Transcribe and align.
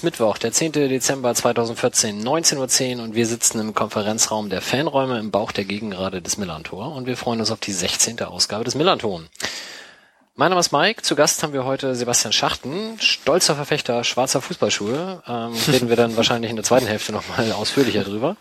ist 0.00 0.04
Mittwoch, 0.04 0.38
der 0.38 0.50
10. 0.50 0.72
Dezember 0.72 1.34
2014, 1.34 2.26
19.10 2.26 2.96
Uhr 2.96 3.04
und 3.04 3.14
wir 3.14 3.26
sitzen 3.26 3.60
im 3.60 3.74
Konferenzraum 3.74 4.48
der 4.48 4.62
Fanräume 4.62 5.18
im 5.18 5.30
Bauch 5.30 5.52
der 5.52 5.66
Gegengrade 5.66 6.22
des 6.22 6.38
Millantor 6.38 6.94
und 6.94 7.06
wir 7.06 7.18
freuen 7.18 7.40
uns 7.40 7.50
auf 7.50 7.60
die 7.60 7.72
16. 7.72 8.18
Ausgabe 8.22 8.64
des 8.64 8.74
Millanton. 8.74 9.28
Mein 10.36 10.48
Name 10.48 10.60
ist 10.60 10.72
Mike, 10.72 11.02
zu 11.02 11.16
Gast 11.16 11.42
haben 11.42 11.52
wir 11.52 11.66
heute 11.66 11.94
Sebastian 11.94 12.32
Schachten, 12.32 12.98
stolzer 12.98 13.54
Verfechter 13.56 14.02
schwarzer 14.02 14.40
Fußballschuhe. 14.40 15.22
Ähm, 15.28 15.52
reden 15.70 15.90
wir 15.90 15.96
dann 15.96 16.16
wahrscheinlich 16.16 16.48
in 16.48 16.56
der 16.56 16.64
zweiten 16.64 16.86
Hälfte 16.86 17.12
nochmal 17.12 17.52
ausführlicher 17.52 18.02
drüber. 18.02 18.36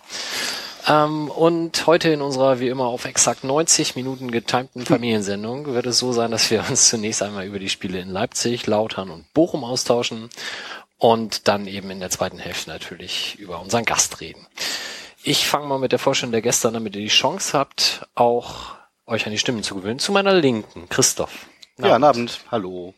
Ähm, 0.88 1.30
und 1.30 1.88
heute 1.88 2.08
in 2.08 2.22
unserer 2.22 2.62
wie 2.62 2.70
immer 2.70 2.86
auf 2.86 3.04
exakt 3.04 3.44
90 3.44 3.98
Minuten 3.98 4.32
getimten 4.32 4.86
Familiensendung 4.86 5.66
wird 5.66 5.88
es 5.88 6.00
so 6.00 6.14
sein, 6.14 6.32
dass 6.32 6.50
wir 6.52 6.64
uns 6.70 6.88
zunächst 6.88 7.22
einmal 7.22 7.46
über 7.46 7.60
die 7.60 7.68
Spiele 7.68 8.00
in 8.00 8.10
Leipzig, 8.10 8.66
Lautern 8.66 9.10
und 9.10 9.34
Bochum 9.34 9.66
austauschen 9.66 10.30
und 11.00 11.48
dann 11.48 11.66
eben 11.66 11.90
in 11.90 12.00
der 12.00 12.12
zweiten 12.12 12.38
Hälfte 12.38 12.70
natürlich 12.70 13.36
über 13.40 13.60
unseren 13.60 13.86
Gast 13.86 14.22
reden. 14.22 14.46
Ich 15.24 15.48
fange 15.48 15.66
mal 15.66 15.80
mit 15.80 15.92
der 15.92 16.00
Vorstellung 16.00 16.32
der 16.32 16.42
Gäste 16.42 16.68
an, 16.68 16.76
damit 16.76 16.96
ihr 16.96 17.02
die 17.02 17.08
Chance 17.08 17.58
habt, 17.58 18.08
auch 18.16 18.76
euch 19.08 19.26
an 19.26 19.32
die 19.32 19.40
Stimmen 19.40 19.64
zu 19.64 19.76
gewöhnen. 19.76 20.00
Zu 20.00 20.12
meiner 20.12 20.34
Linken, 20.34 20.88
Christoph. 20.90 21.48
Ja, 21.78 21.94
guten 21.94 22.04
Abend. 22.04 22.40
Hallo. 22.52 22.94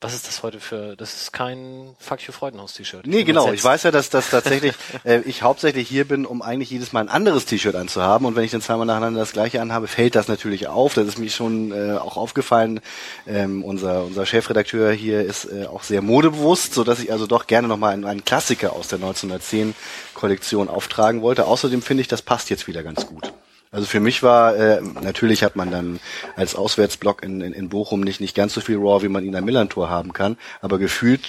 Was 0.00 0.14
ist 0.14 0.28
das 0.28 0.44
heute 0.44 0.60
für, 0.60 0.94
das 0.94 1.22
ist 1.22 1.32
kein 1.32 1.96
Fuck 1.98 2.20
you 2.22 2.32
Freudenhaus-T-Shirt. 2.32 3.04
Nee, 3.04 3.24
genau. 3.24 3.50
Ich 3.52 3.64
weiß 3.64 3.82
ja, 3.82 3.90
dass 3.90 4.10
das 4.10 4.30
tatsächlich, 4.30 4.72
äh, 5.04 5.22
ich 5.22 5.42
hauptsächlich 5.42 5.88
hier 5.88 6.06
bin, 6.06 6.24
um 6.24 6.40
eigentlich 6.40 6.70
jedes 6.70 6.92
Mal 6.92 7.00
ein 7.00 7.08
anderes 7.08 7.46
T-Shirt 7.46 7.74
anzuhaben. 7.74 8.24
Und 8.24 8.36
wenn 8.36 8.44
ich 8.44 8.52
dann 8.52 8.62
zweimal 8.62 8.86
nacheinander 8.86 9.18
das 9.18 9.32
gleiche 9.32 9.60
anhabe, 9.60 9.88
fällt 9.88 10.14
das 10.14 10.28
natürlich 10.28 10.68
auf. 10.68 10.94
Das 10.94 11.08
ist 11.08 11.18
mir 11.18 11.28
schon 11.30 11.72
äh, 11.72 11.98
auch 11.98 12.16
aufgefallen. 12.16 12.78
Ähm, 13.26 13.64
unser, 13.64 14.04
unser 14.04 14.24
Chefredakteur 14.24 14.92
hier 14.92 15.22
ist 15.22 15.46
äh, 15.46 15.66
auch 15.66 15.82
sehr 15.82 16.00
modebewusst, 16.00 16.74
so 16.74 16.84
dass 16.84 17.00
ich 17.00 17.10
also 17.10 17.26
doch 17.26 17.48
gerne 17.48 17.66
nochmal 17.66 17.92
einen, 17.92 18.04
einen 18.04 18.24
Klassiker 18.24 18.74
aus 18.74 18.86
der 18.86 18.98
1910 18.98 19.74
Kollektion 20.14 20.68
auftragen 20.68 21.22
wollte. 21.22 21.46
Außerdem 21.46 21.82
finde 21.82 22.02
ich, 22.02 22.08
das 22.08 22.22
passt 22.22 22.50
jetzt 22.50 22.68
wieder 22.68 22.84
ganz 22.84 23.04
gut. 23.04 23.32
Also 23.70 23.86
für 23.86 24.00
mich 24.00 24.22
war, 24.22 24.56
äh, 24.56 24.80
natürlich 25.02 25.42
hat 25.42 25.56
man 25.56 25.70
dann 25.70 26.00
als 26.36 26.54
Auswärtsblock 26.54 27.22
in, 27.22 27.40
in, 27.40 27.52
in 27.52 27.68
Bochum 27.68 28.00
nicht, 28.00 28.20
nicht 28.20 28.34
ganz 28.34 28.54
so 28.54 28.60
viel 28.60 28.76
Raw, 28.76 29.02
wie 29.02 29.08
man 29.08 29.24
ihn 29.24 29.36
am 29.36 29.44
Millantor 29.44 29.90
haben 29.90 30.12
kann, 30.12 30.36
aber 30.60 30.78
gefühlt 30.78 31.28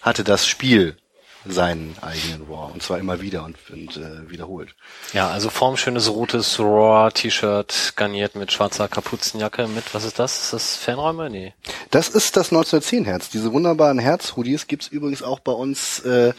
hatte 0.00 0.24
das 0.24 0.46
Spiel 0.46 0.96
seinen 1.44 1.96
eigenen 2.00 2.42
Raw 2.48 2.72
und 2.72 2.82
zwar 2.82 2.98
immer 2.98 3.20
wieder 3.20 3.44
und, 3.44 3.56
und 3.70 3.96
äh, 3.96 4.30
wiederholt. 4.30 4.74
Ja, 5.12 5.28
also 5.28 5.50
formschönes 5.50 6.08
rotes 6.08 6.58
Raw-T-Shirt 6.60 7.94
garniert 7.96 8.36
mit 8.36 8.52
schwarzer 8.52 8.88
Kapuzenjacke 8.88 9.66
mit, 9.66 9.92
was 9.94 10.04
ist 10.04 10.18
das? 10.18 10.44
Ist 10.44 10.52
das 10.52 10.76
Fanräume? 10.76 11.30
Nee. 11.30 11.54
Das 11.90 12.08
ist 12.08 12.36
das 12.36 12.52
1910 12.52 13.04
Herz. 13.04 13.28
Diese 13.28 13.52
wunderbaren 13.52 13.98
Herz-Hoodies 13.98 14.66
gibt's 14.68 14.88
übrigens 14.88 15.22
auch 15.22 15.40
bei 15.40 15.52
uns 15.52 16.00
äh, 16.00 16.32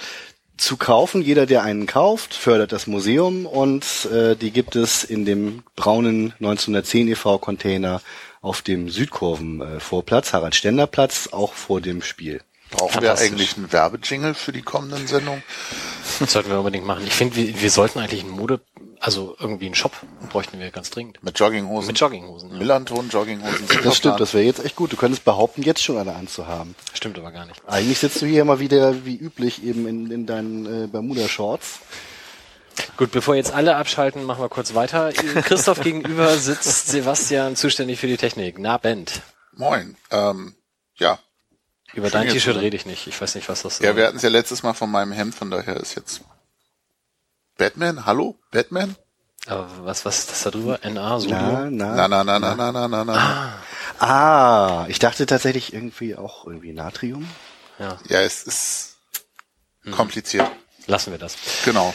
zu 0.63 0.77
kaufen. 0.77 1.21
Jeder, 1.21 1.45
der 1.45 1.63
einen 1.63 1.85
kauft, 1.85 2.33
fördert 2.33 2.71
das 2.71 2.87
Museum 2.87 3.45
und 3.45 3.85
äh, 4.11 4.35
die 4.35 4.51
gibt 4.51 4.75
es 4.75 5.03
in 5.03 5.25
dem 5.25 5.63
braunen 5.75 6.33
1910 6.39 7.09
e.V. 7.09 7.37
Container 7.37 8.01
auf 8.41 8.61
dem 8.61 8.89
Südkurven-Vorplatz, 8.89 10.29
äh, 10.29 10.33
Harald-Stender-Platz, 10.33 11.29
auch 11.31 11.53
vor 11.53 11.81
dem 11.81 12.01
Spiel. 12.01 12.41
Brauchen 12.71 13.01
wir 13.01 13.17
eigentlich 13.17 13.55
einen 13.55 13.71
Werbejingle 13.71 14.33
für 14.33 14.51
die 14.51 14.63
kommenden 14.63 15.05
Sendungen? 15.05 15.43
Das 16.19 16.31
sollten 16.31 16.49
wir 16.49 16.57
unbedingt 16.57 16.85
machen. 16.85 17.03
Ich 17.05 17.13
finde, 17.13 17.35
wir, 17.35 17.61
wir 17.61 17.69
sollten 17.69 17.99
eigentlich 17.99 18.23
einen 18.23 18.31
Mode, 18.31 18.59
also 19.03 19.35
irgendwie 19.37 19.65
einen 19.65 19.75
Shop 19.75 19.91
bräuchten 20.29 20.59
wir 20.59 20.71
ganz 20.71 20.89
dringend. 20.89 21.21
Mit 21.21 21.37
Jogginghosen. 21.37 21.87
Mit 21.87 21.99
Jogginghosen. 21.99 22.51
Ja. 22.51 22.57
Millanton, 22.57 23.09
Jogginghosen. 23.09 23.67
Das 23.83 23.97
stimmt, 23.97 24.21
das 24.21 24.33
wäre 24.33 24.45
jetzt 24.45 24.63
echt 24.63 24.77
gut. 24.77 24.93
Du 24.93 24.95
könntest 24.95 25.25
behaupten, 25.25 25.61
jetzt 25.61 25.83
schon 25.83 25.97
eine 25.97 26.15
anzuhaben. 26.15 26.73
Stimmt 26.93 27.19
aber 27.19 27.33
gar 27.33 27.45
nicht. 27.45 27.61
Eigentlich 27.67 27.99
sitzt 27.99 28.21
du 28.21 28.25
hier 28.25 28.45
mal 28.45 28.61
wieder 28.61 29.05
wie 29.05 29.17
üblich 29.17 29.61
eben 29.61 29.87
in, 29.87 30.09
in 30.09 30.25
deinen 30.25 30.85
äh, 30.85 30.87
Bermuda-Shorts. 30.87 31.79
Gut, 32.95 33.11
bevor 33.11 33.35
jetzt 33.35 33.53
alle 33.53 33.75
abschalten, 33.75 34.23
machen 34.23 34.41
wir 34.41 34.47
kurz 34.47 34.73
weiter. 34.73 35.11
Christoph 35.11 35.79
gegenüber 35.83 36.37
sitzt 36.37 36.87
Sebastian, 36.87 37.57
zuständig 37.57 37.99
für 37.99 38.07
die 38.07 38.17
Technik. 38.17 38.57
Na, 38.57 38.77
Band. 38.77 39.21
Moin. 39.51 39.97
Ähm, 40.11 40.55
ja, 40.95 41.19
über 41.93 42.09
dein 42.09 42.27
T-Shirt 42.27 42.57
rede 42.57 42.75
ich 42.75 42.85
nicht. 42.85 43.05
Ich 43.07 43.21
weiß 43.21 43.35
nicht, 43.35 43.49
was 43.49 43.61
das 43.61 43.75
ist. 43.75 43.83
Ja, 43.83 43.95
wir 43.95 44.07
hatten 44.07 44.17
es 44.17 44.23
ja 44.23 44.29
letztes 44.29 44.63
Mal 44.63 44.73
von 44.73 44.89
meinem 44.89 45.11
Hemd, 45.11 45.35
von 45.35 45.51
daher 45.51 45.77
ist 45.77 45.95
jetzt 45.95 46.21
Batman. 47.57 48.05
Hallo? 48.05 48.35
Batman? 48.51 48.95
Aber 49.47 49.67
was, 49.83 50.05
was 50.05 50.19
ist 50.19 50.31
das 50.31 50.43
da 50.43 50.51
drüber? 50.51 50.79
NA, 50.83 51.19
so? 51.19 51.29
Na, 51.29 51.69
na, 51.69 52.07
na, 52.07 52.23
na, 52.23 52.39
na, 52.39 52.55
na, 52.55 52.71
na, 52.71 52.87
na, 52.87 53.03
na. 53.03 53.59
Ah. 53.99 54.05
ah, 54.05 54.85
ich 54.87 54.99
dachte 54.99 55.25
tatsächlich 55.25 55.73
irgendwie 55.73 56.15
auch 56.15 56.47
irgendwie 56.47 56.71
Natrium. 56.71 57.27
Ja. 57.79 57.97
Ja, 58.07 58.21
es 58.21 58.43
ist 58.43 58.97
hm. 59.83 59.91
kompliziert. 59.91 60.49
Lassen 60.87 61.11
wir 61.11 61.19
das. 61.19 61.37
Genau. 61.65 61.93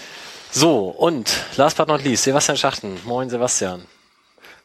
So, 0.50 0.88
und 0.88 1.30
last 1.56 1.76
but 1.76 1.88
not 1.88 2.04
least, 2.04 2.24
Sebastian 2.24 2.56
Schachten. 2.56 2.98
Moin, 3.04 3.28
Sebastian. 3.30 3.86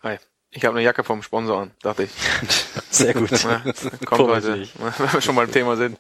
Hi. 0.03 0.17
Ich 0.51 0.63
habe 0.65 0.77
eine 0.77 0.83
Jacke 0.83 1.03
vom 1.03 1.23
Sponsor 1.23 1.61
an, 1.61 1.71
dachte 1.81 2.03
ich. 2.03 2.11
Sehr 2.91 3.13
gut. 3.13 3.31
Ja, 3.31 3.63
kommt 4.05 4.29
heute, 4.29 4.67
wenn 4.97 5.13
wir 5.13 5.21
schon 5.21 5.35
mal 5.35 5.45
im 5.45 5.51
Thema 5.51 5.75
sind. 5.75 5.97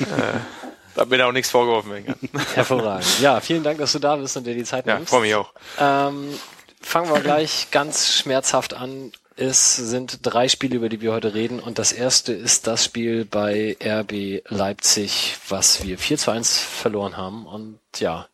äh, 0.00 0.04
da 0.98 1.04
bin 1.04 1.20
auch 1.22 1.30
nichts 1.30 1.50
vorgeworfen 1.50 1.92
werden 1.92 2.16
Hervorragend. 2.54 3.20
Ja, 3.20 3.38
vielen 3.38 3.62
Dank, 3.62 3.78
dass 3.78 3.92
du 3.92 4.00
da 4.00 4.16
bist 4.16 4.36
und 4.36 4.44
dir 4.44 4.54
die 4.54 4.64
Zeit 4.64 4.84
nimmst. 4.84 5.02
Ja, 5.02 5.06
freue 5.06 5.20
mich 5.20 5.34
auch. 5.36 5.52
Ähm, 5.78 6.34
fangen 6.80 7.08
wir 7.08 7.20
gleich 7.20 7.68
ganz 7.70 8.12
schmerzhaft 8.12 8.74
an. 8.74 9.12
Es 9.36 9.76
sind 9.76 10.18
drei 10.22 10.48
Spiele, 10.48 10.74
über 10.74 10.88
die 10.88 11.00
wir 11.00 11.12
heute 11.12 11.34
reden. 11.34 11.60
Und 11.60 11.78
das 11.78 11.92
erste 11.92 12.32
ist 12.32 12.66
das 12.66 12.84
Spiel 12.84 13.24
bei 13.24 13.76
RB 13.80 14.42
Leipzig, 14.48 15.36
was 15.48 15.84
wir 15.84 15.98
4 15.98 16.18
zu 16.18 16.32
1 16.32 16.58
verloren 16.58 17.16
haben. 17.16 17.46
Und 17.46 17.78
ja, 17.98 18.26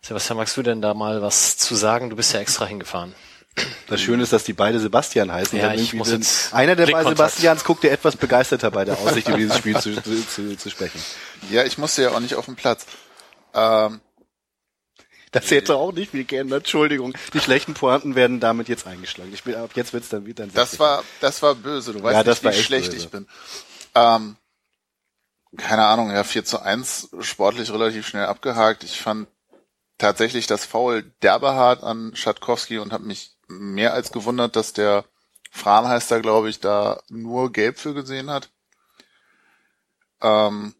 Sebastian, 0.00 0.38
magst 0.38 0.56
du 0.56 0.62
denn 0.62 0.80
da 0.80 0.94
mal 0.94 1.20
was 1.20 1.58
zu 1.58 1.74
sagen? 1.74 2.08
Du 2.08 2.16
bist 2.16 2.32
ja 2.32 2.40
extra 2.40 2.64
hingefahren. 2.64 3.14
Das 3.86 4.00
Schöne 4.00 4.22
ist, 4.22 4.32
dass 4.32 4.44
die 4.44 4.52
beide 4.52 4.80
Sebastian 4.80 5.32
heißen. 5.32 5.58
Ja, 5.58 5.72
ich 5.72 5.94
muss 5.94 6.10
jetzt 6.10 6.52
einer 6.52 6.76
der 6.76 6.86
beiden 6.86 7.10
Sebastians 7.10 7.64
guckt 7.64 7.84
ja 7.84 7.90
etwas 7.90 8.16
begeisterter 8.16 8.70
bei 8.70 8.84
der 8.84 8.98
Aussicht, 8.98 9.28
über 9.28 9.38
dieses 9.38 9.56
Spiel 9.56 9.78
zu, 9.78 9.94
zu, 10.02 10.26
zu, 10.28 10.56
zu 10.56 10.70
sprechen. 10.70 11.00
Ja, 11.50 11.64
ich 11.64 11.78
musste 11.78 12.02
ja 12.02 12.10
auch 12.10 12.20
nicht 12.20 12.34
auf 12.34 12.46
dem 12.46 12.56
Platz. 12.56 12.86
Ähm, 13.54 14.00
das 15.32 15.50
hätte 15.50 15.76
auch 15.76 15.92
nicht 15.92 16.12
viel 16.12 16.24
geändert. 16.24 16.60
Entschuldigung. 16.60 17.14
Die 17.34 17.40
schlechten 17.40 17.74
Pointen 17.74 18.14
werden 18.14 18.40
damit 18.40 18.68
jetzt 18.68 18.86
eingeschlagen. 18.86 19.30
Ich 19.32 19.44
bin, 19.44 19.54
ab 19.54 19.70
jetzt 19.74 19.92
wird's 19.92 20.08
dann 20.08 20.26
wieder. 20.26 20.46
Das 20.46 20.78
war, 20.78 21.04
das 21.20 21.42
war 21.42 21.54
böse. 21.54 21.92
Du 21.92 22.02
weißt 22.02 22.26
ja, 22.26 22.32
nicht, 22.32 22.58
wie 22.58 22.62
schlecht 22.62 22.92
böse. 22.92 23.04
ich 23.04 23.10
bin. 23.10 23.26
Ähm, 23.94 24.36
keine 25.56 25.86
Ahnung, 25.86 26.10
ja, 26.10 26.24
4 26.24 26.44
zu 26.44 26.60
1 26.60 27.10
sportlich 27.20 27.70
relativ 27.70 28.06
schnell 28.06 28.26
abgehakt. 28.26 28.82
Ich 28.84 29.00
fand 29.00 29.28
tatsächlich 29.98 30.46
das 30.46 30.64
Foul 30.64 31.02
derbe 31.22 31.54
hart 31.54 31.82
an 31.82 32.14
Schatkowski 32.14 32.78
und 32.78 32.92
habe 32.92 33.04
mich 33.04 33.35
mehr 33.48 33.94
als 33.94 34.12
gewundert, 34.12 34.56
dass 34.56 34.72
der 34.72 35.04
Fran 35.50 35.88
heißt 35.88 36.10
da, 36.10 36.18
glaube 36.20 36.50
ich, 36.50 36.60
da 36.60 37.00
nur 37.08 37.52
gelb 37.52 37.78
für 37.78 37.94
gesehen 37.94 38.30
hat. 38.30 38.50
Ähm, 40.20 40.74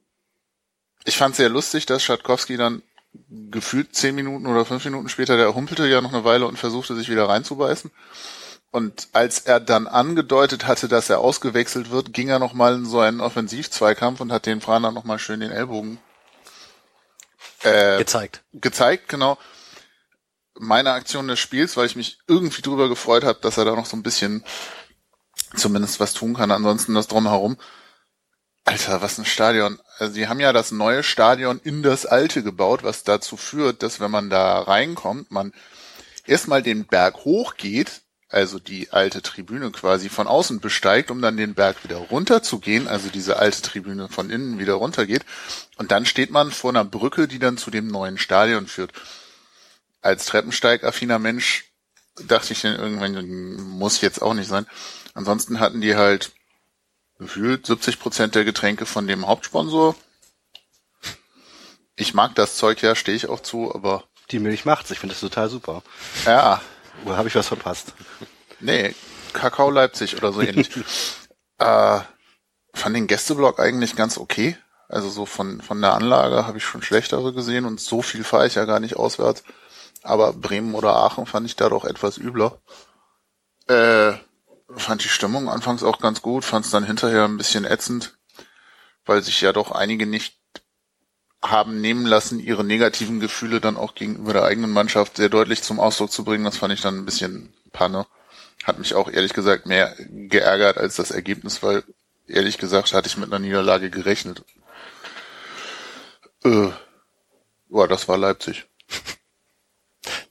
ich 1.05 1.17
fand 1.17 1.37
sehr 1.37 1.49
lustig, 1.49 1.87
dass 1.87 2.03
Schatkowski 2.03 2.57
dann 2.57 2.83
gefühlt 3.29 3.95
zehn 3.95 4.15
Minuten 4.15 4.47
oder 4.47 4.65
fünf 4.65 4.85
Minuten 4.85 5.09
später, 5.09 5.37
der 5.37 5.55
humpelte 5.55 5.87
ja 5.87 6.01
noch 6.01 6.13
eine 6.13 6.25
Weile 6.25 6.47
und 6.47 6.59
versuchte 6.59 6.95
sich 6.95 7.09
wieder 7.09 7.29
reinzubeißen. 7.29 7.91
Und 8.71 9.09
als 9.13 9.41
er 9.41 9.61
dann 9.61 9.87
angedeutet 9.87 10.67
hatte, 10.67 10.89
dass 10.89 11.09
er 11.09 11.21
ausgewechselt 11.21 11.91
wird, 11.91 12.13
ging 12.13 12.29
er 12.29 12.39
nochmal 12.39 12.75
in 12.75 12.85
so 12.85 13.01
einen 13.01 13.21
Offensivzweikampf 13.21 14.21
und 14.21 14.33
hat 14.33 14.45
den 14.45 14.61
Fran 14.61 14.83
dann 14.83 14.93
nochmal 14.93 15.19
schön 15.19 15.41
den 15.41 15.51
Ellbogen 15.53 15.99
äh, 17.63 17.97
gezeigt. 17.97 18.43
Gezeigt, 18.53 19.09
genau 19.09 19.39
meine 20.59 20.93
Aktion 20.93 21.29
des 21.29 21.39
Spiels, 21.39 21.77
weil 21.77 21.87
ich 21.87 21.97
mich 21.97 22.19
irgendwie 22.27 22.63
drüber 22.63 22.89
gefreut 22.89 23.25
habe, 23.25 23.39
dass 23.41 23.59
er 23.59 23.65
da 23.65 23.75
noch 23.75 23.87
so 23.87 23.97
ein 23.97 24.03
bisschen 24.03 24.45
zumindest 25.55 26.01
was 26.01 26.15
tun 26.15 26.35
kann. 26.35 26.51
Ansonsten 26.51 26.95
das 26.95 27.09
drumherum. 27.09 27.57
Alter, 28.65 29.01
was 29.01 29.19
ein 29.19 29.25
Stadion. 29.25 29.79
Also 29.99 30.15
die 30.15 30.27
haben 30.27 30.41
ja 30.41 30.53
das 30.53 30.73
neue 30.73 31.03
Stadion 31.03 31.61
in 31.63 31.83
das 31.83 32.05
alte 32.05 32.43
gebaut, 32.43 32.83
was 32.83 33.05
dazu 33.05 33.37
führt, 33.37 33.83
dass 33.83 34.01
wenn 34.01 34.11
man 34.11 34.29
da 34.29 34.61
reinkommt, 34.61 35.31
man 35.31 35.53
erstmal 36.27 36.63
den 36.63 36.85
Berg 36.85 37.25
hochgeht, 37.25 38.03
also 38.29 38.59
die 38.59 38.91
alte 38.91 39.23
Tribüne 39.23 39.71
quasi 39.71 40.09
von 40.09 40.27
außen 40.27 40.59
besteigt, 40.59 41.13
um 41.13 41.23
dann 41.23 41.37
den 41.37 41.55
Berg 41.55 41.85
wieder 41.85 41.97
runter 41.97 42.43
zu 42.43 42.59
gehen, 42.59 42.89
also 42.89 43.09
diese 43.09 43.37
alte 43.37 43.63
Tribüne 43.63 44.09
von 44.09 44.31
innen 44.31 44.59
wieder 44.59 44.75
runtergeht. 44.75 45.25
Und 45.77 45.93
dann 45.93 46.05
steht 46.05 46.31
man 46.31 46.51
vor 46.51 46.71
einer 46.71 46.85
Brücke, 46.85 47.29
die 47.29 47.39
dann 47.39 47.59
zu 47.59 47.71
dem 47.71 47.87
neuen 47.87 48.19
Stadion 48.19 48.67
führt 48.67 48.93
als 50.01 50.27
Treppensteigaffiner 50.27 51.19
Mensch 51.19 51.65
dachte 52.27 52.53
ich 52.53 52.63
dann 52.63 52.77
irgendwann, 52.77 53.57
muss 53.57 54.01
jetzt 54.01 54.23
auch 54.23 54.35
nicht 54.35 54.49
sein. 54.49 54.67
Ansonsten 55.15 55.61
hatten 55.61 55.81
die 55.81 55.97
halt 55.97 56.33
gefühlt 57.19 57.67
70 57.67 57.99
Prozent 57.99 58.35
der 58.35 58.45
Getränke 58.45 58.87
von 58.87 59.07
dem 59.07 59.27
Hauptsponsor. 59.27 59.95
Ich 61.97 62.15
mag 62.15 62.35
das 62.35 62.57
Zeug 62.57 62.83
ja, 62.83 62.95
stehe 62.95 63.17
ich 63.17 63.29
auch 63.29 63.41
zu, 63.41 63.75
aber 63.75 64.05
Die 64.31 64.39
Milch 64.39 64.65
macht's. 64.65 64.91
Ich 64.91 64.99
finde 64.99 65.15
das 65.15 65.21
total 65.21 65.49
super. 65.49 65.83
ja, 66.27 66.61
Oder 67.05 67.17
habe 67.17 67.29
ich 67.29 67.35
was 67.35 67.49
verpasst? 67.49 67.95
nee, 68.61 68.95
Kakao 69.33 69.71
Leipzig 69.71 70.17
oder 70.17 70.33
so 70.33 70.43
ähnlich. 70.43 70.71
äh, 71.59 72.01
fand 72.75 72.97
den 72.97 73.07
Gästeblock 73.07 73.59
eigentlich 73.61 73.97
ganz 73.97 74.19
okay. 74.19 74.57
Also 74.89 75.09
so 75.09 75.27
von, 75.27 75.63
von 75.63 75.81
der 75.81 75.95
Anlage 75.95 76.47
habe 76.47 76.59
ich 76.59 76.65
schon 76.65 76.83
schlechtere 76.83 77.33
gesehen 77.33 77.65
und 77.65 77.81
so 77.81 78.03
viel 78.03 78.23
fahre 78.25 78.47
ich 78.47 78.55
ja 78.55 78.67
gar 78.67 78.79
nicht 78.79 78.97
auswärts. 78.97 79.43
Aber 80.07 80.33
Bremen 80.33 80.75
oder 80.75 80.97
Aachen 80.97 81.27
fand 81.27 81.47
ich 81.47 81.57
da 81.57 81.69
doch 81.69 81.85
etwas 81.85 82.19
übler. 82.19 82.61
Äh, 83.67 84.13
fand 84.77 85.05
die 85.05 85.09
Stimmung 85.09 85.49
anfangs 85.49 85.83
auch 85.83 85.99
ganz 85.99 86.23
gut, 86.23 86.45
fand 86.45 86.65
es 86.65 86.71
dann 86.71 86.85
hinterher 86.85 87.25
ein 87.25 87.37
bisschen 87.37 87.65
ätzend, 87.65 88.17
weil 89.05 89.23
sich 89.23 89.41
ja 89.41 89.53
doch 89.53 89.73
einige 89.73 90.07
nicht 90.07 90.39
haben 91.43 91.81
nehmen 91.81 92.07
lassen, 92.07 92.41
ihre 92.41 92.65
negativen 92.65 93.21
Gefühle 93.21 93.61
dann 93.61 93.77
auch 93.77 93.95
gegenüber 93.95 94.33
der 94.33 94.45
eigenen 94.45 94.71
Mannschaft 94.71 95.17
sehr 95.17 95.29
deutlich 95.29 95.63
zum 95.63 95.81
Ausdruck 95.81 96.11
zu 96.11 96.25
bringen. 96.25 96.45
Das 96.45 96.57
fand 96.57 96.73
ich 96.73 96.81
dann 96.81 96.99
ein 96.99 97.05
bisschen 97.05 97.53
Panne. 97.73 98.07
Hat 98.65 98.79
mich 98.79 98.95
auch 98.95 99.11
ehrlich 99.11 99.33
gesagt 99.33 99.67
mehr 99.67 99.95
geärgert 99.99 100.79
als 100.79 100.97
das 100.97 101.11
Ergebnis, 101.11 101.63
weil 101.63 101.85
ehrlich 102.27 102.59
gesagt 102.59 102.93
hatte 102.93 103.09
ich 103.09 103.17
mit 103.17 103.33
einer 103.33 103.39
Niederlage 103.39 103.91
gerechnet. 103.91 104.45
Äh, 106.45 106.71
ja, 107.69 107.87
das 107.87 108.09
war 108.09 108.19
Leipzig. 108.19 108.67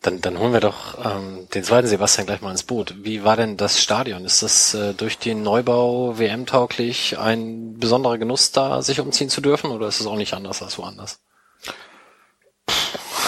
Dann, 0.01 0.21
dann 0.21 0.39
holen 0.39 0.53
wir 0.53 0.59
doch 0.59 0.97
ähm, 1.03 1.47
den 1.53 1.63
zweiten 1.63 1.87
Sebastian 1.87 2.27
gleich 2.27 2.41
mal 2.41 2.51
ins 2.51 2.63
Boot. 2.63 2.95
Wie 3.03 3.23
war 3.23 3.35
denn 3.35 3.57
das 3.57 3.81
Stadion? 3.81 4.25
Ist 4.25 4.43
das 4.43 4.73
äh, 4.73 4.93
durch 4.93 5.17
den 5.17 5.43
Neubau 5.43 6.17
WM-tauglich 6.17 7.17
ein 7.17 7.77
besonderer 7.77 8.17
Genuss, 8.17 8.51
da 8.51 8.81
sich 8.81 8.99
umziehen 8.99 9.29
zu 9.29 9.41
dürfen, 9.41 9.71
oder 9.71 9.87
ist 9.87 9.99
es 9.99 10.07
auch 10.07 10.17
nicht 10.17 10.33
anders 10.33 10.61
als 10.61 10.77
woanders? 10.77 11.19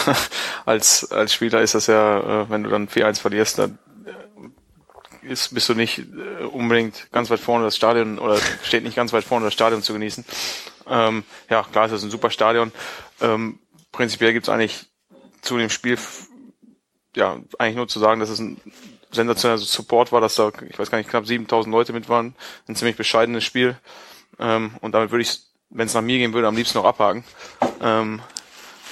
als, 0.65 1.11
als 1.11 1.33
Spieler 1.33 1.61
ist 1.61 1.75
das 1.75 1.87
ja, 1.87 2.43
äh, 2.43 2.49
wenn 2.49 2.63
du 2.63 2.69
dann 2.69 2.87
4-1 2.87 3.19
verlierst, 3.19 3.59
dann 3.59 3.77
äh, 4.05 5.27
ist, 5.27 5.53
bist 5.53 5.69
du 5.69 5.73
nicht 5.73 5.99
äh, 5.99 6.43
unbedingt 6.45 7.11
ganz 7.11 7.29
weit 7.29 7.39
vorne 7.39 7.65
das 7.65 7.75
Stadion 7.75 8.19
oder 8.19 8.37
steht 8.63 8.83
nicht 8.83 8.95
ganz 8.95 9.13
weit 9.13 9.23
vorne 9.23 9.45
das 9.45 9.53
Stadion 9.53 9.81
zu 9.81 9.93
genießen. 9.93 10.25
Ähm, 10.89 11.23
ja, 11.49 11.63
klar 11.63 11.85
ist 11.85 11.91
das 11.91 12.03
ein 12.03 12.11
super 12.11 12.29
Stadion. 12.29 12.71
Ähm, 13.21 13.59
prinzipiell 13.91 14.33
gibt's 14.33 14.49
eigentlich 14.49 14.85
zu 15.41 15.57
dem 15.57 15.69
Spiel 15.69 15.97
ja 17.17 17.37
eigentlich 17.59 17.75
nur 17.75 17.87
zu 17.87 17.99
sagen, 17.99 18.19
dass 18.19 18.29
es 18.29 18.39
ein 18.39 18.59
sensationeller 19.11 19.59
Support 19.59 20.11
war, 20.11 20.21
dass 20.21 20.35
da, 20.35 20.51
ich 20.69 20.77
weiß 20.77 20.91
gar 20.91 20.97
nicht, 20.97 21.09
knapp 21.09 21.25
7000 21.25 21.71
Leute 21.71 21.93
mit 21.93 22.09
waren. 22.09 22.35
Ein 22.67 22.75
ziemlich 22.75 22.97
bescheidenes 22.97 23.43
Spiel. 23.43 23.77
Ähm, 24.39 24.75
und 24.81 24.93
damit 24.93 25.11
würde 25.11 25.23
ich, 25.23 25.39
wenn 25.69 25.87
es 25.87 25.93
nach 25.93 26.01
mir 26.01 26.17
gehen 26.17 26.33
würde, 26.33 26.47
am 26.47 26.55
liebsten 26.55 26.77
noch 26.77 26.85
abhaken. 26.85 27.23
Ähm, 27.81 28.21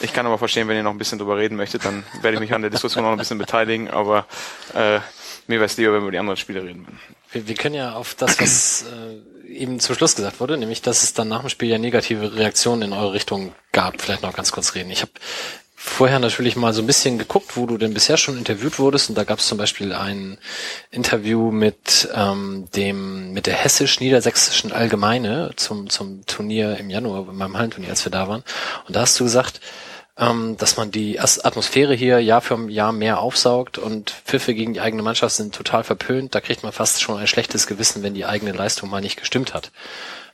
ich 0.02 0.14
kann 0.14 0.26
aber 0.26 0.38
verstehen, 0.38 0.68
wenn 0.68 0.76
ihr 0.76 0.84
noch 0.84 0.92
ein 0.92 0.98
bisschen 0.98 1.20
drüber 1.20 1.38
reden 1.38 1.56
möchtet, 1.56 1.86
dann 1.86 2.04
werde 2.22 2.36
ich 2.36 2.42
mich 2.42 2.54
an 2.54 2.62
der 2.62 2.70
Diskussion 2.70 3.04
noch 3.04 3.12
ein 3.12 3.18
bisschen 3.18 3.38
beteiligen, 3.38 3.90
aber 3.90 4.26
äh, 4.74 5.00
mir 5.48 5.60
wäre 5.60 5.66
es 5.66 5.78
lieber, 5.78 5.94
wenn 5.94 6.02
wir 6.02 6.08
über 6.08 6.12
die 6.12 6.18
anderen 6.20 6.38
Spiele 6.38 6.64
reden 6.64 6.86
würden. 6.86 7.00
Wir, 7.32 7.48
wir 7.48 7.56
können 7.56 7.76
ja 7.76 7.94
auf 7.94 8.14
das, 8.16 8.40
was 8.42 8.84
äh, 8.84 9.50
eben 9.50 9.80
zum 9.80 9.96
Schluss 9.96 10.16
gesagt 10.16 10.40
wurde, 10.40 10.58
nämlich, 10.58 10.82
dass 10.82 11.04
es 11.04 11.14
dann 11.14 11.30
nach 11.30 11.42
dem 11.42 11.50
Spiel 11.50 11.70
ja 11.70 11.78
negative 11.78 12.36
Reaktionen 12.36 12.82
in 12.82 12.94
eure 12.94 13.14
Richtung 13.14 13.54
gab, 13.72 14.02
vielleicht 14.02 14.22
noch 14.22 14.34
ganz 14.34 14.52
kurz 14.52 14.76
reden. 14.76 14.92
Ich 14.92 15.02
habe 15.02 15.12
vorher 15.86 16.20
natürlich 16.20 16.56
mal 16.56 16.74
so 16.74 16.82
ein 16.82 16.88
bisschen 16.88 17.18
geguckt, 17.18 17.56
wo 17.56 17.66
du 17.66 17.78
denn 17.78 17.94
bisher 17.94 18.18
schon 18.18 18.38
interviewt 18.38 18.80
wurdest 18.80 19.10
und 19.10 19.18
da 19.18 19.24
gab 19.24 19.40
es 19.40 19.48
zum 19.48 19.58
Beispiel 19.58 19.94
ein 19.94 20.38
Interview 20.92 21.52
mit 21.52 22.10
ähm, 22.14 22.68
dem 22.76 23.32
mit 23.34 23.46
der 23.46 23.54
hessisch-niedersächsischen 23.54 24.72
Allgemeine 24.72 25.52
zum 25.56 25.90
zum 25.90 26.26
Turnier 26.26 26.78
im 26.78 26.90
Januar 26.90 27.24
beim 27.24 27.58
Hallenturnier, 27.58 27.92
als 27.92 28.06
wir 28.06 28.12
da 28.12 28.28
waren 28.28 28.44
und 28.88 28.96
da 28.96 29.02
hast 29.02 29.20
du 29.20 29.24
gesagt, 29.24 29.62
ähm, 30.18 30.58
dass 30.58 30.78
man 30.78 30.92
die 30.92 31.20
Atmosphäre 31.20 31.94
hier 31.94 32.20
Jahr 32.20 32.42
für 32.42 32.70
Jahr 32.70 32.92
mehr 32.92 33.20
aufsaugt 33.20 33.78
und 33.78 34.12
Pfiffe 34.26 34.54
gegen 34.54 34.74
die 34.74 34.82
eigene 34.82 35.04
Mannschaft 35.04 35.36
sind 35.36 35.54
total 35.54 35.84
verpönt. 35.84 36.34
Da 36.34 36.42
kriegt 36.42 36.64
man 36.64 36.72
fast 36.72 37.02
schon 37.02 37.18
ein 37.18 37.28
schlechtes 37.28 37.68
Gewissen, 37.68 38.02
wenn 38.02 38.14
die 38.14 38.26
eigene 38.26 38.54
Leistung 38.54 38.90
mal 38.90 39.02
nicht 39.02 39.18
gestimmt 39.18 39.54
hat. 39.54 39.72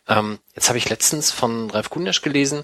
Ähm, 0.07 0.39
jetzt 0.55 0.69
habe 0.69 0.77
ich 0.77 0.89
letztens 0.89 1.31
von 1.31 1.69
Ralf 1.71 1.89
Kundesch 1.89 2.21
gelesen, 2.21 2.63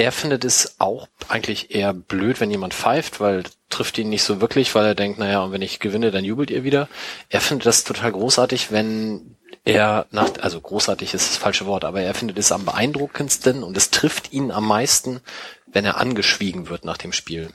er 0.00 0.12
findet 0.12 0.46
es 0.46 0.76
auch 0.78 1.08
eigentlich 1.28 1.74
eher 1.74 1.92
blöd, 1.92 2.40
wenn 2.40 2.50
jemand 2.50 2.72
pfeift, 2.72 3.20
weil 3.20 3.42
trifft 3.68 3.98
ihn 3.98 4.08
nicht 4.08 4.22
so 4.22 4.40
wirklich, 4.40 4.74
weil 4.74 4.86
er 4.86 4.94
denkt, 4.94 5.18
naja, 5.18 5.42
und 5.42 5.52
wenn 5.52 5.60
ich 5.60 5.78
gewinne, 5.78 6.10
dann 6.10 6.24
jubelt 6.24 6.50
ihr 6.50 6.64
wieder. 6.64 6.88
Er 7.28 7.42
findet 7.42 7.66
das 7.66 7.84
total 7.84 8.10
großartig, 8.10 8.72
wenn 8.72 9.36
er 9.62 10.06
nach, 10.10 10.30
also 10.40 10.58
großartig 10.58 11.12
ist 11.12 11.28
das 11.28 11.36
falsche 11.36 11.66
Wort, 11.66 11.84
aber 11.84 12.00
er 12.00 12.14
findet 12.14 12.38
es 12.38 12.50
am 12.50 12.64
beeindruckendsten 12.64 13.62
und 13.62 13.76
es 13.76 13.90
trifft 13.90 14.32
ihn 14.32 14.50
am 14.50 14.66
meisten, 14.66 15.20
wenn 15.66 15.84
er 15.84 15.98
angeschwiegen 15.98 16.70
wird 16.70 16.86
nach 16.86 16.96
dem 16.96 17.12
Spiel. 17.12 17.50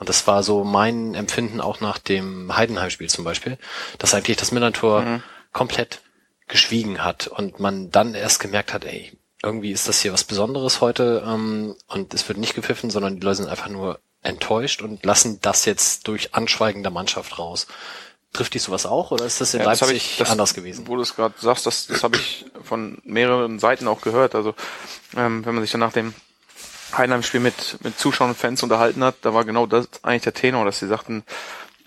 Und 0.00 0.08
das 0.08 0.26
war 0.26 0.42
so 0.42 0.64
mein 0.64 1.14
Empfinden 1.14 1.60
auch 1.60 1.80
nach 1.80 1.98
dem 1.98 2.56
Heidenheim-Spiel 2.56 3.08
zum 3.08 3.22
Beispiel, 3.24 3.56
dass 3.98 4.14
eigentlich 4.14 4.36
das 4.36 4.50
Millantor 4.50 5.22
komplett 5.52 6.00
geschwiegen 6.48 7.04
hat 7.04 7.28
und 7.28 7.60
man 7.60 7.92
dann 7.92 8.16
erst 8.16 8.40
gemerkt 8.40 8.74
hat, 8.74 8.84
ey, 8.84 9.16
irgendwie 9.44 9.72
ist 9.72 9.88
das 9.88 10.00
hier 10.00 10.12
was 10.12 10.24
Besonderes 10.24 10.80
heute 10.80 11.22
ähm, 11.26 11.76
und 11.88 12.14
es 12.14 12.26
wird 12.28 12.38
nicht 12.38 12.54
gepfiffen, 12.54 12.90
sondern 12.90 13.16
die 13.16 13.24
Leute 13.24 13.36
sind 13.36 13.48
einfach 13.48 13.68
nur 13.68 14.00
enttäuscht 14.22 14.82
und 14.82 15.04
lassen 15.04 15.38
das 15.42 15.64
jetzt 15.64 16.08
durch 16.08 16.34
Anschweigen 16.34 16.82
der 16.82 16.92
Mannschaft 16.92 17.38
raus. 17.38 17.66
Trifft 18.32 18.54
dich 18.54 18.62
sowas 18.62 18.86
auch 18.86 19.10
oder 19.10 19.24
ist 19.24 19.40
das 19.40 19.54
in 19.54 19.60
Ja, 19.60 19.66
das 19.66 19.80
Leipzig 19.80 19.96
ich, 19.96 20.16
das, 20.16 20.30
anders 20.30 20.54
gewesen? 20.54 20.88
Wo 20.88 20.96
du 20.96 21.02
es 21.02 21.14
gerade 21.14 21.34
sagst, 21.38 21.66
das, 21.66 21.86
das 21.86 22.02
habe 22.02 22.16
ich 22.16 22.46
von 22.64 22.98
mehreren 23.04 23.58
Seiten 23.58 23.86
auch 23.86 24.00
gehört. 24.00 24.34
Also 24.34 24.54
ähm, 25.16 25.44
wenn 25.46 25.54
man 25.54 25.62
sich 25.62 25.70
dann 25.70 25.80
nach 25.80 25.92
dem 25.92 26.14
Heidenheim-Spiel 26.96 27.40
mit, 27.40 27.78
mit 27.82 27.98
Zuschauern 27.98 28.30
und 28.30 28.36
Fans 28.36 28.62
unterhalten 28.62 29.04
hat, 29.04 29.16
da 29.22 29.34
war 29.34 29.44
genau 29.44 29.66
das 29.66 29.88
eigentlich 30.02 30.22
der 30.22 30.34
Tenor, 30.34 30.64
dass 30.64 30.78
sie 30.78 30.88
sagten, 30.88 31.22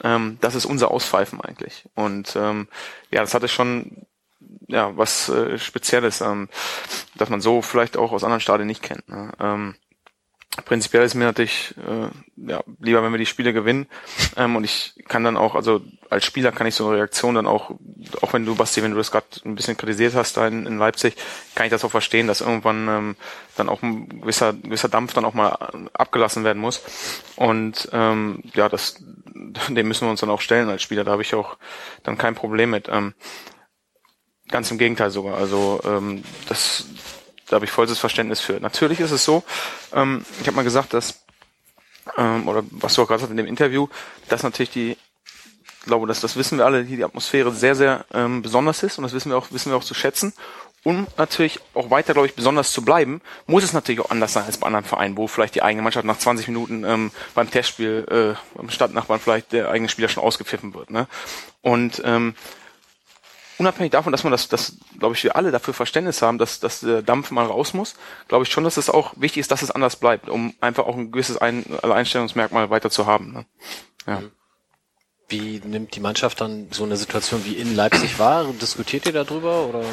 ähm, 0.04 0.38
das 0.42 0.56
ist 0.56 0.66
unser 0.66 0.92
Auspfeifen 0.92 1.42
eigentlich. 1.42 1.86
Und 1.96 2.36
ähm, 2.36 2.68
ja, 3.12 3.22
das 3.22 3.34
hatte 3.34 3.48
schon 3.48 4.06
ja 4.68 4.96
was 4.96 5.30
äh, 5.30 5.58
Spezielles, 5.58 6.22
ähm, 6.22 6.50
dass 7.16 7.30
man 7.30 7.42
so 7.42 7.62
vielleicht 7.62 7.98
auch 7.98 8.12
aus 8.12 8.24
anderen 8.24 8.42
Stadien 8.42 8.68
nicht 8.68 8.84
kennt. 8.84 9.08
Ne? 9.10 9.32
Ähm, 9.40 9.76
prinzipiell 10.66 11.04
ist 11.04 11.16
mir 11.16 11.26
natürlich 11.26 11.76
äh, 11.78 12.10
ja, 12.50 12.64
lieber, 12.80 13.04
wenn 13.04 13.12
wir 13.12 13.20
die 13.20 13.26
Spiele 13.26 13.54
gewinnen. 13.54 13.88
Ähm, 14.36 14.56
und 14.56 14.64
ich 14.64 14.96
kann 15.08 15.24
dann 15.24 15.38
auch, 15.38 15.56
also 15.56 15.82
als 16.10 16.26
Spieler 16.26 16.52
kann 16.52 16.68
ich 16.68 16.76
so 16.76 16.88
eine 16.88 16.98
Reaktion 16.98 17.36
dann 17.36 17.48
auch, 17.48 17.72
auch 18.22 18.34
wenn 18.34 18.46
du, 18.46 18.56
Basti, 18.56 18.82
wenn 18.82 18.92
du 18.92 18.98
das 18.98 19.12
gerade 19.12 19.28
ein 19.46 19.56
bisschen 19.56 19.78
kritisiert 19.78 20.16
hast 20.16 20.38
da 20.38 20.48
in, 20.48 20.66
in 20.66 20.78
Leipzig, 20.78 21.16
kann 21.56 21.66
ich 21.66 21.72
das 21.72 21.86
auch 21.86 21.92
verstehen, 21.92 22.28
dass 22.28 22.42
irgendwann 22.42 22.88
ähm, 22.88 23.16
dann 23.56 23.70
auch 23.70 23.84
ein 23.84 24.22
gewisser, 24.22 24.54
gewisser 24.54 24.90
Dampf 24.90 25.14
dann 25.14 25.26
auch 25.26 25.34
mal 25.34 25.50
abgelassen 25.94 26.44
werden 26.44 26.62
muss. 26.62 26.82
Und 27.36 27.90
ähm, 27.92 28.44
ja, 28.54 28.70
das 28.70 29.04
dem 29.70 29.88
müssen 29.88 30.06
wir 30.08 30.12
uns 30.12 30.22
dann 30.22 30.30
auch 30.30 30.42
stellen 30.42 30.70
als 30.70 30.82
Spieler. 30.82 31.04
Da 31.04 31.12
habe 31.12 31.22
ich 31.22 31.36
auch 31.36 31.58
dann 32.04 32.18
kein 32.18 32.36
Problem 32.36 32.72
mit. 32.72 32.90
Ähm, 32.90 33.14
ganz 34.50 34.72
im 34.72 34.78
Gegenteil 34.78 35.12
sogar. 35.12 35.38
Also 35.38 35.82
ähm, 35.86 36.24
das 36.48 36.86
da 37.48 37.56
habe 37.56 37.66
ich 37.66 37.72
vollstes 37.72 38.00
Verständnis 38.00 38.42
für. 38.42 38.60
Natürlich 38.60 39.00
ist 39.00 39.12
es 39.12 39.24
so, 39.24 39.44
ähm, 39.94 40.26
ich 40.42 40.48
habe 40.48 40.56
mal 40.56 40.64
gesagt, 40.64 40.94
dass, 40.94 41.24
ähm, 42.18 42.48
oder 42.48 42.64
was 42.72 42.94
du 42.94 43.02
auch 43.02 43.08
gerade 43.08 43.24
hast 43.24 43.30
in 43.30 43.38
dem 43.38 43.48
Interview, 43.48 43.88
dass 44.28 44.44
natürlich 44.44 44.72
die, 44.72 44.98
glaube, 45.86 46.08
dass 46.08 46.20
das 46.20 46.36
wissen 46.36 46.58
wir 46.58 46.66
alle, 46.66 46.84
hier 46.84 46.98
die 46.98 47.06
Atmosphäre 47.06 47.52
sehr, 47.52 47.76
sehr 47.76 48.06
ähm, 48.14 48.42
besonders 48.42 48.84
ist 48.84 48.98
und 48.98 49.04
das 49.04 49.14
wissen 49.14 49.32
wir 49.32 49.38
auch, 49.38 49.48
wissen 49.52 49.72
wir 49.72 49.78
auch 49.78 49.84
zu 49.84 49.94
schätzen. 49.94 50.34
Um 50.84 51.08
natürlich 51.18 51.60
auch 51.74 51.90
weiter, 51.90 52.14
glaube 52.14 52.28
ich, 52.28 52.36
besonders 52.36 52.72
zu 52.72 52.86
bleiben, 52.86 53.22
muss 53.46 53.64
es 53.64 53.74
natürlich 53.74 54.00
auch 54.00 54.12
anders 54.12 54.34
sein 54.34 54.46
als 54.46 54.58
bei 54.58 54.68
anderen 54.68 54.86
Vereinen, 54.86 55.18
wo 55.18 55.28
vielleicht 55.28 55.56
die 55.56 55.64
eigene 55.64 55.82
Mannschaft 55.82 56.06
nach 56.06 56.20
20 56.20 56.48
Minuten 56.48 56.86
ähm, 56.86 57.12
beim 57.34 57.50
Testspiel 57.50 58.06
äh, 58.10 58.56
beim 58.56 58.70
Stadtnachbarn 58.70 59.20
vielleicht 59.20 59.52
der 59.52 59.70
eigene 59.70 59.90
Spieler 59.90 60.08
schon 60.08 60.24
ausgepfiffen 60.24 60.74
wird. 60.74 60.92
Ne? 60.92 61.08
Und 61.62 62.02
ähm, 62.06 62.36
unabhängig 63.58 63.92
davon, 63.92 64.12
dass 64.12 64.24
man 64.24 64.32
das, 64.32 64.48
das 64.48 64.78
glaube 65.00 65.16
ich, 65.16 65.24
wir 65.24 65.36
alle 65.36 65.52
dafür 65.52 65.74
Verständnis 65.74 66.22
haben, 66.22 66.38
dass, 66.38 66.60
dass 66.60 66.82
der 66.82 67.02
Dampf 67.02 67.32
mal 67.32 67.46
raus 67.46 67.74
muss, 67.74 67.96
glaube 68.28 68.44
ich 68.44 68.52
schon, 68.52 68.64
dass 68.64 68.78
es 68.78 68.90
auch 68.90 69.14
wichtig 69.18 69.42
ist, 69.42 69.52
dass 69.52 69.62
es 69.62 69.72
anders 69.72 69.96
bleibt, 69.96 70.30
um 70.30 70.54
einfach 70.62 70.86
auch 70.86 70.96
ein 70.96 71.12
gewisses 71.12 71.38
ein 71.38 71.66
Alleinstellungsmerkmal 71.82 72.70
weiter 72.70 72.90
zu 72.90 73.06
haben. 73.06 73.34
Ne? 73.34 73.46
Ja. 74.06 74.22
Wie 75.30 75.62
nimmt 75.64 75.96
die 75.96 76.00
Mannschaft 76.00 76.40
dann 76.40 76.68
so 76.72 76.84
eine 76.84 76.96
Situation 76.96 77.44
wie 77.46 77.56
in 77.56 77.76
Leipzig 77.76 78.18
wahr? 78.18 78.46
Diskutiert 78.62 79.06
ihr 79.06 79.14
darüber 79.14 79.66
oder? 79.66 79.84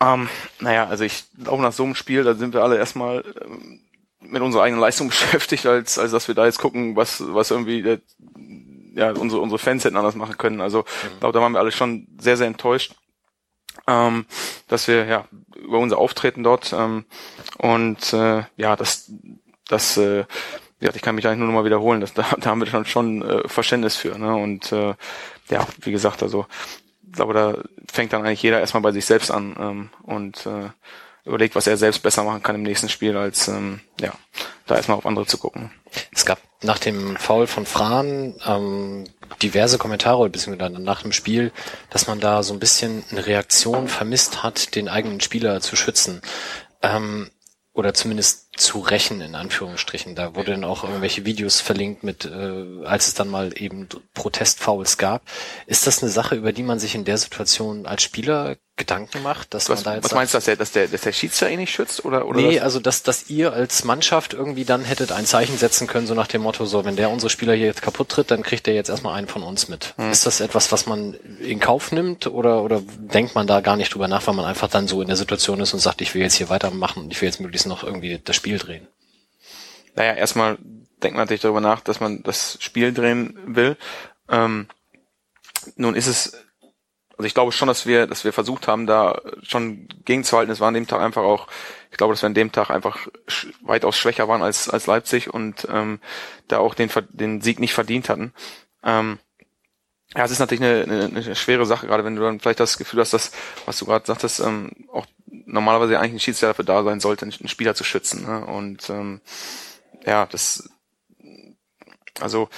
Ähm, 0.00 0.28
naja, 0.60 0.86
also 0.86 1.04
ich 1.04 1.24
glaube 1.42 1.62
nach 1.62 1.72
so 1.72 1.84
einem 1.84 1.94
Spiel, 1.94 2.22
da 2.22 2.34
sind 2.34 2.54
wir 2.54 2.62
alle 2.62 2.78
erstmal 2.78 3.24
ähm, 3.44 3.80
mit 4.20 4.42
unserer 4.42 4.62
eigenen 4.62 4.80
Leistung 4.80 5.08
beschäftigt, 5.08 5.66
als, 5.66 5.98
als 5.98 6.12
dass 6.12 6.28
wir 6.28 6.34
da 6.34 6.46
jetzt 6.46 6.58
gucken, 6.58 6.96
was, 6.96 7.22
was 7.26 7.50
irgendwie 7.50 7.80
äh, 7.80 7.98
ja, 8.94 9.12
unsere, 9.12 9.40
unsere 9.40 9.58
Fans 9.58 9.84
hätten 9.84 9.96
anders 9.96 10.14
machen 10.14 10.38
können. 10.38 10.60
Also 10.60 10.84
ich 11.12 11.20
glaube, 11.20 11.32
da 11.32 11.40
waren 11.40 11.52
wir 11.52 11.60
alle 11.60 11.72
schon 11.72 12.06
sehr, 12.18 12.36
sehr 12.36 12.46
enttäuscht, 12.46 12.94
ähm, 13.86 14.26
dass 14.68 14.88
wir 14.88 15.06
ja 15.06 15.26
über 15.56 15.78
unser 15.78 15.98
Auftreten 15.98 16.42
dort 16.42 16.72
ähm, 16.72 17.04
und 17.58 18.12
äh, 18.12 18.42
ja, 18.56 18.76
das, 18.76 19.10
das 19.68 19.96
äh, 19.96 20.24
ja, 20.80 20.90
ich 20.94 21.02
kann 21.02 21.14
mich 21.14 21.26
eigentlich 21.26 21.38
nur 21.38 21.48
noch 21.48 21.54
mal 21.54 21.64
wiederholen, 21.64 22.00
dass 22.00 22.14
da, 22.14 22.24
da 22.38 22.50
haben 22.50 22.60
wir 22.60 22.66
dann 22.66 22.86
schon 22.86 23.22
äh, 23.22 23.48
Verständnis 23.48 23.96
für. 23.96 24.18
Ne? 24.18 24.34
Und 24.34 24.72
äh, 24.72 24.94
ja, 25.50 25.66
wie 25.80 25.92
gesagt, 25.92 26.22
also 26.22 26.46
ich 27.06 27.12
glaube, 27.12 27.34
da 27.34 27.56
fängt 27.90 28.12
dann 28.12 28.24
eigentlich 28.24 28.42
jeder 28.42 28.60
erstmal 28.60 28.82
bei 28.82 28.92
sich 28.92 29.06
selbst 29.06 29.30
an. 29.30 29.56
Ähm, 29.58 29.90
und 30.02 30.46
äh, 30.46 30.70
überlegt, 31.28 31.54
was 31.54 31.66
er 31.66 31.76
selbst 31.76 32.02
besser 32.02 32.24
machen 32.24 32.42
kann 32.42 32.56
im 32.56 32.62
nächsten 32.62 32.88
Spiel, 32.88 33.16
als 33.16 33.48
ähm, 33.48 33.80
ja, 34.00 34.12
da 34.66 34.76
erstmal 34.76 34.98
auf 34.98 35.06
andere 35.06 35.26
zu 35.26 35.38
gucken. 35.38 35.70
Es 36.12 36.24
gab 36.24 36.38
nach 36.62 36.78
dem 36.78 37.16
Foul 37.16 37.46
von 37.46 37.66
Fran 37.66 38.34
ähm, 38.44 39.04
diverse 39.42 39.78
Kommentare, 39.78 40.28
beziehungsweise 40.28 40.80
nach 40.80 41.02
dem 41.02 41.12
Spiel, 41.12 41.52
dass 41.90 42.06
man 42.06 42.20
da 42.20 42.42
so 42.42 42.52
ein 42.52 42.60
bisschen 42.60 43.04
eine 43.10 43.26
Reaktion 43.26 43.88
vermisst 43.88 44.42
hat, 44.42 44.74
den 44.74 44.88
eigenen 44.88 45.20
Spieler 45.20 45.60
zu 45.60 45.76
schützen. 45.76 46.20
Ähm, 46.82 47.30
oder 47.78 47.94
zumindest 47.94 48.58
zu 48.58 48.80
rächen, 48.80 49.20
in 49.20 49.36
Anführungsstrichen. 49.36 50.16
Da 50.16 50.34
wurde 50.34 50.50
dann 50.50 50.64
auch 50.64 50.82
irgendwelche 50.82 51.24
Videos 51.24 51.60
verlinkt 51.60 52.02
mit, 52.02 52.24
äh, 52.24 52.84
als 52.84 53.06
es 53.06 53.14
dann 53.14 53.28
mal 53.28 53.52
eben 53.54 53.88
Protestfouls 54.14 54.98
gab. 54.98 55.22
Ist 55.66 55.86
das 55.86 56.02
eine 56.02 56.10
Sache, 56.10 56.34
über 56.34 56.52
die 56.52 56.64
man 56.64 56.80
sich 56.80 56.96
in 56.96 57.04
der 57.04 57.18
Situation 57.18 57.86
als 57.86 58.02
Spieler 58.02 58.56
Gedanken 58.78 59.22
macht, 59.22 59.52
dass 59.52 59.68
was, 59.68 59.84
man 59.84 59.84
da 59.84 59.94
jetzt 59.96 60.04
was 60.04 60.14
meinst 60.14 60.32
du, 60.32 60.38
dass 60.38 60.44
der, 60.46 60.56
dass 60.56 60.72
der, 60.72 60.88
dass 60.88 61.02
der 61.02 61.12
Schiedsrichter 61.12 61.52
ihn 61.52 61.58
nicht 61.58 61.72
schützt 61.72 62.04
oder 62.04 62.26
oder 62.26 62.40
Nee, 62.40 62.56
was? 62.56 62.62
also 62.62 62.80
dass, 62.80 63.02
dass 63.02 63.28
ihr 63.28 63.52
als 63.52 63.84
Mannschaft 63.84 64.32
irgendwie 64.32 64.64
dann 64.64 64.84
hättet 64.84 65.12
ein 65.12 65.26
Zeichen 65.26 65.58
setzen 65.58 65.86
können, 65.86 66.06
so 66.06 66.14
nach 66.14 66.28
dem 66.28 66.42
Motto, 66.42 66.64
so 66.64 66.84
wenn 66.84 66.96
der 66.96 67.10
unsere 67.10 67.28
Spieler 67.28 67.54
hier 67.54 67.66
jetzt 67.66 67.82
kaputt 67.82 68.08
tritt, 68.08 68.30
dann 68.30 68.42
kriegt 68.42 68.66
der 68.66 68.74
jetzt 68.74 68.88
erstmal 68.88 69.14
einen 69.14 69.28
von 69.28 69.42
uns 69.42 69.68
mit. 69.68 69.94
Hm. 69.96 70.10
Ist 70.10 70.24
das 70.24 70.40
etwas, 70.40 70.72
was 70.72 70.86
man 70.86 71.14
in 71.40 71.60
Kauf 71.60 71.92
nimmt 71.92 72.26
oder, 72.26 72.62
oder 72.62 72.80
denkt 72.96 73.34
man 73.34 73.46
da 73.46 73.60
gar 73.60 73.76
nicht 73.76 73.92
drüber 73.92 74.08
nach, 74.08 74.26
weil 74.26 74.34
man 74.34 74.46
einfach 74.46 74.68
dann 74.68 74.88
so 74.88 75.02
in 75.02 75.08
der 75.08 75.16
Situation 75.16 75.60
ist 75.60 75.74
und 75.74 75.80
sagt, 75.80 76.00
ich 76.00 76.14
will 76.14 76.22
jetzt 76.22 76.34
hier 76.34 76.48
weitermachen 76.48 77.04
und 77.04 77.12
ich 77.12 77.20
will 77.20 77.28
jetzt 77.28 77.40
möglichst 77.40 77.66
noch 77.66 77.84
irgendwie 77.84 78.20
das 78.24 78.36
Spiel 78.36 78.58
drehen? 78.58 78.86
Naja, 79.94 80.14
erstmal 80.14 80.58
denkt 81.02 81.16
man 81.16 81.24
natürlich 81.24 81.42
darüber 81.42 81.60
nach, 81.60 81.80
dass 81.80 82.00
man 82.00 82.22
das 82.22 82.56
Spiel 82.60 82.92
drehen 82.92 83.36
will. 83.46 83.76
Ähm, 84.28 84.68
nun 85.76 85.94
ist 85.94 86.06
es, 86.06 86.32
also 87.18 87.26
ich 87.26 87.34
glaube 87.34 87.50
schon, 87.52 87.68
dass 87.68 87.84
wir, 87.84 88.06
dass 88.06 88.24
wir 88.24 88.32
versucht 88.32 88.68
haben, 88.68 88.86
da 88.86 89.20
schon 89.42 89.88
gegenzuhalten. 90.04 90.52
Es 90.52 90.60
war 90.60 90.68
an 90.68 90.74
dem 90.74 90.86
Tag 90.86 91.00
einfach 91.00 91.24
auch, 91.24 91.48
ich 91.90 91.98
glaube, 91.98 92.14
dass 92.14 92.22
wir 92.22 92.28
an 92.28 92.34
dem 92.34 92.52
Tag 92.52 92.70
einfach 92.70 93.08
sch 93.26 93.48
weitaus 93.60 93.98
schwächer 93.98 94.28
waren 94.28 94.40
als, 94.40 94.68
als 94.68 94.86
Leipzig 94.86 95.34
und 95.34 95.66
ähm, 95.70 95.98
da 96.46 96.58
auch 96.58 96.74
den, 96.74 96.90
den 97.10 97.40
Sieg 97.40 97.58
nicht 97.58 97.74
verdient 97.74 98.08
hatten. 98.08 98.32
Ähm, 98.84 99.18
ja, 100.16 100.24
es 100.24 100.30
ist 100.30 100.38
natürlich 100.38 100.62
eine, 100.62 100.84
eine, 100.84 101.04
eine 101.06 101.34
schwere 101.34 101.66
Sache, 101.66 101.88
gerade 101.88 102.04
wenn 102.04 102.14
du 102.14 102.22
dann 102.22 102.38
vielleicht 102.38 102.60
das 102.60 102.78
Gefühl 102.78 103.00
hast, 103.00 103.12
dass, 103.12 103.32
was 103.66 103.78
du 103.78 103.84
gerade 103.84 104.06
sagtest, 104.06 104.38
ähm, 104.40 104.70
auch 104.92 105.06
normalerweise 105.26 105.98
eigentlich 105.98 106.14
ein 106.14 106.20
Schiedsrichter 106.20 106.48
dafür 106.48 106.64
da 106.64 106.84
sein 106.84 107.00
sollte, 107.00 107.26
einen 107.26 107.48
Spieler 107.48 107.74
zu 107.74 107.84
schützen. 107.84 108.24
Ne? 108.24 108.46
Und 108.46 108.88
ähm, 108.90 109.20
ja, 110.06 110.24
das 110.26 110.70
also 112.20 112.48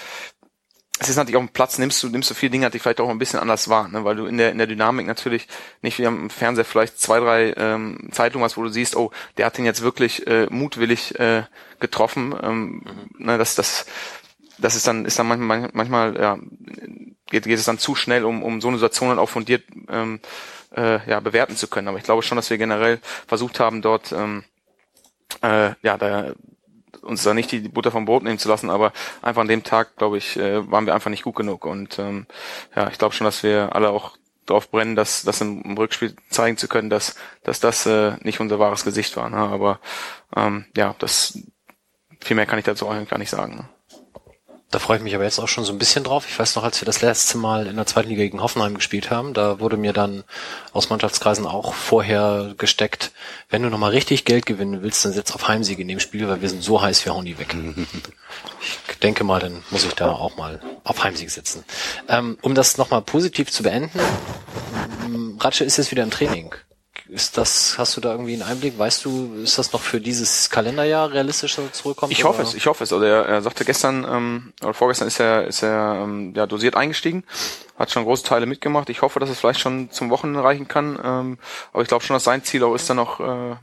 es 1.00 1.08
ist 1.08 1.16
natürlich 1.16 1.36
auf 1.36 1.46
dem 1.46 1.48
Platz, 1.48 1.78
nimmst 1.78 2.02
du, 2.02 2.10
nimmst 2.10 2.28
du 2.28 2.34
viele 2.34 2.50
Dinge, 2.50 2.68
die 2.68 2.78
vielleicht 2.78 3.00
auch 3.00 3.08
ein 3.08 3.18
bisschen 3.18 3.40
anders 3.40 3.70
wahr, 3.70 3.88
ne? 3.88 4.04
weil 4.04 4.16
du 4.16 4.26
in 4.26 4.36
der, 4.36 4.52
in 4.52 4.58
der 4.58 4.66
Dynamik 4.66 5.06
natürlich 5.06 5.48
nicht 5.80 5.98
wie 5.98 6.06
am 6.06 6.28
Fernseher 6.28 6.66
vielleicht 6.66 7.00
zwei, 7.00 7.20
drei 7.20 7.54
ähm, 7.56 8.10
Zeitungen 8.12 8.44
hast, 8.44 8.58
wo 8.58 8.62
du 8.62 8.68
siehst, 8.68 8.96
oh, 8.96 9.10
der 9.38 9.46
hat 9.46 9.58
ihn 9.58 9.64
jetzt 9.64 9.80
wirklich 9.80 10.26
äh, 10.26 10.46
mutwillig 10.50 11.18
äh, 11.18 11.44
getroffen. 11.80 12.34
Ähm, 12.42 12.82
ne? 13.16 13.38
das, 13.38 13.54
das, 13.54 13.86
das 14.58 14.74
ist 14.76 14.86
dann, 14.86 15.06
ist 15.06 15.18
dann 15.18 15.26
manchmal, 15.26 15.70
manchmal 15.72 16.20
ja, 16.20 16.38
geht, 17.30 17.44
geht 17.44 17.58
es 17.58 17.64
dann 17.64 17.78
zu 17.78 17.94
schnell, 17.94 18.26
um, 18.26 18.42
um 18.42 18.60
so 18.60 18.68
eine 18.68 18.76
Situation 18.76 19.08
dann 19.08 19.18
auch 19.18 19.30
fundiert 19.30 19.64
ähm, 19.88 20.20
äh, 20.76 20.98
ja, 21.08 21.20
bewerten 21.20 21.56
zu 21.56 21.66
können. 21.66 21.88
Aber 21.88 21.96
ich 21.96 22.04
glaube 22.04 22.22
schon, 22.22 22.36
dass 22.36 22.50
wir 22.50 22.58
generell 22.58 23.00
versucht 23.26 23.58
haben, 23.58 23.80
dort 23.80 24.12
ähm, 24.12 24.44
äh, 25.40 25.70
ja, 25.80 25.96
da 25.96 26.34
uns 27.02 27.22
da 27.22 27.34
nicht 27.34 27.52
die 27.52 27.60
Butter 27.60 27.90
vom 27.90 28.04
Brot 28.04 28.22
nehmen 28.22 28.38
zu 28.38 28.48
lassen, 28.48 28.70
aber 28.70 28.92
einfach 29.22 29.42
an 29.42 29.48
dem 29.48 29.62
Tag, 29.62 29.96
glaube 29.96 30.18
ich, 30.18 30.36
äh, 30.36 30.70
waren 30.70 30.86
wir 30.86 30.94
einfach 30.94 31.10
nicht 31.10 31.24
gut 31.24 31.36
genug. 31.36 31.64
Und 31.64 31.98
ähm, 31.98 32.26
ja, 32.74 32.88
ich 32.88 32.98
glaube 32.98 33.14
schon, 33.14 33.24
dass 33.24 33.42
wir 33.42 33.74
alle 33.74 33.90
auch 33.90 34.16
drauf 34.46 34.70
brennen, 34.70 34.96
dass 34.96 35.22
das 35.22 35.40
im, 35.40 35.76
Rückspiel 35.76 36.14
zeigen 36.28 36.56
zu 36.56 36.68
können, 36.68 36.90
dass, 36.90 37.14
dass 37.42 37.60
das 37.60 37.86
äh, 37.86 38.16
nicht 38.22 38.40
unser 38.40 38.58
wahres 38.58 38.84
Gesicht 38.84 39.16
war. 39.16 39.30
Ne? 39.30 39.36
Aber 39.36 39.80
ähm, 40.36 40.66
ja, 40.76 40.94
das 40.98 41.38
viel 42.20 42.36
mehr 42.36 42.46
kann 42.46 42.58
ich 42.58 42.64
dazu 42.64 42.88
eigentlich 42.88 43.08
gar 43.08 43.18
nicht 43.18 43.30
sagen. 43.30 43.56
Ne? 43.56 43.68
Da 44.70 44.78
freue 44.78 44.98
ich 44.98 45.02
mich 45.02 45.16
aber 45.16 45.24
jetzt 45.24 45.40
auch 45.40 45.48
schon 45.48 45.64
so 45.64 45.72
ein 45.72 45.78
bisschen 45.78 46.04
drauf. 46.04 46.26
Ich 46.28 46.38
weiß 46.38 46.54
noch, 46.54 46.62
als 46.62 46.80
wir 46.80 46.86
das 46.86 47.02
letzte 47.02 47.38
Mal 47.38 47.66
in 47.66 47.74
der 47.74 47.86
zweiten 47.86 48.08
Liga 48.08 48.22
gegen 48.22 48.40
Hoffenheim 48.40 48.74
gespielt 48.74 49.10
haben, 49.10 49.34
da 49.34 49.58
wurde 49.58 49.76
mir 49.76 49.92
dann 49.92 50.22
aus 50.72 50.90
Mannschaftskreisen 50.90 51.44
auch 51.44 51.74
vorher 51.74 52.54
gesteckt, 52.56 53.10
wenn 53.48 53.62
du 53.62 53.68
nochmal 53.68 53.90
richtig 53.90 54.24
Geld 54.24 54.46
gewinnen 54.46 54.82
willst, 54.82 55.04
dann 55.04 55.12
setz 55.12 55.32
auf 55.32 55.48
Heimsieg 55.48 55.80
in 55.80 55.88
dem 55.88 55.98
Spiel, 55.98 56.28
weil 56.28 56.40
wir 56.40 56.48
sind 56.48 56.62
so 56.62 56.80
heiß, 56.80 57.04
wir 57.04 57.14
hauen 57.14 57.24
die 57.24 57.38
weg. 57.38 57.54
Ich 58.90 58.98
denke 58.98 59.24
mal, 59.24 59.40
dann 59.40 59.64
muss 59.70 59.84
ich 59.84 59.94
da 59.94 60.12
auch 60.12 60.36
mal 60.36 60.60
auf 60.84 61.02
Heimsieg 61.02 61.30
setzen. 61.30 61.64
Ähm, 62.08 62.36
um 62.42 62.54
das 62.54 62.76
nochmal 62.76 63.00
positiv 63.00 63.50
zu 63.50 63.62
beenden, 63.62 63.98
Ratsche 65.40 65.64
ist 65.64 65.78
jetzt 65.78 65.90
wieder 65.90 66.02
im 66.02 66.10
Training. 66.10 66.54
Ist 67.10 67.36
das, 67.36 67.76
hast 67.76 67.96
du 67.96 68.00
da 68.00 68.12
irgendwie 68.12 68.34
einen 68.34 68.42
Einblick? 68.42 68.78
Weißt 68.78 69.04
du, 69.04 69.34
ist 69.42 69.58
das 69.58 69.72
noch 69.72 69.80
für 69.80 70.00
dieses 70.00 70.48
Kalenderjahr 70.48 71.12
realistisch, 71.12 71.56
dass 71.56 71.64
er 71.64 71.72
zurückkommt? 71.72 72.12
Ich 72.12 72.22
hoffe 72.22 72.42
oder? 72.42 72.48
es, 72.48 72.54
ich 72.54 72.66
hoffe 72.66 72.84
es. 72.84 72.92
Also 72.92 73.04
er, 73.04 73.26
er 73.26 73.42
sagte 73.42 73.64
gestern 73.64 74.06
ähm, 74.08 74.52
oder 74.62 74.74
vorgestern 74.74 75.08
ist 75.08 75.18
er 75.18 75.48
ist 75.48 75.62
er 75.64 76.02
ähm, 76.04 76.32
ja 76.36 76.46
dosiert 76.46 76.76
eingestiegen, 76.76 77.24
hat 77.76 77.90
schon 77.90 78.04
große 78.04 78.22
Teile 78.22 78.46
mitgemacht. 78.46 78.90
Ich 78.90 79.02
hoffe, 79.02 79.18
dass 79.18 79.28
es 79.28 79.40
vielleicht 79.40 79.58
schon 79.58 79.90
zum 79.90 80.08
Wochenende 80.10 80.44
reichen 80.44 80.68
kann. 80.68 81.00
Ähm, 81.02 81.38
aber 81.72 81.82
ich 81.82 81.88
glaube 81.88 82.04
schon, 82.04 82.14
dass 82.14 82.24
sein 82.24 82.44
Ziel 82.44 82.62
auch 82.62 82.76
ist 82.76 82.88
dann 82.88 82.98
noch 82.98 83.18
äh, 83.18 83.56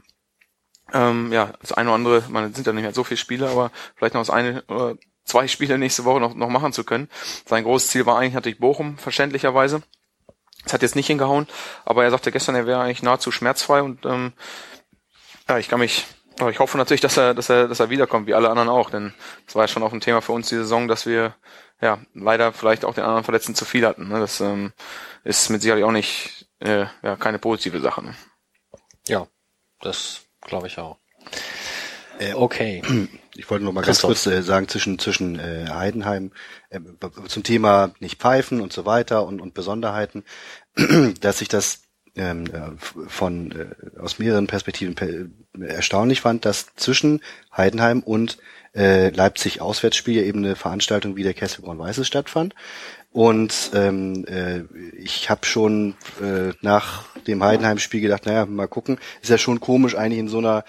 ähm, 0.93 1.31
ja 1.31 1.53
das 1.61 1.71
eine 1.71 1.89
oder 1.89 1.95
andere. 1.95 2.23
Man 2.27 2.53
sind 2.53 2.67
ja 2.67 2.73
nicht 2.73 2.83
mehr 2.83 2.93
so 2.93 3.05
viele 3.05 3.17
Spiele, 3.17 3.49
aber 3.49 3.71
vielleicht 3.95 4.13
noch 4.13 4.21
das 4.21 4.29
eine 4.29 4.63
oder 4.67 4.95
zwei 5.23 5.47
Spiele 5.47 5.77
nächste 5.77 6.03
Woche 6.03 6.19
noch 6.19 6.35
noch 6.35 6.49
machen 6.49 6.73
zu 6.73 6.83
können. 6.83 7.07
Sein 7.45 7.63
großes 7.63 7.89
Ziel 7.89 8.05
war 8.05 8.17
eigentlich 8.17 8.33
natürlich 8.33 8.59
Bochum, 8.59 8.97
verständlicherweise. 8.97 9.83
Es 10.67 10.73
hat 10.73 10.81
jetzt 10.81 10.95
nicht 10.95 11.07
hingehauen, 11.07 11.47
aber 11.85 12.03
er 12.03 12.11
sagte 12.11 12.31
gestern, 12.31 12.55
er 12.55 12.67
wäre 12.67 12.81
eigentlich 12.81 13.03
nahezu 13.03 13.31
schmerzfrei 13.31 13.81
und 13.81 14.05
ähm, 14.05 14.33
ja, 15.47 15.57
ich 15.57 15.69
kann 15.69 15.79
mich, 15.79 16.05
aber 16.39 16.51
ich 16.51 16.59
hoffe 16.59 16.77
natürlich, 16.77 17.01
dass 17.01 17.17
er, 17.17 17.33
dass 17.33 17.49
er, 17.49 17.67
dass 17.67 17.79
er 17.79 17.89
wiederkommt, 17.89 18.27
wie 18.27 18.33
alle 18.33 18.49
anderen 18.49 18.69
auch, 18.69 18.89
denn 18.89 19.13
es 19.47 19.55
war 19.55 19.63
ja 19.63 19.67
schon 19.67 19.83
auch 19.83 19.93
ein 19.93 20.01
Thema 20.01 20.21
für 20.21 20.33
uns 20.33 20.49
die 20.49 20.55
Saison, 20.55 20.87
dass 20.87 21.05
wir 21.05 21.35
ja 21.81 21.99
leider 22.13 22.53
vielleicht 22.53 22.85
auch 22.85 22.93
den 22.93 23.03
anderen 23.03 23.23
Verletzten 23.23 23.55
zu 23.55 23.65
viel 23.65 23.85
hatten. 23.85 24.09
Ne? 24.09 24.19
Das 24.19 24.41
ähm, 24.41 24.73
ist 25.23 25.49
mit 25.49 25.61
Sicherheit 25.61 25.83
auch 25.83 25.91
nicht 25.91 26.47
äh, 26.59 26.85
ja 27.01 27.15
keine 27.15 27.39
positive 27.39 27.79
Sache. 27.79 28.03
Ne? 28.03 28.15
Ja, 29.07 29.27
das 29.81 30.21
glaube 30.41 30.67
ich 30.67 30.77
auch. 30.79 30.97
Äh, 32.19 32.33
Okay. 32.33 32.81
Ich 33.37 33.49
wollte 33.49 33.63
noch 33.63 33.71
mal 33.71 33.81
ganz 33.81 34.01
Christoph. 34.01 34.09
kurz 34.09 34.27
äh, 34.27 34.41
sagen 34.41 34.67
zwischen 34.67 34.99
zwischen 34.99 35.39
äh, 35.39 35.67
Heidenheim 35.69 36.31
äh, 36.69 36.79
zum 37.27 37.43
Thema 37.43 37.91
nicht 37.99 38.19
pfeifen 38.19 38.61
und 38.61 38.73
so 38.73 38.85
weiter 38.85 39.25
und, 39.25 39.41
und 39.41 39.53
Besonderheiten, 39.53 40.23
dass 41.21 41.41
ich 41.41 41.47
das 41.47 41.83
ähm, 42.15 42.45
äh, 42.47 42.71
von 43.07 43.51
äh, 43.51 43.99
aus 43.99 44.19
mehreren 44.19 44.47
Perspektiven 44.47 44.95
pe 44.95 45.29
erstaunlich 45.59 46.21
fand, 46.21 46.45
dass 46.45 46.75
zwischen 46.75 47.21
Heidenheim 47.55 48.01
und 48.01 48.37
äh, 48.75 49.09
Leipzig 49.09 49.61
Auswärtsspiel 49.61 50.23
eben 50.23 50.43
eine 50.43 50.55
Veranstaltung 50.55 51.15
wie 51.15 51.23
der 51.23 51.33
Kesselbraun 51.33 51.79
Weißes 51.79 52.05
stattfand. 52.05 52.53
Und 53.11 53.71
ähm, 53.73 54.25
äh, 54.27 54.61
ich 54.95 55.29
habe 55.29 55.45
schon 55.45 55.95
äh, 56.21 56.53
nach 56.61 57.05
dem 57.25 57.43
Heidenheim-Spiel 57.43 58.01
gedacht, 58.01 58.27
naja, 58.27 58.45
mal 58.45 58.67
gucken, 58.67 58.99
ist 59.21 59.29
ja 59.29 59.39
schon 59.39 59.59
komisch 59.59 59.95
eigentlich 59.95 60.19
in 60.19 60.27
so 60.27 60.37
einer 60.37 60.63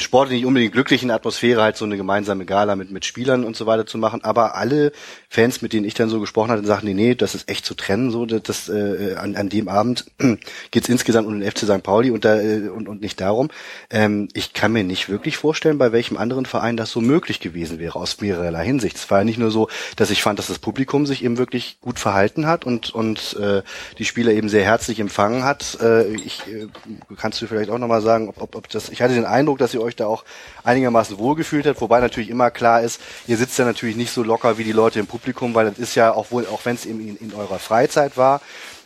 sportlich 0.00 0.38
nicht 0.38 0.46
unbedingt 0.46 0.72
glücklichen 0.72 1.12
Atmosphäre 1.12 1.62
halt 1.62 1.76
so 1.76 1.84
eine 1.84 1.96
gemeinsame 1.96 2.44
Gala 2.44 2.74
mit, 2.74 2.90
mit 2.90 3.04
Spielern 3.04 3.44
und 3.44 3.54
so 3.54 3.66
weiter 3.66 3.86
zu 3.86 3.98
machen. 3.98 4.24
Aber 4.24 4.56
alle 4.56 4.90
Fans, 5.28 5.62
mit 5.62 5.72
denen 5.72 5.86
ich 5.86 5.94
dann 5.94 6.08
so 6.08 6.18
gesprochen 6.18 6.50
hatte, 6.50 6.66
sagten, 6.66 6.86
nee, 6.86 6.94
nee, 6.94 7.14
das 7.14 7.36
ist 7.36 7.48
echt 7.48 7.64
zu 7.64 7.74
trennen. 7.74 8.10
So, 8.10 8.26
das, 8.26 8.42
das 8.42 8.68
äh, 8.68 9.14
an, 9.14 9.36
an 9.36 9.48
dem 9.48 9.68
Abend 9.68 10.06
geht's 10.72 10.88
insgesamt 10.88 11.28
um 11.28 11.38
den 11.38 11.48
FC 11.48 11.60
St. 11.60 11.84
Pauli 11.84 12.10
und, 12.10 12.24
da, 12.24 12.40
äh, 12.40 12.68
und, 12.68 12.88
und 12.88 13.00
nicht 13.00 13.20
darum. 13.20 13.48
Ähm, 13.90 14.26
ich 14.34 14.54
kann 14.54 14.72
mir 14.72 14.82
nicht 14.82 15.08
wirklich 15.08 15.36
vorstellen, 15.36 15.78
bei 15.78 15.92
welchem 15.92 16.16
anderen 16.16 16.46
Verein 16.46 16.76
das 16.76 16.90
so 16.90 17.00
möglich 17.00 17.38
gewesen 17.38 17.78
wäre, 17.78 17.96
aus 17.96 18.20
mehrerlei 18.20 18.64
Hinsicht. 18.64 18.96
Es 18.96 19.08
war 19.08 19.18
ja 19.18 19.24
nicht 19.24 19.38
nur 19.38 19.52
so, 19.52 19.68
dass 19.94 20.10
ich 20.10 20.20
fand, 20.20 20.40
dass 20.40 20.48
das 20.48 20.58
Publikum 20.58 21.06
sich 21.06 21.22
eben 21.22 21.38
wirklich 21.38 21.78
gut 21.80 22.00
verhalten 22.00 22.48
hat 22.48 22.66
und, 22.66 22.92
und 22.92 23.36
äh, 23.40 23.62
die 23.98 24.04
Spieler 24.04 24.32
eben 24.32 24.48
sehr 24.48 24.64
herzlich 24.64 24.98
empfangen 24.98 25.44
hat. 25.44 25.78
Äh, 25.80 26.12
ich 26.14 26.42
äh, 26.48 26.66
kannst 27.16 27.40
du 27.40 27.46
vielleicht 27.46 27.70
auch 27.70 27.78
nochmal 27.78 28.02
sagen, 28.02 28.28
ob, 28.28 28.42
ob, 28.42 28.56
ob 28.56 28.68
das, 28.68 28.88
ich 28.88 29.00
hatte 29.00 29.14
den 29.14 29.24
Eindruck, 29.44 29.58
dass 29.58 29.74
ihr 29.74 29.82
euch 29.82 29.96
da 29.96 30.06
auch 30.06 30.24
einigermaßen 30.64 31.18
wohlgefühlt 31.18 31.66
habt, 31.66 31.80
wobei 31.80 32.00
natürlich 32.00 32.30
immer 32.30 32.50
klar 32.50 32.82
ist, 32.82 33.00
ihr 33.26 33.36
sitzt 33.36 33.58
ja 33.58 33.64
natürlich 33.64 33.96
nicht 33.96 34.10
so 34.10 34.22
locker 34.22 34.58
wie 34.58 34.64
die 34.64 34.72
Leute 34.72 35.00
im 35.00 35.06
Publikum, 35.06 35.54
weil 35.54 35.66
das 35.66 35.78
ist 35.78 35.94
ja 35.94 36.12
auch 36.12 36.30
wohl, 36.30 36.46
auch 36.46 36.64
wenn 36.64 36.74
es 36.74 36.86
in, 36.86 37.16
in 37.16 37.34
eurer 37.34 37.58
Freizeit 37.58 38.16
war, 38.16 38.40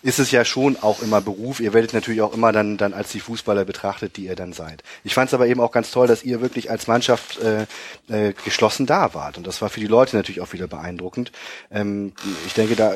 ist 0.08 0.18
es 0.18 0.30
ja 0.30 0.46
schon 0.46 0.78
auch 0.78 1.02
immer 1.02 1.20
Beruf. 1.20 1.60
Ihr 1.60 1.74
werdet 1.74 1.92
natürlich 1.92 2.22
auch 2.22 2.32
immer 2.32 2.50
dann, 2.50 2.78
dann 2.78 2.94
als 2.94 3.12
die 3.12 3.20
Fußballer 3.20 3.66
betrachtet, 3.66 4.16
die 4.16 4.24
ihr 4.24 4.36
dann 4.36 4.54
seid. 4.54 4.82
Ich 5.04 5.12
fand 5.12 5.28
es 5.28 5.34
aber 5.34 5.46
eben 5.46 5.60
auch 5.60 5.70
ganz 5.70 5.90
toll, 5.90 6.06
dass 6.06 6.24
ihr 6.24 6.40
wirklich 6.40 6.70
als 6.70 6.86
Mannschaft 6.86 7.38
äh, 7.40 7.66
äh, 8.08 8.32
geschlossen 8.32 8.86
da 8.86 9.12
wart. 9.12 9.36
Und 9.36 9.46
das 9.46 9.60
war 9.60 9.68
für 9.68 9.80
die 9.80 9.86
Leute 9.86 10.16
natürlich 10.16 10.40
auch 10.40 10.54
wieder 10.54 10.66
beeindruckend. 10.66 11.30
Ähm, 11.70 12.14
ich 12.46 12.54
denke, 12.54 12.74
da 12.74 12.94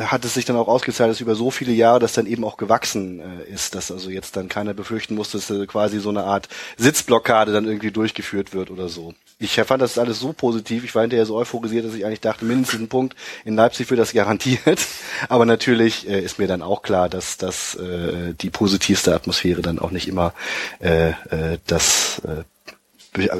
hat 0.00 0.24
es 0.24 0.34
sich 0.34 0.46
dann 0.46 0.56
auch 0.56 0.66
ausgezahlt, 0.66 1.12
dass 1.12 1.20
über 1.20 1.36
so 1.36 1.52
viele 1.52 1.72
Jahre 1.72 2.00
das 2.00 2.12
dann 2.12 2.26
eben 2.26 2.42
auch 2.42 2.56
gewachsen 2.56 3.20
äh, 3.20 3.48
ist, 3.54 3.76
dass 3.76 3.92
also 3.92 4.10
jetzt 4.10 4.36
dann 4.36 4.48
keiner 4.48 4.74
befürchten 4.74 5.14
muss, 5.14 5.30
dass 5.30 5.48
äh, 5.50 5.64
quasi 5.66 6.00
so 6.00 6.08
eine 6.08 6.24
Art 6.24 6.48
Blitzblockade 6.76 7.52
dann 7.52 7.66
irgendwie 7.66 7.92
durchgeführt 7.92 8.52
wird 8.52 8.72
oder 8.72 8.88
so. 8.88 9.14
Ich 9.40 9.54
fand 9.54 9.80
das 9.80 9.98
alles 9.98 10.18
so 10.18 10.32
positiv. 10.32 10.82
Ich 10.82 10.96
war 10.96 11.02
hinterher 11.02 11.24
so 11.24 11.36
euphorisiert, 11.36 11.86
dass 11.86 11.94
ich 11.94 12.04
eigentlich 12.04 12.20
dachte, 12.20 12.44
mindestens 12.44 12.80
ein 12.80 12.88
Punkt 12.88 13.14
in 13.44 13.54
Leipzig 13.54 13.88
wird 13.88 14.00
das 14.00 14.12
garantiert. 14.12 14.80
Aber 15.28 15.46
natürlich 15.46 16.08
äh, 16.08 16.20
ist 16.20 16.40
mir 16.40 16.47
dann 16.48 16.62
auch 16.62 16.82
klar, 16.82 17.08
dass, 17.08 17.36
dass 17.36 17.74
äh, 17.74 18.34
die 18.34 18.50
positivste 18.50 19.14
Atmosphäre 19.14 19.62
dann 19.62 19.78
auch 19.78 19.90
nicht 19.90 20.08
immer 20.08 20.34
äh, 20.80 21.10
äh, 21.10 21.58
das 21.66 22.20
äh, 22.24 22.44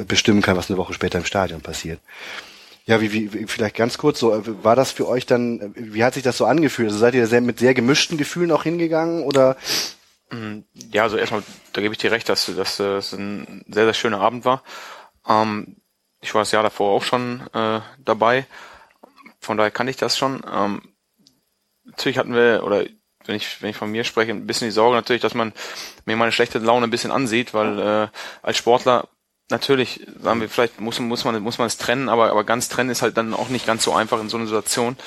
bestimmen 0.05 0.41
kann, 0.41 0.57
was 0.57 0.69
eine 0.69 0.77
Woche 0.77 0.93
später 0.93 1.17
im 1.17 1.25
Stadion 1.25 1.61
passiert. 1.61 1.99
Ja, 2.85 3.01
wie, 3.01 3.33
wie, 3.33 3.45
vielleicht 3.45 3.75
ganz 3.75 3.97
kurz 3.97 4.19
so, 4.19 4.33
äh, 4.33 4.63
war 4.63 4.75
das 4.75 4.91
für 4.91 5.07
euch 5.07 5.25
dann, 5.25 5.73
wie 5.75 6.03
hat 6.03 6.15
sich 6.15 6.23
das 6.23 6.37
so 6.37 6.45
angefühlt? 6.45 6.89
Also 6.89 6.99
seid 6.99 7.13
ihr 7.13 7.27
sehr, 7.27 7.41
mit 7.41 7.59
sehr 7.59 7.73
gemischten 7.73 8.17
Gefühlen 8.17 8.51
auch 8.51 8.63
hingegangen 8.63 9.23
oder? 9.23 9.57
Mm, 10.31 10.61
ja, 10.91 11.03
also 11.03 11.17
erstmal, 11.17 11.43
da 11.73 11.81
gebe 11.81 11.93
ich 11.93 11.99
dir 11.99 12.11
recht, 12.11 12.27
dass, 12.29 12.45
dass 12.47 12.79
es 12.79 13.13
ein 13.13 13.63
sehr, 13.67 13.85
sehr 13.85 13.93
schöner 13.93 14.21
Abend 14.21 14.45
war. 14.45 14.63
Ähm, 15.27 15.77
ich 16.21 16.33
war 16.33 16.41
das 16.41 16.51
Jahr 16.51 16.63
davor 16.63 16.91
auch 16.91 17.03
schon 17.03 17.41
äh, 17.53 17.79
dabei, 18.03 18.45
von 19.39 19.57
daher 19.57 19.71
kannte 19.71 19.91
ich 19.91 19.97
das 19.97 20.17
schon. 20.17 20.41
Ähm, 20.51 20.81
natürlich 21.85 22.17
hatten 22.17 22.33
wir, 22.33 22.63
oder 22.65 22.85
wenn 23.25 23.35
ich, 23.35 23.61
wenn 23.61 23.69
ich 23.69 23.77
von 23.77 23.91
mir 23.91 24.03
spreche, 24.03 24.31
ein 24.31 24.47
bisschen 24.47 24.67
die 24.67 24.73
Sorge 24.73 24.95
natürlich, 24.95 25.21
dass 25.21 25.33
man 25.33 25.53
mir 26.05 26.15
meine 26.15 26.31
schlechte 26.31 26.59
Laune 26.59 26.87
ein 26.87 26.91
bisschen 26.91 27.11
ansieht, 27.11 27.53
weil 27.53 27.79
äh, 27.79 28.07
als 28.41 28.57
Sportler 28.57 29.07
natürlich, 29.49 30.05
sagen 30.21 30.41
wir, 30.41 30.49
vielleicht 30.49 30.79
muss, 30.79 30.99
muss 30.99 31.25
man 31.25 31.41
muss 31.41 31.57
man 31.57 31.67
es 31.67 31.77
trennen, 31.77 32.09
aber, 32.09 32.31
aber 32.31 32.43
ganz 32.43 32.69
trennen 32.69 32.89
ist 32.89 33.01
halt 33.01 33.17
dann 33.17 33.33
auch 33.33 33.49
nicht 33.49 33.65
ganz 33.65 33.83
so 33.83 33.93
einfach 33.93 34.19
in 34.19 34.29
so 34.29 34.37
einer 34.37 34.45
Situation. 34.45 34.97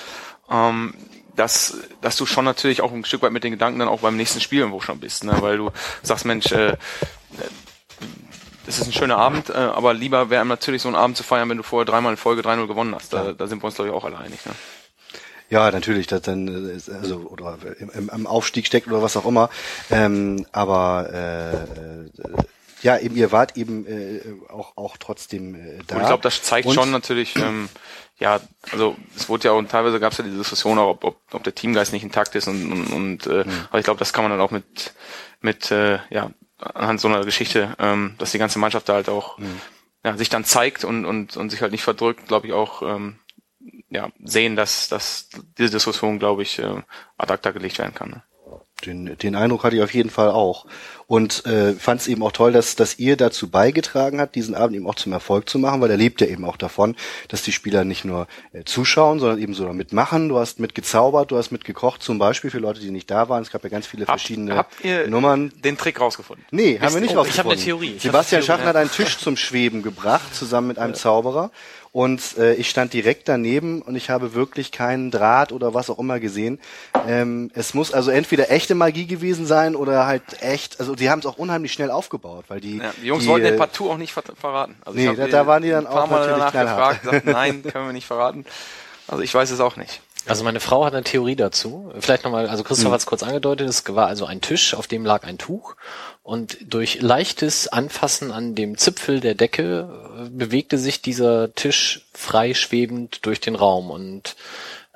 Ähm, 0.50 0.94
dass, 1.34 1.78
dass 2.02 2.16
du 2.16 2.26
schon 2.26 2.44
natürlich 2.44 2.82
auch 2.82 2.92
ein 2.92 3.04
Stück 3.04 3.22
weit 3.22 3.32
mit 3.32 3.42
den 3.42 3.52
Gedanken 3.52 3.78
dann 3.78 3.88
auch 3.88 4.00
beim 4.00 4.16
nächsten 4.16 4.40
Spiel 4.40 4.60
irgendwo 4.60 4.80
schon 4.80 5.00
bist, 5.00 5.24
ne? 5.24 5.34
weil 5.40 5.56
du 5.56 5.70
sagst, 6.02 6.26
Mensch, 6.26 6.52
äh, 6.52 6.76
es 8.66 8.78
ist 8.78 8.86
ein 8.86 8.92
schöner 8.92 9.16
Abend, 9.16 9.48
äh, 9.48 9.54
aber 9.54 9.94
lieber 9.94 10.30
wäre 10.30 10.44
natürlich 10.44 10.82
so 10.82 10.88
ein 10.88 10.94
Abend 10.94 11.16
zu 11.16 11.22
feiern, 11.22 11.48
wenn 11.48 11.56
du 11.56 11.62
vorher 11.62 11.86
dreimal 11.86 12.12
in 12.12 12.16
Folge 12.16 12.42
3-0 12.42 12.66
gewonnen 12.66 12.94
hast. 12.94 13.12
Da, 13.12 13.32
da 13.32 13.46
sind 13.46 13.62
wir 13.62 13.66
uns, 13.66 13.76
glaube 13.76 13.90
ich, 13.90 13.94
auch 13.96 14.04
alle 14.04 14.18
einig. 14.18 14.44
Ne? 14.44 14.52
Ja, 15.52 15.70
natürlich, 15.70 16.06
das 16.06 16.22
dann 16.22 16.48
äh, 16.48 16.92
also 16.94 17.26
oder 17.28 17.58
im, 17.78 18.08
im 18.08 18.26
Aufstieg 18.26 18.66
steckt 18.66 18.86
oder 18.86 19.02
was 19.02 19.18
auch 19.18 19.26
immer. 19.26 19.50
Ähm, 19.90 20.46
aber 20.50 21.10
äh, 21.12 21.52
äh 21.56 22.44
ja, 22.80 22.98
eben 22.98 23.14
ihr 23.16 23.32
wart 23.32 23.58
eben 23.58 23.86
äh, 23.86 24.22
auch 24.48 24.78
auch 24.78 24.96
trotzdem 24.96 25.54
äh, 25.54 25.78
da. 25.86 25.96
Und 25.96 26.00
ich 26.00 26.06
glaube, 26.06 26.22
das 26.22 26.42
zeigt 26.42 26.66
und 26.66 26.74
schon 26.74 26.90
natürlich, 26.90 27.36
ähm, 27.36 27.68
ja, 28.18 28.40
also 28.70 28.96
es 29.14 29.28
wurde 29.28 29.48
ja 29.48 29.52
auch 29.52 29.58
und 29.58 29.70
teilweise 29.70 30.00
gab 30.00 30.12
es 30.12 30.18
ja 30.18 30.24
die 30.24 30.34
Diskussion 30.34 30.78
auch, 30.78 30.88
ob, 30.88 31.04
ob, 31.04 31.20
ob 31.32 31.44
der 31.44 31.54
Teamgeist 31.54 31.92
nicht 31.92 32.02
intakt 32.02 32.34
ist 32.34 32.48
und 32.48 32.72
und, 32.72 32.86
und 32.86 33.26
äh, 33.26 33.44
mhm. 33.44 33.66
aber 33.68 33.78
ich 33.78 33.84
glaube, 33.84 33.98
das 33.98 34.14
kann 34.14 34.24
man 34.24 34.30
dann 34.30 34.40
auch 34.40 34.52
mit 34.52 34.94
mit 35.42 35.70
äh, 35.70 35.98
ja 36.08 36.30
anhand 36.56 36.98
so 36.98 37.08
einer 37.08 37.26
Geschichte, 37.26 37.76
ähm, 37.78 38.14
dass 38.16 38.32
die 38.32 38.38
ganze 38.38 38.58
Mannschaft 38.58 38.88
da 38.88 38.94
halt 38.94 39.10
auch 39.10 39.36
mhm. 39.36 39.60
ja, 40.02 40.16
sich 40.16 40.30
dann 40.30 40.46
zeigt 40.46 40.82
und 40.82 41.04
und 41.04 41.36
und 41.36 41.50
sich 41.50 41.60
halt 41.60 41.72
nicht 41.72 41.84
verdrückt, 41.84 42.26
glaube 42.26 42.46
ich 42.46 42.54
auch 42.54 42.80
ähm, 42.80 43.16
ja 43.90 44.10
sehen, 44.24 44.56
dass 44.56 44.88
dass 44.88 45.28
diese 45.58 45.72
Diskussion, 45.72 46.18
glaube 46.18 46.42
ich, 46.42 46.58
äh, 46.58 46.82
ad 47.18 47.32
acta 47.32 47.50
gelegt 47.50 47.78
werden 47.78 47.94
kann. 47.94 48.10
Ne? 48.10 48.22
Den, 48.84 49.16
den 49.18 49.36
Eindruck 49.36 49.64
hatte 49.64 49.76
ich 49.76 49.82
auf 49.82 49.94
jeden 49.94 50.10
Fall 50.10 50.30
auch. 50.30 50.66
Und 51.12 51.44
äh, 51.44 51.74
fand 51.74 52.00
es 52.00 52.08
eben 52.08 52.22
auch 52.22 52.32
toll, 52.32 52.52
dass, 52.52 52.74
dass 52.74 52.98
ihr 52.98 53.18
dazu 53.18 53.50
beigetragen 53.50 54.18
habt, 54.18 54.34
diesen 54.34 54.54
Abend 54.54 54.76
eben 54.76 54.86
auch 54.86 54.94
zum 54.94 55.12
Erfolg 55.12 55.46
zu 55.46 55.58
machen, 55.58 55.82
weil 55.82 55.90
er 55.90 55.98
lebt 55.98 56.22
ja 56.22 56.26
eben 56.26 56.46
auch 56.46 56.56
davon, 56.56 56.96
dass 57.28 57.42
die 57.42 57.52
Spieler 57.52 57.84
nicht 57.84 58.06
nur 58.06 58.26
äh, 58.54 58.64
zuschauen, 58.64 59.20
sondern 59.20 59.38
eben 59.38 59.52
so 59.52 59.70
mitmachen. 59.74 60.30
Du 60.30 60.38
hast 60.38 60.58
mitgezaubert, 60.58 61.30
du 61.30 61.36
hast 61.36 61.50
mitgekocht, 61.50 62.02
zum 62.02 62.18
Beispiel 62.18 62.48
für 62.48 62.60
Leute, 62.60 62.80
die 62.80 62.90
nicht 62.90 63.10
da 63.10 63.28
waren. 63.28 63.42
Es 63.42 63.50
gab 63.50 63.62
ja 63.62 63.68
ganz 63.68 63.86
viele 63.86 64.06
habt, 64.06 64.22
verschiedene 64.22 64.56
habt 64.56 64.82
ihr 64.82 65.06
Nummern. 65.06 65.52
Den 65.62 65.76
Trick 65.76 66.00
rausgefunden? 66.00 66.46
Nee, 66.50 66.80
haben 66.80 66.94
wir 66.94 67.02
nicht 67.02 67.14
oh, 67.14 67.18
rausgefunden. 67.18 67.30
Ich 67.30 67.38
habe 67.38 67.50
eine 67.50 67.60
Theorie. 67.62 67.98
Sebastian 67.98 68.40
Theorie, 68.40 68.46
Schaffner 68.46 68.68
hat 68.70 68.76
einen 68.76 68.90
Tisch 68.90 69.18
zum 69.18 69.36
Schweben 69.36 69.82
gebracht, 69.82 70.34
zusammen 70.34 70.68
mit 70.68 70.78
einem 70.78 70.94
Zauberer. 70.94 71.50
Und 71.92 72.38
äh, 72.38 72.54
ich 72.54 72.70
stand 72.70 72.94
direkt 72.94 73.28
daneben 73.28 73.82
und 73.82 73.96
ich 73.96 74.08
habe 74.08 74.32
wirklich 74.32 74.72
keinen 74.72 75.10
Draht 75.10 75.52
oder 75.52 75.74
was 75.74 75.90
auch 75.90 75.98
immer 75.98 76.20
gesehen. 76.20 76.58
Ähm, 77.06 77.50
es 77.52 77.74
muss 77.74 77.92
also 77.92 78.10
entweder 78.10 78.50
echte 78.50 78.74
Magie 78.74 79.06
gewesen 79.06 79.44
sein 79.44 79.76
oder 79.76 80.06
halt 80.06 80.22
echt, 80.40 80.80
also 80.80 80.94
die 81.02 81.10
haben 81.10 81.18
es 81.18 81.26
auch 81.26 81.36
unheimlich 81.36 81.72
schnell 81.72 81.90
aufgebaut, 81.90 82.44
weil 82.46 82.60
die, 82.60 82.78
ja, 82.78 82.92
die 83.02 83.08
Jungs 83.08 83.24
die, 83.24 83.28
wollten 83.28 83.46
den 83.46 83.56
Partout 83.56 83.90
auch 83.90 83.96
nicht 83.96 84.12
ver 84.12 84.22
verraten. 84.40 84.76
Also 84.84 84.98
nee, 84.98 85.14
da, 85.14 85.26
da 85.26 85.46
waren 85.48 85.62
die 85.62 85.70
dann 85.70 85.88
auch 85.88 86.08
natürlich 86.08 86.46
knallhart. 86.46 87.02
Gefragt, 87.02 87.02
gesagt, 87.02 87.26
nein, 87.26 87.62
können 87.64 87.86
wir 87.86 87.92
nicht 87.92 88.06
verraten. 88.06 88.46
Also 89.08 89.24
ich 89.24 89.34
weiß 89.34 89.50
es 89.50 89.58
auch 89.58 89.74
nicht. 89.76 90.00
Also 90.26 90.44
meine 90.44 90.60
Frau 90.60 90.84
hat 90.84 90.94
eine 90.94 91.02
Theorie 91.02 91.34
dazu. 91.34 91.92
Vielleicht 91.98 92.22
nochmal, 92.22 92.48
also 92.48 92.62
Christoph 92.62 92.86
hm. 92.86 92.92
hat 92.92 93.00
es 93.00 93.06
kurz 93.06 93.24
angedeutet, 93.24 93.68
es 93.68 93.82
war 93.88 94.06
also 94.06 94.26
ein 94.26 94.40
Tisch, 94.40 94.74
auf 94.74 94.86
dem 94.86 95.04
lag 95.04 95.24
ein 95.24 95.38
Tuch 95.38 95.74
und 96.22 96.58
durch 96.72 97.00
leichtes 97.00 97.66
Anfassen 97.66 98.30
an 98.30 98.54
dem 98.54 98.78
Zipfel 98.78 99.18
der 99.18 99.34
Decke 99.34 99.88
äh, 100.16 100.28
bewegte 100.30 100.78
sich 100.78 101.02
dieser 101.02 101.52
Tisch 101.54 102.06
frei 102.14 102.54
schwebend 102.54 103.26
durch 103.26 103.40
den 103.40 103.56
Raum 103.56 103.90
und 103.90 104.36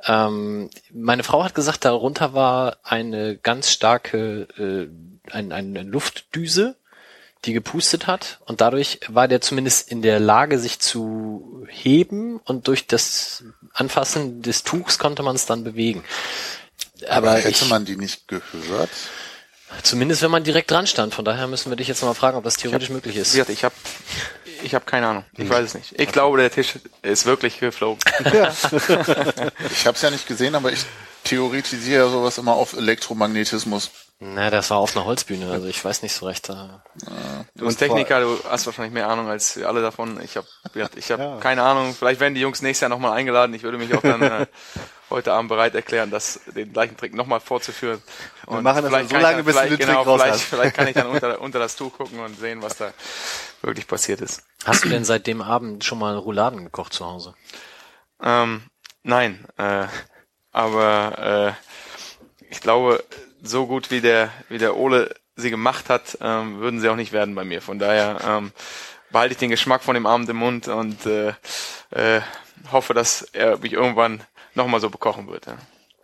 ähm, 0.07 0.71
meine 0.93 1.25
Frau 1.25 1.43
hat 1.43 1.55
gesagt, 1.55 1.85
darunter 1.85 2.33
war 2.33 2.77
eine 2.85 3.37
ganz 3.37 3.71
starke 3.73 4.47
äh, 4.57 4.89
ein, 5.33 5.53
eine 5.53 5.83
Luftdüse, 5.83 6.77
die 7.45 7.53
gepustet 7.53 8.07
hat 8.07 8.41
und 8.47 8.61
dadurch 8.61 9.01
war 9.09 9.29
der 9.29 9.41
zumindest 9.41 9.91
in 9.91 10.03
der 10.03 10.19
Lage, 10.21 10.59
sich 10.59 10.81
zu 10.81 11.67
heben 11.69 12.39
und 12.39 12.69
durch 12.69 12.87
das 12.87 13.45
Anfassen 13.73 14.43
des 14.43 14.65
Tuchs 14.65 14.99
konnte 14.99 15.23
man 15.23 15.37
es 15.37 15.47
dann 15.47 15.63
bewegen. 15.65 16.03
Aber, 17.09 17.31
Aber 17.31 17.39
hätte 17.39 17.65
ich, 17.65 17.69
man 17.69 17.85
die 17.85 17.97
nicht 17.97 18.27
gehört? 18.29 18.91
Zumindest 19.83 20.23
wenn 20.23 20.31
man 20.31 20.45
direkt 20.45 20.71
dran 20.71 20.87
stand. 20.87 21.15
Von 21.15 21.25
daher 21.25 21.47
müssen 21.47 21.71
wir 21.71 21.77
dich 21.77 21.89
jetzt 21.89 22.01
nochmal 22.01 22.15
fragen, 22.15 22.37
ob 22.37 22.45
das 22.45 22.57
theoretisch 22.57 22.89
hab, 22.89 22.95
möglich 22.95 23.17
ist. 23.17 23.35
Ich 23.35 23.65
habe 23.65 23.75
ich 24.63 24.75
hab 24.75 24.87
keine 24.87 25.09
Ahnung. 25.09 25.25
Ich 25.35 25.41
hm. 25.41 25.51
weiß 25.51 25.65
es 25.65 25.75
nicht. 25.75 25.93
Ich 25.93 26.01
okay. 26.01 26.13
glaube, 26.13 26.39
der 26.39 26.51
Tisch 26.51 26.75
ist 27.03 27.27
wirklich 27.27 27.61
geflogen. 27.61 28.01
Ja. 28.33 28.49
ich 29.71 29.87
habe 29.87 29.97
es 29.97 30.03
ja 30.03 30.11
nicht 30.11 30.27
gesehen, 30.27 30.55
aber 30.55 30.73
ich 30.73 30.85
theoretisiere 31.25 32.05
ja 32.05 32.11
sowas 32.11 32.39
immer 32.39 32.55
auf 32.55 32.73
Elektromagnetismus. 32.73 33.91
Na, 34.19 34.49
das 34.49 34.71
war 34.71 34.79
auf 34.79 34.97
einer 34.97 35.05
Holzbühne, 35.05 35.51
also 35.51 35.67
ich 35.67 35.85
weiß 35.85 36.03
nicht 36.03 36.15
so 36.15 36.25
recht. 36.25 36.49
Da. 36.49 36.83
Du 37.55 37.67
bist 37.67 37.79
Techniker, 37.79 38.21
du 38.21 38.39
hast 38.49 38.65
wahrscheinlich 38.65 38.95
mehr 38.95 39.11
Ahnung 39.11 39.29
als 39.29 39.59
alle 39.59 39.83
davon. 39.83 40.19
Ich 40.23 40.39
habe 40.39 40.47
ich 40.95 41.13
hab 41.13 41.21
ja. 41.21 41.37
keine 41.37 41.63
Ahnung. 41.63 41.95
Vielleicht 41.95 42.21
werden 42.21 42.35
die 42.35 42.41
Jungs 42.41 42.63
nächstes 42.63 42.81
Jahr 42.81 42.89
nochmal 42.89 43.13
eingeladen. 43.13 43.55
Ich 43.55 43.63
würde 43.63 43.77
mich 43.77 43.95
auch 43.95 44.01
dann 44.01 44.23
äh, 44.23 44.47
heute 45.11 45.35
Abend 45.35 45.51
bereit 45.51 45.75
erklären, 45.75 46.11
das, 46.11 46.41
den 46.47 46.73
gleichen 46.73 46.97
Trick 46.97 47.13
nochmal 47.13 47.41
vorzuführen. 47.41 48.03
Und 48.47 48.57
Wir 48.57 48.63
machen 48.63 48.91
das 48.91 49.09
so 49.11 49.17
lange, 49.19 49.45
bis 49.45 49.55
du 49.55 49.69
den 49.69 49.79
genau, 49.79 49.99
Trick 49.99 50.07
raus 50.07 50.23
vielleicht, 50.23 50.35
hast. 50.35 50.43
vielleicht 50.45 50.77
kann 50.77 50.89
ich 50.89 50.95
dann 50.95 51.09
unter, 51.09 51.41
unter 51.43 51.59
das 51.59 51.77
Tuch 51.77 51.93
gucken 51.93 52.19
und 52.21 52.39
sehen, 52.39 52.63
was 52.63 52.79
da 52.79 52.95
wirklich 53.61 53.87
passiert 53.87 54.23
ist. 54.23 54.45
Hast 54.65 54.83
du 54.83 54.89
denn 54.89 55.05
seit 55.05 55.27
dem 55.27 55.43
Abend 55.43 55.85
schon 55.85 55.99
mal 55.99 56.17
Rouladen 56.17 56.65
gekocht 56.65 56.95
zu 56.95 57.05
Hause? 57.05 57.35
Ähm, 58.23 58.63
nein, 59.03 59.47
äh, 59.59 59.87
aber 60.53 61.57
äh, 61.59 62.47
ich 62.51 62.63
glaube, 62.63 63.05
so 63.43 63.67
gut 63.67 63.91
wie 63.91 64.01
der, 64.01 64.31
wie 64.49 64.59
der 64.59 64.77
Ole 64.77 65.15
sie 65.37 65.51
gemacht 65.51 65.91
hat, 65.91 66.19
ähm, 66.21 66.61
würden 66.61 66.81
sie 66.81 66.89
auch 66.89 66.97
nicht 66.97 67.13
werden 67.13 67.35
bei 67.35 67.45
mir. 67.45 67.61
Von 67.61 67.79
daher 67.79 68.19
ähm, 68.27 68.53
behalte 69.11 69.33
ich 69.33 69.39
den 69.39 69.51
Geschmack 69.51 69.83
von 69.83 69.95
dem 69.95 70.07
Abend 70.07 70.29
im 70.29 70.37
Mund 70.37 70.69
und 70.69 71.05
äh, 71.07 71.35
äh, 71.91 72.21
hoffe, 72.73 72.95
dass 72.95 73.23
er 73.23 73.59
mich 73.59 73.73
irgendwann 73.73 74.23
nochmal 74.55 74.81
so 74.81 74.91
bekochen 74.91 75.29
wird. 75.29 75.47
Ja. 75.47 75.57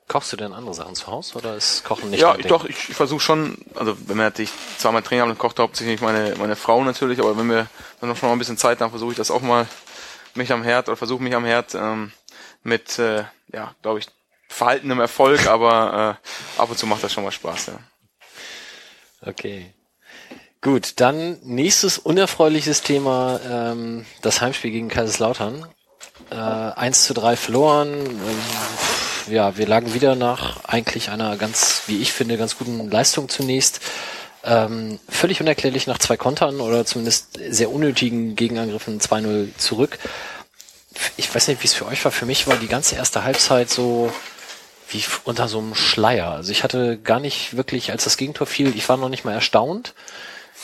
Kochst 0.09 0.33
du 0.33 0.37
denn 0.37 0.53
andere 0.53 0.75
Sachen 0.75 0.95
zu 0.95 1.07
Hause 1.07 1.39
oder 1.39 1.57
ist 1.57 1.85
Kochen 1.85 2.11
nicht 2.11 2.21
Ja, 2.21 2.37
doch, 2.37 2.67
ich, 2.67 2.91
ich 2.91 2.95
versuche 2.95 3.21
schon, 3.21 3.57
also 3.75 3.97
wenn 4.07 4.19
wir 4.19 4.25
natürlich 4.25 4.53
zweimal 4.77 5.03
Training 5.03 5.23
haben, 5.23 5.31
dann 5.31 5.39
kocht 5.39 5.59
hauptsächlich 5.59 6.01
meine, 6.03 6.35
meine 6.39 6.57
Frau 6.57 6.85
natürlich, 6.85 7.19
aber 7.19 7.37
wenn 7.39 7.49
wir 7.49 7.67
dann 8.01 8.11
noch 8.11 8.17
schon 8.17 8.29
mal 8.29 8.35
ein 8.35 8.39
bisschen 8.39 8.59
Zeit 8.59 8.81
haben, 8.81 8.91
versuche 8.91 9.13
ich 9.13 9.17
das 9.17 9.31
auch 9.31 9.41
mal 9.41 9.67
mich 10.35 10.53
am 10.53 10.63
Herd 10.63 10.89
oder 10.89 10.97
versuche 10.97 11.23
mich 11.23 11.35
am 11.35 11.45
Herd 11.45 11.75
ähm, 11.75 12.13
mit, 12.63 12.99
äh, 12.99 13.25
ja, 13.53 13.75
glaube 13.81 14.01
ich, 14.01 14.07
verhaltenem 14.53 15.01
Erfolg, 15.01 15.47
aber 15.47 16.19
äh, 16.57 16.61
ab 16.61 16.71
und 16.71 16.79
zu 16.79 16.87
macht 16.87 17.03
das 17.03 17.13
schon 17.13 17.25
mal 17.25 17.33
Spaß, 17.33 17.67
ja. 17.67 17.79
Okay. 19.25 19.73
Gut, 20.61 21.01
dann 21.01 21.39
nächstes 21.43 21.99
unerfreuliches 21.99 22.83
Thema, 22.83 23.41
ähm, 23.49 24.07
das 24.21 24.41
Heimspiel 24.41 24.71
gegen 24.71 24.89
Kaiserslautern. 24.89 25.67
Äh, 26.31 26.35
1 26.37 27.05
zu 27.05 27.15
3 27.15 27.37
verloren. 27.37 28.07
Ähm, 28.07 29.33
ja, 29.33 29.57
wir 29.57 29.67
lagen 29.67 29.95
wieder 29.95 30.15
nach 30.15 30.65
eigentlich 30.65 31.11
einer 31.11 31.37
ganz, 31.37 31.83
wie 31.87 32.01
ich 32.01 32.13
finde, 32.13 32.37
ganz 32.39 32.59
guten 32.59 32.91
Leistung 32.91 33.29
zunächst. 33.29 33.81
Ähm, 34.45 34.99
völlig 35.09 35.41
unerklärlich 35.41 35.87
nach 35.87 35.99
zwei 35.99 36.17
Kontern 36.17 36.61
oder 36.61 36.85
zumindest 36.85 37.39
sehr 37.49 37.71
unnötigen 37.71 38.35
Gegenangriffen 38.35 39.01
2-0 39.01 39.57
zurück. 39.57 39.99
Ich 41.17 41.33
weiß 41.33 41.49
nicht, 41.49 41.63
wie 41.63 41.67
es 41.67 41.75
für 41.75 41.87
euch 41.87 42.05
war. 42.05 42.13
Für 42.13 42.27
mich 42.27 42.47
war 42.47 42.57
die 42.57 42.69
ganze 42.69 42.97
erste 42.97 43.25
Halbzeit 43.25 43.71
so, 43.71 44.13
wie 44.93 45.05
unter 45.25 45.49
so 45.49 45.59
einem 45.59 45.75
Schleier. 45.75 46.31
Also 46.31 46.53
ich 46.53 46.63
hatte 46.63 46.99
gar 46.99 47.21
nicht 47.21 47.57
wirklich, 47.57 47.91
als 47.91 48.05
das 48.05 48.17
Gegentor 48.17 48.47
fiel, 48.47 48.75
ich 48.77 48.89
war 48.89 48.97
noch 48.97 49.09
nicht 49.09 49.25
mal 49.25 49.35
erstaunt. 49.35 49.95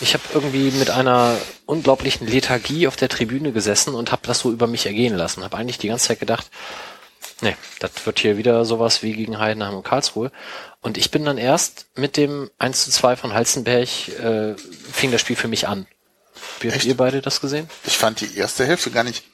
Ich 0.01 0.15
habe 0.15 0.23
irgendwie 0.33 0.71
mit 0.71 0.91
einer 0.91 1.37
unglaublichen 1.67 2.27
Lethargie 2.27 2.87
auf 2.87 2.97
der 2.97 3.09
Tribüne 3.09 3.53
gesessen 3.53 3.95
und 3.95 4.13
habe 4.13 4.27
das 4.27 4.41
so 4.41 4.53
über 4.53 4.67
mich 4.67 4.87
ergehen 4.87 5.17
lassen. 5.17 5.43
Habe 5.43 5.57
eigentlich 5.57 5.79
die 5.79 5.89
ganze 5.89 6.09
Zeit 6.09 6.21
gedacht, 6.21 6.49
nee, 7.41 7.57
das 7.81 7.91
wird 8.05 8.21
hier 8.21 8.37
wieder 8.37 8.65
sowas 8.65 9.03
wie 9.03 9.13
gegen 9.13 9.39
Heidenheim 9.39 9.75
und 9.75 9.83
Karlsruhe. 9.83 10.31
Und 10.81 10.99
ich 10.99 11.11
bin 11.11 11.25
dann 11.25 11.39
erst 11.39 11.87
mit 11.97 12.17
dem 12.17 12.51
1 12.59 12.85
zu 12.85 12.91
2 12.91 13.17
von 13.17 13.35
Halzenberg, 13.35 13.89
äh, 14.21 14.55
fing 14.93 15.11
das 15.11 15.21
Spiel 15.21 15.37
für 15.37 15.49
mich 15.49 15.67
an. 15.67 15.87
Wie 16.61 16.71
habt 16.71 16.85
ihr 16.85 16.97
beide 16.97 17.21
das 17.21 17.41
gesehen? 17.41 17.69
Ich 17.85 17.99
fand 17.99 18.21
die 18.21 18.37
erste 18.37 18.65
Hälfte 18.65 18.91
gar 18.91 19.05
nicht 19.05 19.25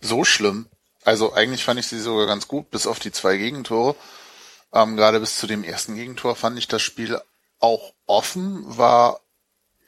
so 0.00 0.24
schlimm. 0.24 0.66
Also 1.04 1.32
eigentlich 1.32 1.64
fand 1.64 1.80
ich 1.80 1.86
sie 1.86 2.00
sogar 2.00 2.26
ganz 2.26 2.48
gut, 2.48 2.70
bis 2.70 2.86
auf 2.86 2.98
die 2.98 3.12
zwei 3.12 3.36
Gegentore. 3.36 3.94
Ähm, 4.72 4.96
gerade 4.96 5.20
bis 5.20 5.38
zu 5.38 5.46
dem 5.46 5.64
ersten 5.64 5.94
Gegentor 5.94 6.36
fand 6.36 6.58
ich 6.58 6.68
das 6.68 6.82
Spiel 6.82 7.20
auch 7.58 7.92
offen, 8.06 8.64
war 8.76 9.20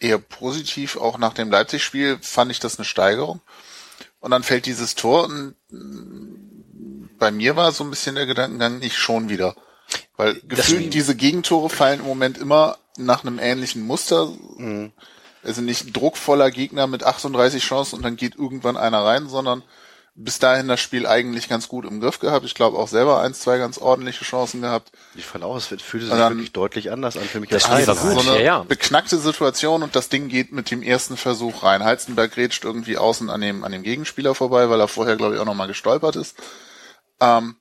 eher 0.00 0.18
positiv. 0.18 0.96
Auch 0.96 1.18
nach 1.18 1.34
dem 1.34 1.50
Leipzig-Spiel 1.50 2.18
fand 2.20 2.50
ich 2.50 2.60
das 2.60 2.78
eine 2.78 2.84
Steigerung. 2.84 3.40
Und 4.20 4.30
dann 4.30 4.42
fällt 4.42 4.66
dieses 4.66 4.94
Tor 4.94 5.24
und 5.24 5.54
mm, 5.70 7.10
bei 7.18 7.30
mir 7.30 7.56
war 7.56 7.72
so 7.72 7.84
ein 7.84 7.90
bisschen 7.90 8.14
der 8.14 8.26
Gedankengang 8.26 8.78
nicht 8.78 8.96
schon 8.96 9.28
wieder. 9.28 9.54
Weil 10.16 10.40
gefühlt 10.46 10.92
diese 10.94 11.14
Gegentore 11.14 11.70
fallen 11.70 12.00
im 12.00 12.06
Moment 12.06 12.38
immer 12.38 12.78
nach 12.96 13.22
einem 13.24 13.38
ähnlichen 13.38 13.82
Muster. 13.82 14.32
Also 15.42 15.62
nicht 15.62 15.96
druckvoller 15.96 16.50
Gegner 16.50 16.86
mit 16.86 17.04
38 17.04 17.62
Chancen 17.62 17.96
und 17.96 18.02
dann 18.02 18.16
geht 18.16 18.34
irgendwann 18.36 18.76
einer 18.76 19.04
rein, 19.04 19.28
sondern 19.28 19.62
bis 20.20 20.40
dahin 20.40 20.66
das 20.66 20.80
Spiel 20.80 21.06
eigentlich 21.06 21.48
ganz 21.48 21.68
gut 21.68 21.84
im 21.84 22.00
Griff 22.00 22.18
gehabt. 22.18 22.44
Ich 22.44 22.54
glaube 22.54 22.76
auch 22.76 22.88
selber 22.88 23.20
eins, 23.20 23.38
zwei 23.38 23.56
ganz 23.58 23.78
ordentliche 23.78 24.24
Chancen 24.24 24.60
gehabt. 24.60 24.90
Ich 25.14 25.24
fand 25.24 25.44
auch, 25.44 25.56
es 25.56 25.66
fühlte 25.66 26.06
sich 26.06 26.08
dann- 26.08 26.32
wirklich 26.34 26.52
deutlich 26.52 26.90
anders 26.90 27.16
an 27.16 27.22
für 27.22 27.38
mich 27.38 27.50
Das 27.50 27.70
war 27.70 27.80
so 27.94 28.18
eine 28.18 28.38
ja, 28.38 28.40
ja. 28.40 28.62
beknackte 28.64 29.16
Situation 29.18 29.84
und 29.84 29.94
das 29.94 30.08
Ding 30.08 30.26
geht 30.26 30.50
mit 30.50 30.72
dem 30.72 30.82
ersten 30.82 31.16
Versuch 31.16 31.62
rein. 31.62 31.84
Heizenberg 31.84 32.32
grätscht 32.32 32.64
irgendwie 32.64 32.98
außen 32.98 33.30
an 33.30 33.40
dem, 33.40 33.62
an 33.62 33.70
dem 33.70 33.84
Gegenspieler 33.84 34.34
vorbei, 34.34 34.68
weil 34.68 34.80
er 34.80 34.88
vorher, 34.88 35.14
glaube 35.14 35.36
ich, 35.36 35.40
auch 35.40 35.44
nochmal 35.44 35.68
gestolpert 35.68 36.16
ist. 36.16 36.36
Ähm, 37.20 37.54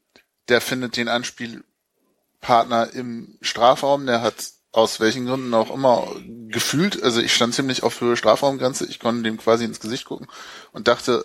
der 0.49 0.59
findet 0.59 0.97
den 0.97 1.09
Anspielpartner 1.09 2.91
im 2.93 3.37
Strafraum, 3.41 4.07
der 4.07 4.21
hat 4.23 4.33
aus 4.71 4.99
welchen 4.99 5.27
Gründen 5.27 5.53
auch 5.53 5.71
immer 5.71 6.07
gefühlt, 6.47 7.03
also 7.03 7.21
ich 7.21 7.35
stand 7.35 7.53
ziemlich 7.53 7.83
auf 7.83 8.01
Höhe 8.01 8.17
Strafraumgrenze, 8.17 8.87
ich 8.87 8.99
konnte 8.99 9.21
dem 9.21 9.37
quasi 9.37 9.63
ins 9.63 9.79
Gesicht 9.79 10.05
gucken 10.05 10.27
und 10.71 10.87
dachte, 10.87 11.23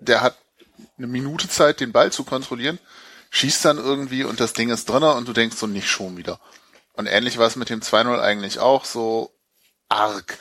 der 0.00 0.20
hat 0.20 0.36
eine 0.98 1.06
Minute 1.06 1.48
Zeit, 1.48 1.80
den 1.80 1.92
Ball 1.92 2.12
zu 2.12 2.24
kontrollieren, 2.24 2.78
schießt 3.30 3.64
dann 3.64 3.78
irgendwie 3.78 4.24
und 4.24 4.40
das 4.40 4.52
Ding 4.52 4.70
ist 4.70 4.88
drinne 4.88 5.14
und 5.14 5.28
du 5.28 5.32
denkst 5.32 5.56
so 5.56 5.66
nicht 5.66 5.88
schon 5.88 6.16
wieder. 6.16 6.40
Und 6.92 7.06
ähnlich 7.06 7.38
war 7.38 7.46
es 7.46 7.56
mit 7.56 7.70
dem 7.70 7.80
2-0 7.80 8.18
eigentlich 8.20 8.58
auch 8.58 8.84
so 8.84 9.32
arg. 9.88 10.38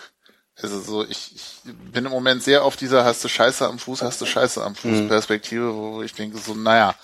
Also 0.60 0.82
so, 0.82 1.06
ich, 1.06 1.36
ich 1.36 1.60
bin 1.66 2.06
im 2.06 2.12
Moment 2.12 2.42
sehr 2.42 2.64
auf 2.64 2.76
dieser 2.76 3.06
hast 3.06 3.24
du 3.24 3.28
Scheiße 3.28 3.68
am 3.68 3.78
Fuß, 3.78 4.02
hast 4.02 4.20
du 4.22 4.26
Scheiße 4.26 4.64
am 4.64 4.76
Fuß 4.76 5.08
Perspektive, 5.08 5.76
wo 5.76 6.02
ich 6.02 6.14
denke 6.14 6.40
so, 6.40 6.56
naja, 6.56 6.96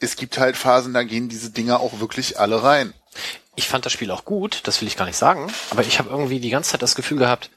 es 0.00 0.16
gibt 0.16 0.38
halt 0.38 0.56
Phasen, 0.56 0.94
da 0.94 1.02
gehen 1.02 1.28
diese 1.28 1.50
Dinger 1.50 1.80
auch 1.80 2.00
wirklich 2.00 2.40
alle 2.40 2.62
rein. 2.62 2.94
Ich 3.54 3.68
fand 3.68 3.84
das 3.84 3.92
Spiel 3.92 4.10
auch 4.10 4.24
gut, 4.24 4.60
das 4.64 4.80
will 4.80 4.88
ich 4.88 4.96
gar 4.96 5.04
nicht 5.04 5.16
sagen, 5.16 5.52
aber 5.70 5.82
ich 5.82 5.98
habe 5.98 6.08
irgendwie 6.08 6.40
die 6.40 6.50
ganze 6.50 6.70
Zeit 6.70 6.82
das 6.82 6.94
Gefühl 6.94 7.18
gehabt, 7.18 7.50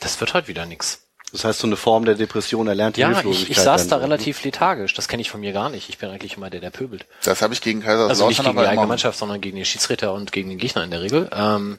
das 0.00 0.20
wird 0.20 0.34
heute 0.34 0.48
wieder 0.48 0.66
nix. 0.66 1.06
Das 1.32 1.44
heißt, 1.44 1.60
so 1.60 1.66
eine 1.66 1.76
Form 1.76 2.04
der 2.04 2.14
Depression, 2.14 2.68
erlernte 2.68 3.00
Ja, 3.00 3.08
ich, 3.10 3.14
Hilflosigkeit. 3.16 3.50
ich 3.56 3.62
saß 3.62 3.82
dann 3.88 3.88
da 3.88 3.96
ne? 3.96 4.02
relativ 4.12 4.44
lethargisch. 4.44 4.92
Das 4.94 5.08
kenne 5.08 5.22
ich 5.22 5.30
von 5.30 5.40
mir 5.40 5.52
gar 5.52 5.70
nicht. 5.70 5.88
Ich 5.88 5.96
bin 5.98 6.10
eigentlich 6.10 6.36
immer 6.36 6.50
der, 6.50 6.60
der 6.60 6.70
pöbelt. 6.70 7.06
Das 7.24 7.40
habe 7.40 7.54
ich 7.54 7.62
gegen 7.62 7.80
Kaiserslautern 7.80 8.10
Also 8.10 8.28
nicht 8.28 8.42
gegen 8.42 8.52
die 8.52 8.58
eigene 8.60 8.72
immer- 8.74 8.86
Mannschaft, 8.86 9.18
sondern 9.18 9.40
gegen 9.40 9.56
den 9.56 9.64
Schiedsrichter 9.64 10.12
und 10.12 10.30
gegen 10.30 10.50
den 10.50 10.58
Gegner 10.58 10.84
in 10.84 10.90
der 10.90 11.00
Regel. 11.00 11.30
Ähm, 11.34 11.78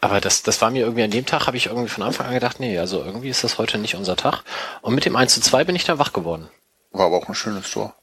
aber 0.00 0.20
das, 0.22 0.42
das 0.42 0.60
war 0.62 0.70
mir 0.70 0.80
irgendwie 0.84 1.02
an 1.02 1.10
dem 1.10 1.26
Tag, 1.26 1.46
habe 1.46 1.56
ich 1.58 1.66
irgendwie 1.66 1.88
von 1.90 2.02
Anfang 2.02 2.26
an 2.26 2.32
gedacht, 2.34 2.58
nee, 2.60 2.78
also 2.78 3.04
irgendwie 3.04 3.28
ist 3.28 3.44
das 3.44 3.58
heute 3.58 3.76
nicht 3.76 3.94
unser 3.94 4.16
Tag. 4.16 4.42
Und 4.80 4.94
mit 4.94 5.04
dem 5.04 5.14
1 5.16 5.34
zu 5.34 5.40
2 5.42 5.64
bin 5.64 5.76
ich 5.76 5.84
dann 5.84 5.98
wach 5.98 6.14
geworden. 6.14 6.48
War 6.92 7.06
aber 7.06 7.18
auch 7.18 7.28
ein 7.28 7.34
schönes 7.34 7.70
Tor. 7.70 7.94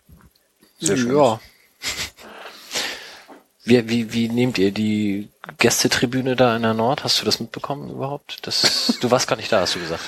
Sehr 0.79 0.97
schön. 0.97 1.15
Ja. 1.17 1.39
Wie, 3.63 3.87
wie, 3.89 4.11
wie 4.13 4.27
nehmt 4.27 4.57
ihr 4.57 4.71
die 4.71 5.29
Gästetribüne 5.57 6.35
da 6.35 6.55
in 6.55 6.61
der 6.61 6.75
Nord? 6.75 7.03
Hast 7.03 7.19
du 7.19 7.25
das 7.25 7.39
mitbekommen 7.39 7.89
überhaupt? 7.89 8.45
Das, 8.45 8.99
du 9.01 9.09
warst 9.09 9.27
gar 9.27 9.37
nicht 9.37 9.51
da, 9.51 9.61
hast 9.61 9.73
du 9.73 9.79
gesagt. 9.79 10.03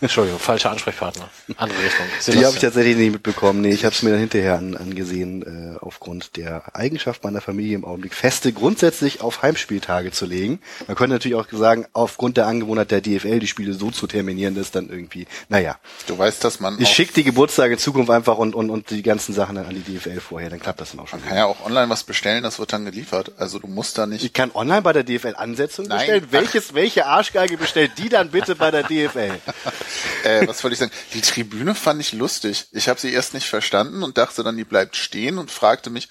Entschuldigung, 0.00 0.38
falscher 0.40 0.70
Ansprechpartner. 0.70 1.28
Andere 1.58 1.78
Richtung. 1.84 2.06
Die 2.06 2.12
habe 2.12 2.16
ich 2.16 2.24
Sebastian. 2.24 2.60
tatsächlich 2.62 2.96
nicht 2.96 3.12
mitbekommen. 3.12 3.60
Nee, 3.60 3.72
ich 3.72 3.84
habe 3.84 3.94
es 3.94 4.02
mir 4.02 4.10
dann 4.10 4.20
hinterher 4.20 4.56
an, 4.56 4.78
angesehen, 4.78 5.76
äh, 5.76 5.78
aufgrund 5.84 6.36
der 6.38 6.74
Eigenschaft 6.74 7.22
meiner 7.22 7.42
Familie 7.42 7.74
im 7.74 7.84
Augenblick, 7.84 8.14
Feste 8.14 8.50
grundsätzlich 8.52 9.20
auf 9.20 9.42
Heimspieltage 9.42 10.10
zu 10.10 10.24
legen. 10.24 10.60
Man 10.86 10.96
könnte 10.96 11.14
natürlich 11.16 11.36
auch 11.36 11.46
sagen, 11.52 11.86
aufgrund 11.92 12.38
der 12.38 12.46
Angewohnheit 12.46 12.90
der 12.90 13.02
DFL, 13.02 13.40
die 13.40 13.46
Spiele 13.46 13.74
so 13.74 13.90
zu 13.90 14.06
terminieren, 14.06 14.54
dass 14.54 14.70
dann 14.70 14.88
irgendwie, 14.88 15.26
naja. 15.50 15.76
Du 16.06 16.16
weißt, 16.16 16.42
dass 16.44 16.60
man 16.60 16.80
Ich 16.80 16.88
schicke 16.88 17.12
die 17.12 17.24
Geburtstage 17.24 17.74
in 17.74 17.78
Zukunft 17.78 18.10
einfach 18.10 18.38
und, 18.38 18.54
und, 18.54 18.70
und 18.70 18.88
die 18.88 19.02
ganzen 19.02 19.34
Sachen 19.34 19.56
dann 19.56 19.66
an 19.66 19.74
die 19.74 19.98
DFL 19.98 20.20
vorher, 20.20 20.48
dann 20.48 20.60
klappt 20.60 20.80
das 20.80 20.92
dann 20.92 21.00
auch 21.00 21.08
schon. 21.08 21.20
man 21.20 21.28
kann 21.28 21.36
ja 21.36 21.44
auch 21.44 21.66
online 21.66 21.90
was 21.90 22.04
bestellen, 22.04 22.42
das 22.42 22.58
wird 22.58 22.72
dann 22.72 22.86
geliefert. 22.86 23.32
Also 23.36 23.58
du 23.58 23.66
musst 23.66 23.98
da 23.98 24.06
nicht 24.06 24.24
Ich 24.24 24.32
kann 24.32 24.50
online 24.54 24.77
bei 24.82 24.92
der 24.92 25.04
DFL 25.04 25.34
Ansetzungen 25.36 25.88
Nein. 25.88 25.98
bestellen. 25.98 26.26
Welches, 26.30 26.74
welche 26.74 27.06
Arschgeige 27.06 27.56
bestellt 27.56 27.92
die 27.98 28.08
dann 28.08 28.30
bitte 28.30 28.56
bei 28.56 28.70
der 28.70 28.82
DFL? 28.82 29.38
äh, 30.24 30.46
was 30.46 30.62
wollte 30.62 30.74
ich 30.74 30.78
sagen? 30.78 30.92
Die 31.14 31.20
Tribüne 31.20 31.74
fand 31.74 32.00
ich 32.00 32.12
lustig. 32.12 32.66
Ich 32.72 32.88
habe 32.88 33.00
sie 33.00 33.12
erst 33.12 33.34
nicht 33.34 33.48
verstanden 33.48 34.02
und 34.02 34.18
dachte 34.18 34.42
dann, 34.42 34.56
die 34.56 34.64
bleibt 34.64 34.96
stehen 34.96 35.38
und 35.38 35.50
fragte 35.50 35.90
mich, 35.90 36.08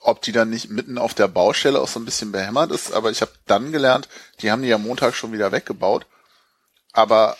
ob 0.00 0.22
die 0.22 0.32
dann 0.32 0.50
nicht 0.50 0.70
mitten 0.70 0.98
auf 0.98 1.14
der 1.14 1.28
Baustelle 1.28 1.80
auch 1.80 1.88
so 1.88 1.98
ein 1.98 2.04
bisschen 2.04 2.32
behämmert 2.32 2.70
ist. 2.70 2.92
Aber 2.92 3.10
ich 3.10 3.20
habe 3.20 3.32
dann 3.46 3.72
gelernt, 3.72 4.08
die 4.40 4.50
haben 4.50 4.62
die 4.62 4.68
ja 4.68 4.78
Montag 4.78 5.14
schon 5.14 5.32
wieder 5.32 5.52
weggebaut. 5.52 6.06
Aber 6.92 7.36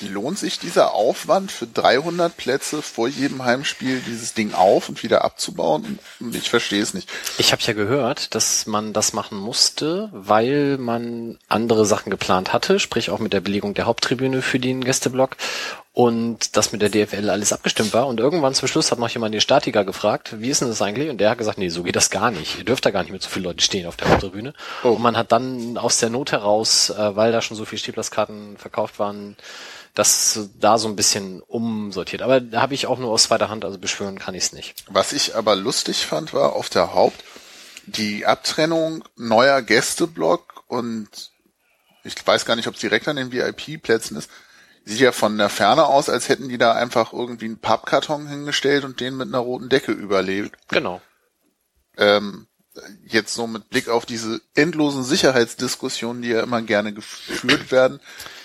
lohnt 0.00 0.38
sich 0.38 0.58
dieser 0.58 0.94
Aufwand 0.94 1.50
für 1.50 1.66
300 1.66 2.36
Plätze 2.36 2.82
vor 2.82 3.08
jedem 3.08 3.44
Heimspiel 3.44 4.00
dieses 4.06 4.34
Ding 4.34 4.54
auf 4.54 4.88
und 4.88 5.02
wieder 5.02 5.24
abzubauen? 5.24 5.98
Ich 6.32 6.50
verstehe 6.50 6.82
es 6.82 6.94
nicht. 6.94 7.08
Ich 7.38 7.52
habe 7.52 7.62
ja 7.62 7.72
gehört, 7.72 8.34
dass 8.34 8.66
man 8.66 8.92
das 8.92 9.12
machen 9.12 9.38
musste, 9.38 10.10
weil 10.12 10.78
man 10.78 11.38
andere 11.48 11.86
Sachen 11.86 12.10
geplant 12.10 12.52
hatte, 12.52 12.80
sprich 12.80 13.10
auch 13.10 13.18
mit 13.18 13.32
der 13.32 13.40
Belegung 13.40 13.74
der 13.74 13.86
Haupttribüne 13.86 14.42
für 14.42 14.58
den 14.58 14.84
Gästeblock 14.84 15.36
und 15.98 16.56
das 16.56 16.70
mit 16.70 16.80
der 16.80 16.90
DFL 16.90 17.28
alles 17.28 17.52
abgestimmt 17.52 17.92
war. 17.92 18.06
Und 18.06 18.20
irgendwann 18.20 18.54
zum 18.54 18.68
Schluss 18.68 18.92
hat 18.92 19.00
noch 19.00 19.08
jemand 19.08 19.34
den 19.34 19.40
Statiker 19.40 19.84
gefragt, 19.84 20.36
wie 20.38 20.48
ist 20.48 20.60
denn 20.60 20.68
das 20.68 20.80
eigentlich? 20.80 21.10
Und 21.10 21.18
der 21.18 21.30
hat 21.30 21.38
gesagt, 21.38 21.58
nee, 21.58 21.70
so 21.70 21.82
geht 21.82 21.96
das 21.96 22.08
gar 22.08 22.30
nicht. 22.30 22.56
Ihr 22.56 22.64
dürft 22.64 22.86
da 22.86 22.92
gar 22.92 23.02
nicht 23.02 23.10
mit 23.10 23.20
so 23.20 23.28
vielen 23.28 23.46
Leuten 23.46 23.58
stehen 23.58 23.84
auf 23.84 23.96
der 23.96 24.10
Haupttribüne. 24.10 24.54
Oh. 24.84 24.90
Und 24.90 25.02
man 25.02 25.16
hat 25.16 25.32
dann 25.32 25.76
aus 25.76 25.98
der 25.98 26.08
Not 26.08 26.30
heraus, 26.30 26.90
äh, 26.90 27.16
weil 27.16 27.32
da 27.32 27.42
schon 27.42 27.56
so 27.56 27.64
viele 27.64 27.80
Stehplatzkarten 27.80 28.58
verkauft 28.58 29.00
waren, 29.00 29.36
das 29.96 30.50
da 30.60 30.78
so 30.78 30.86
ein 30.86 30.94
bisschen 30.94 31.42
umsortiert. 31.42 32.22
Aber 32.22 32.40
da 32.40 32.62
habe 32.62 32.74
ich 32.74 32.86
auch 32.86 33.00
nur 33.00 33.10
aus 33.10 33.24
zweiter 33.24 33.48
Hand, 33.48 33.64
also 33.64 33.76
beschwören 33.76 34.20
kann 34.20 34.36
ich 34.36 34.44
es 34.44 34.52
nicht. 34.52 34.84
Was 34.86 35.12
ich 35.12 35.34
aber 35.34 35.56
lustig 35.56 36.06
fand, 36.06 36.32
war 36.32 36.52
auf 36.52 36.68
der 36.68 36.94
Haupt 36.94 37.24
die 37.86 38.24
Abtrennung 38.24 39.02
neuer 39.16 39.62
Gästeblock 39.62 40.62
und 40.68 41.08
ich 42.04 42.14
weiß 42.24 42.44
gar 42.44 42.54
nicht, 42.54 42.68
ob 42.68 42.74
es 42.74 42.80
direkt 42.80 43.08
an 43.08 43.16
den 43.16 43.32
VIP-Plätzen 43.32 44.16
ist. 44.16 44.30
Sieht 44.88 45.00
ja 45.00 45.12
von 45.12 45.36
der 45.36 45.50
Ferne 45.50 45.84
aus, 45.84 46.08
als 46.08 46.30
hätten 46.30 46.48
die 46.48 46.56
da 46.56 46.72
einfach 46.72 47.12
irgendwie 47.12 47.44
einen 47.44 47.58
Pappkarton 47.58 48.26
hingestellt 48.26 48.84
und 48.84 49.00
den 49.00 49.18
mit 49.18 49.28
einer 49.28 49.36
roten 49.36 49.68
Decke 49.68 49.92
überlebt. 49.92 50.56
Genau. 50.68 51.02
Ähm, 51.98 52.46
jetzt 53.04 53.34
so 53.34 53.46
mit 53.46 53.68
Blick 53.68 53.90
auf 53.90 54.06
diese 54.06 54.40
endlosen 54.54 55.04
Sicherheitsdiskussionen, 55.04 56.22
die 56.22 56.30
ja 56.30 56.42
immer 56.42 56.62
gerne 56.62 56.94
geführt 56.94 57.70
werden, 57.70 58.00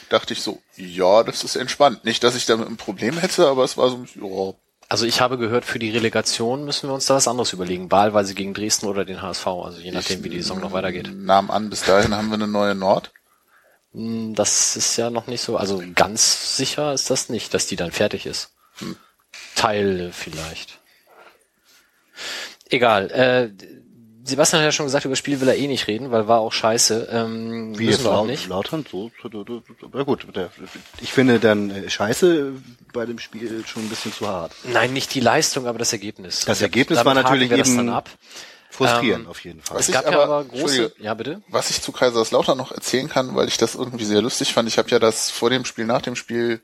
dachte 0.09 0.33
ich 0.33 0.41
so, 0.41 0.61
ja, 0.75 1.23
das 1.23 1.45
ist 1.45 1.55
entspannt. 1.55 2.03
Nicht, 2.03 2.25
dass 2.25 2.35
ich 2.35 2.45
damit 2.45 2.67
ein 2.67 2.75
Problem 2.75 3.17
hätte, 3.17 3.47
aber 3.47 3.63
es 3.63 3.77
war 3.77 3.89
so, 3.89 4.03
ja, 4.15 4.53
Also 4.89 5.05
ich 5.05 5.21
habe 5.21 5.37
gehört, 5.37 5.63
für 5.63 5.79
die 5.79 5.91
Relegation 5.91 6.65
müssen 6.65 6.89
wir 6.89 6.93
uns 6.93 7.05
da 7.05 7.15
was 7.15 7.29
anderes 7.29 7.53
überlegen. 7.53 7.89
Wahlweise 7.89 8.33
gegen 8.33 8.53
Dresden 8.53 8.87
oder 8.87 9.05
den 9.05 9.21
HSV, 9.21 9.47
also 9.47 9.79
je 9.79 9.91
nachdem, 9.91 10.25
wie 10.25 10.29
die 10.29 10.41
Saison 10.41 10.59
noch 10.59 10.73
weitergeht. 10.73 11.09
nahm 11.15 11.49
an, 11.49 11.69
bis 11.69 11.83
dahin 11.83 12.13
haben 12.13 12.27
wir 12.27 12.33
eine 12.33 12.49
neue 12.49 12.75
Nord. 12.75 13.13
Hm, 13.93 14.35
Das 14.35 14.75
ist 14.75 14.97
ja 14.97 15.09
noch 15.09 15.27
nicht 15.27 15.41
so, 15.41 15.57
also 15.57 15.81
ganz 15.95 16.57
sicher 16.57 16.93
ist 16.93 17.09
das 17.09 17.29
nicht, 17.29 17.53
dass 17.53 17.67
die 17.67 17.75
dann 17.75 17.91
fertig 17.91 18.25
ist. 18.25 18.51
Teil 19.55 20.11
vielleicht. 20.13 20.79
Egal. 22.69 23.11
Äh, 23.11 23.49
Sebastian 24.25 24.61
hat 24.61 24.65
ja 24.67 24.71
schon 24.71 24.85
gesagt, 24.85 25.03
über 25.03 25.11
das 25.11 25.19
Spiel 25.19 25.41
will 25.41 25.49
er 25.49 25.57
eh 25.57 25.67
nicht 25.67 25.87
reden, 25.87 26.09
weil 26.11 26.29
war 26.29 26.39
auch 26.39 26.53
scheiße. 26.53 27.09
Ähm, 27.11 27.77
Wie 27.77 27.87
müssen 27.87 28.05
wir 28.05 28.11
auch 28.13 28.25
nicht. 28.25 28.47
Lautern? 28.47 28.85
So, 28.89 29.11
aber 29.81 30.05
gut. 30.05 30.25
Der, 30.33 30.49
ich 31.01 31.11
finde 31.11 31.39
dann 31.39 31.69
äh, 31.69 31.89
Scheiße 31.89 32.53
bei 32.93 33.05
dem 33.05 33.19
Spiel 33.19 33.63
schon 33.67 33.83
ein 33.85 33.89
bisschen 33.89 34.13
zu 34.13 34.25
hart. 34.27 34.53
Nein, 34.63 34.93
nicht 34.93 35.13
die 35.13 35.19
Leistung, 35.19 35.67
aber 35.67 35.77
das 35.77 35.91
Ergebnis. 35.91 36.45
Das 36.45 36.61
Ergebnis 36.61 37.03
war 37.03 37.13
natürlich 37.13 37.51
eben- 37.51 37.89
ab. 37.89 38.09
Frustrierend 38.73 39.25
Ähm, 39.25 39.29
auf 39.29 39.39
jeden 39.43 39.61
Fall. 39.61 39.77
Was 39.77 39.83
Es 39.83 39.89
ich 39.89 39.93
gab 39.93 40.05
ja 40.05 40.11
aber- 40.21 40.23
aber 40.23 40.45
große. 40.45 40.93
Ja, 40.99 41.13
bitte. 41.13 41.41
Was 41.47 41.69
ich 41.69 41.81
zu 41.81 41.91
Kaiserslautern 41.91 42.57
noch 42.57 42.71
erzählen 42.71 43.07
kann, 43.07 43.35
weil 43.35 43.47
ich 43.47 43.57
das 43.57 43.75
irgendwie 43.75 44.05
sehr 44.05 44.21
lustig 44.21 44.51
fand, 44.53 44.67
ich 44.67 44.77
habe 44.77 44.89
ja 44.89 44.99
das 44.99 45.29
vor 45.29 45.49
dem 45.51 45.63
Spiel, 45.65 45.85
nach 45.85 46.01
dem 46.01 46.15
Spiel, 46.15 46.61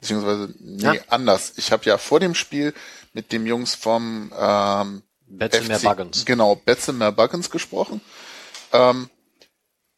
beziehungsweise, 0.00 0.54
nee, 0.60 0.82
Ja. 0.84 0.92
anders. 1.08 1.54
Ich 1.56 1.72
habe 1.72 1.84
ja 1.84 1.98
vor 1.98 2.20
dem 2.20 2.34
Spiel 2.34 2.74
mit 3.12 3.32
dem 3.32 3.44
Jungs 3.46 3.74
vom 3.74 4.32
ähm, 4.38 5.02
Betzemer 5.26 5.78
Buggins. 5.80 6.24
Genau, 6.24 6.54
Betzemer 6.54 7.10
Buggins 7.12 7.50
gesprochen. 7.50 8.00
Ähm, 8.72 9.10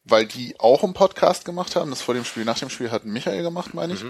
weil 0.05 0.27
die 0.27 0.59
auch 0.59 0.83
einen 0.83 0.95
Podcast 0.95 1.45
gemacht 1.45 1.77
haben. 1.77 1.91
Das 1.91 2.01
vor 2.03 2.15
dem 2.15 2.25
Spiel, 2.25 2.45
nach 2.45 2.59
dem 2.59 2.71
Spiel 2.71 2.91
hat 2.91 3.05
Michael 3.05 3.43
gemacht, 3.43 3.75
meine 3.75 3.93
ich. 3.93 4.05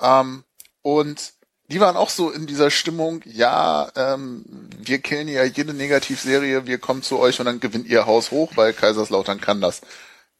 Ähm, 0.00 0.44
und 0.82 1.32
die 1.70 1.80
waren 1.80 1.96
auch 1.96 2.10
so 2.10 2.30
in 2.30 2.46
dieser 2.46 2.70
Stimmung, 2.70 3.22
ja, 3.24 3.90
ähm, 3.96 4.44
wir 4.78 4.98
killen 4.98 5.28
ja 5.28 5.44
jede 5.44 5.72
Negativserie, 5.72 6.66
wir 6.66 6.78
kommen 6.78 7.02
zu 7.02 7.18
euch 7.18 7.38
und 7.38 7.46
dann 7.46 7.60
gewinnt 7.60 7.86
ihr 7.86 8.06
Haus 8.06 8.30
hoch, 8.30 8.52
weil 8.56 8.72
Kaiserslautern 8.72 9.40
kann 9.40 9.60
das. 9.60 9.80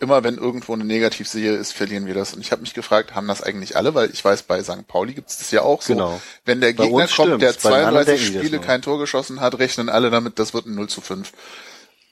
immer 0.00 0.24
wenn 0.24 0.38
irgendwo 0.38 0.72
eine 0.72 0.84
Negativserie 0.84 1.56
ist, 1.56 1.72
verlieren 1.72 2.06
wir 2.06 2.14
das. 2.14 2.32
Und 2.32 2.40
ich 2.40 2.52
habe 2.52 2.62
mich 2.62 2.74
gefragt, 2.74 3.14
haben 3.14 3.28
das 3.28 3.42
eigentlich 3.42 3.76
alle? 3.76 3.94
Weil 3.94 4.10
ich 4.10 4.24
weiß, 4.24 4.44
bei 4.44 4.62
St. 4.62 4.86
Pauli 4.88 5.12
gibt 5.12 5.28
es 5.28 5.38
das 5.38 5.50
ja 5.50 5.62
auch 5.62 5.82
so. 5.82 5.92
Genau. 5.92 6.20
Wenn 6.44 6.60
der 6.60 6.72
Bei 6.72 6.84
Gegner 6.84 7.06
kommt, 7.06 7.42
der 7.42 7.48
stimmt's. 7.48 7.62
Bei 7.62 7.78
den 7.78 7.86
anderen 7.86 8.06
32 8.06 8.06
denken 8.06 8.26
die 8.26 8.32
das 8.32 8.46
Spiele 8.46 8.60
kein 8.60 8.82
Tor 8.82 8.98
geschossen 8.98 9.40
hat, 9.40 9.58
rechnen 9.58 9.88
alle 9.90 10.10
damit, 10.10 10.38
das 10.38 10.54
wird 10.54 10.66
ein 10.66 10.74
0 10.74 10.88
zu 10.88 11.02
5. 11.02 11.32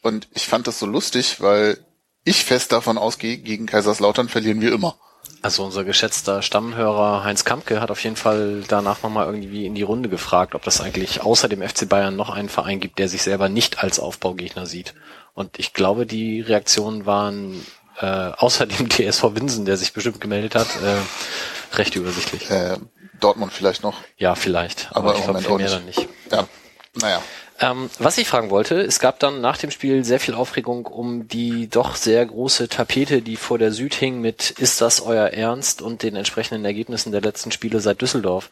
Und 0.03 0.29
ich 0.35 0.47
fand 0.47 0.67
das 0.67 0.79
so 0.79 0.87
lustig, 0.87 1.41
weil 1.41 1.79
ich 2.25 2.45
fest 2.45 2.73
davon 2.73 2.99
ausgehe, 2.99 3.39
gegen 3.39 3.67
Kaiserslautern 3.67 4.29
verlieren 4.29 4.61
wir 4.61 4.73
immer. 4.73 4.99
Also 5.41 5.65
unser 5.65 5.85
geschätzter 5.85 6.43
Stammhörer 6.43 7.23
Heinz 7.23 7.45
Kampke 7.45 7.81
hat 7.81 7.91
auf 7.91 8.03
jeden 8.03 8.17
Fall 8.17 8.65
danach 8.67 9.03
nochmal 9.03 9.27
irgendwie 9.27 9.67
in 9.67 9.75
die 9.75 9.83
Runde 9.83 10.09
gefragt, 10.09 10.55
ob 10.55 10.63
das 10.63 10.81
eigentlich 10.81 11.23
außer 11.23 11.49
dem 11.49 11.63
FC 11.63 11.89
Bayern 11.89 12.17
noch 12.17 12.31
einen 12.31 12.49
Verein 12.49 12.81
gibt, 12.81 12.99
der 12.99 13.09
sich 13.09 13.23
selber 13.23 13.49
nicht 13.49 13.83
als 13.83 14.01
Aufbaugegner 14.01 14.67
sieht. 14.67 14.95
Und 15.35 15.59
ich 15.59 15.73
glaube, 15.73 16.07
die 16.07 16.41
Reaktionen 16.41 17.07
waren 17.07 17.65
äh, 18.01 18.07
außer 18.07 18.67
dem 18.67 18.91
TSV 18.91 19.23
Winsen, 19.35 19.65
der 19.65 19.77
sich 19.77 19.93
bestimmt 19.93 20.21
gemeldet 20.21 20.57
hat, 20.57 20.69
äh, 20.83 21.77
recht 21.77 21.95
übersichtlich. 21.95 22.51
Äh, 22.51 22.77
Dortmund 23.21 23.53
vielleicht 23.53 23.83
noch. 23.83 23.95
Ja, 24.17 24.35
vielleicht. 24.35 24.89
Aber 24.91 25.11
Aber, 25.11 25.19
ich 25.19 25.25
glaube, 25.25 25.41
viel 25.41 25.57
mehr 25.57 25.71
dann 25.71 25.85
nicht. 25.85 26.09
Ja, 26.31 26.49
naja. 26.95 27.23
Ähm, 27.61 27.91
was 27.99 28.19
ich 28.19 28.29
fragen 28.29 28.51
wollte, 28.51 28.81
es 28.81 29.01
gab 29.01 29.19
dann 29.19 29.41
nach 29.41 29.57
dem 29.57 29.73
Spiel 29.73 30.05
sehr 30.05 30.21
viel 30.21 30.35
Aufregung 30.35 30.87
um 30.87 31.27
die 31.27 31.69
doch 31.69 31.97
sehr 31.97 32.25
große 32.25 32.69
Tapete, 32.69 33.21
die 33.21 33.37
vor 33.37 33.59
der 33.59 33.73
Süd 33.73 33.95
hing 33.95 34.21
mit 34.21 34.51
Ist 34.51 34.81
das 34.81 35.01
euer 35.01 35.29
Ernst 35.29 35.83
und 35.83 36.05
den 36.05 36.15
entsprechenden 36.15 36.65
Ergebnissen 36.65 37.11
der 37.11 37.21
letzten 37.21 37.51
Spiele 37.51 37.81
seit 37.81 38.01
Düsseldorf. 38.01 38.51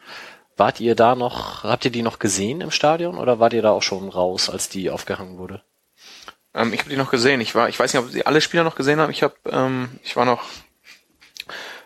Wart 0.57 0.81
ihr 0.81 0.95
da 0.95 1.15
noch, 1.15 1.63
habt 1.63 1.85
ihr 1.85 1.91
die 1.91 2.01
noch 2.01 2.19
gesehen 2.19 2.59
im 2.59 2.71
Stadion 2.71 3.17
oder 3.17 3.39
wart 3.39 3.53
ihr 3.53 3.61
da 3.61 3.71
auch 3.71 3.83
schon 3.83 4.09
raus, 4.09 4.49
als 4.49 4.67
die 4.67 4.89
aufgehangen 4.89 5.37
wurde? 5.37 5.61
Ähm, 6.53 6.73
ich 6.73 6.79
habe 6.79 6.89
die 6.89 6.97
noch 6.97 7.11
gesehen. 7.11 7.39
Ich 7.39 7.55
war, 7.55 7.69
ich 7.69 7.79
weiß 7.79 7.93
nicht, 7.93 8.03
ob 8.03 8.09
Sie 8.09 8.25
alle 8.25 8.41
Spieler 8.41 8.65
noch 8.65 8.75
gesehen 8.75 8.99
haben. 8.99 9.11
Ich 9.11 9.23
habe, 9.23 9.35
ähm, 9.49 9.99
ich 10.03 10.17
war 10.17 10.25
noch, 10.25 10.43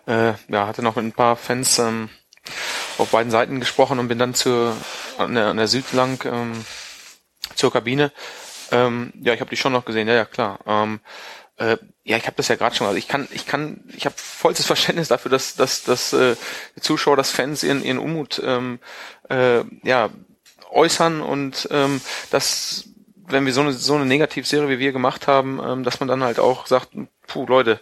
äh, 0.07 0.33
ja, 0.47 0.65
hatte 0.65 0.81
noch 0.81 0.95
mit 0.95 1.05
ein 1.05 1.11
paar 1.11 1.35
Fans 1.35 1.77
ähm, 1.77 2.09
auf 2.97 3.11
beiden 3.11 3.31
Seiten 3.31 3.59
gesprochen 3.59 3.99
und 3.99 4.07
bin 4.07 4.17
dann 4.17 4.33
zur 4.33 4.75
an 5.17 5.35
der, 5.35 5.47
an 5.47 5.57
der 5.57 5.67
Süd 5.67 5.91
lang 5.93 6.23
ähm, 6.25 6.65
zur 7.55 7.71
Kabine. 7.71 8.11
Ähm, 8.71 9.11
ja, 9.21 9.33
ich 9.33 9.41
habe 9.41 9.49
die 9.49 9.57
schon 9.57 9.73
noch 9.73 9.85
gesehen. 9.85 10.07
Ja, 10.07 10.13
ja, 10.13 10.25
klar. 10.25 10.59
Ähm, 10.65 10.99
äh, 11.57 11.77
ja, 12.03 12.17
ich 12.17 12.25
habe 12.25 12.37
das 12.37 12.47
ja 12.47 12.55
gerade 12.55 12.75
schon. 12.75 12.87
Also 12.87 12.97
ich 12.97 13.07
kann, 13.07 13.27
ich 13.31 13.45
kann, 13.45 13.83
ich 13.95 14.05
habe 14.05 14.15
vollstes 14.17 14.65
Verständnis 14.67 15.09
dafür, 15.09 15.29
dass, 15.31 15.55
dass, 15.55 15.83
dass 15.83 16.13
äh, 16.13 16.35
Zuschauer, 16.79 17.17
dass 17.17 17.31
Fans 17.31 17.63
ihren, 17.63 17.83
ihren 17.83 17.99
Unmut 17.99 18.41
ähm, 18.43 18.79
äh, 19.29 19.63
ja 19.83 20.09
äußern 20.71 21.21
und 21.21 21.67
ähm, 21.71 22.01
dass 22.31 22.85
wenn 23.27 23.45
wir 23.45 23.53
so 23.53 23.61
eine 23.61 23.73
so 23.73 23.95
eine 23.95 24.05
Negativserie 24.05 24.69
wie 24.69 24.79
wir 24.79 24.91
gemacht 24.91 25.27
haben, 25.27 25.59
ähm, 25.63 25.83
dass 25.83 25.99
man 25.99 26.09
dann 26.09 26.23
halt 26.23 26.39
auch 26.39 26.65
sagt, 26.65 26.89
puh 27.27 27.45
Leute, 27.45 27.79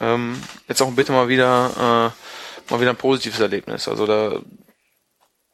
ähm, 0.00 0.40
jetzt 0.68 0.82
auch 0.82 0.90
bitte 0.92 1.12
mal 1.12 1.28
wieder 1.28 2.12
äh, 2.16 2.72
mal 2.72 2.80
wieder 2.80 2.90
ein 2.90 2.96
positives 2.96 3.40
Erlebnis. 3.40 3.88
Also 3.88 4.06
da 4.06 4.40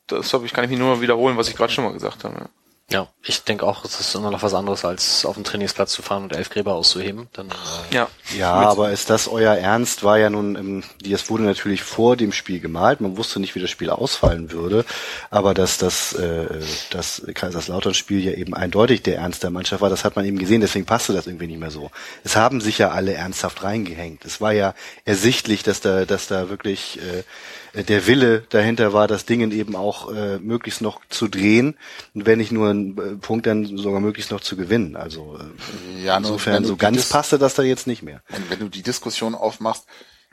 das 0.09 0.33
habe 0.35 0.45
ich 0.45 0.53
kann 0.53 0.65
ich 0.65 0.71
mich 0.71 0.79
nur 0.79 1.01
wiederholen, 1.01 1.37
was 1.37 1.49
ich 1.49 1.57
gerade 1.57 1.73
schon 1.73 1.85
mal 1.85 1.93
gesagt 1.93 2.25
habe. 2.25 2.35
Ja. 2.35 2.62
Ja, 2.93 3.09
ich 3.23 3.43
denke 3.45 3.67
auch, 3.67 3.87
es 3.87 3.99
ist 4.01 4.15
immer 4.15 4.31
noch 4.31 4.43
was 4.43 4.53
anderes, 4.53 4.85
als 4.85 5.25
auf 5.25 5.37
den 5.37 5.45
Trainingsplatz 5.45 5.93
zu 5.93 6.03
fahren 6.03 6.25
und 6.25 6.37
elf 6.37 6.51
Gräber 6.51 6.75
auszuheben. 6.75 7.29
Dann, 7.33 7.49
äh, 7.49 7.95
Ja, 7.95 8.09
Ja, 8.37 8.53
aber 8.53 8.91
ist 8.91 9.09
das 9.09 9.29
euer 9.29 9.55
Ernst? 9.55 10.05
War 10.05 10.19
ja 10.19 10.29
nun, 10.29 10.57
ähm, 10.57 10.85
das 11.03 11.31
wurde 11.31 11.45
natürlich 11.45 11.83
vor 11.83 12.17
dem 12.17 12.33
Spiel 12.33 12.61
gemalt. 12.61 13.01
Man 13.01 13.17
wusste 13.17 13.41
nicht, 13.41 13.55
wie 13.55 13.61
das 13.61 13.71
Spiel 13.71 13.89
ausfallen 13.89 14.53
würde. 14.53 14.85
Aber 15.31 15.55
dass 15.55 15.79
das, 15.79 16.13
äh, 16.13 16.61
das 16.91 17.23
Kaiserslautern-Spiel 17.33 18.23
ja 18.23 18.33
eben 18.33 18.53
eindeutig 18.53 19.03
der 19.03 19.17
Ernst 19.17 19.43
der 19.43 19.51
Mannschaft 19.51 19.81
war, 19.81 19.91
das 19.91 20.05
hat 20.05 20.17
man 20.17 20.27
eben 20.27 20.39
gesehen. 20.39 20.61
Deswegen 20.61 20.85
passte 20.85 21.15
das 21.15 21.27
irgendwie 21.27 21.47
nicht 21.47 21.61
mehr 21.61 21.71
so. 21.71 21.91
Es 22.25 22.37
haben 22.37 22.61
sich 22.61 22.77
ja 22.77 22.91
alle 22.91 23.15
ernsthaft 23.15 23.63
reingehängt. 23.63 24.27
Es 24.27 24.43
war 24.43 24.53
ja 24.53 24.75
ersichtlich, 25.07 25.63
dass 25.63 25.81
da, 25.81 26.05
dass 26.05 26.27
da 26.27 26.51
wirklich 26.51 26.99
äh, 26.99 27.23
der 27.75 28.07
Wille 28.07 28.45
dahinter 28.51 28.93
war, 28.93 29.09
das 29.09 29.25
Ding 29.25 29.51
eben 29.51 29.77
auch 29.77 30.13
äh, 30.13 30.39
möglichst 30.39 30.83
noch 30.83 31.01
zu 31.09 31.29
drehen 31.29 31.77
und 32.15 32.27
wenn 32.27 32.39
nicht 32.39 32.53
nur 32.53 32.71
einen 32.71 32.99
äh, 32.99 33.17
Punkt, 33.17 33.47
dann 33.47 33.77
sogar 33.79 34.01
möglichst 34.01 34.31
noch 34.31 34.41
zu 34.41 34.57
gewinnen. 34.57 34.97
Also 34.97 35.39
äh, 35.39 36.05
Ja, 36.05 36.17
wenn 36.17 36.25
insofern 36.25 36.65
so 36.65 36.77
ganz 36.77 37.09
passte 37.09 37.39
das 37.39 37.55
da 37.55 37.63
jetzt 37.63 37.87
nicht 37.87 38.03
mehr. 38.03 38.23
Und 38.31 38.51
wenn 38.51 38.59
du 38.59 38.69
die 38.69 38.83
Diskussion 38.83 39.35
aufmachst, 39.35 39.87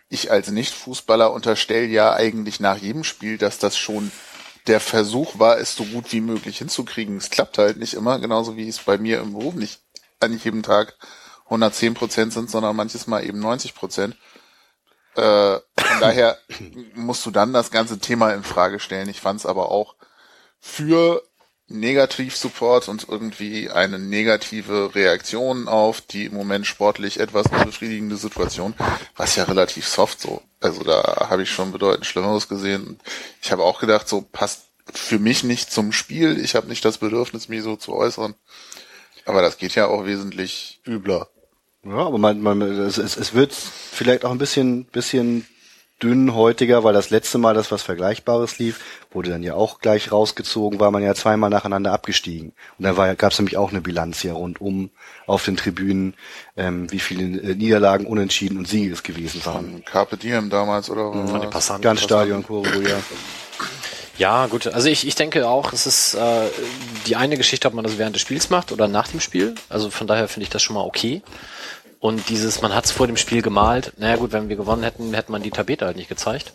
ich 0.10 0.32
als 0.32 0.49
Nicht-Fußballer 0.49 1.32
unterstelle 1.32 1.86
ja 1.86 2.13
eigentlich 2.13 2.60
nach 2.60 2.78
jedem 2.78 3.04
Spiel, 3.04 3.38
dass 3.38 3.60
das 3.60 3.78
schon 3.78 4.12
der 4.67 4.80
Versuch 4.80 5.39
war, 5.39 5.60
es 5.60 5.75
so 5.75 5.86
gut 5.86 6.12
wie 6.12 6.21
möglich 6.21 6.58
hinzukriegen. 6.58 7.17
Es 7.17 7.30
klappt 7.30 7.58
halt 7.58 7.78
nicht 7.78 7.93
immer, 7.93 8.19
genauso 8.19 8.58
wie 8.58 8.67
es 8.67 8.80
bei 8.80 8.97
mir 8.97 9.19
im 9.21 9.34
Beruf 9.34 9.56
nicht 9.56 9.80
an 10.19 10.32
nicht 10.32 10.43
jedem 10.43 10.63
Tag 10.63 10.95
110 11.45 11.93
Prozent 11.93 12.34
sind, 12.34 12.49
sondern 12.49 12.75
manches 12.75 13.08
Mal 13.08 13.25
eben 13.25 13.39
90 13.39 13.73
Prozent. 13.73 14.15
Äh, 15.19 15.82
von 15.82 15.99
daher 15.99 16.38
musst 16.95 17.25
du 17.25 17.32
dann 17.32 17.53
das 17.53 17.71
ganze 17.71 17.99
Thema 17.99 18.34
in 18.34 18.43
Frage 18.43 18.79
stellen. 18.79 19.10
Ich 19.10 19.21
fand 19.21 19.39
es 19.39 19.45
aber 19.45 19.71
auch 19.71 19.95
für 20.60 21.23
Negativ-Support 21.67 22.88
und 22.88 23.08
irgendwie 23.08 23.69
eine 23.69 23.99
negative 23.99 24.95
Reaktion 24.95 25.67
auf 25.67 26.01
die 26.01 26.25
im 26.25 26.34
Moment 26.34 26.65
sportlich 26.65 27.19
etwas 27.19 27.47
unbefriedigende 27.47 28.17
Situation, 28.17 28.73
was 29.15 29.36
ja 29.36 29.43
relativ 29.43 29.88
soft 29.88 30.19
so. 30.19 30.41
Also 30.60 30.84
da 30.84 31.27
habe 31.29 31.43
ich 31.43 31.51
schon 31.51 31.71
bedeutend 31.71 32.08
Schlimmeres 32.08 32.47
gesehen. 32.47 32.99
Ich 33.41 33.51
habe 33.51 33.63
auch 33.63 33.79
gedacht, 33.79 34.10
so 34.10 34.21
passt 34.21 34.63
für 34.91 35.19
mich 35.19 35.43
nicht 35.43 35.71
zum 35.71 35.91
Spiel. 35.91 36.43
Ich 36.43 36.55
habe 36.55 36.67
nicht 36.67 36.84
das 36.84 36.97
Bedürfnis, 36.97 37.49
mich 37.49 37.62
so 37.62 37.75
zu 37.75 37.93
äußern. 37.93 38.34
Aber 39.25 39.43
das 39.43 39.58
geht 39.58 39.75
ja 39.75 39.88
auch 39.88 40.05
wesentlich 40.05 40.82
übler. 40.88 41.29
Ja, 41.89 42.06
aber 42.06 42.19
man, 42.19 42.39
man, 42.41 42.62
es, 42.62 42.99
es, 42.99 43.17
es 43.17 43.34
wird 43.34 43.52
vielleicht 43.52 44.23
auch 44.23 44.32
ein 44.32 44.38
bisschen, 44.38 44.86
bisschen 44.86 45.47
dünnhäutiger, 46.04 46.84
weil 46.84 46.93
das 46.93 47.10
letzte 47.10 47.39
Mal, 47.39 47.56
das 47.56 47.71
was 47.71 47.82
Vergleichbares 47.82 48.60
lief, 48.60 48.80
wurde 49.12 49.32
dann 49.32 49.41
ja 49.41 49.56
auch 49.56 49.80
gleich 49.80 50.12
rausgezogen, 50.12 50.80
war 50.80 50.91
man 50.91 51.04
ja 51.04 51.15
zweimal 51.15 51.49
nacheinander 51.49 51.91
abgestiegen. 51.91 52.54
Und 52.78 52.86
da 52.86 52.95
war, 52.95 53.13
gab 53.15 53.32
es 53.32 53.39
nämlich 53.39 53.58
auch 53.58 53.71
eine 53.71 53.82
Bilanz 53.82 54.21
hier 54.21 54.34
rundum 54.34 54.91
auf 55.25 55.43
den 55.43 55.58
Tribünen, 55.58 56.13
ähm, 56.56 56.91
wie 56.91 56.99
viele 56.99 57.41
äh, 57.41 57.56
Niederlagen, 57.56 58.06
Unentschieden 58.06 58.60
und 58.60 58.67
Siege 58.67 58.93
es 58.93 59.02
gewesen 59.02 59.43
waren. 59.45 59.71
Von 59.71 59.86
Carpe 59.86 60.17
Diem 60.17 60.49
damals 60.49 60.89
oder 60.91 61.12
von 61.12 61.41
den? 61.41 61.49
Passanten. 61.49 61.82
Ganz 61.82 62.02
Stadion, 62.02 62.43
Choreo, 62.43 62.82
ja. 62.82 62.97
Ja, 64.19 64.47
gut. 64.47 64.67
Also 64.67 64.89
ich, 64.89 65.08
ich 65.08 65.15
denke 65.15 65.47
auch, 65.47 65.71
es 65.71 65.88
ist 65.88 66.13
äh, 66.13 66.49
die 67.08 67.15
eine 67.15 67.38
Geschichte, 67.38 67.67
ob 67.67 67.73
man 67.73 67.86
das 67.86 67.97
während 67.97 68.15
des 68.15 68.21
Spiels 68.21 68.49
macht 68.49 68.71
oder 68.71 68.88
nach 68.88 69.08
dem 69.08 69.21
Spiel. 69.21 69.56
Also 69.69 69.89
von 69.89 70.08
daher 70.08 70.28
finde 70.28 70.43
ich 70.43 70.49
das 70.49 70.62
schon 70.62 70.75
mal 70.75 70.84
okay. 70.84 71.23
Und 71.99 72.29
dieses, 72.29 72.62
man 72.62 72.73
hat 72.73 72.85
es 72.85 72.91
vor 72.91 73.07
dem 73.07 73.17
Spiel 73.17 73.41
gemalt. 73.41 73.93
Naja 73.97 74.15
gut, 74.15 74.31
wenn 74.31 74.47
wir 74.47 74.55
gewonnen 74.55 74.83
hätten, 74.83 75.13
hätte 75.13 75.31
man 75.31 75.43
die 75.43 75.51
Tapete 75.51 75.85
halt 75.85 75.97
nicht 75.97 76.07
gezeigt. 76.07 76.53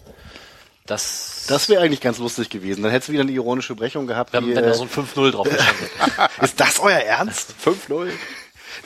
Das, 0.87 1.45
Das 1.49 1.69
wäre 1.69 1.83
eigentlich 1.83 2.01
ganz 2.01 2.19
lustig 2.19 2.51
gewesen. 2.51 2.83
Dann 2.83 2.91
hättest 2.91 3.09
du 3.09 3.13
wieder 3.13 3.23
eine 3.23 3.33
ironische 3.33 3.75
Brechung 3.75 4.07
gehabt. 4.07 4.33
wenn, 4.33 4.47
wie, 4.47 4.55
wenn 4.55 4.65
da 4.65 4.71
äh, 4.71 4.75
so 4.75 4.83
ein 4.83 4.91
5-0 4.91 5.31
drauf 5.33 5.49
gestanden 5.49 5.87
ist 6.43 6.61
das 6.61 6.79
euer 6.81 6.99
Ernst? 6.99 7.55
5-0? 7.65 8.11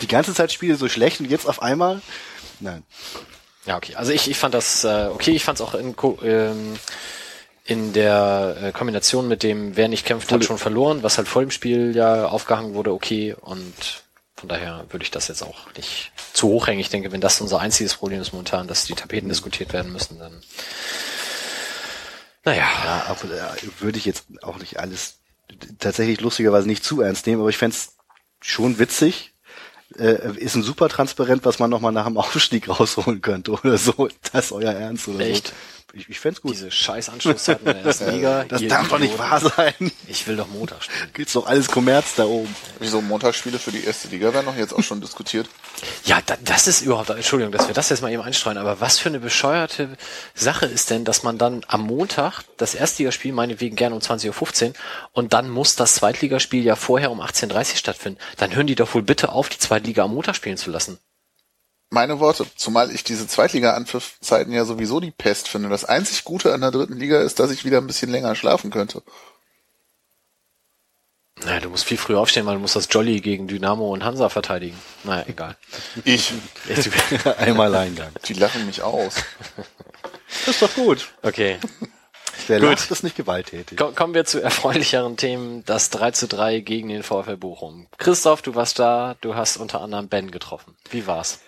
Die 0.00 0.08
ganze 0.08 0.34
Zeit 0.34 0.52
Spiele 0.52 0.76
so 0.76 0.88
schlecht 0.88 1.20
und 1.20 1.30
jetzt 1.30 1.48
auf 1.48 1.60
einmal? 1.60 2.00
Nein. 2.60 2.84
Ja, 3.66 3.76
okay. 3.76 3.96
Also 3.96 4.12
ich, 4.12 4.30
ich 4.30 4.36
fand 4.36 4.54
das 4.54 4.84
äh, 4.84 5.08
okay. 5.12 5.32
Ich 5.32 5.44
fand 5.44 5.60
es 5.60 5.66
auch 5.66 5.74
in, 5.74 5.94
ähm, 6.22 6.74
in 7.64 7.92
der 7.92 8.56
äh, 8.62 8.72
Kombination 8.72 9.28
mit 9.28 9.42
dem, 9.42 9.76
wer 9.76 9.88
nicht 9.88 10.06
kämpft, 10.06 10.30
hat 10.32 10.44
schon 10.44 10.58
verloren, 10.58 11.02
was 11.02 11.18
halt 11.18 11.28
vor 11.28 11.42
dem 11.42 11.50
Spiel 11.50 11.94
ja 11.94 12.26
aufgehangen 12.26 12.74
wurde, 12.74 12.92
okay. 12.92 13.34
Und 13.40 13.74
von 14.38 14.48
daher 14.48 14.87
würde 14.90 15.03
ich 15.03 15.11
das 15.11 15.27
jetzt 15.27 15.42
auch 15.42 15.74
nicht 15.77 16.12
zu 16.33 16.46
hoch 16.46 16.68
hängen. 16.68 16.81
Ich 16.81 16.90
denke, 16.90 17.11
wenn 17.11 17.20
das 17.20 17.40
unser 17.40 17.59
einziges 17.59 17.94
Problem 17.94 18.20
ist 18.20 18.33
momentan, 18.33 18.68
dass 18.68 18.85
die 18.85 18.94
Tapeten 18.94 19.29
diskutiert 19.29 19.72
werden 19.72 19.92
müssen, 19.92 20.18
dann 20.18 20.42
naja. 22.44 22.68
Ja, 22.85 23.05
aber, 23.09 23.37
ja, 23.37 23.55
würde 23.81 23.98
ich 23.98 24.05
jetzt 24.05 24.27
auch 24.42 24.59
nicht 24.59 24.79
alles 24.79 25.18
tatsächlich 25.81 26.20
lustigerweise 26.20 26.68
nicht 26.68 26.85
zu 26.85 27.01
ernst 27.01 27.27
nehmen, 27.27 27.40
aber 27.40 27.51
ich 27.51 27.59
fänd's 27.59 27.96
schon 28.40 28.79
witzig. 28.79 29.35
Äh, 29.98 30.37
ist 30.37 30.55
ein 30.55 30.62
super 30.62 30.88
transparent, 30.88 31.44
was 31.44 31.59
man 31.59 31.68
nochmal 31.68 31.92
nach 31.92 32.07
dem 32.07 32.16
Aufstieg 32.16 32.68
rausholen 32.81 33.22
könnte 33.22 33.53
oder 33.53 33.77
so. 33.77 34.09
Das 34.33 34.46
ist 34.46 34.53
euer 34.53 34.72
Ernst 34.72 35.09
oder 35.09 35.20
Echt? 35.20 35.48
so. 35.48 35.55
Ich, 35.94 36.09
ich 36.09 36.20
fänd's 36.20 36.42
gut. 36.42 36.53
Diese 36.53 36.70
scheiß 36.70 37.09
Anschlusszeiten 37.09 37.66
in 37.66 37.74
der 37.74 37.85
ersten 37.85 38.11
Liga. 38.11 38.44
das 38.44 38.62
darf 38.68 38.88
doch 38.88 38.98
nicht 38.98 39.18
wahr 39.18 39.40
sein. 39.40 39.90
Ich 40.07 40.27
will 40.27 40.37
doch 40.37 40.48
Montag 40.48 40.83
spielen. 40.83 41.11
Gibt's 41.14 41.33
doch 41.33 41.46
alles 41.46 41.68
Kommerz 41.68 42.14
da 42.14 42.24
oben. 42.24 42.55
Wieso 42.79 43.01
Montagsspiele 43.01 43.59
für 43.59 43.72
die 43.72 43.85
erste 43.85 44.09
Liga 44.09 44.35
werden 44.35 44.46
doch 44.46 44.57
jetzt 44.57 44.74
auch 44.74 44.83
schon 44.83 45.01
diskutiert. 45.01 45.48
Ja, 46.05 46.20
da, 46.24 46.37
das 46.44 46.66
ist 46.66 46.83
überhaupt, 46.83 47.11
Entschuldigung, 47.11 47.53
dass 47.53 47.68
wir 47.68 47.74
das 47.74 47.88
jetzt 47.88 48.03
mal 48.03 48.12
eben 48.12 48.22
einstreuen, 48.22 48.59
aber 48.59 48.81
was 48.81 48.98
für 48.98 49.09
eine 49.09 49.20
bescheuerte 49.20 49.96
Sache 50.35 50.66
ist 50.66 50.90
denn, 50.90 51.05
dass 51.05 51.22
man 51.22 51.38
dann 51.38 51.64
am 51.68 51.83
Montag 51.83 52.42
das 52.57 52.74
Erstligaspiel 52.74 53.33
meinetwegen 53.33 53.77
gerne 53.77 53.94
um 53.94 54.01
20.15 54.01 54.68
Uhr 54.68 54.72
und 55.12 55.33
dann 55.33 55.48
muss 55.48 55.77
das 55.77 55.94
Zweitligaspiel 55.94 56.64
ja 56.64 56.77
vorher 56.77 57.11
um 57.11 57.20
18.30 57.20 57.70
Uhr 57.70 57.77
stattfinden. 57.77 58.18
Dann 58.37 58.55
hören 58.55 58.66
die 58.66 58.74
doch 58.74 58.92
wohl 58.94 59.03
bitte 59.03 59.31
auf, 59.31 59.48
die 59.48 59.59
Zweitliga 59.59 60.05
am 60.05 60.14
Montag 60.14 60.37
spielen 60.37 60.57
zu 60.57 60.70
lassen. 60.70 60.98
Meine 61.90 62.20
Worte, 62.20 62.46
zumal 62.57 62.90
ich 62.90 63.03
diese 63.03 63.27
Zweitliga-Anpfiffzeiten 63.27 64.53
ja 64.53 64.64
sowieso 64.66 65.01
die 65.01 65.11
Pest 65.11 65.48
finde. 65.48 65.68
Das 65.70 65.85
einzig 65.87 66.24
Gute 66.24 66.53
an 66.53 66.61
der 66.61 66.70
dritten 66.70 66.96
Liga 66.98 67.20
ist, 67.20 67.38
dass 67.40 67.51
ich 67.51 67.64
wieder 67.64 67.79
ein 67.79 67.87
bisschen 67.87 68.11
länger 68.11 68.35
schlafen 68.35 68.70
könnte. 68.70 69.03
Naja, 71.44 71.61
du 71.61 71.70
musst 71.70 71.85
viel 71.85 71.96
früher 71.96 72.18
aufstehen, 72.18 72.46
weil 72.46 72.55
du 72.57 72.61
musst 72.61 72.74
das 72.77 72.88
Jolly 72.90 73.20
gegen 73.20 73.46
Dynamo 73.46 73.92
und 73.92 74.05
Hansa 74.05 74.29
verteidigen. 74.29 74.77
Naja, 75.05 75.24
egal. 75.29 75.57
Ich. 76.05 76.33
Einmal 77.38 77.74
Eingang. 77.77 78.11
Die 78.27 78.33
lachen 78.35 78.66
mich 78.66 78.83
aus. 78.83 79.14
Das 80.44 80.48
ist 80.48 80.62
doch 80.62 80.74
gut. 80.74 81.12
Okay. 81.22 81.59
Wer 82.48 82.61
Gut. 82.61 82.70
lacht, 82.70 82.90
ist 82.90 83.05
nicht 83.05 83.16
gewalttätig. 83.16 83.79
Ko- 83.79 83.92
Kommen 83.92 84.14
wir 84.14 84.24
zu 84.24 84.40
erfreulicheren 84.42 85.16
Themen. 85.16 85.64
Das 85.64 85.90
3 85.90 86.11
zu 86.11 86.27
3 86.29 86.61
gegen 86.61 86.88
den 86.88 87.03
VfL 87.03 87.37
Bochum. 87.37 87.87
Christoph, 87.98 88.42
du 88.42 88.55
warst 88.57 88.79
da. 88.79 89.16
Du 89.20 89.35
hast 89.37 89.57
unter 89.59 89.81
anderem 89.81 90.09
Ben 90.09 90.31
getroffen. 90.31 90.77
Wie 90.90 91.07
war's? 91.07 91.38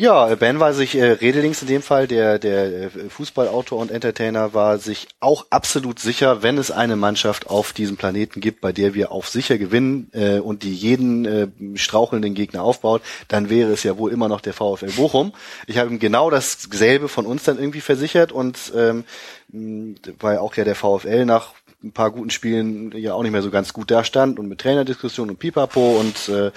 Ja, 0.00 0.34
Ben 0.34 0.60
war 0.60 0.72
sich, 0.72 0.94
äh, 0.94 1.12
Redelings 1.12 1.60
in 1.60 1.68
dem 1.68 1.82
Fall, 1.82 2.06
der, 2.06 2.38
der 2.38 2.84
äh, 2.84 2.88
Fußballautor 3.10 3.78
und 3.78 3.90
Entertainer, 3.90 4.54
war 4.54 4.78
sich 4.78 5.08
auch 5.20 5.44
absolut 5.50 5.98
sicher, 5.98 6.42
wenn 6.42 6.56
es 6.56 6.70
eine 6.70 6.96
Mannschaft 6.96 7.50
auf 7.50 7.74
diesem 7.74 7.98
Planeten 7.98 8.40
gibt, 8.40 8.62
bei 8.62 8.72
der 8.72 8.94
wir 8.94 9.12
auf 9.12 9.28
sicher 9.28 9.58
gewinnen 9.58 10.08
äh, 10.14 10.38
und 10.38 10.62
die 10.62 10.72
jeden 10.72 11.26
äh, 11.26 11.48
strauchelnden 11.74 12.32
Gegner 12.32 12.62
aufbaut, 12.62 13.02
dann 13.28 13.50
wäre 13.50 13.72
es 13.72 13.82
ja 13.82 13.98
wohl 13.98 14.10
immer 14.10 14.30
noch 14.30 14.40
der 14.40 14.54
VfL 14.54 14.90
Bochum. 14.92 15.34
Ich 15.66 15.76
habe 15.76 15.90
ihm 15.90 15.98
genau 15.98 16.30
dasselbe 16.30 17.08
von 17.08 17.26
uns 17.26 17.42
dann 17.42 17.58
irgendwie 17.58 17.82
versichert 17.82 18.32
und 18.32 18.72
ähm, 18.74 19.04
weil 19.52 20.38
auch 20.38 20.54
ja 20.54 20.64
der 20.64 20.76
VfL 20.76 21.26
nach 21.26 21.52
ein 21.82 21.92
paar 21.92 22.10
guten 22.10 22.30
Spielen 22.30 22.92
ja 22.96 23.14
auch 23.14 23.22
nicht 23.22 23.32
mehr 23.32 23.42
so 23.42 23.50
ganz 23.50 23.72
gut 23.72 23.90
da 23.90 24.04
stand 24.04 24.38
und 24.38 24.48
mit 24.48 24.60
Trainerdiskussion 24.60 25.30
und 25.30 25.38
Pipapo 25.38 25.98
und 25.98 26.28
äh, 26.28 26.50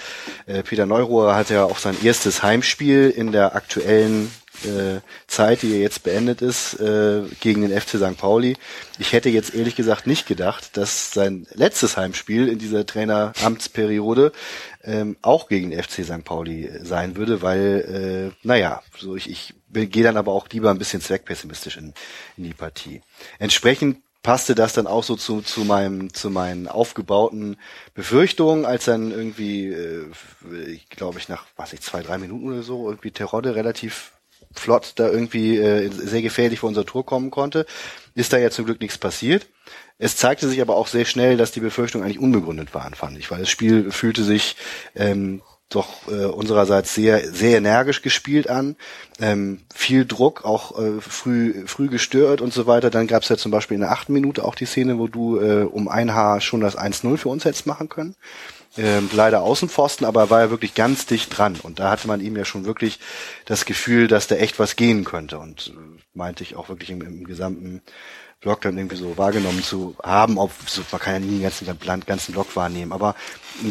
äh, 0.46 0.62
Peter 0.62 0.86
Neuruhr 0.86 1.34
hat 1.34 1.50
ja 1.50 1.64
auch 1.64 1.78
sein 1.78 1.96
erstes 2.02 2.42
Heimspiel 2.42 3.10
in 3.10 3.32
der 3.32 3.54
aktuellen 3.54 4.30
äh, 4.64 5.00
Zeit, 5.26 5.62
die 5.62 5.78
jetzt 5.80 6.02
beendet 6.04 6.42
ist, 6.42 6.78
äh, 6.80 7.22
gegen 7.40 7.62
den 7.62 7.78
FC 7.78 7.96
St. 7.96 8.16
Pauli. 8.16 8.56
Ich 8.98 9.12
hätte 9.12 9.28
jetzt 9.28 9.54
ehrlich 9.54 9.76
gesagt 9.76 10.06
nicht 10.06 10.26
gedacht, 10.26 10.76
dass 10.76 11.10
sein 11.10 11.46
letztes 11.52 11.96
Heimspiel 11.96 12.48
in 12.48 12.58
dieser 12.58 12.86
Traineramtsperiode 12.86 14.32
ähm, 14.84 15.16
auch 15.22 15.48
gegen 15.48 15.70
den 15.70 15.82
FC 15.82 16.04
St. 16.04 16.24
Pauli 16.24 16.70
sein 16.82 17.16
würde, 17.16 17.42
weil, 17.42 18.32
äh, 18.32 18.46
naja, 18.46 18.82
so 18.96 19.16
ich, 19.16 19.30
ich 19.30 19.54
gehe 19.72 20.04
dann 20.04 20.16
aber 20.16 20.32
auch 20.32 20.48
lieber 20.50 20.70
ein 20.70 20.78
bisschen 20.78 21.00
zweckpessimistisch 21.00 21.76
in, 21.76 21.94
in 22.36 22.44
die 22.44 22.54
Partie. 22.54 23.00
Entsprechend 23.38 23.98
passte 24.24 24.54
das 24.54 24.72
dann 24.72 24.88
auch 24.88 25.04
so 25.04 25.16
zu, 25.16 25.42
zu 25.42 25.64
meinem, 25.64 26.12
zu 26.12 26.30
meinen 26.30 26.66
aufgebauten 26.66 27.56
Befürchtungen, 27.92 28.64
als 28.64 28.86
dann 28.86 29.12
irgendwie, 29.12 29.68
äh, 29.68 30.06
ich 30.66 30.88
glaube 30.88 31.18
ich, 31.18 31.28
nach, 31.28 31.44
was 31.56 31.74
ich, 31.74 31.82
zwei, 31.82 32.02
drei 32.02 32.18
Minuten 32.18 32.48
oder 32.48 32.62
so, 32.62 32.88
irgendwie 32.88 33.12
Terodde 33.12 33.54
relativ 33.54 34.12
flott 34.52 34.94
da 34.96 35.08
irgendwie 35.08 35.58
äh, 35.58 35.90
sehr 35.90 36.22
gefährlich 36.22 36.60
vor 36.60 36.68
unser 36.68 36.86
Tor 36.86 37.04
kommen 37.04 37.30
konnte, 37.30 37.66
ist 38.14 38.32
da 38.32 38.38
ja 38.38 38.50
zum 38.50 38.64
Glück 38.64 38.80
nichts 38.80 38.96
passiert. 38.96 39.46
Es 39.98 40.16
zeigte 40.16 40.48
sich 40.48 40.62
aber 40.62 40.74
auch 40.74 40.86
sehr 40.86 41.04
schnell, 41.04 41.36
dass 41.36 41.52
die 41.52 41.60
Befürchtungen 41.60 42.04
eigentlich 42.04 42.18
unbegründet 42.18 42.74
waren, 42.74 42.94
fand 42.94 43.18
ich, 43.18 43.30
weil 43.30 43.40
das 43.40 43.50
Spiel 43.50 43.90
fühlte 43.90 44.24
sich 44.24 44.56
ähm, 44.94 45.42
doch 45.74 46.08
äh, 46.08 46.26
unsererseits 46.26 46.94
sehr 46.94 47.32
sehr 47.32 47.58
energisch 47.58 48.02
gespielt 48.02 48.48
an, 48.48 48.76
ähm, 49.20 49.60
viel 49.74 50.06
Druck, 50.06 50.44
auch 50.44 50.78
äh, 50.78 51.00
früh 51.00 51.66
früh 51.66 51.88
gestört 51.88 52.40
und 52.40 52.52
so 52.52 52.66
weiter. 52.66 52.90
Dann 52.90 53.06
gab 53.06 53.22
es 53.22 53.28
ja 53.28 53.36
zum 53.36 53.50
Beispiel 53.50 53.76
in 53.76 53.82
der 53.82 53.92
achten 53.92 54.12
Minute 54.12 54.44
auch 54.44 54.54
die 54.54 54.66
Szene, 54.66 54.98
wo 54.98 55.08
du 55.08 55.40
äh, 55.40 55.64
um 55.64 55.88
ein 55.88 56.14
Haar 56.14 56.40
schon 56.40 56.60
das 56.60 56.78
1-0 56.78 57.16
für 57.16 57.28
uns 57.28 57.44
hättest 57.44 57.66
machen 57.66 57.88
können. 57.88 58.16
Ähm, 58.76 59.08
leider 59.12 59.42
Außenpfosten, 59.42 60.04
aber 60.04 60.22
er 60.22 60.30
war 60.30 60.40
ja 60.40 60.50
wirklich 60.50 60.74
ganz 60.74 61.06
dicht 61.06 61.36
dran. 61.36 61.56
Und 61.62 61.78
da 61.78 61.90
hatte 61.90 62.08
man 62.08 62.20
ihm 62.20 62.36
ja 62.36 62.44
schon 62.44 62.64
wirklich 62.64 62.98
das 63.44 63.66
Gefühl, 63.66 64.08
dass 64.08 64.26
da 64.26 64.34
echt 64.34 64.58
was 64.58 64.74
gehen 64.74 65.04
könnte. 65.04 65.38
Und 65.38 65.72
äh, 65.76 66.00
meinte 66.12 66.42
ich 66.42 66.56
auch 66.56 66.68
wirklich 66.68 66.90
im, 66.90 67.00
im 67.02 67.24
gesamten 67.24 67.82
Blog 68.44 68.60
dann 68.60 68.78
irgendwie 68.78 68.96
so 68.96 69.18
wahrgenommen 69.18 69.64
zu 69.64 69.96
haben, 70.02 70.38
ob 70.38 70.52
so, 70.66 70.82
man 70.92 71.00
kann 71.00 71.14
ja 71.14 71.18
nie 71.18 71.38
den 71.38 71.42
ganzen, 71.42 71.76
Plan- 71.76 72.04
ganzen 72.06 72.32
Blog 72.32 72.54
wahrnehmen, 72.54 72.92
aber 72.92 73.16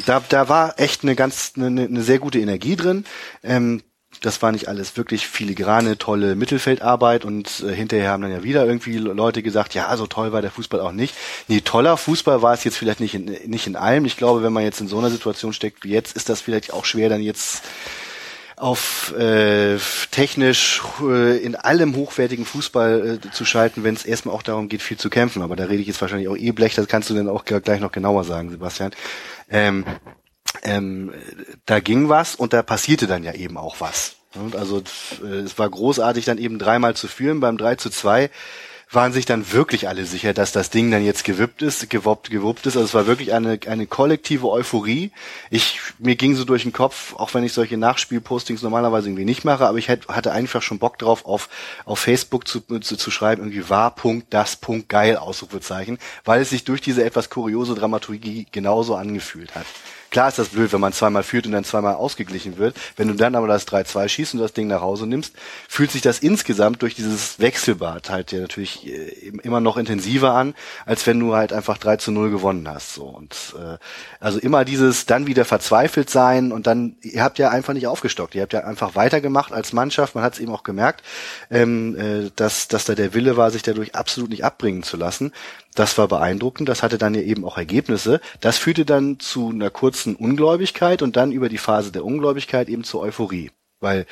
da, 0.05 0.21
da 0.27 0.49
war 0.49 0.79
echt 0.79 1.03
eine 1.03 1.15
ganz 1.15 1.53
eine, 1.55 1.83
eine 1.83 2.01
sehr 2.01 2.19
gute 2.19 2.39
Energie 2.39 2.75
drin. 2.75 3.05
Ähm, 3.43 3.81
das 4.21 4.41
war 4.41 4.51
nicht 4.51 4.67
alles 4.67 4.95
wirklich 4.95 5.27
filigrane, 5.27 5.97
tolle 5.97 6.35
Mittelfeldarbeit 6.35 7.25
und 7.25 7.63
äh, 7.67 7.73
hinterher 7.73 8.11
haben 8.11 8.21
dann 8.21 8.31
ja 8.31 8.43
wieder 8.43 8.65
irgendwie 8.65 8.97
Leute 8.97 9.41
gesagt, 9.41 9.73
ja, 9.73 9.95
so 9.97 10.07
toll 10.07 10.31
war 10.31 10.41
der 10.41 10.51
Fußball 10.51 10.79
auch 10.81 10.91
nicht. 10.91 11.15
Nee, 11.47 11.61
toller 11.61 11.97
Fußball 11.97 12.41
war 12.41 12.53
es 12.53 12.63
jetzt 12.63 12.77
vielleicht 12.77 12.99
nicht 12.99 13.15
in, 13.15 13.25
nicht 13.45 13.67
in 13.67 13.75
allem. 13.75 14.05
Ich 14.05 14.17
glaube, 14.17 14.43
wenn 14.43 14.53
man 14.53 14.63
jetzt 14.63 14.81
in 14.81 14.87
so 14.87 14.99
einer 14.99 15.09
Situation 15.09 15.53
steckt 15.53 15.83
wie 15.83 15.89
jetzt, 15.89 16.15
ist 16.15 16.29
das 16.29 16.41
vielleicht 16.41 16.73
auch 16.73 16.85
schwer, 16.85 17.09
dann 17.09 17.21
jetzt 17.21 17.63
auf 18.63 19.13
äh, 19.17 19.77
technisch 20.11 20.81
äh, 21.01 21.37
in 21.37 21.57
allem 21.57 21.97
hochwertigen 21.97 22.45
Fußball 22.45 23.19
äh, 23.21 23.31
zu 23.31 23.43
schalten, 23.43 23.83
wenn 23.83 23.93
es 23.93 24.05
erstmal 24.05 24.33
auch 24.33 24.41
darum 24.41 24.69
geht, 24.69 24.81
viel 24.81 24.95
zu 24.95 25.09
kämpfen. 25.09 25.41
Aber 25.41 25.57
da 25.57 25.65
rede 25.65 25.81
ich 25.81 25.87
jetzt 25.87 25.99
wahrscheinlich 25.99 26.29
auch 26.29 26.37
eh 26.37 26.51
blech, 26.51 26.73
das 26.73 26.87
kannst 26.87 27.09
du 27.09 27.13
dann 27.13 27.27
auch 27.27 27.43
gleich 27.43 27.81
noch 27.81 27.91
genauer 27.91 28.23
sagen, 28.23 28.51
Sebastian. 28.51 28.91
Ähm, 29.49 29.83
ähm, 30.63 31.11
da 31.65 31.81
ging 31.81 32.07
was 32.07 32.35
und 32.35 32.53
da 32.53 32.63
passierte 32.63 33.05
dann 33.05 33.25
ja 33.25 33.33
eben 33.33 33.57
auch 33.57 33.81
was. 33.81 34.15
Und 34.33 34.55
also 34.55 34.81
äh, 35.21 35.39
es 35.39 35.59
war 35.59 35.69
großartig, 35.69 36.23
dann 36.23 36.37
eben 36.37 36.57
dreimal 36.57 36.95
zu 36.95 37.09
führen. 37.09 37.41
Beim 37.41 37.57
3 37.57 37.75
zu 37.75 37.89
2 37.89 38.29
waren 38.93 39.13
sich 39.13 39.25
dann 39.25 39.51
wirklich 39.51 39.87
alle 39.87 40.05
sicher, 40.05 40.33
dass 40.33 40.51
das 40.51 40.69
Ding 40.69 40.91
dann 40.91 41.03
jetzt 41.03 41.23
gewippt 41.23 41.61
ist, 41.61 41.89
gewoppt, 41.89 42.29
gewuppt 42.29 42.65
ist. 42.65 42.75
Also 42.75 42.85
es 42.85 42.93
war 42.93 43.07
wirklich 43.07 43.33
eine, 43.33 43.59
eine 43.67 43.87
kollektive 43.87 44.49
Euphorie. 44.49 45.11
Ich, 45.49 45.79
mir 45.99 46.15
ging 46.15 46.35
so 46.35 46.45
durch 46.45 46.63
den 46.63 46.73
Kopf, 46.73 47.15
auch 47.15 47.33
wenn 47.33 47.43
ich 47.43 47.53
solche 47.53 47.77
Nachspielpostings 47.77 48.61
normalerweise 48.61 49.07
irgendwie 49.07 49.25
nicht 49.25 49.45
mache, 49.45 49.67
aber 49.67 49.77
ich 49.77 49.87
hätte, 49.87 50.07
hatte 50.09 50.31
einfach 50.31 50.61
schon 50.61 50.79
Bock 50.79 50.97
drauf, 50.97 51.25
auf, 51.25 51.49
auf 51.85 51.99
Facebook 51.99 52.47
zu, 52.47 52.61
zu, 52.61 52.97
zu 52.97 53.11
schreiben, 53.11 53.41
irgendwie 53.41 53.69
war 53.69 53.95
Punkt, 53.95 54.33
das 54.33 54.55
Punkt, 54.55 54.89
geil, 54.89 55.17
Ausrufezeichen, 55.17 55.97
weil 56.25 56.41
es 56.41 56.49
sich 56.49 56.63
durch 56.63 56.81
diese 56.81 57.03
etwas 57.03 57.29
kuriose 57.29 57.75
Dramaturgie 57.75 58.47
genauso 58.51 58.95
angefühlt 58.95 59.55
hat. 59.55 59.65
Klar 60.13 60.27
ist 60.27 60.37
das 60.37 60.49
blöd, 60.49 60.71
wenn 60.71 60.79
man 60.79 60.93
zweimal 60.93 61.23
führt 61.23 61.47
und 61.47 61.53
dann 61.53 61.63
zweimal 61.63 61.95
ausgeglichen 61.95 62.59
wird. 62.59 62.75
Wenn 62.95 63.07
du 63.07 63.15
dann 63.15 63.33
aber 63.33 63.47
das 63.47 63.67
3-2 63.67 64.07
schießt 64.07 64.33
und 64.35 64.41
das 64.41 64.53
Ding 64.53 64.67
nach 64.67 64.79
Hause 64.79 65.07
nimmst, 65.07 65.33
fühlt 65.67 65.89
sich 65.89 66.03
das 66.03 66.19
insgesamt 66.19 66.83
durch 66.83 66.93
dieses 66.93 67.39
Wechselbad 67.39 68.11
halt 68.11 68.31
ja 68.31 68.39
natürlich 68.41 68.85
äh, 68.85 69.31
immer 69.41 69.59
noch 69.59 69.75
intensiver 69.75 70.35
an, 70.35 70.53
als 70.85 71.07
wenn 71.07 71.19
du 71.19 71.33
halt 71.33 71.51
einfach 71.51 71.79
3 71.79 71.97
zu 71.97 72.11
0 72.11 72.29
gewonnen 72.29 72.69
hast. 72.69 72.93
So. 72.93 73.05
Und 73.05 73.55
äh, 73.57 73.79
also 74.19 74.37
immer 74.37 74.65
dieses 74.65 75.07
dann 75.07 75.25
wieder 75.25 75.45
verzweifelt 75.45 76.11
sein 76.11 76.51
und 76.51 76.67
dann, 76.67 76.95
ihr 77.01 77.23
habt 77.23 77.39
ja 77.39 77.49
einfach 77.49 77.73
nicht 77.73 77.87
aufgestockt, 77.87 78.35
ihr 78.35 78.43
habt 78.43 78.53
ja 78.53 78.65
einfach 78.65 78.93
weitergemacht 78.93 79.51
als 79.51 79.73
Mannschaft, 79.73 80.13
man 80.13 80.23
hat 80.23 80.33
es 80.33 80.39
eben 80.39 80.51
auch 80.51 80.61
gemerkt, 80.61 81.01
ähm, 81.49 81.97
äh, 81.97 82.29
dass, 82.35 82.67
dass 82.67 82.85
da 82.85 82.93
der 82.93 83.15
Wille 83.15 83.35
war, 83.35 83.49
sich 83.49 83.63
dadurch 83.63 83.95
absolut 83.95 84.29
nicht 84.29 84.45
abbringen 84.45 84.83
zu 84.83 84.95
lassen. 84.95 85.31
Das 85.73 85.97
war 85.97 86.07
beeindruckend, 86.07 86.69
das 86.69 86.83
hatte 86.83 86.97
dann 86.97 87.15
ja 87.15 87.21
eben 87.21 87.45
auch 87.45 87.57
Ergebnisse. 87.57 88.21
Das 88.39 88.57
führte 88.57 88.85
dann 88.85 89.19
zu 89.19 89.49
einer 89.49 89.69
kurzen 89.69 90.15
Ungläubigkeit 90.15 91.01
und 91.01 91.15
dann 91.15 91.31
über 91.31 91.49
die 91.49 91.57
Phase 91.57 91.91
der 91.91 92.05
Ungläubigkeit 92.05 92.69
eben 92.69 92.83
zur 92.83 93.01
Euphorie. 93.01 93.51
Weil 93.79 94.05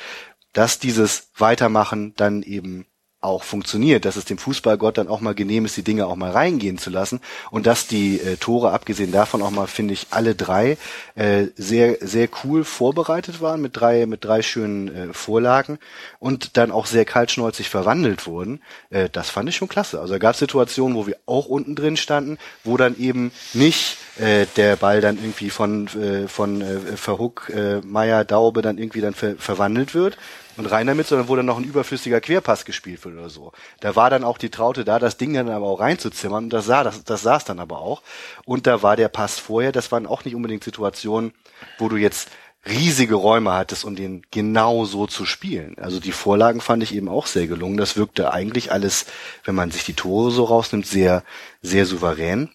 dass 0.52 0.78
dieses 0.78 1.30
Weitermachen 1.36 2.14
dann 2.16 2.42
eben 2.42 2.86
auch 3.22 3.44
funktioniert, 3.44 4.04
dass 4.04 4.16
es 4.16 4.24
dem 4.24 4.36
Fußballgott 4.36 4.98
dann 4.98 5.08
auch 5.08 5.20
mal 5.20 5.34
genehm 5.34 5.64
ist, 5.64 5.76
die 5.76 5.84
Dinge 5.84 6.06
auch 6.06 6.16
mal 6.16 6.32
reingehen 6.32 6.76
zu 6.76 6.90
lassen 6.90 7.20
und 7.50 7.66
dass 7.66 7.86
die 7.86 8.20
äh, 8.20 8.36
Tore, 8.36 8.72
abgesehen 8.72 9.12
davon 9.12 9.42
auch 9.42 9.50
mal, 9.50 9.68
finde 9.68 9.94
ich, 9.94 10.08
alle 10.10 10.34
drei 10.34 10.76
äh, 11.14 11.46
sehr, 11.56 11.98
sehr 12.00 12.28
cool 12.42 12.64
vorbereitet 12.64 13.40
waren 13.40 13.62
mit 13.62 13.76
drei, 13.76 14.06
mit 14.06 14.24
drei 14.24 14.42
schönen 14.42 14.88
äh, 14.88 15.14
Vorlagen 15.14 15.78
und 16.18 16.56
dann 16.56 16.72
auch 16.72 16.86
sehr 16.86 17.04
kaltschnäuzig 17.04 17.68
verwandelt 17.68 18.26
wurden, 18.26 18.60
äh, 18.90 19.08
das 19.08 19.30
fand 19.30 19.48
ich 19.48 19.56
schon 19.56 19.68
klasse. 19.68 20.00
Also 20.00 20.14
da 20.14 20.18
gab 20.18 20.34
es 20.34 20.40
Situationen, 20.40 20.96
wo 20.96 21.06
wir 21.06 21.16
auch 21.26 21.46
unten 21.46 21.76
drin 21.76 21.96
standen, 21.96 22.38
wo 22.64 22.76
dann 22.76 22.98
eben 22.98 23.30
nicht 23.54 23.98
äh, 24.18 24.46
der 24.56 24.76
Ball 24.76 25.00
dann 25.00 25.16
irgendwie 25.16 25.50
von, 25.50 25.86
äh, 25.88 26.26
von 26.26 26.60
äh, 26.60 26.96
Verhook, 26.96 27.50
äh, 27.54 27.80
Meier, 27.82 28.24
Daube 28.24 28.62
dann 28.62 28.78
irgendwie 28.78 29.00
dann 29.00 29.14
ver 29.14 29.36
verwandelt 29.38 29.94
wird, 29.94 30.18
und 30.56 30.66
rein 30.66 30.86
damit, 30.86 31.06
sondern 31.06 31.28
wo 31.28 31.36
dann 31.36 31.46
noch 31.46 31.58
ein 31.58 31.64
überflüssiger 31.64 32.20
Querpass 32.20 32.64
gespielt 32.64 33.04
wird 33.04 33.16
oder 33.16 33.30
so. 33.30 33.52
Da 33.80 33.96
war 33.96 34.10
dann 34.10 34.24
auch 34.24 34.38
die 34.38 34.50
Traute 34.50 34.84
da, 34.84 34.98
das 34.98 35.16
Ding 35.16 35.34
dann 35.34 35.48
aber 35.48 35.66
auch 35.66 35.80
reinzuzimmern 35.80 36.44
und 36.44 36.50
das 36.50 36.66
sah, 36.66 36.84
das, 36.84 37.04
das 37.04 37.22
saß 37.22 37.44
dann 37.44 37.60
aber 37.60 37.78
auch. 37.78 38.02
Und 38.44 38.66
da 38.66 38.82
war 38.82 38.96
der 38.96 39.08
Pass 39.08 39.38
vorher, 39.38 39.72
das 39.72 39.92
waren 39.92 40.06
auch 40.06 40.24
nicht 40.24 40.34
unbedingt 40.34 40.64
Situationen, 40.64 41.32
wo 41.78 41.88
du 41.88 41.96
jetzt 41.96 42.28
riesige 42.64 43.16
Räume 43.16 43.52
hattest, 43.52 43.84
um 43.84 43.96
den 43.96 44.22
genau 44.30 44.84
so 44.84 45.06
zu 45.06 45.26
spielen. 45.26 45.76
Also 45.78 45.98
die 45.98 46.12
Vorlagen 46.12 46.60
fand 46.60 46.82
ich 46.82 46.94
eben 46.94 47.08
auch 47.08 47.26
sehr 47.26 47.46
gelungen. 47.46 47.76
Das 47.76 47.96
wirkte 47.96 48.32
eigentlich 48.32 48.70
alles, 48.70 49.06
wenn 49.44 49.54
man 49.54 49.70
sich 49.70 49.84
die 49.84 49.94
Tore 49.94 50.30
so 50.30 50.44
rausnimmt, 50.44 50.86
sehr, 50.86 51.24
sehr 51.60 51.86
souverän. 51.86 52.50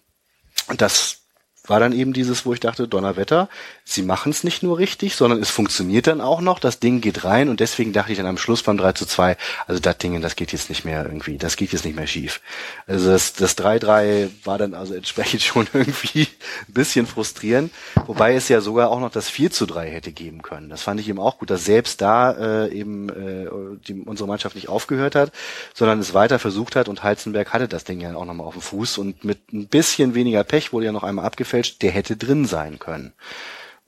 Und 0.68 0.80
das 0.80 1.22
war 1.66 1.80
dann 1.80 1.92
eben 1.92 2.14
dieses, 2.14 2.46
wo 2.46 2.54
ich 2.54 2.60
dachte, 2.60 2.88
Donnerwetter, 2.88 3.48
sie 3.88 4.02
machen 4.02 4.30
es 4.30 4.44
nicht 4.44 4.62
nur 4.62 4.76
richtig, 4.76 5.16
sondern 5.16 5.40
es 5.40 5.48
funktioniert 5.48 6.06
dann 6.06 6.20
auch 6.20 6.42
noch, 6.42 6.58
das 6.58 6.78
Ding 6.78 7.00
geht 7.00 7.24
rein 7.24 7.48
und 7.48 7.58
deswegen 7.58 7.94
dachte 7.94 8.12
ich 8.12 8.18
dann 8.18 8.26
am 8.26 8.36
Schluss 8.36 8.62
beim 8.62 8.76
3 8.76 8.92
zu 8.92 9.06
2, 9.06 9.36
also 9.66 9.80
das 9.80 9.96
Ding, 9.96 10.20
das 10.20 10.36
geht 10.36 10.52
jetzt 10.52 10.68
nicht 10.68 10.84
mehr 10.84 11.06
irgendwie, 11.06 11.38
das 11.38 11.56
geht 11.56 11.72
jetzt 11.72 11.86
nicht 11.86 11.96
mehr 11.96 12.06
schief. 12.06 12.42
Also 12.86 13.10
das, 13.10 13.32
das 13.32 13.56
3-3 13.56 14.28
war 14.44 14.58
dann 14.58 14.74
also 14.74 14.94
entsprechend 14.94 15.42
schon 15.42 15.66
irgendwie 15.72 16.28
ein 16.68 16.74
bisschen 16.74 17.06
frustrierend, 17.06 17.72
wobei 18.06 18.34
es 18.34 18.50
ja 18.50 18.60
sogar 18.60 18.90
auch 18.90 19.00
noch 19.00 19.10
das 19.10 19.30
4 19.30 19.50
zu 19.50 19.64
3 19.64 19.90
hätte 19.90 20.12
geben 20.12 20.42
können. 20.42 20.68
Das 20.68 20.82
fand 20.82 21.00
ich 21.00 21.08
eben 21.08 21.18
auch 21.18 21.38
gut, 21.38 21.48
dass 21.48 21.64
selbst 21.64 22.02
da 22.02 22.66
äh, 22.66 22.68
eben 22.70 23.08
äh, 23.08 23.48
die, 23.86 24.02
unsere 24.02 24.28
Mannschaft 24.28 24.54
nicht 24.54 24.68
aufgehört 24.68 25.14
hat, 25.14 25.32
sondern 25.72 25.98
es 25.98 26.12
weiter 26.12 26.38
versucht 26.38 26.76
hat 26.76 26.90
und 26.90 27.02
Heizenberg 27.02 27.54
hatte 27.54 27.68
das 27.68 27.84
Ding 27.84 28.02
ja 28.02 28.14
auch 28.14 28.26
nochmal 28.26 28.46
auf 28.46 28.54
dem 28.54 28.62
Fuß 28.62 28.98
und 28.98 29.24
mit 29.24 29.50
ein 29.50 29.66
bisschen 29.66 30.14
weniger 30.14 30.44
Pech 30.44 30.74
wurde 30.74 30.86
ja 30.86 30.92
noch 30.92 31.04
einmal 31.04 31.24
abgefälscht, 31.24 31.80
der 31.80 31.90
hätte 31.90 32.18
drin 32.18 32.44
sein 32.44 32.78
können. 32.78 33.14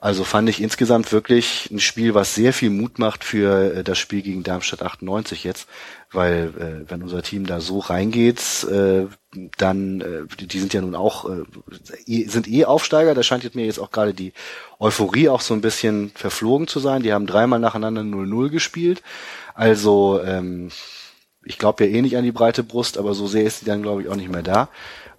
Also 0.03 0.25
fand 0.25 0.49
ich 0.49 0.63
insgesamt 0.63 1.13
wirklich 1.13 1.69
ein 1.71 1.79
Spiel, 1.79 2.15
was 2.15 2.35
sehr 2.35 2.55
viel 2.55 2.71
Mut 2.71 2.99
macht 2.99 3.23
für 3.23 3.75
äh, 3.75 3.85
das 3.85 3.99
Spiel 3.99 4.23
gegen 4.23 4.43
Darmstadt 4.43 4.83
98 4.83 5.45
jetzt, 5.45 5.69
weil 6.11 6.55
äh, 6.59 6.91
wenn 6.91 7.03
unser 7.03 7.23
Team 7.23 7.45
da 7.45 7.61
so 7.61 7.81
reingeht, 7.81 8.41
äh, 8.65 9.09
dann 9.59 10.01
äh, 10.01 10.47
die, 10.47 10.59
sind 10.59 10.73
ja 10.73 10.81
nun 10.81 10.95
auch 10.95 11.29
äh, 11.29 12.25
sind 12.27 12.49
eh 12.49 12.65
Aufsteiger. 12.65 13.15
Da 13.15 13.23
scheint 13.23 13.55
mir 13.55 13.67
jetzt 13.67 13.79
auch 13.79 13.91
gerade 13.91 14.15
die 14.15 14.33
Euphorie 14.79 15.29
auch 15.29 15.43
so 15.43 15.53
ein 15.53 15.61
bisschen 15.61 16.13
verflogen 16.15 16.67
zu 16.67 16.81
sein. 16.81 17.03
Die 17.03 17.13
haben 17.13 17.27
dreimal 17.27 17.61
nacheinander 17.61 18.01
0-0 18.01 18.49
gespielt. 18.49 19.03
Also 19.55 20.23
ähm, 20.25 20.71
ich 21.45 21.59
glaube 21.59 21.85
ja 21.85 21.91
eh 21.91 22.01
nicht 22.01 22.17
an 22.17 22.25
die 22.25 22.33
breite 22.33 22.63
Brust, 22.63 22.97
aber 22.97 23.13
so 23.13 23.27
sehr 23.27 23.45
ist 23.45 23.61
die 23.61 23.67
dann 23.67 23.83
glaube 23.83 24.01
ich 24.01 24.09
auch 24.09 24.17
nicht 24.17 24.33
mehr 24.33 24.43
da. 24.43 24.71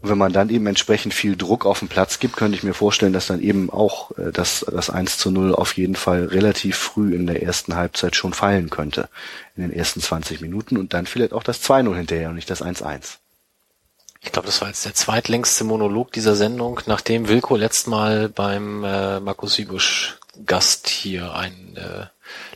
Und 0.02 0.10
wenn 0.10 0.18
man 0.18 0.34
dann 0.34 0.50
eben 0.50 0.66
entsprechend 0.66 1.14
viel 1.14 1.36
Druck 1.36 1.66
auf 1.66 1.80
den 1.80 1.88
Platz 1.88 2.20
gibt, 2.20 2.36
könnte 2.36 2.58
ich 2.58 2.64
mir 2.64 2.74
vorstellen, 2.74 3.14
dass 3.14 3.28
dann 3.28 3.42
eben 3.42 3.70
auch 3.70 4.12
äh, 4.18 4.32
das, 4.32 4.66
das 4.72 4.90
1 4.90 5.18
zu 5.18 5.32
0 5.32 5.54
auf 5.54 5.78
jeden 5.78 5.96
Fall 5.96 6.26
relativ 6.26 6.78
früh 6.78 7.14
in 7.14 7.28
der 7.28 7.44
ersten 7.44 7.76
Halbzeit 7.76 8.16
schon 8.16 8.34
fallen 8.34 8.70
könnte. 8.70 9.10
In 9.56 9.64
den 9.64 9.74
ersten 9.74 10.02
20 10.02 10.42
Minuten 10.42 10.78
und 10.78 10.94
dann 10.94 11.06
vielleicht 11.06 11.34
auch 11.34 11.44
das 11.44 11.64
2-0 11.64 11.96
hinterher 11.96 12.30
und 12.30 12.36
nicht 12.36 12.50
das 12.50 12.64
1-1. 12.64 13.18
Ich 14.24 14.32
glaube, 14.32 14.46
das 14.46 14.62
war 14.62 14.68
jetzt 14.68 14.86
der 14.86 14.94
zweitlängste 14.94 15.64
Monolog 15.64 16.12
dieser 16.12 16.36
Sendung, 16.36 16.80
nachdem 16.86 17.28
Wilko 17.28 17.56
letzt 17.56 17.88
Mal 17.88 18.30
beim 18.30 18.84
äh, 18.84 19.20
Markus 19.20 19.58
Wiebusch 19.58 20.20
Gast 20.46 20.88
hier 20.88 21.34
ein 21.34 21.76
äh, 21.76 22.06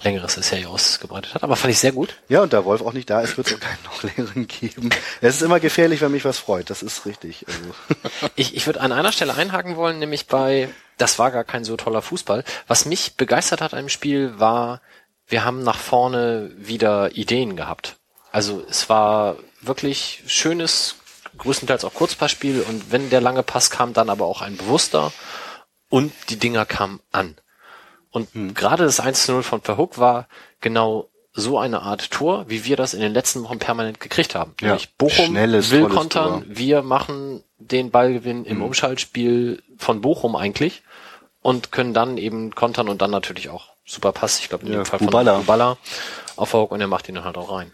längeres 0.01 0.37
Essay 0.37 0.65
ausgebreitet 0.65 1.35
hat. 1.35 1.43
Aber 1.43 1.55
fand 1.55 1.71
ich 1.71 1.79
sehr 1.79 1.91
gut. 1.91 2.15
Ja, 2.29 2.41
und 2.41 2.53
da 2.53 2.65
Wolf 2.65 2.81
auch 2.81 2.93
nicht 2.93 3.09
da 3.09 3.21
ist, 3.21 3.37
wird 3.37 3.47
es 3.47 3.55
auch 3.55 3.59
keinen 3.59 3.83
noch 3.83 4.03
längeren 4.03 4.47
geben. 4.47 4.89
Es 5.21 5.35
ist 5.35 5.41
immer 5.41 5.59
gefährlich, 5.59 6.01
wenn 6.01 6.11
mich 6.11 6.25
was 6.25 6.37
freut. 6.37 6.69
Das 6.69 6.83
ist 6.83 7.05
richtig. 7.05 7.45
Also. 7.47 8.29
ich 8.35 8.55
ich 8.55 8.65
würde 8.65 8.81
an 8.81 8.91
einer 8.91 9.11
Stelle 9.11 9.35
einhaken 9.35 9.75
wollen, 9.75 9.99
nämlich 9.99 10.27
bei, 10.27 10.69
das 10.97 11.19
war 11.19 11.31
gar 11.31 11.43
kein 11.43 11.63
so 11.63 11.77
toller 11.77 12.01
Fußball. 12.01 12.43
Was 12.67 12.85
mich 12.85 13.15
begeistert 13.15 13.61
hat 13.61 13.73
im 13.73 13.89
Spiel 13.89 14.39
war, 14.39 14.81
wir 15.27 15.43
haben 15.43 15.63
nach 15.63 15.79
vorne 15.79 16.51
wieder 16.57 17.15
Ideen 17.15 17.55
gehabt. 17.55 17.95
Also 18.31 18.63
es 18.69 18.89
war 18.89 19.37
wirklich 19.61 20.23
schönes, 20.27 20.95
größtenteils 21.37 21.85
auch 21.85 21.93
Kurzpassspiel 21.93 22.61
und 22.67 22.91
wenn 22.91 23.09
der 23.09 23.21
lange 23.21 23.43
Pass 23.43 23.71
kam, 23.71 23.93
dann 23.93 24.09
aber 24.09 24.25
auch 24.25 24.41
ein 24.41 24.57
bewusster 24.57 25.11
und 25.89 26.11
die 26.29 26.37
Dinger 26.37 26.65
kamen 26.65 26.99
an. 27.11 27.35
Und 28.15 28.33
hm. 28.33 28.53
gerade 28.53 28.85
das 28.85 29.03
1-0 29.03 29.41
von 29.41 29.59
Verhook 29.59 29.97
war 29.97 30.29
genau 30.61 31.09
so 31.33 31.59
eine 31.59 31.81
Art 31.81 32.11
Tor, 32.11 32.45
wie 32.47 32.63
wir 32.63 32.77
das 32.77 32.93
in 32.93 33.01
den 33.01 33.13
letzten 33.13 33.43
Wochen 33.43 33.59
permanent 33.59 33.99
gekriegt 33.99 34.35
haben. 34.35 34.53
Ja, 34.61 34.77
Bochum 34.97 35.25
Schnelles, 35.25 35.69
will 35.69 35.89
kontern, 35.89 36.43
Tor. 36.43 36.43
wir 36.47 36.81
machen 36.81 37.43
den 37.59 37.91
Ballgewinn 37.91 38.45
im 38.45 38.57
hm. 38.57 38.63
Umschaltspiel 38.63 39.61
von 39.77 39.99
Bochum 39.99 40.37
eigentlich 40.37 40.81
und 41.41 41.73
können 41.73 41.93
dann 41.93 42.17
eben 42.17 42.55
kontern 42.55 42.87
und 42.87 43.01
dann 43.01 43.11
natürlich 43.11 43.49
auch 43.49 43.73
super 43.85 44.13
Pass, 44.13 44.39
ich 44.39 44.47
glaube 44.47 44.65
in 44.65 44.71
ja, 44.71 44.79
dem 44.79 44.85
Fall 44.85 44.99
von 44.99 45.07
Bubala. 45.07 45.39
Bubala 45.39 45.77
auf 46.37 46.49
Verhook 46.51 46.71
und 46.71 46.79
er 46.79 46.87
macht 46.87 47.09
ihn 47.09 47.15
dann 47.15 47.25
halt 47.25 47.35
auch 47.37 47.51
rein. 47.51 47.69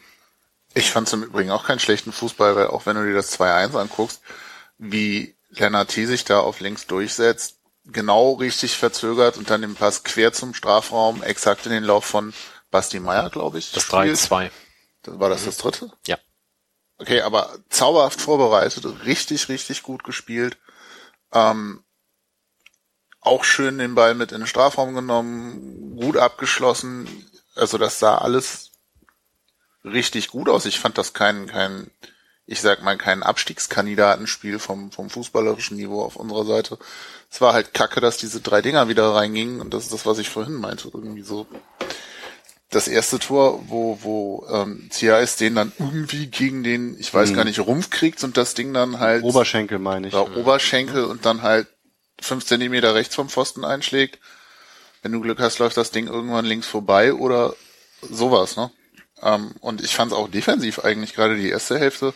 Ich 0.73 0.89
fand 0.89 1.05
es 1.05 1.13
im 1.13 1.21
Übrigen 1.21 1.51
auch 1.51 1.65
keinen 1.65 1.79
schlechten 1.79 2.11
Fußball, 2.11 2.55
weil 2.55 2.67
auch 2.67 2.87
wenn 2.87 2.95
du 2.95 3.05
dir 3.05 3.13
das 3.13 3.39
2-1 3.39 3.79
anguckst, 3.79 4.21
wie 4.79 5.35
Lennart 5.51 5.89
T. 5.89 6.07
sich 6.07 6.25
da 6.25 6.39
auf 6.39 6.61
links 6.61 6.87
durchsetzt, 6.87 7.57
genau 7.86 8.34
richtig 8.34 8.77
verzögert 8.77 9.38
und 9.38 9.49
dann 9.49 9.61
den 9.61 9.75
Pass 9.75 10.03
quer 10.03 10.34
zum 10.34 10.53
Strafraum, 10.53 11.23
exakt 11.23 11.65
in 11.65 11.71
den 11.71 11.84
Lauf 11.84 12.05
von 12.05 12.34
Basti 12.69 12.99
Meier, 12.99 13.29
glaube 13.29 13.59
ich. 13.59 13.71
Das 13.71 13.89
3-2. 13.89 14.51
War 15.05 15.29
das 15.29 15.45
das 15.45 15.57
dritte? 15.57 15.91
Ja. 16.05 16.17
Okay, 16.97 17.21
aber 17.21 17.57
zauberhaft 17.69 18.21
vorbereitet, 18.21 18.86
richtig, 19.05 19.49
richtig 19.49 19.82
gut 19.82 20.03
gespielt. 20.03 20.57
Ähm, 21.34 21.84
auch 23.19 23.43
schön 23.43 23.79
den 23.79 23.95
Ball 23.95 24.13
mit 24.13 24.32
in 24.32 24.41
den 24.41 24.47
Strafraum 24.47 24.93
genommen, 24.93 25.95
gut 25.95 26.17
abgeschlossen. 26.17 27.07
Also 27.55 27.77
das 27.77 27.99
sah 27.99 28.17
alles 28.19 28.71
richtig 29.84 30.29
gut 30.29 30.49
aus. 30.49 30.65
Ich 30.65 30.79
fand 30.79 30.97
das 30.97 31.13
kein, 31.13 31.47
kein, 31.47 31.91
ich 32.45 32.61
sag 32.61 32.83
mal, 32.83 32.97
kein 32.97 33.23
Abstiegskandidatenspiel 33.23 34.59
vom, 34.59 34.91
vom 34.91 35.09
fußballerischen 35.09 35.77
Niveau 35.77 36.03
auf 36.03 36.15
unserer 36.15 36.45
Seite, 36.45 36.77
es 37.29 37.39
war 37.39 37.53
halt 37.53 37.73
kacke, 37.73 38.01
dass 38.01 38.17
diese 38.17 38.41
drei 38.41 38.61
Dinger 38.61 38.89
wieder 38.89 39.13
reingingen 39.13 39.61
und 39.61 39.73
das 39.73 39.83
ist 39.83 39.93
das, 39.93 40.05
was 40.05 40.17
ich 40.17 40.29
vorhin 40.29 40.55
meinte. 40.55 40.89
Irgendwie 40.93 41.21
so 41.21 41.47
das 42.69 42.87
erste 42.87 43.19
Tor, 43.19 43.63
wo, 43.67 43.99
wo 44.01 44.45
ähm, 44.49 44.89
CAS 44.89 45.35
den 45.35 45.55
dann 45.55 45.71
irgendwie 45.77 46.27
gegen 46.27 46.63
den, 46.63 46.97
ich 46.99 47.13
weiß 47.13 47.31
mhm. 47.31 47.35
gar 47.35 47.45
nicht, 47.45 47.59
Rumpf 47.59 47.89
kriegt 47.89 48.23
und 48.23 48.37
das 48.37 48.53
Ding 48.53 48.73
dann 48.73 48.99
halt. 48.99 49.23
Oberschenkel 49.23 49.77
meine 49.79 50.07
ich. 50.07 50.13
Ja, 50.13 50.21
Oberschenkel 50.21 51.05
und 51.05 51.25
dann 51.25 51.41
halt 51.41 51.67
fünf 52.19 52.45
Zentimeter 52.45 52.95
rechts 52.95 53.15
vom 53.15 53.29
Pfosten 53.29 53.65
einschlägt. 53.65 54.19
Wenn 55.01 55.11
du 55.11 55.21
Glück 55.21 55.39
hast, 55.39 55.59
läuft 55.59 55.77
das 55.77 55.91
Ding 55.91 56.07
irgendwann 56.07 56.45
links 56.45 56.67
vorbei 56.67 57.13
oder 57.13 57.55
sowas, 58.01 58.55
ne? 58.55 58.71
Ähm, 59.21 59.53
und 59.59 59.81
ich 59.81 59.95
fand 59.95 60.11
es 60.11 60.17
auch 60.17 60.29
defensiv 60.29 60.79
eigentlich 60.79 61.13
gerade 61.13 61.37
die 61.37 61.49
erste 61.49 61.77
Hälfte 61.77 62.13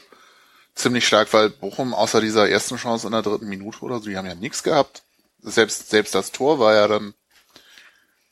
ziemlich 0.75 1.07
stark, 1.07 1.33
weil 1.33 1.49
Bochum 1.49 1.93
außer 1.93 2.21
dieser 2.21 2.49
ersten 2.49 2.77
Chance 2.77 3.07
in 3.07 3.13
der 3.13 3.21
dritten 3.21 3.47
Minute 3.47 3.79
oder 3.81 3.99
so, 3.99 4.09
die 4.09 4.17
haben 4.17 4.27
ja 4.27 4.35
nichts 4.35 4.61
gehabt 4.61 5.05
selbst, 5.45 5.89
selbst 5.89 6.15
das 6.15 6.31
Tor 6.31 6.59
war 6.59 6.73
ja 6.73 6.87
dann 6.87 7.13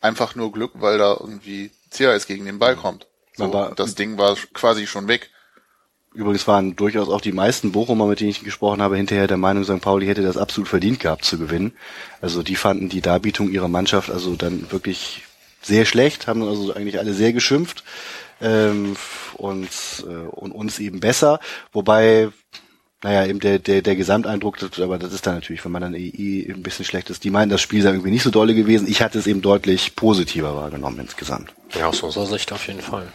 einfach 0.01 0.35
nur 0.35 0.51
Glück, 0.51 0.71
weil 0.75 0.97
da 0.97 1.15
irgendwie 1.19 1.71
CAS 1.91 2.27
gegen 2.27 2.45
den 2.45 2.59
Ball 2.59 2.75
kommt. 2.75 3.07
So, 3.35 3.51
war, 3.53 3.73
das 3.75 3.95
Ding 3.95 4.17
war 4.17 4.35
quasi 4.53 4.85
schon 4.85 5.07
weg. 5.07 5.29
Übrigens 6.13 6.47
waren 6.47 6.75
durchaus 6.75 7.09
auch 7.09 7.21
die 7.21 7.31
meisten 7.31 7.71
Bochumer, 7.71 8.05
mit 8.05 8.19
denen 8.19 8.29
ich 8.29 8.43
gesprochen 8.43 8.81
habe, 8.81 8.97
hinterher 8.97 9.25
der 9.25 9.37
Meinung, 9.37 9.63
St. 9.63 9.81
Pauli 9.81 10.05
hätte 10.05 10.21
das 10.21 10.37
absolut 10.37 10.67
verdient 10.67 10.99
gehabt 10.99 11.25
zu 11.25 11.39
gewinnen. 11.39 11.73
Also 12.21 12.43
die 12.43 12.55
fanden 12.55 12.89
die 12.89 13.01
Darbietung 13.01 13.49
ihrer 13.49 13.67
Mannschaft 13.67 14.11
also 14.11 14.35
dann 14.35 14.71
wirklich 14.71 15.23
sehr 15.63 15.85
schlecht, 15.85 16.27
haben 16.27 16.43
also 16.43 16.73
eigentlich 16.73 16.99
alle 16.99 17.13
sehr 17.13 17.33
geschimpft 17.33 17.83
ähm, 18.43 18.95
und, 19.35 19.69
äh, 20.07 20.27
und 20.27 20.51
uns 20.51 20.79
eben 20.79 20.99
besser. 20.99 21.39
Wobei 21.71 22.29
naja, 23.03 23.25
eben 23.25 23.41
der, 23.41 23.59
der, 23.59 23.81
der 23.81 23.97
Gesamteindruck, 23.97 24.57
das, 24.59 24.79
aber 24.79 24.97
das 24.97 25.11
ist 25.11 25.27
dann 25.27 25.35
natürlich, 25.35 25.63
wenn 25.65 25.73
man 25.73 25.81
dann 25.81 25.93
eh, 25.93 26.49
ein 26.49 26.63
bisschen 26.63 26.85
schlecht 26.85 27.09
ist. 27.09 27.25
Die 27.25 27.31
meinen, 27.31 27.49
das 27.49 27.59
Spiel 27.59 27.81
sei 27.81 27.89
irgendwie 27.89 28.11
nicht 28.11 28.23
so 28.23 28.29
dolle 28.29 28.55
gewesen. 28.55 28.87
Ich 28.87 29.01
hatte 29.01 29.19
es 29.19 29.27
eben 29.27 29.41
deutlich 29.41 29.97
positiver 29.97 30.55
wahrgenommen 30.55 30.99
insgesamt. 30.99 31.53
Ja, 31.73 31.87
aus 31.87 32.01
unserer 32.01 32.27
Sicht 32.27 32.53
auf 32.53 32.65
jeden 32.67 32.79
Fall. 32.79 33.11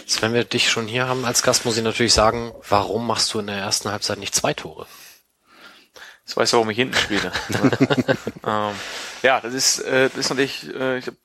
Jetzt, 0.00 0.20
wenn 0.20 0.34
wir 0.34 0.44
dich 0.44 0.70
schon 0.70 0.86
hier 0.86 1.08
haben 1.08 1.24
als 1.24 1.42
Gast, 1.42 1.64
muss 1.64 1.78
ich 1.78 1.82
natürlich 1.82 2.12
sagen, 2.12 2.52
warum 2.68 3.06
machst 3.06 3.32
du 3.32 3.38
in 3.38 3.46
der 3.46 3.56
ersten 3.56 3.90
Halbzeit 3.90 4.18
nicht 4.18 4.34
zwei 4.34 4.52
Tore? 4.52 4.86
Das 6.26 6.36
weiß 6.36 6.52
warum 6.52 6.68
ich 6.68 6.76
hinten 6.76 6.94
spiele. 6.94 7.32
ähm, 8.46 8.74
ja, 9.22 9.40
das 9.40 9.54
ist, 9.54 9.78
äh, 9.80 10.10
das 10.10 10.18
ist 10.18 10.28
natürlich, 10.28 10.68
äh, 10.74 10.98
ich 10.98 11.06
habe, 11.06 11.16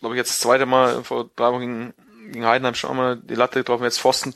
glaube 0.00 0.14
ich, 0.14 0.18
jetzt 0.18 0.30
das 0.30 0.40
zweite 0.40 0.64
Mal 0.64 1.04
vor 1.04 1.28
drei 1.36 1.52
Wochen 1.52 1.92
gegen 2.34 2.46
Heidenheim 2.46 2.74
schon 2.74 2.90
einmal 2.90 3.16
die 3.16 3.34
Latte 3.34 3.60
getroffen, 3.60 3.84
jetzt 3.84 4.00
Pfosten. 4.00 4.34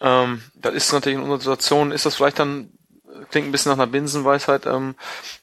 Ähm, 0.00 0.42
das 0.54 0.74
ist 0.74 0.92
natürlich 0.92 1.18
in 1.18 1.24
unserer 1.24 1.40
Situation, 1.40 1.92
ist 1.92 2.06
das 2.06 2.16
vielleicht 2.16 2.38
dann, 2.38 2.70
klingt 3.30 3.48
ein 3.48 3.52
bisschen 3.52 3.70
nach 3.70 3.78
einer 3.78 3.90
Binsenweisheit, 3.90 4.66
ähm, 4.66 4.94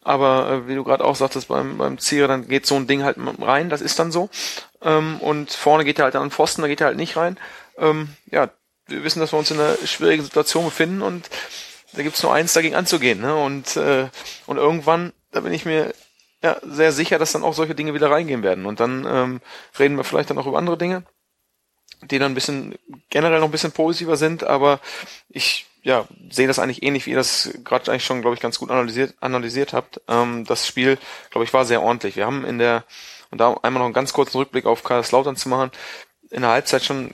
aber 0.04 0.50
äh, 0.50 0.68
wie 0.68 0.76
du 0.76 0.84
gerade 0.84 1.06
auch 1.06 1.16
sagtest, 1.16 1.48
beim, 1.48 1.78
beim 1.78 1.98
Zierer, 1.98 2.28
dann 2.28 2.48
geht 2.48 2.66
so 2.66 2.76
ein 2.76 2.88
Ding 2.88 3.04
halt 3.04 3.18
rein, 3.40 3.70
das 3.70 3.82
ist 3.82 4.00
dann 4.00 4.12
so. 4.12 4.30
Ähm, 4.82 5.20
und 5.20 5.52
vorne 5.52 5.86
geht 5.86 6.00
er 6.00 6.06
halt 6.06 6.16
an 6.16 6.32
Pfosten, 6.32 6.62
da 6.62 6.68
geht 6.68 6.82
er 6.82 6.88
halt 6.88 6.98
nicht 6.98 7.18
rein. 7.18 7.38
Ähm, 7.78 8.10
ja, 8.32 8.50
wir 8.88 9.04
wissen, 9.04 9.20
dass 9.20 9.34
wir 9.34 9.40
uns 9.40 9.52
in 9.52 9.60
einer 9.60 9.76
schwierigen 9.86 10.24
Situation 10.24 10.66
befinden 10.66 11.02
und 11.02 11.30
da 11.94 12.04
gibt's 12.04 12.24
nur 12.24 12.34
eins 12.34 12.54
dagegen 12.54 12.76
anzugehen. 12.76 13.22
Ne? 13.22 13.36
Und, 13.36 13.76
äh, 13.78 14.10
und 14.46 14.58
irgendwann, 14.58 15.14
da 15.32 15.42
bin 15.42 15.54
ich 15.54 15.66
mir 15.66 15.94
ja, 16.42 16.58
sehr 16.64 16.92
sicher, 16.92 17.20
dass 17.20 17.34
dann 17.34 17.44
auch 17.44 17.54
solche 17.54 17.76
Dinge 17.76 17.94
wieder 17.94 18.10
reingehen 18.10 18.44
werden. 18.44 18.66
Und 18.66 18.80
dann 18.80 19.06
ähm, 19.08 19.42
reden 19.78 19.98
wir 19.98 20.04
vielleicht 20.04 20.30
dann 20.30 20.38
auch 20.38 20.48
über 20.48 20.58
andere 20.58 20.78
Dinge 20.78 21.04
die 22.02 22.20
dann 22.20 22.32
ein 22.32 22.36
bisschen 22.36 22.76
generell 23.10 23.40
noch 23.40 23.48
ein 23.48 23.52
bisschen 23.52 23.72
positiver 23.72 24.18
sind, 24.18 24.44
aber 24.44 24.80
ich 25.30 25.66
ja, 25.84 26.08
sehe 26.30 26.48
das 26.48 26.60
eigentlich 26.60 26.84
ähnlich, 26.84 27.06
wie 27.06 27.12
ihr 27.12 27.18
das 27.18 27.52
gerade 27.64 27.92
eigentlich 27.92 28.06
schon, 28.06 28.22
glaube 28.22 28.36
ich, 28.36 28.42
ganz 28.42 28.60
gut 28.60 28.70
analysiert, 28.70 29.16
analysiert 29.22 29.74
habt. 29.74 30.02
Ähm, 30.08 30.46
das 30.46 30.68
Spiel, 30.68 30.98
glaube 31.32 31.46
ich, 31.46 31.54
war 31.54 31.66
sehr 31.66 31.82
ordentlich. 31.82 32.16
Wir 32.16 32.26
haben 32.26 32.46
in 32.46 32.60
der, 32.60 32.84
und 33.32 33.40
da 33.40 33.54
einmal 33.62 33.80
noch 33.80 33.86
einen 33.86 33.94
ganz 33.94 34.14
kurzen 34.14 34.38
Rückblick 34.38 34.66
auf 34.66 34.84
Kaiserslautern 34.84 35.36
zu 35.36 35.50
machen, 35.50 35.72
in 36.32 36.42
der 36.42 36.52
Halbzeit 36.52 36.84
schon 36.84 37.12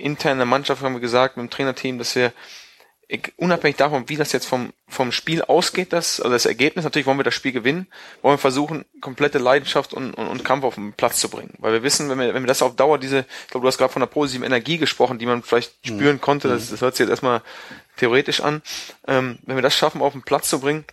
intern 0.00 0.32
in 0.32 0.38
der 0.38 0.46
Mannschaft 0.46 0.82
haben 0.82 0.94
wir 0.94 1.00
gesagt, 1.00 1.36
mit 1.36 1.44
dem 1.44 1.50
Trainerteam, 1.50 1.98
dass 1.98 2.14
wir 2.14 2.32
unabhängig 3.36 3.76
davon, 3.76 4.08
wie 4.08 4.16
das 4.16 4.32
jetzt 4.32 4.46
vom, 4.46 4.72
vom 4.88 5.10
Spiel 5.10 5.42
ausgeht, 5.42 5.92
das, 5.92 6.20
also 6.20 6.32
das 6.32 6.46
Ergebnis, 6.46 6.84
natürlich 6.84 7.06
wollen 7.06 7.18
wir 7.18 7.24
das 7.24 7.34
Spiel 7.34 7.52
gewinnen, 7.52 7.86
wollen 8.22 8.34
wir 8.34 8.38
versuchen, 8.38 8.84
komplette 9.00 9.38
Leidenschaft 9.38 9.94
und, 9.94 10.14
und, 10.14 10.28
und 10.28 10.44
Kampf 10.44 10.64
auf 10.64 10.76
den 10.76 10.92
Platz 10.92 11.18
zu 11.18 11.28
bringen. 11.28 11.54
Weil 11.58 11.72
wir 11.72 11.82
wissen, 11.82 12.08
wenn 12.08 12.18
wir, 12.18 12.34
wenn 12.34 12.42
wir 12.42 12.48
das 12.48 12.62
auf 12.62 12.76
Dauer, 12.76 12.98
diese, 12.98 13.20
ich 13.44 13.50
glaube, 13.50 13.64
du 13.64 13.68
hast 13.68 13.78
gerade 13.78 13.92
von 13.92 14.00
der 14.00 14.06
positiven 14.06 14.46
Energie 14.46 14.78
gesprochen, 14.78 15.18
die 15.18 15.26
man 15.26 15.42
vielleicht 15.42 15.84
mhm. 15.84 15.96
spüren 15.96 16.20
konnte, 16.20 16.48
das, 16.48 16.70
das 16.70 16.80
hört 16.80 16.94
sich 16.94 17.04
jetzt 17.04 17.10
erstmal 17.10 17.42
theoretisch 17.96 18.40
an, 18.40 18.62
ähm, 19.08 19.38
wenn 19.42 19.56
wir 19.56 19.62
das 19.62 19.76
schaffen, 19.76 20.02
auf 20.02 20.12
den 20.12 20.22
Platz 20.22 20.48
zu 20.48 20.60
bringen, 20.60 20.84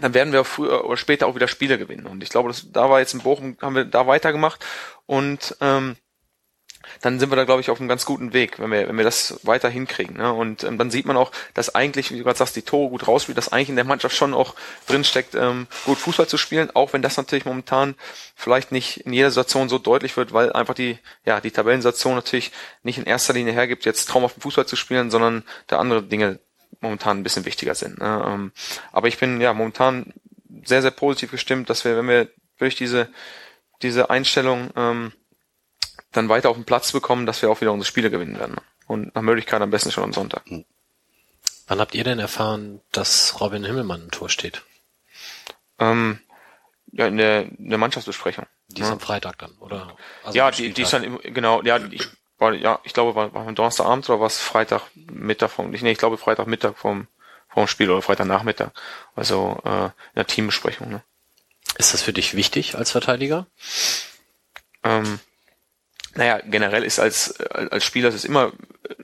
dann 0.00 0.14
werden 0.14 0.32
wir 0.32 0.44
früher 0.44 0.84
oder 0.84 0.96
später 0.96 1.26
auch 1.26 1.34
wieder 1.34 1.48
Spiele 1.48 1.78
gewinnen. 1.78 2.06
Und 2.06 2.22
ich 2.22 2.28
glaube, 2.28 2.48
das, 2.48 2.70
da 2.70 2.90
war 2.90 3.00
jetzt 3.00 3.14
in 3.14 3.20
Bochum, 3.20 3.56
haben 3.62 3.74
wir 3.74 3.84
da 3.84 4.06
weitergemacht 4.06 4.64
und 5.06 5.56
ähm, 5.60 5.96
dann 7.00 7.18
sind 7.18 7.30
wir 7.30 7.36
da, 7.36 7.44
glaube 7.44 7.60
ich, 7.60 7.70
auf 7.70 7.80
einem 7.80 7.88
ganz 7.88 8.04
guten 8.04 8.32
Weg, 8.32 8.58
wenn 8.58 8.70
wir, 8.70 8.88
wenn 8.88 8.96
wir 8.96 9.04
das 9.04 9.40
weiter 9.42 9.68
hinkriegen. 9.68 10.16
Ne? 10.16 10.32
Und 10.32 10.64
ähm, 10.64 10.78
dann 10.78 10.90
sieht 10.90 11.06
man 11.06 11.16
auch, 11.16 11.32
dass 11.54 11.74
eigentlich, 11.74 12.10
wie 12.10 12.18
du 12.18 12.24
gerade 12.24 12.38
sagst, 12.38 12.56
die 12.56 12.62
Tore 12.62 12.90
gut 12.90 13.06
rausspielt, 13.06 13.38
dass 13.38 13.52
eigentlich 13.52 13.68
in 13.68 13.76
der 13.76 13.84
Mannschaft 13.84 14.16
schon 14.16 14.34
auch 14.34 14.54
drinsteckt, 14.86 15.34
ähm, 15.34 15.66
gut 15.84 15.98
Fußball 15.98 16.26
zu 16.26 16.38
spielen, 16.38 16.70
auch 16.74 16.92
wenn 16.92 17.02
das 17.02 17.16
natürlich 17.16 17.44
momentan 17.44 17.94
vielleicht 18.34 18.72
nicht 18.72 18.98
in 19.06 19.12
jeder 19.12 19.30
Situation 19.30 19.68
so 19.68 19.78
deutlich 19.78 20.16
wird, 20.16 20.32
weil 20.32 20.52
einfach 20.52 20.74
die, 20.74 20.98
ja, 21.24 21.40
die 21.40 21.50
Tabellensituation 21.50 22.14
natürlich 22.14 22.52
nicht 22.82 22.98
in 22.98 23.04
erster 23.04 23.32
Linie 23.32 23.52
hergibt, 23.52 23.84
jetzt 23.84 24.06
traumhaften 24.06 24.42
Fußball 24.42 24.66
zu 24.66 24.76
spielen, 24.76 25.10
sondern 25.10 25.44
da 25.66 25.78
andere 25.78 26.02
Dinge 26.02 26.38
momentan 26.80 27.18
ein 27.18 27.22
bisschen 27.22 27.44
wichtiger 27.44 27.74
sind. 27.74 27.98
Ne? 27.98 28.24
Ähm, 28.26 28.52
aber 28.92 29.08
ich 29.08 29.18
bin 29.18 29.40
ja 29.40 29.52
momentan 29.52 30.12
sehr, 30.64 30.82
sehr 30.82 30.90
positiv 30.90 31.30
gestimmt, 31.30 31.70
dass 31.70 31.84
wir, 31.84 31.96
wenn 31.96 32.08
wir 32.08 32.28
durch 32.58 32.74
diese, 32.74 33.08
diese 33.82 34.10
Einstellung 34.10 34.70
ähm, 34.76 35.12
dann 36.12 36.28
weiter 36.28 36.50
auf 36.50 36.56
den 36.56 36.64
Platz 36.64 36.92
bekommen, 36.92 37.26
dass 37.26 37.42
wir 37.42 37.50
auch 37.50 37.60
wieder 37.60 37.72
unsere 37.72 37.88
Spiele 37.88 38.10
gewinnen 38.10 38.38
werden. 38.38 38.56
Und 38.86 39.14
nach 39.14 39.22
Möglichkeit 39.22 39.60
am 39.60 39.70
besten 39.70 39.90
schon 39.90 40.04
am 40.04 40.12
Sonntag. 40.12 40.44
Hm. 40.46 40.64
Wann 41.66 41.80
habt 41.80 41.94
ihr 41.94 42.04
denn 42.04 42.18
erfahren, 42.18 42.80
dass 42.92 43.40
Robin 43.40 43.64
Himmelmann 43.64 44.02
im 44.02 44.10
Tor 44.10 44.28
steht? 44.28 44.62
Ähm, 45.78 46.20
ja, 46.92 47.06
in 47.06 47.16
der, 47.16 47.42
in 47.42 47.70
der 47.70 47.78
Mannschaftsbesprechung. 47.78 48.46
Die 48.68 48.80
ist 48.80 48.88
ja. 48.88 48.92
am 48.92 49.00
Freitag 49.00 49.38
dann, 49.38 49.52
oder? 49.58 49.96
Also 50.24 50.36
ja, 50.36 50.50
die, 50.50 50.72
die 50.72 50.82
ist 50.82 50.92
dann, 50.92 51.02
im, 51.02 51.20
genau, 51.22 51.62
ja, 51.62 51.78
ich, 51.90 52.06
war, 52.38 52.52
ja, 52.52 52.80
ich 52.84 52.92
glaube, 52.92 53.14
war, 53.14 53.34
war 53.34 53.52
Donnerstagabend 53.52 54.08
oder 54.08 54.20
war 54.20 54.26
es 54.26 54.38
Freitagmittag 54.38 55.50
vom, 55.50 55.74
ich, 55.74 55.82
nee, 55.82 55.92
ich 55.92 55.98
glaube 55.98 56.18
Freitagmittag 56.18 56.76
vom, 56.76 57.08
vom 57.48 57.66
Spiel 57.66 57.90
oder 57.90 58.02
Freitagnachmittag. 58.02 58.70
Also, 59.14 59.60
äh, 59.64 59.86
in 59.86 60.16
der 60.16 60.26
Teambesprechung, 60.26 60.88
ne? 60.88 61.02
Ist 61.78 61.92
das 61.92 62.02
für 62.02 62.12
dich 62.12 62.34
wichtig 62.34 62.76
als 62.76 62.90
Verteidiger? 62.90 63.46
Ähm, 64.82 65.20
naja, 66.16 66.40
generell 66.44 66.82
ist 66.82 66.98
als, 66.98 67.40
als 67.40 67.84
Spieler 67.84 68.08
ist 68.08 68.14
es 68.14 68.24
immer 68.24 68.52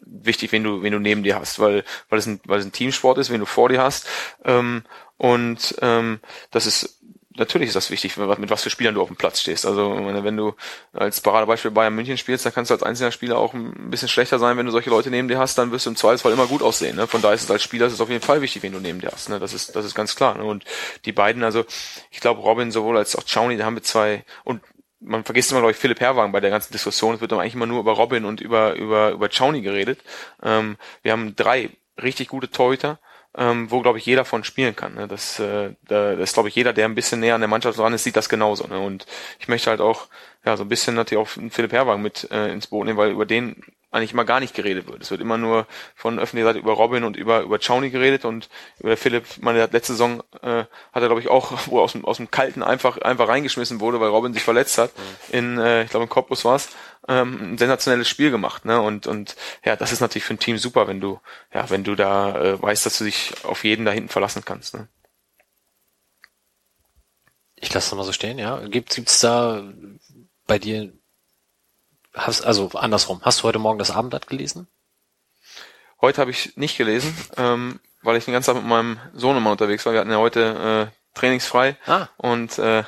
wichtig, 0.00 0.52
wenn 0.52 0.64
du, 0.64 0.82
wenn 0.82 0.92
du 0.92 0.98
neben 0.98 1.22
dir 1.22 1.36
hast, 1.36 1.58
weil, 1.58 1.84
weil 2.08 2.18
es 2.18 2.26
ein, 2.26 2.40
weil 2.44 2.60
es 2.60 2.64
ein 2.64 2.72
Teamsport 2.72 3.18
ist, 3.18 3.30
wenn 3.30 3.40
du 3.40 3.46
vor 3.46 3.68
dir 3.68 3.82
hast. 3.82 4.06
Ähm, 4.44 4.82
und 5.18 5.76
ähm, 5.80 6.20
das 6.50 6.66
ist 6.66 6.98
natürlich 7.36 7.68
ist 7.68 7.76
das 7.76 7.90
wichtig, 7.90 8.16
mit 8.16 8.50
was 8.50 8.62
für 8.62 8.70
Spielern 8.70 8.94
du 8.94 9.02
auf 9.02 9.08
dem 9.08 9.16
Platz 9.16 9.40
stehst. 9.40 9.64
Also 9.64 9.96
wenn 9.96 10.36
du 10.36 10.54
als 10.92 11.20
Paradebeispiel 11.20 11.70
Bayern 11.70 11.94
München 11.94 12.18
spielst, 12.18 12.44
dann 12.44 12.52
kannst 12.52 12.70
du 12.70 12.74
als 12.74 12.82
einzelner 12.82 13.12
Spieler 13.12 13.38
auch 13.38 13.54
ein 13.54 13.90
bisschen 13.90 14.08
schlechter 14.08 14.38
sein, 14.38 14.56
wenn 14.56 14.66
du 14.66 14.72
solche 14.72 14.90
Leute 14.90 15.10
neben 15.10 15.28
dir 15.28 15.38
hast, 15.38 15.56
dann 15.58 15.72
wirst 15.72 15.86
du 15.86 15.90
im 15.90 15.96
Zweifelsfall 15.96 16.32
immer 16.32 16.46
gut 16.46 16.62
aussehen. 16.62 16.96
Ne? 16.96 17.06
Von 17.06 17.22
daher 17.22 17.34
ist 17.34 17.44
es 17.44 17.50
als 17.50 17.62
Spieler 17.62 17.86
ist 17.86 17.94
es 17.94 18.00
auf 18.00 18.10
jeden 18.10 18.22
Fall 18.22 18.42
wichtig, 18.42 18.62
wen 18.62 18.72
du 18.72 18.80
neben 18.80 19.00
dir 19.00 19.10
hast. 19.10 19.28
Ne? 19.28 19.38
Das 19.38 19.54
ist 19.54 19.74
das 19.74 19.84
ist 19.84 19.94
ganz 19.94 20.14
klar. 20.14 20.36
Ne? 20.36 20.44
Und 20.44 20.64
die 21.04 21.12
beiden, 21.12 21.42
also 21.42 21.64
ich 22.10 22.20
glaube 22.20 22.42
Robin 22.42 22.70
sowohl 22.70 22.98
als 22.98 23.16
auch 23.16 23.24
Chowny, 23.24 23.56
da 23.56 23.64
haben 23.64 23.76
wir 23.76 23.82
zwei 23.82 24.24
und 24.44 24.60
man 25.04 25.24
vergisst 25.24 25.50
immer, 25.50 25.60
glaube 25.60 25.72
ich, 25.72 25.78
Philipp 25.78 26.00
Herrwagen 26.00 26.32
bei 26.32 26.40
der 26.40 26.50
ganzen 26.50 26.72
Diskussion. 26.72 27.14
Es 27.14 27.20
wird 27.20 27.32
eigentlich 27.32 27.54
immer 27.54 27.66
nur 27.66 27.80
über 27.80 27.92
Robin 27.92 28.24
und 28.24 28.40
über, 28.40 28.74
über, 28.74 29.10
über 29.10 29.28
Chowny 29.28 29.62
geredet. 29.62 30.00
Ähm, 30.42 30.76
wir 31.02 31.12
haben 31.12 31.34
drei 31.36 31.70
richtig 32.02 32.28
gute 32.28 32.50
Torhüter, 32.50 32.98
ähm, 33.36 33.70
wo, 33.70 33.80
glaube 33.80 33.98
ich, 33.98 34.06
jeder 34.06 34.24
von 34.24 34.44
spielen 34.44 34.76
kann. 34.76 34.94
Ne? 34.94 35.08
Das, 35.08 35.38
äh, 35.38 35.74
da, 35.88 36.14
das 36.14 36.32
glaube 36.32 36.48
ich, 36.48 36.54
jeder, 36.54 36.72
der 36.72 36.86
ein 36.86 36.94
bisschen 36.94 37.20
näher 37.20 37.34
an 37.34 37.40
der 37.40 37.48
Mannschaft 37.48 37.78
dran 37.78 37.92
ist, 37.92 38.04
sieht 38.04 38.16
das 38.16 38.28
genauso. 38.28 38.66
Ne? 38.66 38.78
Und 38.78 39.06
ich 39.38 39.48
möchte 39.48 39.70
halt 39.70 39.80
auch, 39.80 40.08
ja, 40.44 40.56
so 40.56 40.64
ein 40.64 40.68
bisschen 40.68 40.94
natürlich 40.94 41.22
auch 41.22 41.28
Philipp 41.50 41.72
Herrwagen 41.72 42.02
mit 42.02 42.30
äh, 42.30 42.52
ins 42.52 42.66
Boot 42.66 42.86
nehmen, 42.86 42.98
weil 42.98 43.10
über 43.10 43.26
den 43.26 43.62
eigentlich 43.92 44.12
immer 44.12 44.24
gar 44.24 44.40
nicht 44.40 44.54
geredet 44.54 44.88
wird. 44.88 45.02
Es 45.02 45.10
wird 45.10 45.20
immer 45.20 45.36
nur 45.36 45.66
von 45.94 46.18
öffentlicher 46.18 46.48
Seite 46.48 46.58
über 46.58 46.72
Robin 46.72 47.04
und 47.04 47.16
über 47.16 47.42
über 47.42 47.58
Chowny 47.58 47.90
geredet 47.90 48.24
und 48.24 48.48
über 48.80 48.96
Philipp, 48.96 49.26
meine 49.40 49.60
letzte 49.66 49.92
Saison 49.92 50.22
äh, 50.42 50.64
hat 50.64 50.68
er 50.94 51.06
glaube 51.06 51.20
ich 51.20 51.28
auch, 51.28 51.52
wo 51.66 51.78
er 51.78 51.82
aus 51.82 51.92
dem, 51.92 52.04
aus 52.04 52.16
dem 52.16 52.30
Kalten 52.30 52.62
einfach 52.62 52.98
einfach 52.98 53.28
reingeschmissen 53.28 53.80
wurde, 53.80 54.00
weil 54.00 54.08
Robin 54.08 54.32
sich 54.32 54.42
verletzt 54.42 54.78
hat. 54.78 54.90
In 55.30 55.58
äh, 55.58 55.84
ich 55.84 55.90
glaube 55.90 56.04
in 56.04 56.10
Cottbus 56.10 56.44
war 56.44 56.56
es 56.56 56.70
ähm, 57.06 57.52
ein 57.52 57.58
sensationelles 57.58 58.08
Spiel 58.08 58.30
gemacht, 58.30 58.64
ne? 58.64 58.80
Und 58.80 59.06
und 59.06 59.36
ja, 59.64 59.76
das 59.76 59.92
ist 59.92 60.00
natürlich 60.00 60.24
für 60.24 60.34
ein 60.34 60.38
Team 60.38 60.56
super, 60.56 60.88
wenn 60.88 61.00
du 61.00 61.20
ja, 61.52 61.68
wenn 61.68 61.84
du 61.84 61.94
da 61.94 62.40
äh, 62.40 62.62
weißt, 62.62 62.86
dass 62.86 62.98
du 62.98 63.04
dich 63.04 63.32
auf 63.44 63.62
jeden 63.64 63.84
da 63.84 63.92
hinten 63.92 64.08
verlassen 64.08 64.42
kannst. 64.44 64.74
Ne? 64.74 64.88
Ich 67.56 67.72
lasse 67.72 67.90
das 67.90 67.96
mal 67.96 68.04
so 68.04 68.12
stehen, 68.12 68.38
ja. 68.38 68.58
Gibt 68.66 68.94
gibt's 68.94 69.20
da 69.20 69.62
bei 70.46 70.58
dir 70.58 70.92
hast, 72.14 72.42
also 72.42 72.70
andersrum, 72.70 73.20
hast 73.22 73.40
du 73.40 73.44
heute 73.44 73.58
Morgen 73.58 73.78
das 73.78 73.90
Abendblatt 73.90 74.26
gelesen? 74.26 74.68
Heute 76.00 76.20
habe 76.20 76.30
ich 76.30 76.56
nicht 76.56 76.76
gelesen, 76.76 77.16
ähm, 77.36 77.80
weil 78.02 78.16
ich 78.16 78.24
den 78.24 78.34
ganzen 78.34 78.54
Tag 78.54 78.62
mit 78.62 78.68
meinem 78.68 78.98
Sohn 79.14 79.36
immer 79.36 79.52
unterwegs 79.52 79.86
war. 79.86 79.92
Wir 79.92 80.00
hatten 80.00 80.10
ja 80.10 80.18
heute 80.18 80.90
äh, 80.90 81.18
trainingsfrei 81.18 81.76
ah. 81.86 82.08
und 82.16 82.58
äh, 82.58 82.82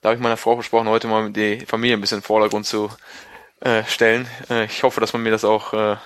da 0.00 0.08
habe 0.08 0.14
ich 0.14 0.20
meiner 0.20 0.36
Frau 0.36 0.54
versprochen, 0.54 0.88
heute 0.88 1.08
mal 1.08 1.30
die 1.30 1.66
Familie 1.66 1.96
ein 1.96 2.00
bisschen 2.00 2.18
in 2.18 2.20
den 2.20 2.26
Vordergrund 2.26 2.66
zu 2.66 2.90
äh, 3.60 3.84
stellen. 3.84 4.28
Äh, 4.48 4.66
ich 4.66 4.82
hoffe, 4.82 5.00
dass 5.00 5.12
man 5.12 5.22
mir 5.22 5.30
das 5.30 5.44
auch 5.44 5.72
äh, 5.72 5.96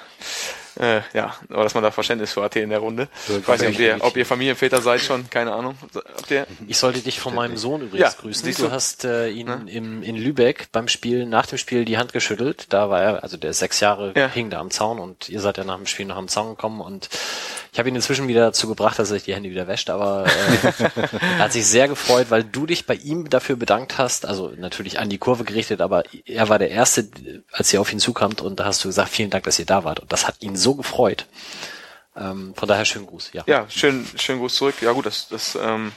äh, 0.78 1.02
ja, 1.12 1.34
aber 1.50 1.62
dass 1.62 1.74
man 1.74 1.82
da 1.82 1.90
Verständnis 1.90 2.32
für 2.32 2.42
hat 2.42 2.54
hier 2.54 2.62
in 2.62 2.70
der 2.70 2.80
Runde. 2.80 3.08
So, 3.26 3.38
ich 3.38 3.46
weiß 3.46 3.60
nicht, 3.60 3.74
ob 3.74 3.80
ihr, 3.80 3.96
ob 4.00 4.16
ihr 4.16 4.26
Familienväter 4.26 4.80
seid 4.80 5.00
schon, 5.00 5.30
keine 5.30 5.52
Ahnung. 5.52 5.76
Habt 5.94 6.30
ihr? 6.30 6.46
Ich 6.66 6.78
sollte 6.78 7.00
dich 7.00 7.20
von 7.20 7.34
meinem 7.34 7.56
Sohn 7.56 7.82
übrigens 7.82 8.14
ja, 8.14 8.20
grüßen. 8.20 8.54
Du, 8.54 8.62
du 8.62 8.70
hast 8.70 9.04
äh, 9.04 9.28
ihn 9.28 9.46
ja? 9.46 9.60
im, 9.66 10.02
in 10.02 10.16
Lübeck 10.16 10.68
beim 10.72 10.88
Spiel, 10.88 11.26
nach 11.26 11.46
dem 11.46 11.58
Spiel 11.58 11.84
die 11.84 11.98
Hand 11.98 12.12
geschüttelt. 12.12 12.66
Da 12.72 12.90
war 12.90 13.00
er, 13.00 13.22
also 13.22 13.36
der 13.36 13.50
ist 13.50 13.60
sechs 13.60 13.80
Jahre, 13.80 14.12
ja. 14.16 14.28
hing 14.28 14.50
da 14.50 14.58
am 14.58 14.70
Zaun 14.70 14.98
und 14.98 15.28
ihr 15.28 15.40
seid 15.40 15.58
ja 15.58 15.64
nach 15.64 15.76
dem 15.76 15.86
Spiel 15.86 16.06
noch 16.06 16.16
am 16.16 16.28
Zaun 16.28 16.50
gekommen 16.50 16.80
und 16.80 17.08
ich 17.74 17.78
habe 17.80 17.88
ihn 17.88 17.96
inzwischen 17.96 18.28
wieder 18.28 18.42
dazu 18.42 18.68
gebracht, 18.68 19.00
dass 19.00 19.10
er 19.10 19.16
sich 19.16 19.24
die 19.24 19.34
Hände 19.34 19.50
wieder 19.50 19.66
wäscht, 19.66 19.90
aber 19.90 20.26
äh, 20.26 21.10
er 21.20 21.38
hat 21.40 21.52
sich 21.52 21.66
sehr 21.66 21.88
gefreut, 21.88 22.28
weil 22.28 22.44
du 22.44 22.66
dich 22.66 22.86
bei 22.86 22.94
ihm 22.94 23.28
dafür 23.28 23.56
bedankt 23.56 23.98
hast, 23.98 24.26
also 24.26 24.52
natürlich 24.56 25.00
an 25.00 25.10
die 25.10 25.18
Kurve 25.18 25.42
gerichtet, 25.42 25.80
aber 25.80 26.04
er 26.24 26.48
war 26.48 26.60
der 26.60 26.70
Erste, 26.70 27.08
als 27.50 27.72
ihr 27.72 27.80
auf 27.80 27.92
ihn 27.92 27.98
zukamt 27.98 28.40
und 28.42 28.60
da 28.60 28.66
hast 28.66 28.84
du 28.84 28.88
gesagt, 28.88 29.08
vielen 29.08 29.30
Dank, 29.30 29.42
dass 29.42 29.58
ihr 29.58 29.66
da 29.66 29.82
wart. 29.82 29.98
Und 29.98 30.12
das 30.12 30.28
hat 30.28 30.36
ihn 30.38 30.54
so 30.54 30.76
gefreut. 30.76 31.26
Ähm, 32.16 32.54
von 32.54 32.68
daher 32.68 32.84
schönen 32.84 33.06
Gruß, 33.06 33.32
ja. 33.32 33.42
Ja, 33.48 33.68
schön, 33.68 34.06
schönen 34.14 34.38
Gruß 34.38 34.54
zurück. 34.54 34.76
Ja 34.80 34.92
gut, 34.92 35.06
das, 35.06 35.26
das, 35.26 35.58
ähm, 35.60 35.90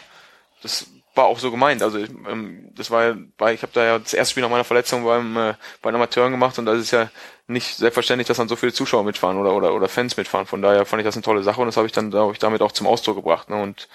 das 0.63 0.87
war 1.17 1.25
auch 1.25 1.39
so 1.39 1.51
gemeint. 1.51 1.81
Also 1.83 1.99
ähm, 1.99 2.69
das 2.75 2.91
war 2.91 3.05
ja, 3.05 3.15
bei, 3.37 3.53
ich 3.53 3.61
habe 3.63 3.73
da 3.73 3.83
ja 3.83 3.99
das 3.99 4.13
erste 4.13 4.31
Spiel 4.31 4.43
nach 4.43 4.49
meiner 4.49 4.63
Verletzung 4.63 5.03
beim 5.03 5.35
äh, 5.35 5.53
bei 5.81 5.91
den 5.91 5.95
Amateuren 5.95 6.31
gemacht 6.31 6.57
und 6.59 6.65
da 6.65 6.73
ist 6.73 6.91
ja 6.91 7.09
nicht 7.47 7.77
selbstverständlich, 7.77 8.27
dass 8.27 8.37
dann 8.37 8.49
so 8.49 8.57
viele 8.57 8.73
Zuschauer 8.73 9.03
mitfahren 9.03 9.37
oder, 9.37 9.55
oder, 9.55 9.73
oder 9.73 9.87
Fans 9.87 10.17
mitfahren. 10.17 10.45
Von 10.45 10.61
daher 10.61 10.85
fand 10.85 11.01
ich 11.01 11.05
das 11.05 11.15
eine 11.15 11.23
tolle 11.23 11.43
Sache 11.43 11.61
und 11.61 11.67
das 11.67 11.77
habe 11.77 11.87
ich 11.87 11.93
dann 11.93 12.11
glaube 12.11 12.33
ich, 12.33 12.39
damit 12.39 12.61
auch 12.61 12.73
zum 12.73 12.87
Ausdruck 12.87 13.15
gebracht. 13.15 13.49
Ne? 13.49 13.55
Und 13.55 13.87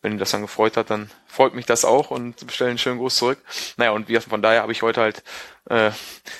wenn 0.00 0.12
ihn 0.12 0.18
das 0.18 0.30
dann 0.30 0.42
gefreut 0.42 0.76
hat, 0.76 0.90
dann 0.90 1.10
freut 1.26 1.54
mich 1.54 1.66
das 1.66 1.84
auch 1.84 2.10
und 2.10 2.46
bestelle 2.46 2.70
einen 2.70 2.78
schönen 2.78 2.98
Gruß 2.98 3.16
zurück. 3.16 3.38
Naja, 3.76 3.90
und 3.90 4.08
wie, 4.08 4.18
von 4.20 4.42
daher 4.42 4.62
habe 4.62 4.72
ich 4.72 4.82
heute 4.82 5.00
halt 5.00 5.22
äh, 5.68 5.90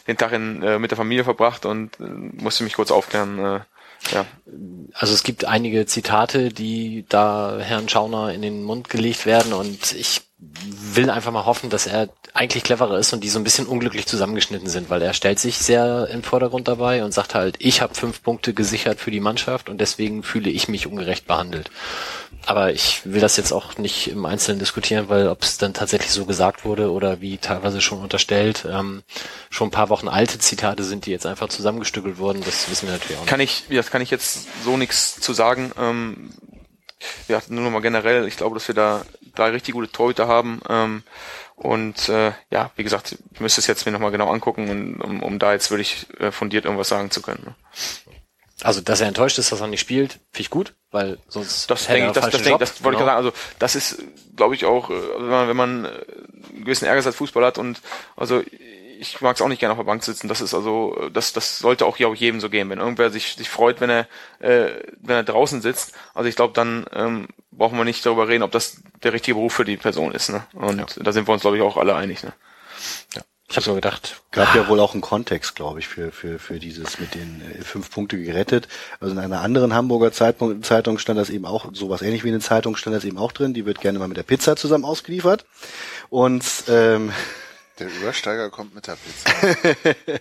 den 0.07 0.17
Tag 0.17 0.33
in, 0.33 0.63
äh, 0.63 0.79
mit 0.79 0.91
der 0.93 0.97
Familie 0.97 1.25
verbracht 1.25 1.67
und 1.67 1.99
äh, 2.01 2.05
musste 2.05 2.65
mich 2.65 2.75
kurz 2.75 2.91
aufklären, 2.91 3.39
äh, 3.39 3.61
ja. 4.13 4.27
Also 4.95 5.15
es 5.15 5.23
gibt 5.23 5.45
einige 5.45 5.87
Zitate, 5.87 6.51
die 6.51 7.05
da 7.09 7.59
Herrn 7.61 7.89
Schauner 7.89 8.33
in 8.33 8.43
den 8.43 8.63
Mund 8.63 8.89
gelegt 8.91 9.27
werden 9.27 9.53
und 9.53 9.93
ich 9.93 10.23
will 10.41 11.11
einfach 11.11 11.33
mal 11.33 11.45
hoffen, 11.45 11.71
dass 11.71 11.87
er 11.87 12.09
eigentlich 12.33 12.65
cleverer 12.65 12.99
ist 12.99 13.13
und 13.13 13.23
die 13.23 13.29
so 13.29 13.39
ein 13.39 13.45
bisschen 13.45 13.67
unglücklich 13.67 14.07
zusammengeschnitten 14.07 14.69
sind, 14.69 14.89
weil 14.89 15.03
er 15.03 15.13
stellt 15.13 15.39
sich 15.39 15.59
sehr 15.59 16.09
im 16.11 16.23
Vordergrund 16.23 16.69
dabei 16.69 17.05
und 17.05 17.13
sagt 17.13 17.35
halt, 17.35 17.57
ich 17.59 17.83
habe 17.83 17.95
fünf 17.95 18.23
Punkte 18.23 18.55
gesichert 18.55 19.01
für 19.01 19.11
die 19.11 19.21
Mannschaft 19.21 19.69
und 19.69 19.81
deswegen 19.81 20.23
fühle 20.23 20.49
ich 20.49 20.69
mich 20.69 20.87
ungerecht 20.87 21.27
behandelt. 21.27 21.71
Aber 22.51 22.73
ich 22.73 23.03
will 23.05 23.21
das 23.21 23.37
jetzt 23.37 23.53
auch 23.53 23.79
nicht 23.79 24.09
im 24.09 24.27
Einzelnen 24.27 24.59
diskutieren, 24.59 25.09
weil 25.09 25.29
ob 25.29 25.41
es 25.45 25.57
dann 25.59 25.73
tatsächlich 25.73 26.11
so 26.11 26.25
gesagt 26.25 26.65
wurde 26.65 26.91
oder 26.91 27.21
wie 27.21 27.39
teilweise 27.39 27.81
schon 27.81 28.01
unterstellt, 28.01 28.67
ähm, 28.69 29.05
schon 29.51 29.69
ein 29.69 29.71
paar 29.71 29.89
Wochen 29.89 30.09
alte 30.09 30.41
Zitate 30.41 30.83
sind, 30.83 31.07
die 31.07 31.13
jetzt 31.13 31.27
einfach 31.27 31.49
zusammengestückelt 31.49 32.19
wurden, 32.19 32.43
das 32.43 32.69
wissen 32.69 32.89
wir 32.89 32.95
natürlich 32.95 33.19
auch 33.19 33.23
nicht. 33.23 33.31
Kann 33.31 33.39
ich, 33.39 33.67
das 33.71 33.93
kann 33.93 34.03
ich 34.03 34.11
jetzt 34.11 34.49
so 34.65 34.77
nichts 34.77 35.21
zu 35.21 35.33
sagen. 35.33 35.71
Ähm, 35.79 36.31
ja, 37.29 37.41
nur 37.47 37.63
noch 37.63 37.71
mal 37.71 37.83
generell, 37.83 38.27
ich 38.27 38.37
glaube, 38.37 38.55
dass 38.57 38.67
wir 38.67 38.75
da 38.75 39.03
drei 39.37 39.51
richtig 39.51 39.75
gute 39.75 39.93
Torhüter 39.93 40.27
haben. 40.27 40.61
Ähm, 40.69 41.05
und 41.55 42.09
äh, 42.09 42.33
ja, 42.51 42.73
wie 42.75 42.83
gesagt, 42.83 43.17
ich 43.33 43.39
müsste 43.39 43.61
es 43.61 43.69
jetzt 43.69 43.87
mir 43.87 43.93
nochmal 43.93 44.11
genau 44.11 44.29
angucken, 44.29 44.69
und, 44.71 45.01
um, 45.01 45.23
um 45.23 45.39
da 45.39 45.53
jetzt 45.53 45.71
wirklich 45.71 46.09
äh, 46.19 46.33
fundiert 46.33 46.65
irgendwas 46.65 46.89
sagen 46.89 47.13
zu 47.13 47.23
können. 47.23 47.45
Ne? 47.47 47.55
Also, 48.63 48.81
dass 48.81 49.01
er 49.01 49.09
enttäuscht 49.09 49.39
ist, 49.39 49.53
dass 49.53 49.61
er 49.61 49.67
nicht 49.67 49.81
spielt, 49.81 50.13
finde 50.13 50.41
ich 50.41 50.51
gut, 50.51 50.75
weil 50.91 51.19
sonst 51.29 51.71
das 51.71 51.87
denke 51.87 52.09
ich, 52.09 52.13
das, 52.13 52.31
das, 52.31 52.43
denk, 52.43 52.59
das 52.59 52.85
wollte 52.85 52.99
genau. 52.99 53.11
ich 53.11 53.15
sagen. 53.15 53.27
Also, 53.27 53.33
das 53.59 53.75
ist, 53.75 54.03
glaube 54.37 54.55
ich, 54.55 54.65
auch, 54.65 54.91
äh, 54.91 54.95
wenn 55.19 55.29
man, 55.29 55.49
wenn 55.49 55.57
man 55.57 55.85
äh, 55.85 55.89
einen 55.89 56.65
gewissen 56.65 56.85
Ehrgeiz 56.85 57.07
als 57.07 57.17
Fußball 57.17 57.45
hat 57.45 57.59
und 57.59 57.81
also 58.17 58.43
ich 59.01 59.21
mag 59.23 59.35
es 59.35 59.43
auch 59.43 59.49
nicht 59.49 59.61
gerne 59.61 59.73
auf 59.73 59.79
der 59.79 59.85
Bank 59.85 60.05
sitzen. 60.05 60.29
Das 60.29 60.43
ist 60.43 60.53
also, 60.53 61.09
das, 61.13 61.33
das 61.33 61.59
sollte 61.59 61.87
auch, 61.87 61.99
auch 62.01 62.15
jedem 62.15 62.39
so 62.41 62.51
gehen. 62.51 62.69
Wenn 62.69 62.81
irgendwer 62.81 63.11
sich, 63.11 63.35
sich 63.35 63.49
freut, 63.49 63.81
wenn 63.81 63.89
er, 63.89 64.07
äh, 64.41 64.83
wenn 65.01 65.17
er 65.17 65.23
draußen 65.23 65.63
sitzt, 65.63 65.95
also 66.13 66.29
ich 66.29 66.37
glaube, 66.37 66.53
dann 66.53 66.85
ähm, 66.93 67.29
brauchen 67.51 67.79
wir 67.79 67.85
nicht 67.85 68.05
darüber 68.05 68.29
reden, 68.29 68.43
ob 68.43 68.53
das 68.53 68.83
der 69.03 69.15
richtige 69.15 69.37
Beruf 69.37 69.55
für 69.55 69.65
die 69.65 69.79
Person 69.79 70.13
ist. 70.13 70.29
Ne? 70.29 70.47
Und 70.53 70.79
ja. 70.79 71.03
da 71.03 71.13
sind 71.13 71.27
wir 71.27 71.33
uns, 71.33 71.41
glaube 71.41 71.57
ich, 71.57 71.63
auch 71.63 71.79
alle 71.79 71.95
einig. 71.95 72.23
Ne? 72.23 72.33
Ja. 73.15 73.23
Ich 73.51 73.57
habe 73.57 73.65
so 73.65 73.75
gedacht. 73.75 74.23
Gab 74.31 74.55
ja 74.55 74.69
wohl 74.69 74.79
auch 74.79 74.93
einen 74.93 75.01
Kontext, 75.01 75.57
glaube 75.57 75.81
ich, 75.81 75.89
für, 75.89 76.13
für, 76.13 76.39
für 76.39 76.61
dieses 76.61 77.01
mit 77.01 77.17
den 77.17 77.43
äh, 77.43 77.63
fünf 77.63 77.91
Punkte 77.91 78.17
gerettet. 78.23 78.69
Also 79.01 79.13
in 79.13 79.19
einer 79.19 79.41
anderen 79.41 79.75
Hamburger 79.75 80.13
Zeitung, 80.13 80.63
Zeitung 80.63 80.99
stand 80.99 81.19
das 81.19 81.31
eben 81.31 81.45
auch, 81.47 81.67
sowas 81.73 82.01
ähnlich 82.01 82.23
wie 82.23 82.29
in 82.29 82.35
den 82.35 82.43
Zeitungen 82.43 82.77
stand 82.77 82.95
das 82.95 83.05
eben 83.05 83.19
auch 83.19 83.33
drin. 83.33 83.53
Die 83.53 83.67
wird 83.67 83.81
gerne 83.81 83.99
mal 83.99 84.07
mit 84.07 84.17
der 84.17 84.23
Pizza 84.23 84.55
zusammen 84.55 84.85
ausgeliefert. 84.85 85.47
Und 86.11 86.45
ähm, 86.69 87.13
der 87.81 87.89
Übersteiger 87.89 88.51
kommt 88.51 88.73
mit 88.73 88.87
der 88.87 88.97
Pizza. 88.97 90.21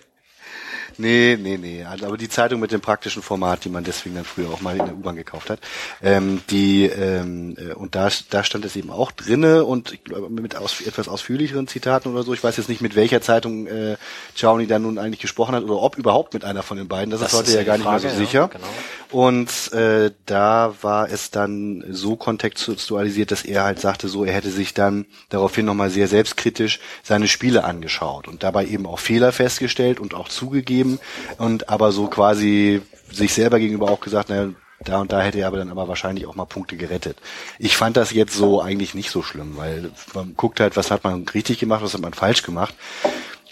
Nee, 1.00 1.38
nee, 1.40 1.56
nee. 1.56 1.84
Also, 1.84 2.06
aber 2.06 2.16
die 2.16 2.28
Zeitung 2.28 2.60
mit 2.60 2.72
dem 2.72 2.80
praktischen 2.80 3.22
Format, 3.22 3.64
die 3.64 3.70
man 3.70 3.84
deswegen 3.84 4.14
dann 4.14 4.24
früher 4.24 4.50
auch 4.50 4.60
mal 4.60 4.76
in 4.76 4.84
der 4.84 4.94
U-Bahn 4.94 5.16
gekauft 5.16 5.50
hat, 5.50 5.60
ähm, 6.02 6.42
die 6.50 6.84
ähm, 6.84 7.56
äh, 7.58 7.72
und 7.72 7.94
da, 7.94 8.10
da 8.28 8.44
stand 8.44 8.64
es 8.64 8.76
eben 8.76 8.90
auch 8.90 9.10
drinne 9.10 9.64
und 9.64 9.92
ich 9.92 10.04
glaube 10.04 10.28
mit 10.28 10.56
aus, 10.56 10.80
etwas 10.82 11.08
ausführlicheren 11.08 11.66
Zitaten 11.68 12.12
oder 12.12 12.22
so. 12.22 12.34
Ich 12.34 12.44
weiß 12.44 12.56
jetzt 12.58 12.68
nicht, 12.68 12.82
mit 12.82 12.96
welcher 12.96 13.22
Zeitung 13.22 13.66
äh, 13.66 13.96
Chowny 14.38 14.66
dann 14.66 14.82
nun 14.82 14.98
eigentlich 14.98 15.20
gesprochen 15.20 15.54
hat 15.54 15.64
oder 15.64 15.80
ob 15.80 15.96
überhaupt 15.96 16.34
mit 16.34 16.44
einer 16.44 16.62
von 16.62 16.76
den 16.76 16.88
beiden. 16.88 17.10
Das, 17.10 17.20
das 17.20 17.32
ist 17.32 17.38
heute 17.38 17.52
ja 17.52 17.62
gar 17.62 17.78
nicht 17.78 17.86
Frage, 17.86 18.04
mehr 18.04 18.12
so 18.12 18.18
sicher. 18.18 18.40
Ja, 18.40 18.46
genau. 18.46 18.66
Und 19.10 19.72
äh, 19.72 20.12
da 20.26 20.74
war 20.82 21.10
es 21.10 21.30
dann 21.30 21.84
so 21.90 22.16
kontextualisiert, 22.16 23.32
dass 23.32 23.44
er 23.44 23.64
halt 23.64 23.80
sagte, 23.80 24.08
so 24.08 24.24
er 24.24 24.32
hätte 24.32 24.50
sich 24.50 24.72
dann 24.74 25.06
daraufhin 25.30 25.66
nochmal 25.66 25.90
sehr 25.90 26.06
selbstkritisch 26.06 26.78
seine 27.02 27.26
Spiele 27.26 27.64
angeschaut 27.64 28.28
und 28.28 28.42
dabei 28.42 28.66
eben 28.66 28.86
auch 28.86 28.98
Fehler 28.98 29.32
festgestellt 29.32 29.98
und 29.98 30.14
auch 30.14 30.28
zugegeben 30.28 30.89
gegeben 30.90 31.00
und 31.38 31.68
aber 31.68 31.92
so 31.92 32.06
quasi 32.06 32.82
sich 33.10 33.32
selber 33.32 33.58
gegenüber 33.58 33.90
auch 33.90 34.00
gesagt, 34.00 34.28
naja, 34.28 34.50
da 34.82 35.00
und 35.00 35.12
da 35.12 35.20
hätte 35.20 35.38
er 35.38 35.46
aber 35.46 35.58
dann 35.58 35.70
aber 35.70 35.88
wahrscheinlich 35.88 36.26
auch 36.26 36.36
mal 36.36 36.46
Punkte 36.46 36.76
gerettet. 36.76 37.18
Ich 37.58 37.76
fand 37.76 37.96
das 37.96 38.12
jetzt 38.12 38.34
so 38.34 38.62
eigentlich 38.62 38.94
nicht 38.94 39.10
so 39.10 39.22
schlimm, 39.22 39.56
weil 39.56 39.90
man 40.14 40.34
guckt 40.36 40.58
halt, 40.58 40.76
was 40.76 40.90
hat 40.90 41.04
man 41.04 41.28
richtig 41.28 41.58
gemacht, 41.58 41.82
was 41.82 41.92
hat 41.92 42.00
man 42.00 42.14
falsch 42.14 42.42
gemacht. 42.42 42.74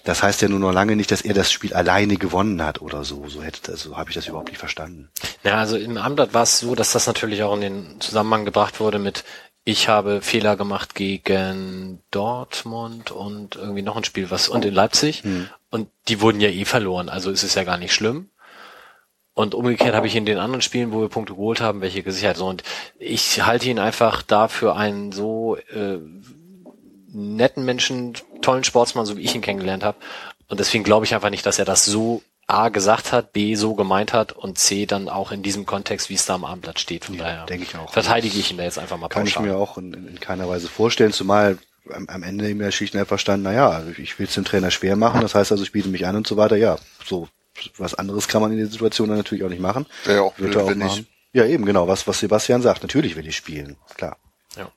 Das 0.04 0.22
heißt 0.22 0.40
ja 0.40 0.48
nur 0.48 0.60
noch 0.60 0.72
lange 0.72 0.96
nicht, 0.96 1.10
dass 1.10 1.20
er 1.20 1.34
das 1.34 1.52
Spiel 1.52 1.74
alleine 1.74 2.16
gewonnen 2.16 2.62
hat 2.62 2.80
oder 2.80 3.04
so. 3.04 3.28
So 3.28 3.42
hätte 3.42 3.60
das, 3.70 3.82
so 3.82 3.98
habe 3.98 4.08
ich 4.08 4.14
das 4.14 4.26
überhaupt 4.26 4.48
nicht 4.48 4.58
verstanden. 4.58 5.10
Ja, 5.44 5.56
also 5.56 5.76
im 5.76 5.98
Amtblatt 5.98 6.32
war 6.32 6.44
es 6.44 6.60
so, 6.60 6.74
dass 6.74 6.92
das 6.92 7.06
natürlich 7.06 7.42
auch 7.42 7.54
in 7.54 7.60
den 7.60 8.00
Zusammenhang 8.00 8.46
gebracht 8.46 8.80
wurde 8.80 8.98
mit 8.98 9.24
ich 9.68 9.86
habe 9.86 10.22
Fehler 10.22 10.56
gemacht 10.56 10.94
gegen 10.94 12.00
Dortmund 12.10 13.10
und 13.10 13.56
irgendwie 13.56 13.82
noch 13.82 13.98
ein 13.98 14.04
Spiel, 14.04 14.30
was 14.30 14.48
und 14.48 14.64
in 14.64 14.72
Leipzig. 14.72 15.22
Hm. 15.24 15.50
Und 15.68 15.90
die 16.08 16.22
wurden 16.22 16.40
ja 16.40 16.48
eh 16.48 16.64
verloren, 16.64 17.10
also 17.10 17.30
ist 17.30 17.42
es 17.42 17.54
ja 17.54 17.64
gar 17.64 17.76
nicht 17.76 17.92
schlimm. 17.92 18.30
Und 19.34 19.54
umgekehrt 19.54 19.94
habe 19.94 20.06
ich 20.06 20.16
in 20.16 20.24
den 20.24 20.38
anderen 20.38 20.62
Spielen, 20.62 20.90
wo 20.90 21.02
wir 21.02 21.10
Punkte 21.10 21.34
geholt 21.34 21.60
haben, 21.60 21.82
welche 21.82 22.02
gesichert. 22.02 22.38
So, 22.38 22.46
und 22.46 22.62
ich 22.98 23.44
halte 23.44 23.68
ihn 23.68 23.78
einfach 23.78 24.22
dafür 24.22 24.74
einen 24.74 25.12
so 25.12 25.56
äh, 25.56 25.98
netten 27.12 27.66
Menschen, 27.66 28.14
tollen 28.40 28.64
Sportsmann, 28.64 29.04
so 29.04 29.18
wie 29.18 29.22
ich 29.22 29.34
ihn 29.34 29.42
kennengelernt 29.42 29.84
habe. 29.84 29.98
Und 30.48 30.60
deswegen 30.60 30.82
glaube 30.82 31.04
ich 31.04 31.14
einfach 31.14 31.28
nicht, 31.28 31.44
dass 31.44 31.58
er 31.58 31.66
das 31.66 31.84
so 31.84 32.22
A 32.48 32.70
gesagt 32.70 33.12
hat, 33.12 33.34
B 33.34 33.54
so 33.54 33.74
gemeint 33.74 34.14
hat 34.14 34.32
und 34.32 34.58
C 34.58 34.86
dann 34.86 35.10
auch 35.10 35.32
in 35.32 35.42
diesem 35.42 35.66
Kontext, 35.66 36.08
wie 36.08 36.14
es 36.14 36.24
da 36.24 36.34
am 36.34 36.46
Abendblatt 36.46 36.80
steht. 36.80 37.04
Von 37.04 37.16
ja, 37.16 37.24
daher 37.24 37.46
denke 37.46 37.64
ich 37.64 37.76
auch. 37.76 37.92
verteidige 37.92 38.38
ich 38.38 38.50
ihn 38.50 38.56
da 38.56 38.64
jetzt 38.64 38.78
einfach 38.78 38.96
mal 38.96 39.08
Kann 39.08 39.24
pauschal. 39.24 39.44
ich 39.44 39.50
mir 39.50 39.58
auch 39.58 39.76
in, 39.76 39.92
in, 39.92 40.18
keiner 40.18 40.48
Weise 40.48 40.66
vorstellen, 40.66 41.12
zumal 41.12 41.58
am, 41.92 42.08
am 42.08 42.22
Ende 42.22 42.72
schlicht 42.72 42.94
und 42.94 43.00
einfach 43.00 43.18
stand, 43.18 43.42
naja, 43.42 43.82
ich 43.98 44.18
will 44.18 44.26
es 44.26 44.34
dem 44.34 44.46
Trainer 44.46 44.70
schwer 44.70 44.96
machen, 44.96 45.20
das 45.20 45.34
heißt 45.34 45.52
also, 45.52 45.62
ich 45.62 45.72
biete 45.72 45.90
mich 45.90 46.06
an 46.06 46.16
und 46.16 46.26
so 46.26 46.38
weiter. 46.38 46.56
Ja, 46.56 46.78
so 47.04 47.28
was 47.76 47.94
anderes 47.94 48.28
kann 48.28 48.40
man 48.40 48.50
in 48.52 48.58
der 48.58 48.68
Situation 48.68 49.08
dann 49.08 49.18
natürlich 49.18 49.44
auch 49.44 49.50
nicht 49.50 49.60
machen. 49.60 49.84
Ja, 50.06 50.22
auch, 50.22 50.38
Wird 50.38 50.54
er 50.54 50.64
auch 50.64 50.74
machen. 50.74 51.06
Ja, 51.34 51.44
eben, 51.44 51.66
genau, 51.66 51.86
was, 51.86 52.06
was 52.06 52.20
Sebastian 52.20 52.62
sagt. 52.62 52.82
Natürlich 52.82 53.14
will 53.16 53.26
ich 53.26 53.36
spielen, 53.36 53.76
klar. 53.94 54.16
Ja. 54.56 54.70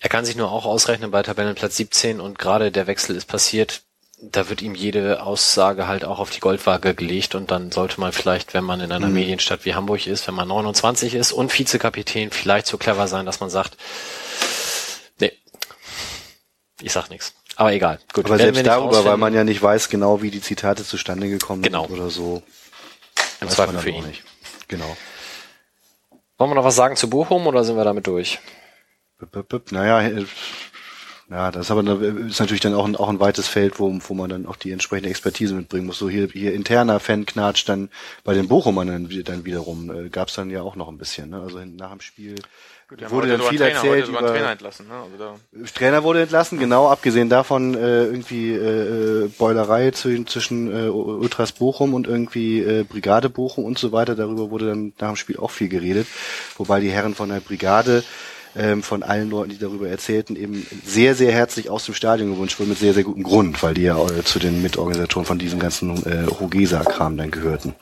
Er 0.00 0.08
kann 0.08 0.24
sich 0.24 0.34
nur 0.34 0.50
auch 0.50 0.66
ausrechnen 0.66 1.12
bei 1.12 1.22
Tabellenplatz 1.22 1.76
17 1.76 2.20
und 2.20 2.38
gerade 2.38 2.72
der 2.72 2.88
Wechsel 2.88 3.14
ist 3.14 3.26
passiert 3.26 3.82
da 4.20 4.48
wird 4.48 4.62
ihm 4.62 4.74
jede 4.74 5.22
Aussage 5.22 5.86
halt 5.86 6.04
auch 6.04 6.18
auf 6.18 6.30
die 6.30 6.40
Goldwaage 6.40 6.94
gelegt 6.94 7.34
und 7.34 7.50
dann 7.50 7.72
sollte 7.72 8.00
man 8.00 8.12
vielleicht, 8.12 8.54
wenn 8.54 8.64
man 8.64 8.80
in 8.80 8.92
einer 8.92 9.08
mhm. 9.08 9.14
Medienstadt 9.14 9.64
wie 9.64 9.74
Hamburg 9.74 10.06
ist, 10.06 10.26
wenn 10.26 10.34
man 10.34 10.48
29 10.48 11.14
ist 11.14 11.32
und 11.32 11.56
Vizekapitän, 11.56 12.30
vielleicht 12.30 12.66
so 12.66 12.78
clever 12.78 13.08
sein, 13.08 13.26
dass 13.26 13.40
man 13.40 13.50
sagt, 13.50 13.76
nee, 15.18 15.32
ich 16.80 16.92
sag 16.92 17.10
nichts. 17.10 17.34
Aber 17.56 17.72
egal. 17.72 18.00
Gut. 18.12 18.26
Aber 18.26 18.36
selbst 18.36 18.66
darüber, 18.66 19.04
weil 19.04 19.16
man 19.16 19.32
ja 19.32 19.44
nicht 19.44 19.62
weiß 19.62 19.88
genau, 19.88 20.22
wie 20.22 20.30
die 20.30 20.40
Zitate 20.40 20.84
zustande 20.84 21.28
gekommen 21.28 21.62
genau. 21.62 21.86
sind 21.86 21.98
oder 21.98 22.10
so. 22.10 22.42
Im 23.40 23.48
Zweifel 23.48 23.78
für 23.78 23.90
ihn. 23.90 24.06
Nicht. 24.06 24.24
Genau. 24.68 24.96
Wollen 26.38 26.50
wir 26.50 26.54
noch 26.56 26.64
was 26.64 26.74
sagen 26.74 26.96
zu 26.96 27.08
Bochum 27.08 27.46
oder 27.46 27.62
sind 27.62 27.76
wir 27.76 27.84
damit 27.84 28.06
durch? 28.06 28.40
Naja, 29.70 30.24
ja, 31.34 31.50
das 31.50 31.66
ist 31.66 31.70
aber 31.72 32.00
ist 32.00 32.38
natürlich 32.38 32.60
dann 32.60 32.74
auch 32.74 32.84
ein, 32.84 32.94
auch 32.94 33.08
ein 33.08 33.18
weites 33.18 33.48
Feld, 33.48 33.80
wo, 33.80 33.92
wo 34.06 34.14
man 34.14 34.30
dann 34.30 34.46
auch 34.46 34.54
die 34.54 34.70
entsprechende 34.70 35.10
Expertise 35.10 35.52
mitbringen 35.52 35.84
muss. 35.84 35.98
So 35.98 36.08
hier, 36.08 36.28
hier 36.28 36.54
interner 36.54 37.00
Fanknatsch 37.00 37.68
dann 37.68 37.88
bei 38.22 38.34
den 38.34 38.46
Bochumern 38.46 38.86
dann, 38.86 39.24
dann 39.24 39.44
wiederum 39.44 39.90
äh, 39.90 40.08
gab 40.10 40.28
es 40.28 40.34
dann 40.34 40.48
ja 40.48 40.62
auch 40.62 40.76
noch 40.76 40.88
ein 40.88 40.96
bisschen. 40.96 41.30
Ne? 41.30 41.40
Also 41.40 41.58
nach 41.58 41.90
dem 41.90 42.00
Spiel 42.00 42.36
Gut, 42.88 43.10
wurde 43.10 43.26
dann 43.26 43.40
viel 43.40 43.58
Trainer, 43.58 43.74
erzählt 43.74 44.06
über 44.06 44.20
Trainer 44.20 44.52
entlassen. 44.52 44.86
Ne? 44.86 44.94
Also 44.94 45.72
Trainer 45.74 46.04
wurde 46.04 46.22
entlassen, 46.22 46.56
genau. 46.60 46.88
Abgesehen 46.88 47.28
davon 47.28 47.74
äh, 47.74 48.04
irgendwie 48.04 48.52
äh, 48.52 49.24
äh 49.24 49.28
Beulerei 49.36 49.90
zwischen, 49.90 50.28
zwischen 50.28 50.70
äh, 50.70 50.88
Ultras 50.88 51.50
Bochum 51.50 51.94
und 51.94 52.06
irgendwie 52.06 52.60
äh, 52.60 52.84
Brigade 52.84 53.28
Bochum 53.28 53.64
und 53.64 53.76
so 53.76 53.90
weiter. 53.90 54.14
Darüber 54.14 54.52
wurde 54.52 54.66
dann 54.66 54.92
nach 55.00 55.08
dem 55.08 55.16
Spiel 55.16 55.38
auch 55.38 55.50
viel 55.50 55.68
geredet, 55.68 56.06
wobei 56.58 56.78
die 56.78 56.92
Herren 56.92 57.16
von 57.16 57.30
der 57.30 57.40
Brigade 57.40 58.04
ähm, 58.56 58.82
von 58.82 59.02
allen 59.02 59.30
Leuten, 59.30 59.50
die 59.50 59.58
darüber 59.58 59.88
erzählten, 59.88 60.36
eben 60.36 60.66
sehr, 60.84 61.14
sehr 61.14 61.32
herzlich 61.32 61.70
aus 61.70 61.84
dem 61.86 61.94
Stadion 61.94 62.34
gewünscht 62.34 62.58
wurde, 62.58 62.70
mit 62.70 62.78
sehr, 62.78 62.94
sehr 62.94 63.04
gutem 63.04 63.22
Grund, 63.22 63.62
weil 63.62 63.74
die 63.74 63.82
ja 63.82 63.98
äh, 63.98 64.24
zu 64.24 64.38
den 64.38 64.62
Mitorganisatoren 64.62 65.26
von 65.26 65.38
diesem 65.38 65.58
ganzen 65.58 66.04
äh, 66.06 66.26
Hogesa-Kram 66.26 67.16
dann 67.16 67.30
gehörten. 67.30 67.74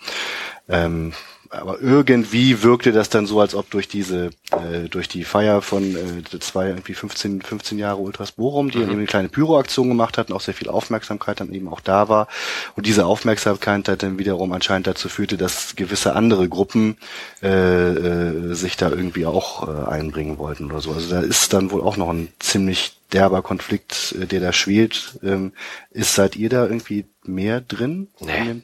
Ähm, 0.69 1.13
aber 1.53 1.81
irgendwie 1.81 2.63
wirkte 2.63 2.93
das 2.93 3.11
dann 3.11 3.27
so, 3.27 3.39
als 3.41 3.55
ob 3.55 3.71
durch 3.71 3.87
diese, 3.87 4.31
äh, 4.51 4.89
durch 4.89 5.07
die 5.07 5.23
Feier 5.23 5.61
von 5.61 5.95
äh, 5.95 6.39
zwei, 6.41 6.69
irgendwie 6.69 6.95
15, 6.95 7.43
15 7.43 7.79
Jahre 7.79 7.99
Ultras 7.99 8.33
Bochum, 8.33 8.71
die 8.71 8.79
mhm. 8.79 8.85
eben 8.85 8.93
eine 8.93 9.07
kleine 9.07 9.29
Pyroaktion 9.29 9.89
gemacht 9.89 10.17
hatten, 10.17 10.33
auch 10.33 10.41
sehr 10.41 10.55
viel 10.55 10.69
Aufmerksamkeit 10.69 11.41
dann 11.41 11.53
eben 11.53 11.69
auch 11.69 11.81
da 11.81 12.09
war. 12.09 12.29
Und 12.75 12.87
diese 12.87 13.05
Aufmerksamkeit 13.05 14.03
dann 14.03 14.19
wiederum 14.19 14.53
anscheinend 14.53 14.87
dazu 14.87 15.11
führte, 15.11 15.37
dass 15.37 15.77
gewisse 15.77 16.15
andere 16.17 16.49
Gruppen 16.49 16.97
äh, 17.43 17.49
äh, 17.49 18.55
sich 18.55 18.79
da 18.79 18.89
irgendwie 18.89 19.27
auch 19.27 19.69
äh, 19.69 19.91
einbringen 19.91 20.39
wollten 20.39 20.71
oder 20.71 20.81
so. 20.81 20.93
Also 20.93 21.15
da 21.15 21.21
ist 21.21 21.53
dann 21.53 21.71
wohl 21.71 21.83
auch 21.83 21.99
noch 21.99 22.09
ein 22.09 22.29
ziemlich 22.39 22.97
derber 23.13 23.43
Konflikt, 23.43 24.15
äh, 24.19 24.27
der 24.27 24.41
da 24.41 24.53
schwelt. 24.55 25.19
Ähm, 25.23 25.53
ist 25.91 26.15
seid 26.15 26.35
ihr 26.35 26.49
da 26.49 26.65
irgendwie 26.65 27.05
mehr 27.25 27.61
drin? 27.61 28.09
Nee. 28.21 28.63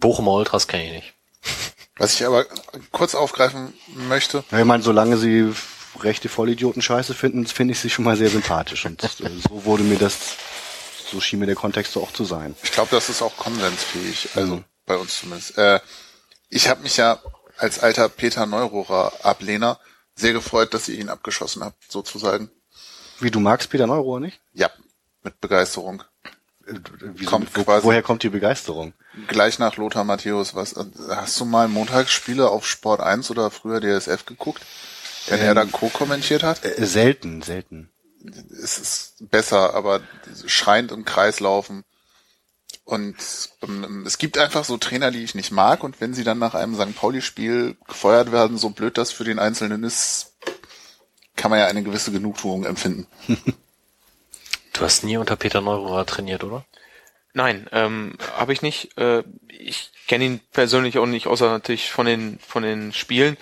Bochumer 0.00 0.32
Ultras 0.32 0.66
kenne 0.66 0.86
ich 0.86 0.92
nicht. 0.92 1.14
Was 2.00 2.14
ich 2.14 2.24
aber 2.24 2.46
kurz 2.92 3.14
aufgreifen 3.14 3.74
möchte. 4.08 4.42
Ja, 4.50 4.58
ich 4.58 4.64
meine, 4.64 4.82
solange 4.82 5.18
sie 5.18 5.52
rechte 5.98 6.30
Vollidioten 6.30 6.80
scheiße 6.80 7.12
finden, 7.12 7.46
finde 7.46 7.72
ich 7.72 7.80
sie 7.80 7.90
schon 7.90 8.06
mal 8.06 8.16
sehr 8.16 8.30
sympathisch. 8.30 8.86
Und 8.86 9.02
so 9.48 9.66
wurde 9.66 9.82
mir 9.82 9.98
das, 9.98 10.16
so 11.10 11.20
schien 11.20 11.40
mir 11.40 11.46
der 11.46 11.56
Kontext 11.56 11.92
so 11.92 12.02
auch 12.02 12.10
zu 12.12 12.24
sein. 12.24 12.56
Ich 12.62 12.72
glaube, 12.72 12.88
das 12.90 13.10
ist 13.10 13.20
auch 13.20 13.36
konsensfähig, 13.36 14.30
also 14.34 14.56
mhm. 14.56 14.64
bei 14.86 14.96
uns 14.96 15.20
zumindest. 15.20 15.58
Äh, 15.58 15.80
ich 16.48 16.70
habe 16.70 16.80
mich 16.80 16.96
ja 16.96 17.20
als 17.58 17.80
alter 17.80 18.08
Peter 18.08 18.46
Neurohrer 18.46 19.12
Ablehner 19.22 19.78
sehr 20.14 20.32
gefreut, 20.32 20.72
dass 20.72 20.88
ihr 20.88 20.98
ihn 20.98 21.10
abgeschossen 21.10 21.62
habt, 21.62 21.92
sozusagen. 21.92 22.50
Wie, 23.18 23.30
du 23.30 23.40
magst 23.40 23.68
Peter 23.68 23.86
Neurohrer 23.86 24.20
nicht? 24.20 24.40
Ja, 24.54 24.70
mit 25.22 25.38
Begeisterung. 25.42 26.02
Wie 27.14 27.24
kommt 27.24 27.56
wo, 27.56 27.66
woher 27.66 28.02
kommt 28.02 28.22
die 28.22 28.28
Begeisterung? 28.28 28.92
Gleich 29.26 29.58
nach 29.58 29.76
Lothar 29.76 30.04
Matthäus, 30.04 30.54
was 30.54 30.74
hast 31.08 31.40
du 31.40 31.44
mal 31.44 31.68
Montagsspiele 31.68 32.48
auf 32.48 32.66
Sport 32.66 33.00
1 33.00 33.30
oder 33.30 33.50
früher 33.50 33.80
DSF 33.80 34.26
geguckt? 34.26 34.64
Wenn 35.26 35.40
ähm, 35.40 35.46
er 35.46 35.54
dann 35.54 35.72
Co 35.72 35.88
kommentiert 35.88 36.42
hat? 36.42 36.64
Äh, 36.64 36.86
selten, 36.86 37.42
selten. 37.42 37.90
Es 38.50 38.78
ist 38.78 39.30
besser, 39.30 39.74
aber 39.74 40.00
schreiend 40.46 40.92
im 40.92 41.04
Kreis 41.04 41.40
laufen. 41.40 41.84
Und 42.84 43.16
ähm, 43.62 44.04
es 44.06 44.18
gibt 44.18 44.38
einfach 44.38 44.64
so 44.64 44.76
Trainer, 44.76 45.10
die 45.10 45.22
ich 45.22 45.34
nicht 45.34 45.52
mag, 45.52 45.84
und 45.84 46.00
wenn 46.00 46.14
sie 46.14 46.24
dann 46.24 46.38
nach 46.38 46.54
einem 46.54 46.74
St. 46.74 46.96
Pauli-Spiel 46.96 47.76
gefeuert 47.86 48.32
werden, 48.32 48.58
so 48.58 48.70
blöd 48.70 48.98
das 48.98 49.12
für 49.12 49.24
den 49.24 49.38
Einzelnen 49.38 49.84
ist, 49.84 50.34
kann 51.36 51.50
man 51.50 51.60
ja 51.60 51.66
eine 51.66 51.82
gewisse 51.82 52.12
Genugtuung 52.12 52.64
empfinden. 52.64 53.06
Du 54.72 54.82
hast 54.82 55.04
nie 55.04 55.16
unter 55.16 55.36
Peter 55.36 55.60
Neururer 55.60 56.06
trainiert, 56.06 56.44
oder? 56.44 56.64
Nein, 57.32 57.68
ähm, 57.72 58.14
habe 58.36 58.52
ich 58.52 58.62
nicht. 58.62 58.96
Äh, 58.98 59.22
ich 59.48 59.90
kenne 60.08 60.24
ihn 60.24 60.40
persönlich 60.52 60.98
auch 60.98 61.06
nicht, 61.06 61.26
außer 61.26 61.48
natürlich 61.50 61.90
von 61.90 62.06
den 62.06 62.38
von 62.40 62.62
den 62.62 62.92
Spielen. 62.92 63.36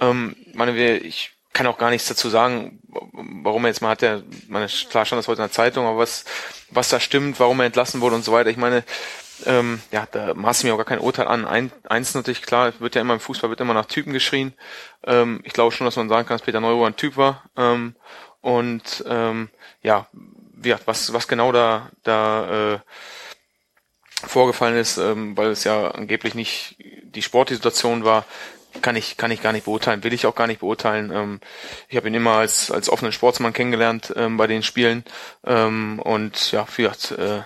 Ähm, 0.00 0.36
meine, 0.54 0.74
wir, 0.74 1.04
ich 1.04 1.32
kann 1.52 1.66
auch 1.66 1.78
gar 1.78 1.90
nichts 1.90 2.08
dazu 2.08 2.28
sagen, 2.28 2.80
warum 2.88 3.64
er 3.64 3.68
jetzt 3.68 3.80
mal 3.80 3.90
hat 3.90 4.02
er, 4.02 4.22
meine, 4.48 4.66
klar 4.66 5.04
stand 5.04 5.18
das 5.18 5.28
heute 5.28 5.42
in 5.42 5.48
der 5.48 5.52
Zeitung, 5.52 5.86
aber 5.86 5.98
was, 5.98 6.24
was 6.70 6.88
da 6.88 7.00
stimmt, 7.00 7.40
warum 7.40 7.60
er 7.60 7.66
entlassen 7.66 8.00
wurde 8.00 8.16
und 8.16 8.24
so 8.24 8.32
weiter. 8.32 8.50
Ich 8.50 8.56
meine, 8.56 8.84
ähm, 9.46 9.80
ja, 9.92 10.06
da 10.10 10.34
maße 10.34 10.60
ich 10.60 10.64
mir 10.64 10.74
auch 10.74 10.78
gar 10.78 10.86
kein 10.86 11.00
Urteil 11.00 11.26
an. 11.26 11.44
Ein, 11.44 11.72
eins 11.88 12.14
natürlich 12.14 12.42
klar, 12.42 12.72
wird 12.78 12.94
ja 12.94 13.00
immer 13.00 13.14
im 13.14 13.20
Fußball 13.20 13.50
wird 13.50 13.60
immer 13.60 13.74
nach 13.74 13.86
Typen 13.86 14.12
geschrien. 14.12 14.52
Ähm, 15.04 15.40
ich 15.44 15.52
glaube 15.52 15.72
schon, 15.72 15.84
dass 15.84 15.96
man 15.96 16.08
sagen 16.08 16.26
kann, 16.26 16.36
dass 16.36 16.44
Peter 16.44 16.60
Neuro 16.60 16.84
ein 16.84 16.96
Typ 16.96 17.16
war. 17.16 17.44
Ähm, 17.56 17.94
und 18.40 19.04
ähm, 19.08 19.48
ja, 19.82 20.06
wie, 20.62 20.74
was, 20.84 21.12
was 21.12 21.28
genau 21.28 21.52
da, 21.52 21.90
da 22.02 22.74
äh, 22.74 22.78
vorgefallen 24.26 24.76
ist, 24.76 24.98
ähm, 24.98 25.36
weil 25.36 25.48
es 25.48 25.64
ja 25.64 25.90
angeblich 25.90 26.34
nicht 26.34 26.76
die 27.02 27.22
Sportsituation 27.22 28.04
war, 28.04 28.24
kann 28.82 28.96
ich 28.96 29.16
kann 29.16 29.30
ich 29.30 29.42
gar 29.42 29.52
nicht 29.52 29.64
beurteilen, 29.64 30.04
will 30.04 30.12
ich 30.12 30.26
auch 30.26 30.34
gar 30.34 30.46
nicht 30.46 30.60
beurteilen. 30.60 31.10
Ähm, 31.12 31.40
ich 31.88 31.96
habe 31.96 32.08
ihn 32.08 32.14
immer 32.14 32.32
als 32.32 32.70
als 32.70 32.90
offenen 32.90 33.12
Sportsmann 33.12 33.52
kennengelernt 33.52 34.12
ähm, 34.16 34.36
bei 34.36 34.46
den 34.46 34.62
Spielen 34.62 35.04
ähm, 35.44 36.00
und 36.00 36.52
ja, 36.52 36.66
für, 36.66 36.92
äh, 37.18 37.42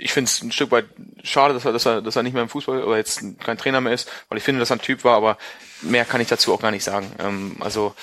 ich 0.00 0.12
finde 0.12 0.28
es 0.28 0.42
ein 0.42 0.52
Stück 0.52 0.70
weit 0.70 0.86
schade, 1.22 1.54
dass 1.54 1.64
er, 1.64 1.72
dass 1.72 1.86
er, 1.86 2.02
dass 2.02 2.16
er 2.16 2.22
nicht 2.22 2.32
mehr 2.32 2.42
im 2.42 2.48
Fußball 2.48 2.82
oder 2.82 2.96
jetzt 2.96 3.22
kein 3.40 3.58
Trainer 3.58 3.80
mehr 3.80 3.92
ist, 3.92 4.10
weil 4.28 4.38
ich 4.38 4.44
finde, 4.44 4.60
dass 4.60 4.70
er 4.70 4.76
ein 4.76 4.82
Typ 4.82 5.04
war, 5.04 5.16
aber 5.16 5.36
mehr 5.82 6.04
kann 6.04 6.20
ich 6.20 6.28
dazu 6.28 6.52
auch 6.52 6.60
gar 6.60 6.70
nicht 6.70 6.84
sagen. 6.84 7.12
Ähm, 7.18 7.56
also 7.60 7.94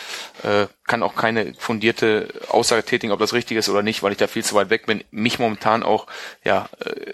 äh, 0.43 0.67
kann 0.85 1.03
auch 1.03 1.15
keine 1.15 1.53
fundierte 1.55 2.33
Aussage 2.49 2.83
tätigen, 2.83 3.11
ob 3.11 3.19
das 3.19 3.33
richtig 3.33 3.57
ist 3.57 3.69
oder 3.69 3.83
nicht, 3.83 4.03
weil 4.03 4.11
ich 4.11 4.17
da 4.17 4.27
viel 4.27 4.43
zu 4.43 4.55
weit 4.55 4.69
weg 4.69 4.85
bin. 4.85 5.03
Mich 5.11 5.39
momentan 5.39 5.83
auch, 5.83 6.07
ja, 6.43 6.69
äh, 6.85 7.13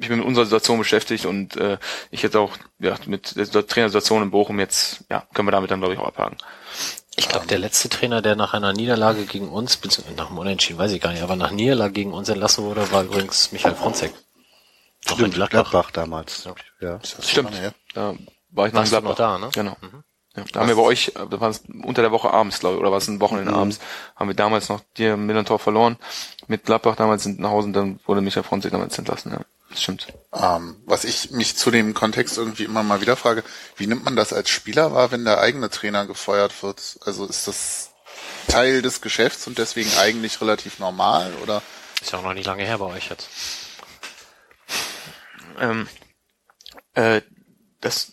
ich 0.00 0.08
bin 0.08 0.18
mit 0.18 0.26
unserer 0.26 0.46
Situation 0.46 0.78
beschäftigt 0.78 1.26
und 1.26 1.56
äh, 1.56 1.78
ich 2.10 2.22
jetzt 2.22 2.36
auch 2.36 2.56
ja, 2.80 2.96
mit 3.06 3.36
der 3.36 3.66
Trainersituation 3.66 4.22
in 4.22 4.30
Bochum 4.30 4.58
jetzt, 4.58 5.04
ja, 5.10 5.26
können 5.32 5.48
wir 5.48 5.52
damit 5.52 5.70
dann 5.70 5.80
glaube 5.80 5.94
ich 5.94 6.00
auch 6.00 6.08
abhaken. 6.08 6.36
Ich 7.16 7.28
glaube, 7.28 7.46
der 7.46 7.58
letzte 7.58 7.88
Trainer, 7.88 8.22
der 8.22 8.36
nach 8.36 8.54
einer 8.54 8.72
Niederlage 8.72 9.26
gegen 9.26 9.50
uns, 9.50 9.76
beziehungsweise 9.76 10.16
nach 10.16 10.28
einem 10.28 10.38
Unentschieden, 10.38 10.78
weiß 10.78 10.92
ich 10.92 11.00
gar 11.00 11.12
nicht, 11.12 11.22
aber 11.22 11.36
nach 11.36 11.50
Niederlage 11.50 11.92
gegen 11.92 12.12
uns 12.12 12.28
entlassen 12.28 12.64
wurde, 12.64 12.90
war 12.90 13.04
übrigens 13.04 13.52
Michael 13.52 13.74
Fronzek. 13.74 14.12
Doch 15.06 15.18
in 15.18 15.30
Gladbach. 15.30 15.70
Gladbach 15.70 15.90
damals. 15.90 16.48
Ja. 16.80 17.00
Stimmt. 17.02 17.50
Da 17.92 18.14
war 18.50 18.66
ich 18.66 18.72
nach 18.72 18.84
Gladbach. 18.84 19.10
Noch 19.10 19.16
da, 19.16 19.38
ne? 19.38 19.50
Genau. 19.52 19.76
Mhm. 19.80 20.04
Ja, 20.34 20.44
da 20.50 20.60
haben 20.60 20.68
wir 20.68 20.76
bei 20.76 20.82
euch, 20.82 21.12
da 21.14 21.40
war 21.40 21.50
es 21.50 21.62
unter 21.84 22.00
der 22.00 22.10
Woche 22.10 22.30
abends, 22.30 22.60
glaube 22.60 22.76
ich, 22.76 22.80
oder 22.80 22.90
war 22.90 22.96
es 22.96 23.08
ein 23.08 23.20
Wochenende 23.20 23.52
mhm. 23.52 23.58
abends, 23.58 23.80
haben 24.16 24.28
wir 24.28 24.34
damals 24.34 24.70
noch 24.70 24.80
dir 24.96 25.18
Millantor 25.18 25.58
verloren 25.58 25.98
mit 26.46 26.64
Gladbach 26.64 26.96
damals 26.96 27.22
sind 27.22 27.40
nach 27.40 27.50
Hause 27.50 27.68
und 27.68 27.72
dann 27.72 28.00
wurde 28.06 28.20
Michael 28.20 28.44
Fronzek 28.44 28.72
damals 28.72 28.98
entlassen, 28.98 29.32
ja. 29.32 29.40
Das 29.72 29.82
stimmt. 29.82 30.06
Ähm, 30.32 30.76
was 30.84 31.04
ich 31.04 31.30
mich 31.30 31.56
zu 31.56 31.70
dem 31.70 31.94
Kontext 31.94 32.36
irgendwie 32.36 32.64
immer 32.64 32.82
mal 32.82 33.00
wieder 33.00 33.16
frage, 33.16 33.42
wie 33.76 33.86
nimmt 33.86 34.04
man 34.04 34.16
das 34.16 34.32
als 34.32 34.50
Spieler 34.50 34.92
wahr, 34.92 35.10
wenn 35.10 35.24
der 35.24 35.40
eigene 35.40 35.70
Trainer 35.70 36.06
gefeuert 36.06 36.62
wird? 36.62 36.98
Also 37.04 37.26
ist 37.26 37.48
das 37.48 37.90
Teil 38.48 38.82
des 38.82 39.00
Geschäfts 39.00 39.46
und 39.46 39.58
deswegen 39.58 39.90
eigentlich 39.98 40.40
relativ 40.40 40.78
normal 40.78 41.32
oder? 41.42 41.62
Ist 42.00 42.12
ja 42.12 42.18
auch 42.18 42.22
noch 42.22 42.34
nicht 42.34 42.46
lange 42.46 42.64
her 42.64 42.78
bei 42.78 42.86
euch 42.86 43.08
jetzt. 43.08 43.28
Ähm, 45.58 45.88
äh, 46.94 47.22
das 47.80 48.12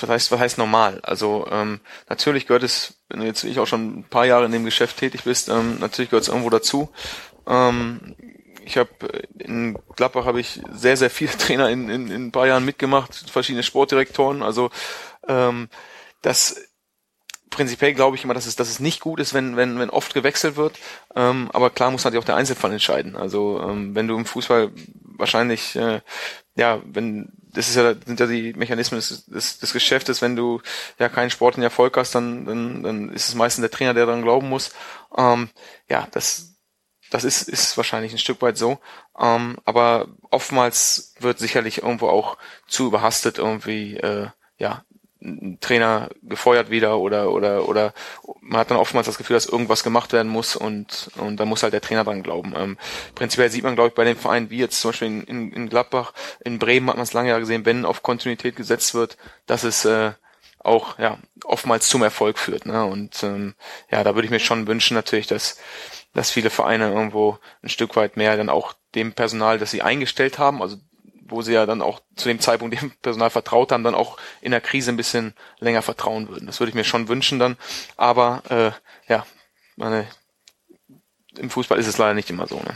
was 0.00 0.08
heißt, 0.10 0.30
was 0.32 0.40
heißt 0.40 0.58
normal? 0.58 1.00
Also 1.02 1.46
ähm, 1.50 1.80
natürlich 2.08 2.46
gehört 2.46 2.62
es, 2.62 2.94
wenn 3.08 3.20
du 3.20 3.26
jetzt 3.26 3.44
wie 3.44 3.48
ich 3.48 3.58
auch 3.58 3.66
schon 3.66 4.00
ein 4.00 4.04
paar 4.04 4.26
Jahre 4.26 4.44
in 4.44 4.52
dem 4.52 4.64
Geschäft 4.64 4.96
tätig 4.98 5.24
bist, 5.24 5.48
ähm, 5.48 5.78
natürlich 5.80 6.10
gehört 6.10 6.22
es 6.22 6.28
irgendwo 6.28 6.50
dazu. 6.50 6.90
Ähm, 7.46 8.16
ich 8.68 8.76
habe 8.76 8.90
in 9.38 9.78
Gladbach 9.96 10.26
habe 10.26 10.40
ich 10.40 10.60
sehr, 10.70 10.96
sehr 10.96 11.10
viele 11.10 11.32
Trainer 11.38 11.70
in, 11.70 11.88
in, 11.88 12.10
in 12.10 12.26
ein 12.26 12.32
paar 12.32 12.46
Jahren 12.46 12.64
mitgemacht, 12.64 13.30
verschiedene 13.30 13.62
Sportdirektoren. 13.62 14.42
Also 14.42 14.70
ähm, 15.26 15.68
das 16.22 16.60
prinzipiell 17.50 17.94
glaube 17.94 18.16
ich 18.16 18.24
immer, 18.24 18.34
dass 18.34 18.46
es, 18.46 18.56
dass 18.56 18.68
es 18.68 18.78
nicht 18.78 19.00
gut 19.00 19.20
ist, 19.20 19.32
wenn, 19.32 19.56
wenn, 19.56 19.78
wenn 19.78 19.90
oft 19.90 20.12
gewechselt 20.12 20.56
wird. 20.56 20.78
Ähm, 21.16 21.50
aber 21.52 21.70
klar 21.70 21.90
muss 21.90 22.04
natürlich 22.04 22.22
auch 22.22 22.26
der 22.26 22.36
Einzelfall 22.36 22.72
entscheiden. 22.72 23.16
Also 23.16 23.60
ähm, 23.62 23.94
wenn 23.94 24.06
du 24.06 24.16
im 24.16 24.26
Fußball 24.26 24.70
wahrscheinlich, 25.02 25.74
äh, 25.74 26.00
ja, 26.54 26.82
wenn 26.84 27.32
das 27.50 27.70
ist 27.70 27.76
ja, 27.76 27.94
sind 27.94 28.20
ja 28.20 28.26
die 28.26 28.52
Mechanismen 28.52 29.00
des, 29.00 29.24
des, 29.24 29.58
des 29.58 29.72
Geschäftes, 29.72 30.20
wenn 30.20 30.36
du 30.36 30.60
ja 30.98 31.08
keinen 31.08 31.30
sportlichen 31.30 31.62
Erfolg 31.62 31.96
hast, 31.96 32.14
dann, 32.14 32.44
dann, 32.44 32.82
dann 32.82 33.08
ist 33.08 33.30
es 33.30 33.34
meistens 33.34 33.62
der 33.62 33.70
Trainer, 33.70 33.94
der 33.94 34.04
daran 34.04 34.22
glauben 34.22 34.48
muss. 34.50 34.70
Ähm, 35.16 35.48
ja, 35.88 36.06
das, 36.12 36.47
das 37.10 37.24
ist, 37.24 37.48
ist 37.48 37.76
wahrscheinlich 37.76 38.12
ein 38.12 38.18
Stück 38.18 38.42
weit 38.42 38.58
so. 38.58 38.78
Ähm, 39.18 39.56
aber 39.64 40.08
oftmals 40.30 41.14
wird 41.20 41.38
sicherlich 41.38 41.82
irgendwo 41.82 42.08
auch 42.08 42.36
zu 42.66 42.86
überhastet 42.86 43.38
irgendwie, 43.38 43.96
äh, 43.96 44.28
ja, 44.58 44.84
ein 45.20 45.58
Trainer 45.60 46.10
gefeuert 46.22 46.70
wieder 46.70 46.98
oder 46.98 47.32
oder 47.32 47.68
oder 47.68 47.92
man 48.40 48.60
hat 48.60 48.70
dann 48.70 48.78
oftmals 48.78 49.06
das 49.06 49.18
Gefühl, 49.18 49.34
dass 49.34 49.46
irgendwas 49.46 49.82
gemacht 49.82 50.12
werden 50.12 50.30
muss 50.30 50.54
und 50.54 51.10
und 51.16 51.38
da 51.38 51.44
muss 51.44 51.62
halt 51.64 51.72
der 51.72 51.80
Trainer 51.80 52.04
dran 52.04 52.22
glauben. 52.22 52.54
Ähm, 52.56 52.78
prinzipiell 53.16 53.50
sieht 53.50 53.64
man, 53.64 53.74
glaube 53.74 53.88
ich, 53.88 53.94
bei 53.94 54.04
den 54.04 54.16
Vereinen 54.16 54.50
wie 54.50 54.58
jetzt 54.58 54.80
zum 54.80 54.90
Beispiel 54.90 55.24
in, 55.26 55.52
in, 55.52 55.68
Gladbach, 55.68 56.12
in 56.44 56.60
Bremen 56.60 56.88
hat 56.88 56.96
man 56.96 57.02
es 57.02 57.14
lange 57.14 57.30
ja 57.30 57.38
gesehen, 57.38 57.66
wenn 57.66 57.84
auf 57.84 58.02
Kontinuität 58.02 58.54
gesetzt 58.54 58.94
wird, 58.94 59.16
dass 59.46 59.64
es 59.64 59.84
äh, 59.84 60.12
auch 60.60 60.98
ja 60.98 61.18
oftmals 61.44 61.88
zum 61.88 62.02
Erfolg 62.02 62.38
führt. 62.38 62.66
Ne? 62.66 62.84
Und 62.84 63.22
ähm, 63.22 63.54
ja, 63.90 64.04
da 64.04 64.14
würde 64.14 64.26
ich 64.26 64.30
mir 64.30 64.40
schon 64.40 64.66
wünschen 64.66 64.94
natürlich, 64.94 65.26
dass 65.26 65.58
dass 66.14 66.30
viele 66.30 66.50
Vereine 66.50 66.90
irgendwo 66.90 67.38
ein 67.62 67.68
Stück 67.68 67.96
weit 67.96 68.16
mehr 68.16 68.36
dann 68.36 68.48
auch 68.48 68.74
dem 68.94 69.12
Personal, 69.12 69.58
das 69.58 69.70
sie 69.70 69.82
eingestellt 69.82 70.38
haben, 70.38 70.62
also 70.62 70.76
wo 71.30 71.42
sie 71.42 71.52
ja 71.52 71.66
dann 71.66 71.82
auch 71.82 72.00
zu 72.16 72.28
dem 72.28 72.40
Zeitpunkt 72.40 72.80
dem 72.80 72.90
Personal 73.02 73.30
vertraut 73.30 73.70
haben, 73.70 73.84
dann 73.84 73.94
auch 73.94 74.18
in 74.40 74.50
der 74.50 74.60
Krise 74.60 74.90
ein 74.90 74.96
bisschen 74.96 75.34
länger 75.58 75.82
vertrauen 75.82 76.28
würden. 76.28 76.46
Das 76.46 76.58
würde 76.58 76.70
ich 76.70 76.74
mir 76.74 76.84
schon 76.84 77.08
wünschen 77.08 77.38
dann. 77.38 77.56
Aber 77.96 78.42
äh, 78.48 79.12
ja, 79.12 79.26
meine, 79.76 80.06
im 81.36 81.50
Fußball 81.50 81.78
ist 81.78 81.86
es 81.86 81.98
leider 81.98 82.14
nicht 82.14 82.30
immer 82.30 82.46
so. 82.46 82.56
Ne? 82.56 82.74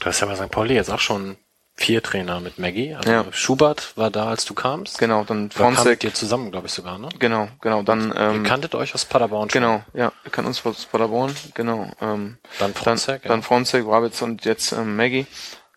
Du 0.00 0.06
hast 0.06 0.20
ja 0.20 0.26
bei 0.26 0.34
St. 0.36 0.50
Pauli 0.50 0.74
jetzt 0.74 0.90
auch 0.90 1.00
schon 1.00 1.36
vier 1.76 2.02
Trainer 2.02 2.40
mit 2.40 2.58
Maggie. 2.58 2.94
Also 2.94 3.10
ja. 3.10 3.24
Schubert 3.32 3.96
war 3.96 4.10
da, 4.10 4.26
als 4.26 4.44
du 4.44 4.54
kamst. 4.54 4.98
Genau, 4.98 5.24
dann 5.24 5.50
Fronzek. 5.50 6.04
ihr 6.04 6.14
zusammen, 6.14 6.50
glaube 6.50 6.68
ich 6.68 6.72
sogar, 6.72 6.98
ne? 6.98 7.08
Genau, 7.18 7.48
genau. 7.60 7.82
Dann 7.82 8.12
ähm, 8.16 8.36
ihr 8.36 8.42
kanntet 8.42 8.74
euch 8.74 8.94
aus 8.94 9.04
Paderborn 9.04 9.50
schon. 9.50 9.60
Genau, 9.60 9.82
ja, 9.92 10.12
wir 10.22 10.32
kannten 10.32 10.48
uns 10.48 10.64
aus 10.64 10.86
Paderborn. 10.86 11.34
Genau. 11.54 11.90
Ähm, 12.00 12.38
dann 12.58 12.74
Fronzek. 12.74 13.22
Dann, 13.22 13.30
ja. 13.30 13.36
dann 13.36 13.42
Fronzek, 13.42 13.86
Rabitz 13.86 14.22
und 14.22 14.44
jetzt 14.44 14.72
ähm, 14.72 14.96
Maggie. 14.96 15.26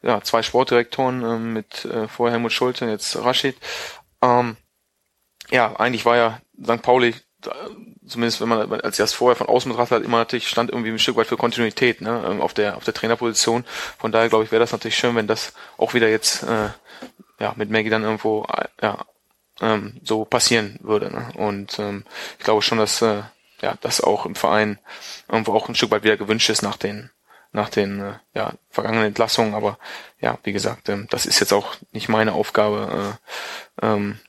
Ja, 0.04 0.22
zwei 0.22 0.43
Sportdirektoren 0.43 1.24
ähm, 1.24 1.54
mit 1.54 1.86
äh, 1.86 2.08
vorher 2.08 2.34
Helmut 2.34 2.52
Schulte, 2.52 2.86
jetzt 2.86 3.16
Rashid. 3.18 3.58
Ähm, 4.22 4.56
ja, 5.50 5.76
eigentlich 5.76 6.06
war 6.06 6.16
ja 6.16 6.41
St. 6.64 6.82
Pauli 6.82 7.16
zumindest 8.08 8.41
wenn 8.41 8.49
man 8.49 8.82
als 8.82 8.99
erst 8.99 9.16
vorher 9.16 9.36
von 9.36 9.47
außen 9.47 9.72
betrachtet 9.72 9.99
hat, 9.99 10.05
immer 10.05 10.18
natürlich 10.18 10.47
stand 10.47 10.72
irgendwie 10.72 10.91
ein 10.91 10.99
Stück 10.99 11.18
weit 11.18 11.28
für 11.28 11.38
Kontinuität 11.38 12.01
ne, 12.01 12.24
ähm, 12.28 12.41
auf 12.41 12.53
der 12.53 12.78
auf 12.78 12.84
der 12.84 12.93
Trainerposition. 12.93 13.66
Von 13.97 14.12
daher 14.12 14.30
glaube 14.30 14.45
ich, 14.45 14.51
wäre 14.51 14.60
das 14.60 14.72
natürlich 14.72 14.97
schön, 14.97 15.16
wenn 15.16 15.28
das 15.28 15.53
auch 15.78 15.93
wieder 15.93 16.10
jetzt 16.10 16.43
äh, 16.43 16.70
ja 17.39 17.53
mit 17.55 17.70
Maggie 17.70 17.89
dann 17.89 18.03
irgendwo 18.03 18.45
äh, 18.45 18.66
ja 18.82 19.05
ähm, 19.62 19.99
so 20.03 20.26
passieren 20.26 20.78
würde. 20.82 21.12
Ne? 21.12 21.32
Und 21.36 21.80
ähm, 21.80 22.05
ich 22.38 22.45
glaube 22.45 22.62
schon, 22.62 22.78
dass 22.78 23.01
äh, 23.01 23.24
ja 23.62 23.76
das 23.82 24.01
auch 24.01 24.26
im 24.26 24.36
Verein 24.36 24.80
irgendwo 25.30 25.53
auch 25.53 25.68
ein 25.68 25.76
Stück 25.76 25.91
weit 25.91 26.03
wieder 26.03 26.18
gewünscht 26.18 26.49
ist 26.49 26.62
nach 26.62 26.78
den 26.78 27.10
nach 27.51 27.70
den 27.70 27.99
äh, 27.99 28.14
ja, 28.34 28.53
vergangenen 28.70 29.08
Entlassungen. 29.08 29.53
Aber 29.53 29.78
ja, 30.20 30.38
wie 30.43 30.53
gesagt, 30.53 30.89
ähm, 30.89 31.08
das 31.10 31.26
ist 31.26 31.39
jetzt 31.39 31.53
auch 31.53 31.76
nicht 31.91 32.10
meine 32.10 32.34
Aufgabe, 32.34 33.18
äh, 33.82 33.86
ähm, 33.86 34.20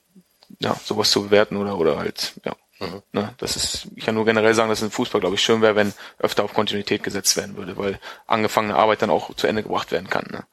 ja, 0.61 0.74
sowas 0.83 1.11
zu 1.11 1.24
bewerten 1.24 1.57
oder 1.57 1.79
oder 1.79 1.99
halt 1.99 2.35
ja 2.45 2.55
Mhm. 2.81 3.03
Ne, 3.12 3.35
das 3.39 3.57
ist, 3.57 3.89
ich 3.97 4.05
kann 4.05 4.14
nur 4.14 4.24
generell 4.24 4.55
sagen, 4.55 4.68
dass 4.68 4.79
es 4.79 4.85
im 4.85 4.91
Fußball, 4.91 5.20
glaube 5.20 5.35
ich, 5.35 5.43
schön 5.43 5.62
wäre, 5.62 5.76
wenn 5.76 5.93
öfter 6.18 6.45
auf 6.45 6.55
Kontinuität 6.55 7.03
gesetzt 7.03 7.37
werden 7.37 7.57
würde, 7.57 7.76
weil 7.76 7.99
angefangene 8.26 8.76
Arbeit 8.76 9.03
dann 9.03 9.11
auch 9.11 9.35
zu 9.35 9.47
Ende 9.47 9.62
gebracht 9.62 9.91
werden 9.91 10.09
kann. 10.09 10.26
Ne? 10.31 10.45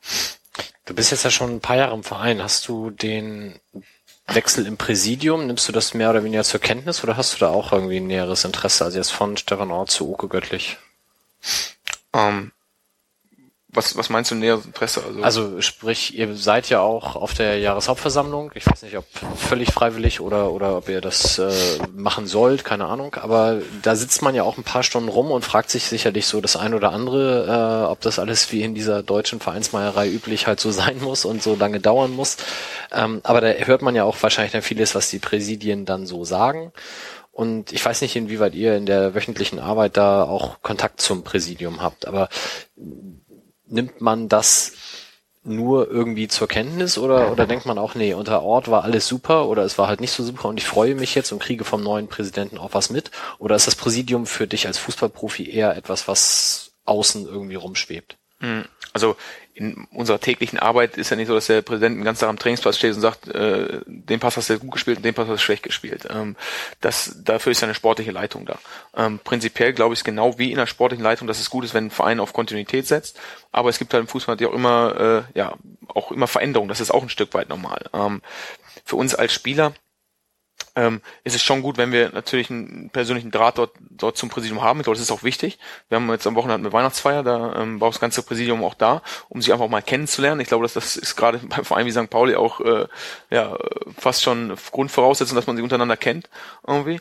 Du 0.85 0.93
bist 0.93 1.11
jetzt 1.11 1.23
ja 1.23 1.31
schon 1.31 1.55
ein 1.55 1.61
paar 1.61 1.77
Jahre 1.77 1.95
im 1.95 2.03
Verein. 2.03 2.41
Hast 2.41 2.67
du 2.67 2.89
den 2.89 3.59
Wechsel 4.27 4.65
im 4.65 4.77
Präsidium, 4.77 5.45
nimmst 5.45 5.67
du 5.67 5.71
das 5.71 5.93
mehr 5.93 6.09
oder 6.09 6.23
weniger 6.23 6.43
zur 6.43 6.59
Kenntnis 6.59 7.03
oder 7.03 7.15
hast 7.15 7.35
du 7.35 7.37
da 7.39 7.49
auch 7.49 7.71
irgendwie 7.71 7.97
ein 7.97 8.07
näheres 8.07 8.43
Interesse? 8.43 8.85
Also 8.85 8.97
jetzt 8.97 9.11
von 9.11 9.37
Stefan 9.37 9.71
Ort 9.71 9.91
zu 9.91 10.09
Uke 10.09 10.27
Göttlich? 10.27 10.77
Ähm, 12.13 12.51
was, 13.75 13.97
was 13.97 14.09
meinst 14.09 14.31
du 14.31 14.35
näheres 14.35 14.65
Interesse? 14.65 15.03
Also, 15.05 15.21
also 15.21 15.61
sprich, 15.61 16.17
ihr 16.17 16.35
seid 16.35 16.69
ja 16.69 16.81
auch 16.81 17.15
auf 17.15 17.33
der 17.33 17.59
Jahreshauptversammlung. 17.59 18.51
Ich 18.55 18.65
weiß 18.65 18.83
nicht, 18.83 18.97
ob 18.97 19.05
völlig 19.37 19.71
freiwillig 19.71 20.21
oder 20.21 20.51
oder 20.51 20.77
ob 20.77 20.89
ihr 20.89 21.01
das 21.01 21.39
äh, 21.39 21.51
machen 21.93 22.27
sollt, 22.27 22.63
keine 22.63 22.85
Ahnung. 22.85 23.15
Aber 23.15 23.61
da 23.81 23.95
sitzt 23.95 24.21
man 24.21 24.35
ja 24.35 24.43
auch 24.43 24.57
ein 24.57 24.63
paar 24.63 24.83
Stunden 24.83 25.09
rum 25.09 25.31
und 25.31 25.43
fragt 25.43 25.69
sich 25.69 25.85
sicherlich 25.85 26.27
so 26.27 26.41
das 26.41 26.55
ein 26.55 26.73
oder 26.73 26.91
andere, 26.91 27.85
äh, 27.87 27.91
ob 27.91 28.01
das 28.01 28.19
alles 28.19 28.51
wie 28.51 28.61
in 28.63 28.75
dieser 28.75 29.03
deutschen 29.03 29.39
Vereinsmeierei 29.39 30.09
üblich 30.09 30.47
halt 30.47 30.59
so 30.59 30.71
sein 30.71 31.01
muss 31.01 31.25
und 31.25 31.43
so 31.43 31.55
lange 31.55 31.79
dauern 31.79 32.11
muss. 32.11 32.37
Ähm, 32.91 33.21
aber 33.23 33.41
da 33.41 33.47
hört 33.47 33.81
man 33.81 33.95
ja 33.95 34.03
auch 34.03 34.21
wahrscheinlich 34.21 34.53
dann 34.53 34.61
vieles, 34.61 34.95
was 34.95 35.09
die 35.09 35.19
Präsidien 35.19 35.85
dann 35.85 36.05
so 36.05 36.25
sagen. 36.25 36.71
Und 37.35 37.73
ich 37.73 37.83
weiß 37.83 37.99
nicht, 37.99 38.15
inwieweit 38.15 38.55
ihr 38.55 38.77
in 38.77 38.85
der 38.85 39.13
wöchentlichen 39.13 39.59
Arbeit 39.59 39.97
da 39.97 40.23
auch 40.23 40.61
Kontakt 40.61 41.01
zum 41.01 41.25
Präsidium 41.25 41.81
habt. 41.81 42.07
Aber 42.07 42.29
nimmt 43.67 44.01
man 44.01 44.29
das 44.29 44.73
nur 45.45 45.89
irgendwie 45.89 46.27
zur 46.27 46.47
Kenntnis 46.47 46.97
oder, 46.97 47.31
oder 47.31 47.45
denkt 47.45 47.67
man 47.67 47.77
auch, 47.77 47.93
nee, 47.93 48.13
unter 48.13 48.41
Ort 48.41 48.69
war 48.69 48.83
alles 48.83 49.07
super 49.07 49.47
oder 49.47 49.63
es 49.63 49.77
war 49.77 49.87
halt 49.87 50.01
nicht 50.01 50.11
so 50.11 50.23
super 50.23 50.49
und 50.49 50.57
ich 50.57 50.65
freue 50.65 50.95
mich 50.95 51.13
jetzt 51.13 51.31
und 51.31 51.39
kriege 51.39 51.63
vom 51.63 51.83
neuen 51.83 52.07
Präsidenten 52.07 52.57
auch 52.57 52.73
was 52.73 52.89
mit? 52.89 53.11
Oder 53.37 53.55
ist 53.55 53.67
das 53.67 53.75
Präsidium 53.75 54.25
für 54.25 54.47
dich 54.47 54.65
als 54.65 54.79
Fußballprofi 54.79 55.49
eher 55.49 55.77
etwas, 55.77 56.07
was 56.07 56.71
außen 56.85 57.27
irgendwie 57.27 57.55
rumschwebt? 57.55 58.17
Hm. 58.39 58.65
Also 58.93 59.15
in 59.55 59.87
unserer 59.91 60.19
täglichen 60.19 60.59
Arbeit 60.59 60.97
ist 60.97 61.09
ja 61.11 61.15
nicht 61.15 61.27
so, 61.27 61.33
dass 61.33 61.47
der 61.47 61.61
Präsident 61.61 61.95
den 61.95 62.03
ganzen 62.03 62.21
Tag 62.21 62.29
am 62.29 62.37
Trainingsplatz 62.37 62.77
steht 62.77 62.93
und 62.93 62.99
sagt, 62.99 63.29
äh, 63.29 63.79
den 63.85 64.19
Pass 64.19 64.35
hast 64.35 64.49
du 64.49 64.59
gut 64.59 64.73
gespielt 64.73 64.97
und 64.97 65.05
den 65.05 65.13
Pass 65.13 65.29
hast 65.29 65.39
du 65.39 65.43
schlecht 65.43 65.63
gespielt. 65.63 66.05
Ähm, 66.09 66.35
das, 66.81 67.15
dafür 67.23 67.53
ist 67.53 67.61
ja 67.61 67.67
eine 67.67 67.73
sportliche 67.73 68.11
Leitung 68.11 68.45
da. 68.45 68.59
Ähm, 68.97 69.19
prinzipiell 69.23 69.71
glaube 69.71 69.93
ich 69.93 70.01
es 70.01 70.03
genau 70.03 70.37
wie 70.37 70.51
in 70.51 70.57
der 70.57 70.67
sportlichen 70.67 71.03
Leitung, 71.03 71.25
dass 71.25 71.39
es 71.39 71.49
gut 71.49 71.63
ist, 71.63 71.73
wenn 71.73 71.85
ein 71.85 71.91
Verein 71.91 72.19
auf 72.19 72.33
Kontinuität 72.33 72.85
setzt. 72.85 73.17
Aber 73.53 73.69
es 73.69 73.79
gibt 73.79 73.93
halt 73.93 74.01
im 74.01 74.07
Fußball 74.09 74.33
natürlich 74.33 74.51
auch 74.51 74.57
immer, 74.57 75.25
äh, 75.33 75.39
ja, 75.39 75.55
auch 75.87 76.11
immer 76.11 76.27
Veränderungen. 76.27 76.67
Das 76.67 76.81
ist 76.81 76.91
auch 76.91 77.03
ein 77.03 77.09
Stück 77.09 77.33
weit 77.33 77.47
normal. 77.47 77.85
Ähm, 77.93 78.21
für 78.83 78.97
uns 78.97 79.15
als 79.15 79.33
Spieler 79.33 79.73
ähm, 80.75 81.01
ist 81.23 81.35
es 81.35 81.41
schon 81.41 81.61
gut, 81.61 81.77
wenn 81.77 81.91
wir 81.91 82.11
natürlich 82.11 82.49
einen 82.49 82.89
persönlichen 82.89 83.31
Draht 83.31 83.57
dort, 83.57 83.71
dort 83.79 84.17
zum 84.17 84.29
Präsidium 84.29 84.61
haben. 84.61 84.79
Ich 84.79 84.83
glaube, 84.83 84.95
das 84.95 85.03
ist 85.03 85.11
auch 85.11 85.23
wichtig. 85.23 85.57
Wir 85.87 85.95
haben 85.95 86.09
jetzt 86.09 86.27
am 86.27 86.35
Wochenende 86.35 86.67
eine 86.67 86.73
Weihnachtsfeier, 86.73 87.23
da 87.23 87.55
ähm, 87.61 87.79
war 87.79 87.89
das 87.89 87.99
ganze 87.99 88.23
Präsidium 88.23 88.63
auch 88.63 88.73
da, 88.73 89.01
um 89.29 89.41
sich 89.41 89.53
einfach 89.53 89.69
mal 89.69 89.81
kennenzulernen. 89.81 90.41
Ich 90.41 90.47
glaube, 90.47 90.63
dass 90.63 90.73
das 90.73 90.97
ist 90.97 91.15
gerade 91.15 91.37
beim 91.43 91.63
Verein 91.63 91.85
wie 91.85 91.91
St. 91.91 92.09
Pauli 92.09 92.35
auch 92.35 92.59
äh, 92.59 92.87
ja 93.29 93.57
fast 93.97 94.23
schon 94.23 94.55
Grundvoraussetzung, 94.71 95.35
dass 95.35 95.47
man 95.47 95.55
sich 95.55 95.63
untereinander 95.63 95.97
kennt 95.97 96.29
irgendwie. 96.67 96.99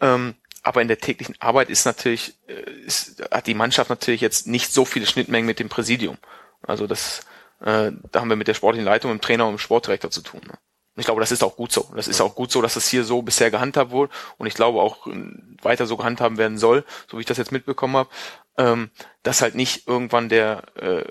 Ähm, 0.00 0.34
aber 0.62 0.82
in 0.82 0.88
der 0.88 0.98
täglichen 0.98 1.36
Arbeit 1.40 1.70
ist 1.70 1.84
natürlich, 1.84 2.34
äh, 2.48 2.70
ist, 2.84 3.22
hat 3.30 3.46
die 3.46 3.54
Mannschaft 3.54 3.90
natürlich 3.90 4.20
jetzt 4.20 4.46
nicht 4.46 4.72
so 4.72 4.84
viele 4.84 5.06
Schnittmengen 5.06 5.46
mit 5.46 5.58
dem 5.58 5.68
Präsidium. 5.68 6.18
Also 6.62 6.86
das, 6.86 7.20
äh, 7.60 7.92
da 8.12 8.20
haben 8.20 8.28
wir 8.28 8.36
mit 8.36 8.48
der 8.48 8.54
sportlichen 8.54 8.84
Leitung, 8.84 9.10
dem 9.10 9.20
Trainer 9.20 9.46
und 9.46 9.54
dem 9.54 9.58
Sportdirektor 9.58 10.10
zu 10.10 10.22
tun. 10.22 10.40
Ne? 10.46 10.58
Und 10.96 11.00
ich 11.00 11.06
glaube, 11.06 11.20
das 11.20 11.30
ist 11.30 11.44
auch 11.44 11.56
gut 11.56 11.72
so. 11.72 11.86
Das 11.94 12.08
ist 12.08 12.22
auch 12.22 12.34
gut 12.34 12.50
so, 12.50 12.62
dass 12.62 12.74
das 12.74 12.88
hier 12.88 13.04
so 13.04 13.20
bisher 13.20 13.50
gehandhabt 13.50 13.90
wurde 13.90 14.10
und 14.38 14.46
ich 14.46 14.54
glaube 14.54 14.80
auch 14.80 15.06
äh, 15.06 15.12
weiter 15.60 15.86
so 15.86 15.98
gehandhabt 15.98 16.38
werden 16.38 16.56
soll, 16.56 16.84
so 17.10 17.18
wie 17.18 17.20
ich 17.20 17.26
das 17.26 17.36
jetzt 17.36 17.52
mitbekommen 17.52 17.96
habe, 17.96 18.08
ähm, 18.56 18.90
dass 19.22 19.42
halt 19.42 19.54
nicht 19.54 19.86
irgendwann 19.86 20.30
der, 20.30 20.62
äh, 20.76 21.04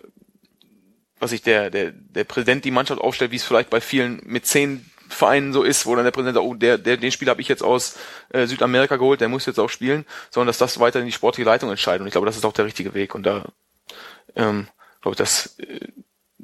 was 1.20 1.32
ich 1.32 1.44
der, 1.44 1.70
der, 1.70 1.92
der 1.92 2.24
Präsident 2.24 2.66
die 2.66 2.72
Mannschaft 2.72 3.00
aufstellt, 3.00 3.32
wie 3.32 3.36
es 3.36 3.44
vielleicht 3.44 3.70
bei 3.70 3.80
vielen 3.80 4.22
mit 4.26 4.48
zehn 4.48 4.90
Vereinen 5.08 5.54
so 5.54 5.62
ist, 5.62 5.86
wo 5.86 5.96
dann 5.96 6.04
der 6.04 6.12
Präsident 6.12 6.36
sagt, 6.36 6.48
oh, 6.48 6.56
der, 6.56 6.80
der, 6.80 6.98
den 6.98 7.12
Spieler 7.12 7.30
habe 7.30 7.42
ich 7.42 7.48
jetzt 7.48 7.62
aus 7.62 7.96
äh, 8.30 8.48
Südamerika 8.48 8.98
geholt, 8.98 9.22
der 9.22 9.30
muss 9.30 9.46
jetzt 9.46 9.60
auch 9.60 9.70
spielen, 9.70 10.04
sondern 10.32 10.48
dass 10.48 10.58
das 10.58 10.80
weiter 10.80 11.00
in 11.00 11.06
die 11.06 11.12
sportliche 11.12 11.48
Leitung 11.48 11.70
entscheidet. 11.70 12.02
Und 12.02 12.08
ich 12.08 12.12
glaube, 12.14 12.26
das 12.26 12.38
ist 12.38 12.46
auch 12.46 12.54
der 12.54 12.66
richtige 12.66 12.96
Weg. 12.96 13.14
Und 13.14 13.24
da 13.24 13.46
ähm, 14.36 14.68
glaube 15.02 15.14
ich, 15.14 15.18
das 15.18 15.60
äh, 15.60 15.92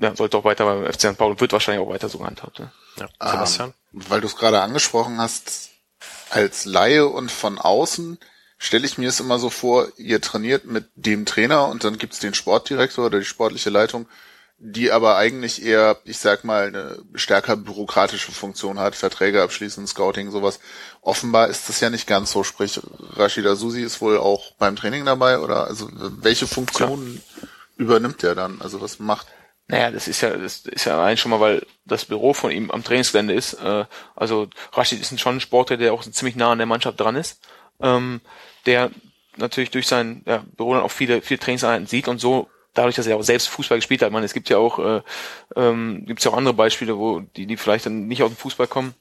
ja, 0.01 0.15
sollte 0.15 0.37
auch 0.37 0.43
weiter 0.43 0.65
beim 0.65 0.91
FC 0.91 1.01
St. 1.01 1.17
Pauli 1.17 1.31
und 1.33 1.41
wird 1.41 1.53
wahrscheinlich 1.53 1.85
auch 1.85 1.91
weiter 1.91 2.09
so 2.09 2.17
gehandhabt. 2.17 2.59
Ne? 2.59 2.71
Ja, 2.97 3.07
Sebastian? 3.19 3.73
Ähm, 3.93 4.01
weil 4.09 4.21
du 4.21 4.27
es 4.27 4.35
gerade 4.35 4.61
angesprochen 4.61 5.19
hast, 5.19 5.69
als 6.31 6.65
Laie 6.65 7.07
und 7.07 7.31
von 7.31 7.59
außen 7.59 8.17
stelle 8.57 8.85
ich 8.85 8.97
mir 8.97 9.09
es 9.09 9.19
immer 9.19 9.37
so 9.37 9.49
vor, 9.49 9.87
ihr 9.97 10.19
trainiert 10.19 10.65
mit 10.65 10.89
dem 10.95 11.25
Trainer 11.25 11.67
und 11.67 11.83
dann 11.83 11.97
gibt's 11.97 12.19
den 12.19 12.33
Sportdirektor 12.33 13.05
oder 13.05 13.19
die 13.19 13.25
sportliche 13.25 13.69
Leitung, 13.69 14.07
die 14.57 14.91
aber 14.91 15.17
eigentlich 15.17 15.63
eher, 15.63 15.97
ich 16.03 16.17
sag 16.17 16.43
mal, 16.43 16.67
eine 16.67 16.99
stärker 17.15 17.55
bürokratische 17.55 18.31
Funktion 18.31 18.79
hat, 18.79 18.95
Verträge 18.95 19.43
abschließen, 19.43 19.85
Scouting, 19.87 20.31
sowas. 20.31 20.59
Offenbar 21.01 21.47
ist 21.49 21.69
das 21.69 21.79
ja 21.79 21.89
nicht 21.89 22.07
ganz 22.07 22.31
so, 22.31 22.43
sprich, 22.43 22.79
Rashida 23.15 23.55
Susi 23.55 23.81
ist 23.81 24.01
wohl 24.01 24.17
auch 24.17 24.53
beim 24.53 24.75
Training 24.75 25.05
dabei 25.05 25.39
oder 25.39 25.65
also 25.65 25.89
welche 25.91 26.47
Funktion 26.47 27.21
ja. 27.41 27.47
übernimmt 27.77 28.23
der 28.23 28.35
dann? 28.35 28.61
Also 28.61 28.81
was 28.81 28.99
macht 28.99 29.27
naja, 29.67 29.91
das 29.91 30.07
ist 30.07 30.21
ja, 30.21 30.35
das 30.35 30.65
ist 30.65 30.85
ja 30.85 30.97
allein 30.97 31.17
schon 31.17 31.31
mal, 31.31 31.39
weil 31.39 31.65
das 31.85 32.05
Büro 32.05 32.33
von 32.33 32.51
ihm 32.51 32.71
am 32.71 32.83
Trainingsgelände 32.83 33.33
ist. 33.33 33.53
Äh, 33.53 33.85
also 34.15 34.49
Rashid 34.73 34.99
ist 34.99 35.19
schon 35.19 35.37
ein 35.37 35.41
Sportler, 35.41 35.77
der 35.77 35.93
auch 35.93 36.03
ziemlich 36.03 36.35
nah 36.35 36.51
an 36.51 36.57
der 36.57 36.67
Mannschaft 36.67 36.99
dran 36.99 37.15
ist. 37.15 37.41
Ähm, 37.79 38.21
der 38.65 38.91
natürlich 39.37 39.71
durch 39.71 39.87
sein 39.87 40.23
ja, 40.25 40.43
Büro 40.57 40.73
dann 40.73 40.83
auch 40.83 40.91
viele, 40.91 41.21
viele 41.21 41.39
Trainingseinheiten 41.39 41.87
sieht 41.87 42.07
und 42.07 42.19
so 42.19 42.49
dadurch, 42.73 42.95
dass 42.95 43.07
er 43.07 43.17
auch 43.17 43.23
selbst 43.23 43.49
Fußball 43.49 43.77
gespielt 43.77 44.01
hat. 44.01 44.11
Man, 44.11 44.23
es 44.23 44.33
gibt 44.33 44.49
ja 44.49 44.57
auch, 44.57 44.79
äh, 44.79 45.01
ähm, 45.55 46.05
gibt 46.05 46.23
ja 46.23 46.31
auch 46.31 46.37
andere 46.37 46.53
Beispiele, 46.53 46.97
wo 46.97 47.19
die, 47.19 47.45
die 47.45 47.57
vielleicht 47.57 47.85
dann 47.85 48.07
nicht 48.07 48.23
aus 48.23 48.31
dem 48.31 48.37
Fußball 48.37 48.67
kommen, 48.67 48.93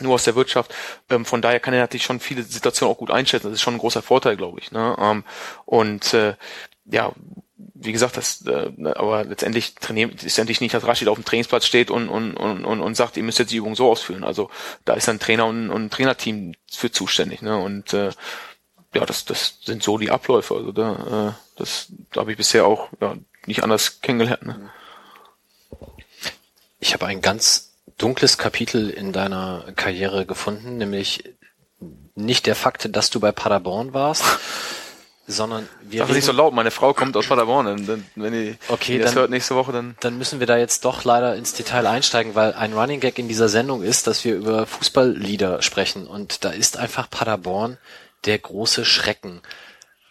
nur 0.00 0.14
aus 0.14 0.24
der 0.24 0.34
Wirtschaft. 0.34 0.74
Ähm, 1.10 1.24
von 1.24 1.42
daher 1.42 1.60
kann 1.60 1.74
er 1.74 1.80
natürlich 1.80 2.04
schon 2.04 2.20
viele 2.20 2.42
Situationen 2.42 2.94
auch 2.94 2.98
gut 2.98 3.10
einschätzen. 3.10 3.46
Das 3.46 3.54
ist 3.54 3.62
schon 3.62 3.74
ein 3.74 3.80
großer 3.80 4.02
Vorteil, 4.02 4.36
glaube 4.36 4.58
ich. 4.60 4.72
Ne? 4.72 4.96
Ähm, 4.98 5.24
und 5.64 6.12
äh, 6.14 6.34
ja, 6.90 7.12
wie 7.80 7.92
gesagt, 7.92 8.16
das, 8.16 8.44
äh, 8.46 8.72
aber 8.94 9.24
letztendlich 9.24 9.74
trainiert 9.76 10.14
ist 10.14 10.22
letztendlich 10.22 10.60
nicht, 10.60 10.74
dass 10.74 10.86
Rashid 10.86 11.08
auf 11.08 11.18
dem 11.18 11.24
Trainingsplatz 11.24 11.66
steht 11.66 11.90
und, 11.90 12.08
und, 12.08 12.34
und, 12.34 12.64
und, 12.64 12.80
und 12.80 12.94
sagt, 12.94 13.16
ihr 13.16 13.22
müsst 13.22 13.38
jetzt 13.38 13.52
die 13.52 13.56
Übung 13.56 13.76
so 13.76 13.90
ausführen. 13.90 14.24
Also 14.24 14.50
da 14.84 14.94
ist 14.94 15.08
ein 15.08 15.20
Trainer 15.20 15.46
und, 15.46 15.70
und 15.70 15.92
Trainerteam 15.92 16.54
für 16.70 16.90
zuständig. 16.90 17.42
Ne? 17.42 17.56
Und 17.56 17.92
äh, 17.94 18.10
ja, 18.94 19.06
das, 19.06 19.24
das 19.24 19.58
sind 19.62 19.82
so 19.82 19.98
die 19.98 20.10
Abläufe. 20.10 20.54
Also 20.54 20.72
da, 20.72 21.28
äh, 21.28 21.58
das 21.58 21.92
da 22.12 22.22
habe 22.22 22.32
ich 22.32 22.36
bisher 22.36 22.66
auch 22.66 22.88
ja, 23.00 23.16
nicht 23.46 23.62
anders 23.62 24.00
kennengelernt. 24.00 24.44
Ne? 24.44 24.70
Ich 26.80 26.94
habe 26.94 27.06
ein 27.06 27.20
ganz 27.20 27.74
dunkles 27.96 28.38
Kapitel 28.38 28.90
in 28.90 29.12
deiner 29.12 29.64
Karriere 29.76 30.26
gefunden, 30.26 30.78
nämlich 30.78 31.24
nicht 32.14 32.46
der 32.46 32.56
Fakt, 32.56 32.94
dass 32.96 33.10
du 33.10 33.20
bei 33.20 33.32
Paderborn 33.32 33.94
warst, 33.94 34.24
sondern 35.28 35.68
wir 35.82 36.04
Sag 36.06 36.14
nicht 36.14 36.24
so 36.24 36.32
laut, 36.32 36.54
meine 36.54 36.70
Frau 36.70 36.94
kommt 36.94 37.16
aus 37.16 37.26
Paderborn, 37.26 37.86
dann, 37.86 38.04
wenn 38.16 38.32
die, 38.32 38.56
okay, 38.68 38.94
die 38.94 38.98
das 38.98 39.10
dann, 39.10 39.20
hört 39.20 39.30
nächste 39.30 39.54
Woche, 39.54 39.72
dann... 39.72 39.94
Dann 40.00 40.16
müssen 40.16 40.40
wir 40.40 40.46
da 40.46 40.56
jetzt 40.56 40.86
doch 40.86 41.04
leider 41.04 41.36
ins 41.36 41.52
Detail 41.52 41.86
einsteigen, 41.86 42.34
weil 42.34 42.54
ein 42.54 42.72
Running 42.72 42.98
Gag 42.98 43.18
in 43.18 43.28
dieser 43.28 43.50
Sendung 43.50 43.82
ist, 43.82 44.06
dass 44.06 44.24
wir 44.24 44.34
über 44.34 44.66
Fußballlieder 44.66 45.60
sprechen 45.60 46.06
und 46.06 46.44
da 46.44 46.50
ist 46.50 46.78
einfach 46.78 47.10
Paderborn 47.10 47.76
der 48.24 48.38
große 48.38 48.84
Schrecken. 48.84 49.42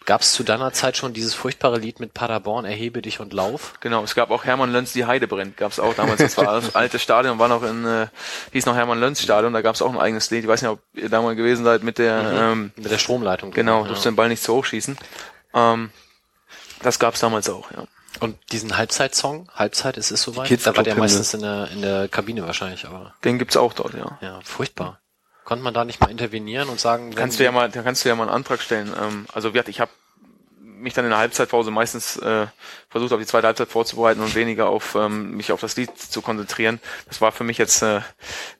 Gab 0.08 0.22
es 0.22 0.32
zu 0.32 0.42
deiner 0.42 0.72
Zeit 0.72 0.96
schon 0.96 1.12
dieses 1.12 1.34
furchtbare 1.34 1.78
Lied 1.78 2.00
mit 2.00 2.14
Paderborn, 2.14 2.64
Erhebe 2.64 3.02
dich 3.02 3.20
und 3.20 3.34
lauf? 3.34 3.74
Genau, 3.80 4.02
es 4.02 4.14
gab 4.14 4.30
auch 4.30 4.46
Hermann 4.46 4.72
Lönz, 4.72 4.94
die 4.94 5.04
Heide 5.04 5.28
brennt, 5.28 5.58
gab 5.58 5.70
es 5.70 5.78
auch 5.78 5.92
damals. 5.92 6.16
Das 6.16 6.38
war 6.38 6.46
das 6.62 6.74
alte 6.74 6.98
Stadion, 6.98 7.38
war 7.38 7.48
noch 7.48 7.62
in, 7.62 7.84
äh, 7.84 8.06
hieß 8.52 8.64
noch 8.64 8.74
Hermann 8.74 9.00
Lönz 9.00 9.20
Stadion, 9.20 9.52
da 9.52 9.60
gab 9.60 9.74
es 9.74 9.82
auch 9.82 9.92
ein 9.92 9.98
eigenes 9.98 10.30
Lied. 10.30 10.44
Ich 10.44 10.48
weiß 10.48 10.62
nicht, 10.62 10.70
ob 10.70 10.80
ihr 10.94 11.10
da 11.10 11.20
mal 11.20 11.36
gewesen 11.36 11.62
seid 11.62 11.82
mit 11.82 11.98
der, 11.98 12.22
mhm. 12.22 12.38
ähm, 12.38 12.72
mit 12.76 12.90
der 12.90 12.96
Stromleitung. 12.96 13.50
Genau, 13.50 13.82
ja. 13.82 13.88
durfst 13.88 14.06
den 14.06 14.16
Ball 14.16 14.30
nicht 14.30 14.42
zu 14.42 14.54
hoch 14.54 14.64
schießen. 14.64 14.96
Ähm, 15.52 15.90
das 16.82 16.98
gab 16.98 17.12
es 17.12 17.20
damals 17.20 17.50
auch, 17.50 17.70
ja. 17.72 17.84
Und 18.20 18.38
diesen 18.50 18.78
Halbzeitsong, 18.78 19.50
Halbzeit, 19.54 19.98
ist 19.98 20.10
es 20.10 20.22
soweit? 20.22 20.50
Da 20.66 20.74
war 20.74 20.84
der 20.84 20.96
meistens 20.96 21.34
in 21.34 21.42
der, 21.42 21.68
in 21.70 21.82
der 21.82 22.08
Kabine 22.08 22.46
wahrscheinlich, 22.46 22.86
aber. 22.86 23.12
Den 23.24 23.38
gibt's 23.38 23.58
auch 23.58 23.74
dort, 23.74 23.92
ja. 23.92 24.16
Ja, 24.22 24.40
furchtbar. 24.42 25.00
Konnte 25.48 25.64
man 25.64 25.72
da 25.72 25.86
nicht 25.86 25.98
mal 25.98 26.10
intervenieren 26.10 26.68
und 26.68 26.78
sagen, 26.78 27.14
kannst 27.14 27.40
du 27.40 27.44
ja 27.44 27.50
mal, 27.50 27.70
kannst 27.70 28.04
du 28.04 28.10
ja 28.10 28.14
mal 28.14 28.24
einen 28.24 28.32
Antrag 28.32 28.60
stellen. 28.60 28.92
Ähm, 29.00 29.24
also 29.32 29.54
wie 29.54 29.62
ich 29.66 29.80
habe 29.80 29.90
mich 30.60 30.92
dann 30.92 31.06
in 31.06 31.10
der 31.10 31.20
Halbzeitpause 31.20 31.70
meistens 31.70 32.18
äh, 32.18 32.48
versucht, 32.90 33.14
auf 33.14 33.18
die 33.18 33.24
zweite 33.24 33.46
Halbzeit 33.46 33.68
vorzubereiten 33.68 34.20
und 34.20 34.34
weniger 34.34 34.68
auf 34.68 34.94
ähm, 34.94 35.38
mich 35.38 35.50
auf 35.50 35.62
das 35.62 35.74
Lied 35.78 35.96
zu 35.96 36.20
konzentrieren. 36.20 36.80
Das 37.06 37.22
war 37.22 37.32
für 37.32 37.44
mich 37.44 37.56
jetzt 37.56 37.80
äh, 37.80 38.02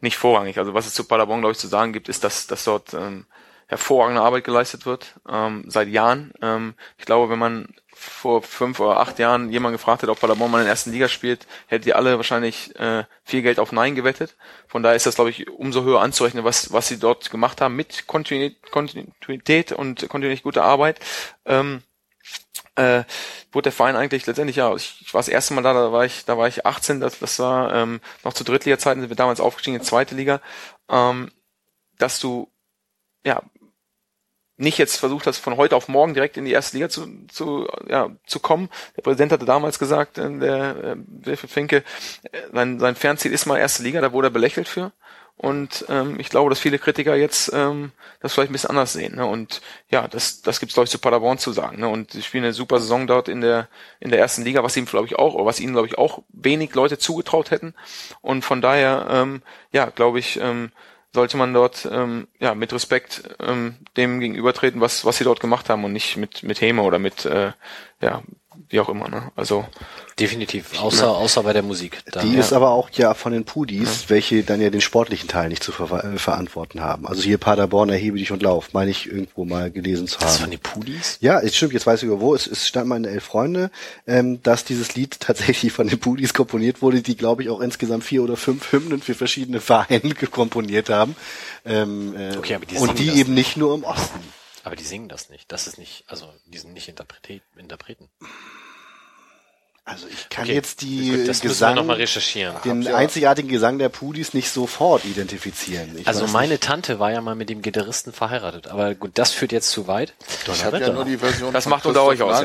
nicht 0.01 0.17
vorrangig. 0.17 0.57
Also 0.57 0.73
was 0.73 0.87
es 0.87 0.95
zu 0.95 1.05
Paderborn, 1.05 1.41
glaube 1.41 1.53
ich, 1.53 1.59
zu 1.59 1.67
sagen 1.69 1.93
gibt, 1.93 2.09
ist, 2.09 2.25
dass, 2.25 2.47
dass 2.47 2.65
dort 2.65 2.95
ähm, 2.95 3.27
hervorragende 3.67 4.23
Arbeit 4.23 4.45
geleistet 4.45 4.87
wird, 4.87 5.21
ähm, 5.29 5.65
seit 5.69 5.89
Jahren. 5.89 6.33
Ähm, 6.41 6.73
ich 6.97 7.05
glaube, 7.05 7.29
wenn 7.29 7.39
man 7.39 7.69
vor 7.99 8.43
fünf 8.43 8.79
oder 8.79 9.01
acht 9.01 9.19
Jahren 9.19 9.51
jemand 9.51 9.75
gefragt 9.75 10.03
hätte, 10.03 10.13
ob 10.13 10.21
Paderborn 10.21 10.51
mal 10.51 10.59
in 10.59 10.65
der 10.65 10.71
ersten 10.71 10.93
Liga 10.93 11.09
spielt, 11.09 11.47
hätte 11.67 11.85
die 11.85 11.95
alle 11.95 12.17
wahrscheinlich 12.17 12.75
äh, 12.79 13.05
viel 13.25 13.43
Geld 13.43 13.59
auf 13.59 13.73
Nein 13.73 13.97
gewettet. 13.97 14.37
Von 14.69 14.85
daher 14.85 14.95
ist 14.95 15.07
das, 15.07 15.17
glaube 15.17 15.31
ich, 15.31 15.49
umso 15.49 15.83
höher 15.83 16.01
anzurechnen, 16.01 16.45
was, 16.45 16.73
was 16.73 16.87
sie 16.87 16.99
dort 16.99 17.31
gemacht 17.31 17.61
haben 17.61 17.75
mit 17.75 18.07
Kontinuität 18.07 19.73
und 19.73 20.09
kontinuierlich 20.09 20.45
gute 20.45 20.63
Arbeit. 20.63 21.01
Ähm, 21.45 21.83
äh, 22.77 23.03
wurde 23.51 23.65
der 23.65 23.73
Verein 23.73 23.97
eigentlich 23.97 24.27
letztendlich, 24.27 24.57
ja, 24.57 24.73
ich, 24.75 25.01
ich 25.01 25.13
war 25.13 25.19
das 25.19 25.29
erste 25.29 25.55
Mal 25.55 25.63
da, 25.63 25.73
da 25.73 25.93
war 25.93 26.05
ich, 26.05 26.25
da 26.25 26.39
war 26.39 26.47
ich 26.47 26.65
18, 26.65 27.01
das, 27.01 27.19
das 27.19 27.41
war 27.41 27.75
ähm, 27.75 28.01
noch 28.23 28.33
zu 28.33 28.45
Drittliga-Zeiten, 28.45 29.01
sind 29.01 29.11
wir 29.11 29.17
damals 29.17 29.41
aufgestiegen 29.41 29.75
in 29.75 29.83
die 29.83 29.89
zweite 29.89 30.15
Liga, 30.15 30.41
ähm, 30.89 31.33
dass 31.99 32.21
du 32.21 32.49
ja 33.25 33.43
nicht 34.59 34.77
jetzt 34.77 34.97
versucht 34.97 35.27
hast, 35.27 35.39
von 35.39 35.57
heute 35.57 35.77
auf 35.77 35.89
morgen 35.89 36.15
direkt 36.15 36.37
in 36.37 36.45
die 36.45 36.53
erste 36.53 36.77
Liga 36.77 36.89
zu, 36.89 37.07
zu, 37.29 37.69
ja, 37.89 38.11
zu 38.27 38.41
kommen. 38.41 38.69
Der 38.97 39.03
Präsident 39.03 39.33
hatte 39.33 39.47
damals 39.47 39.79
gesagt, 39.79 40.19
äh, 40.19 40.39
der 40.39 40.77
äh, 40.77 40.97
Wilfried 41.07 41.51
Finke, 41.51 41.77
äh, 42.33 42.39
sein, 42.53 42.79
sein 42.79 42.97
Fernziel 42.97 43.33
ist 43.33 43.47
mal 43.47 43.57
erste 43.57 43.83
Liga, 43.83 44.01
da 44.01 44.13
wurde 44.13 44.29
er 44.29 44.33
belächelt 44.33 44.69
für. 44.69 44.93
Und 45.39 45.85
ähm, 45.89 46.19
ich 46.19 46.31
glaube, 46.31 46.51
dass 46.51 46.59
viele 46.59 46.81
Kritiker 46.81 47.15
jetzt 47.15 47.53
ähm, 47.55 47.93
das 48.19 48.35
vielleicht 48.35 48.51
ein 48.51 48.55
bisschen 48.55 48.71
anders 48.71 48.93
sehen. 48.93 49.15
Ne? 49.15 49.25
Und 49.25 49.63
ja, 49.89 50.09
das, 50.09 50.43
das 50.43 50.59
gibt's 50.59 50.75
glaube 50.75 50.87
ich 50.87 50.91
zu 50.91 50.99
Paderborn 50.99 51.39
zu 51.39 51.53
sagen. 51.53 51.79
Ne? 51.79 51.87
Und 51.87 52.11
sie 52.11 52.23
spielen 52.23 52.43
eine 52.43 52.53
super 52.53 52.81
Saison 52.81 53.07
dort 53.07 53.29
in 53.29 53.41
der 53.41 53.69
in 54.01 54.11
der 54.11 54.19
ersten 54.19 54.43
Liga, 54.43 54.65
was 54.65 54.77
ihm 54.77 54.87
glaube 54.87 55.07
ich 55.07 55.17
auch, 55.17 55.35
oder 55.35 55.47
was 55.47 55.61
ihnen 55.61 55.75
glaube 55.75 55.87
ich 55.87 55.97
auch 55.97 56.25
wenig 56.31 56.75
Leute 56.75 56.99
zugetraut 56.99 57.53
hätten. 57.53 57.75
Und 58.21 58.45
von 58.45 58.61
daher, 58.61 59.07
ähm, 59.11 59.43
ja, 59.71 59.87
glaube 59.87 60.19
ich, 60.19 60.41
ähm, 60.41 60.73
sollte 61.15 61.37
man 61.37 61.55
dort 61.55 61.89
ähm, 61.91 62.29
ja 62.39 62.55
mit 62.55 62.73
Respekt 62.73 63.37
ähm, 63.41 63.77
dem 63.97 64.21
gegenübertreten, 64.21 64.81
was 64.81 65.05
was 65.05 65.19
sie 65.19 65.25
dort 65.25 65.41
gemacht 65.41 65.69
haben 65.69 65.85
und 65.85 65.93
nicht 65.93 66.17
mit 66.17 66.43
mit 66.43 66.61
Häme 66.61 66.83
oder 66.83 66.99
mit 66.99 67.25
äh, 67.25 67.53
ja 68.01 68.23
wie 68.69 68.81
auch 68.81 68.89
immer. 68.89 69.09
Ne? 69.09 69.31
Also 69.37 69.67
Definitiv, 70.19 70.81
außer, 70.81 71.09
außer 71.09 71.45
bei 71.45 71.53
der 71.53 71.63
Musik. 71.63 72.01
Da, 72.11 72.23
Die 72.23 72.35
ja. 72.35 72.41
ist 72.41 72.53
aber 72.53 72.71
auch 72.71 72.91
ja 72.91 73.15
von 73.15 73.33
den 73.33 73.45
Pudis, 73.45 74.07
welche 74.09 74.43
dann 74.43 74.61
ja 74.61 74.69
den 74.69 74.81
sportlichen 74.81 75.29
Teil 75.29 75.49
nicht 75.49 75.63
zu 75.63 75.71
ver 75.71 76.05
äh, 76.05 76.19
verantworten 76.19 76.81
haben. 76.81 77.07
Also 77.07 77.23
hier 77.23 77.39
Paderborn, 77.39 77.89
erhebe 77.89 78.19
dich 78.19 78.33
und 78.33 78.43
lauf, 78.43 78.73
meine 78.73 78.91
ich 78.91 79.07
irgendwo 79.07 79.45
mal 79.45 79.71
gelesen 79.71 80.09
zu 80.09 80.19
das 80.19 80.35
haben. 80.35 80.43
von 80.43 80.51
den 80.51 80.61
Pudis? 80.61 81.19
Ja, 81.21 81.39
es 81.39 81.57
stimmt, 81.57 81.73
jetzt 81.73 81.87
weiß 81.87 82.03
ich 82.03 82.09
über 82.09 82.21
wo. 82.21 82.35
Es, 82.35 82.49
es 82.49 82.67
stand 82.67 82.89
mal 82.89 82.97
in 82.97 83.05
Elf 83.05 83.25
Freunde, 83.25 83.71
ähm, 84.09 84.43
dass 84.43 84.65
dieses 84.65 84.97
Lied 84.97 85.21
tatsächlich 85.21 85.73
von 85.73 85.87
den 85.87 86.01
Pudis 86.01 86.35
komponiert 86.35 86.83
wurde, 86.83 87.01
die, 87.01 87.17
glaube 87.17 87.45
ich, 87.45 87.49
auch 87.51 87.61
insgesamt 87.61 88.03
vier 88.03 88.25
oder 88.25 88.37
fünf 88.37 88.73
Hymnen 88.73 89.01
für 89.01 89.15
verschiedene 89.15 89.61
Vereine 89.61 90.15
komponiert 90.31 90.91
haben. 90.91 91.15
Ähm, 91.65 92.17
äh, 92.17 92.37
Okay, 92.37 92.57
aber 92.57 92.67
die 92.67 92.77
und 92.77 92.99
die 92.99 93.07
das 93.07 93.17
eben 93.17 93.35
nicht 93.35 93.57
nur 93.57 93.73
im 93.75 93.85
Osten. 93.85 94.19
Aber 94.65 94.75
die 94.75 94.85
singen 94.85 95.09
das 95.09 95.31
nicht. 95.31 95.51
Das 95.53 95.69
ist 95.69 95.79
nicht, 95.79 96.05
also 96.09 96.29
die 96.47 96.59
sind 96.59 96.75
nicht 96.75 96.89
Interpret 96.89 97.41
Interpreten. 97.57 98.09
Also 99.89 100.07
ich 100.07 100.29
kann 100.29 100.45
Okay, 100.45 100.55
jetzt 100.55 100.83
die 100.83 101.11
Gut, 101.11 101.29
das 101.29 101.41
Gesang, 101.41 101.75
nochmal 101.75 101.97
recherchieren. 101.97 102.55
den 102.63 102.87
einzigartigen 102.89 103.49
Gesang 103.49 103.79
der 103.79 103.89
Pudis 103.89 104.35
nicht 104.35 104.51
sofort 104.51 105.07
identifizieren. 105.07 105.97
Ich 105.99 106.07
Also 106.07 106.27
meine 106.27 106.53
nicht. 106.55 106.63
Tante 106.63 106.99
war 106.99 107.11
ja 107.11 107.23
mal 107.23 107.35
mit 107.35 107.49
dem 107.49 107.63
Gitarristen 107.63 108.13
verheiratet, 108.13 108.67
aber 108.69 108.95
gut, 108.95 109.13
das 109.15 109.33
führt 109.33 109.51
jetzt 109.51 109.71
zu 109.71 109.87
weit. 109.87 110.13
Ich 110.53 110.63
habe 110.65 110.79
ja 110.79 110.93
nur 110.93 111.07
die 111.07 111.17
Version 111.17 111.55
Das 111.55 111.65
macht 111.67 111.87
unter 111.87 112.03
euch 112.05 112.21
aus 112.21 112.45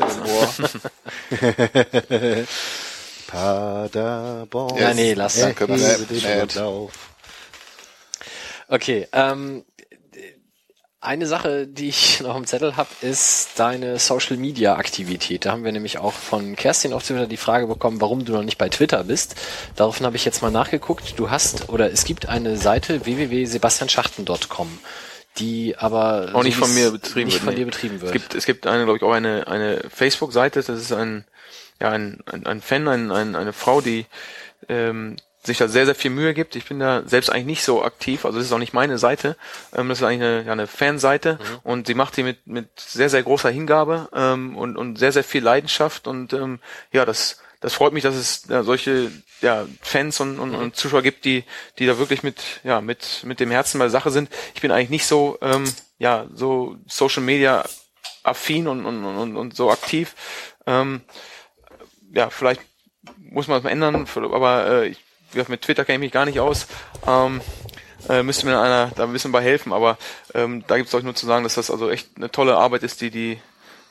Paderborn. 3.26 4.76
Ja, 4.78 4.94
nee, 4.94 5.12
lass. 5.12 5.36
erhebe 5.36 5.54
Danke, 5.66 6.58
lauf. 6.58 6.92
Okay, 8.68 9.06
ähm, 9.12 9.64
eine 11.04 11.26
Sache, 11.26 11.66
die 11.66 11.88
ich 11.88 12.20
noch 12.22 12.36
im 12.36 12.46
Zettel 12.46 12.76
habe, 12.76 12.88
ist 13.00 13.50
deine 13.56 13.98
Social 13.98 14.36
Media 14.36 14.76
Aktivität. 14.76 15.44
Da 15.44 15.52
haben 15.52 15.64
wir 15.64 15.72
nämlich 15.72 15.98
auch 15.98 16.12
von 16.12 16.56
Kerstin 16.56 16.92
auf 16.92 17.04
Twitter 17.04 17.26
die 17.26 17.36
Frage 17.36 17.66
bekommen, 17.66 18.00
warum 18.00 18.24
du 18.24 18.32
noch 18.32 18.42
nicht 18.42 18.58
bei 18.58 18.68
Twitter 18.68 19.04
bist. 19.04 19.36
Daraufhin 19.76 20.06
habe 20.06 20.16
ich 20.16 20.24
jetzt 20.24 20.42
mal 20.42 20.50
nachgeguckt. 20.50 21.18
Du 21.18 21.30
hast 21.30 21.68
oder 21.68 21.90
es 21.92 22.04
gibt 22.04 22.28
eine 22.28 22.56
Seite 22.56 23.04
www.sebastianschachten.com, 23.04 24.78
die 25.38 25.76
aber 25.76 26.30
auch 26.32 26.42
nicht 26.42 26.56
von 26.56 26.72
mir 26.74 26.90
betrieben 26.90 27.26
nicht 27.26 27.34
wird. 27.34 27.44
von 27.44 27.54
nee. 27.54 27.60
dir 27.60 27.66
betrieben 27.66 28.00
wird. 28.00 28.14
Es 28.14 28.22
gibt, 28.22 28.34
es 28.34 28.46
gibt 28.46 28.66
eine, 28.66 28.84
glaube 28.84 28.98
ich, 28.98 29.02
auch 29.02 29.12
eine, 29.12 29.46
eine 29.46 29.84
Facebook-Seite, 29.88 30.62
das 30.62 30.80
ist 30.80 30.92
ein, 30.92 31.24
ja, 31.80 31.90
ein, 31.90 32.22
ein, 32.26 32.46
ein 32.46 32.60
Fan, 32.60 32.88
ein, 32.88 33.10
ein, 33.10 33.36
eine 33.36 33.52
Frau, 33.52 33.80
die 33.80 34.06
ähm, 34.68 35.16
sich 35.44 35.58
da 35.58 35.68
sehr, 35.68 35.84
sehr 35.84 35.94
viel 35.94 36.10
Mühe 36.10 36.34
gibt. 36.34 36.56
Ich 36.56 36.66
bin 36.66 36.78
da 36.78 37.02
selbst 37.06 37.30
eigentlich 37.30 37.46
nicht 37.46 37.64
so 37.64 37.84
aktiv, 37.84 38.24
also 38.24 38.38
das 38.38 38.46
ist 38.46 38.52
auch 38.52 38.58
nicht 38.58 38.72
meine 38.72 38.98
Seite. 38.98 39.36
Ähm, 39.74 39.88
das 39.88 39.98
ist 39.98 40.04
eigentlich 40.04 40.22
eine, 40.22 40.44
ja, 40.44 40.52
eine 40.52 40.66
Fanseite 40.66 41.38
und 41.62 41.86
sie 41.86 41.94
macht 41.94 42.16
die 42.16 42.22
mit, 42.22 42.46
mit 42.46 42.68
sehr, 42.78 43.10
sehr 43.10 43.22
großer 43.22 43.50
Hingabe 43.50 44.08
ähm, 44.14 44.56
und, 44.56 44.76
und 44.76 44.98
sehr, 44.98 45.12
sehr 45.12 45.24
viel 45.24 45.42
Leidenschaft 45.42 46.06
und 46.06 46.32
ähm, 46.32 46.60
ja, 46.92 47.04
das 47.04 47.38
das 47.64 47.72
freut 47.72 47.94
mich, 47.94 48.02
dass 48.02 48.14
es 48.14 48.44
ja, 48.50 48.62
solche 48.62 49.10
ja, 49.40 49.66
Fans 49.80 50.20
und, 50.20 50.38
und, 50.38 50.54
und 50.54 50.76
Zuschauer 50.76 51.00
gibt, 51.00 51.24
die, 51.24 51.44
die 51.78 51.86
da 51.86 51.96
wirklich 51.96 52.22
mit, 52.22 52.42
ja, 52.62 52.82
mit, 52.82 53.22
mit 53.24 53.40
dem 53.40 53.50
Herzen 53.50 53.78
bei 53.78 53.86
der 53.86 53.90
Sache 53.90 54.10
sind. 54.10 54.28
Ich 54.54 54.60
bin 54.60 54.70
eigentlich 54.70 54.90
nicht 54.90 55.06
so, 55.06 55.38
ähm, 55.40 55.64
ja, 55.96 56.26
so 56.34 56.76
Social 56.86 57.22
Media 57.22 57.64
affin 58.22 58.68
und, 58.68 58.84
und, 58.84 59.02
und, 59.02 59.36
und 59.38 59.56
so 59.56 59.70
aktiv. 59.70 60.14
Ähm, 60.66 61.00
ja, 62.12 62.28
vielleicht 62.28 62.60
muss 63.18 63.48
man 63.48 63.56
das 63.56 63.64
mal 63.64 63.70
ändern, 63.70 64.06
aber 64.14 64.66
äh, 64.66 64.88
ich, 64.88 64.98
mit 65.48 65.62
Twitter 65.62 65.84
kenne 65.84 65.96
ich 65.96 66.00
mich 66.00 66.12
gar 66.12 66.24
nicht 66.24 66.40
aus. 66.40 66.66
Ähm, 67.06 67.40
äh, 68.08 68.22
müsste 68.22 68.46
mir 68.46 68.60
einer 68.60 68.90
da 68.96 69.04
ein 69.04 69.12
bisschen 69.12 69.32
bei 69.32 69.42
helfen, 69.42 69.72
aber 69.72 69.96
ähm, 70.34 70.64
da 70.66 70.76
gibt 70.76 70.88
es 70.88 70.94
euch 70.94 71.04
nur 71.04 71.14
zu 71.14 71.26
sagen, 71.26 71.42
dass 71.44 71.54
das 71.54 71.70
also 71.70 71.90
echt 71.90 72.08
eine 72.16 72.30
tolle 72.30 72.56
Arbeit 72.56 72.82
ist, 72.82 73.00
die 73.00 73.10
die 73.10 73.40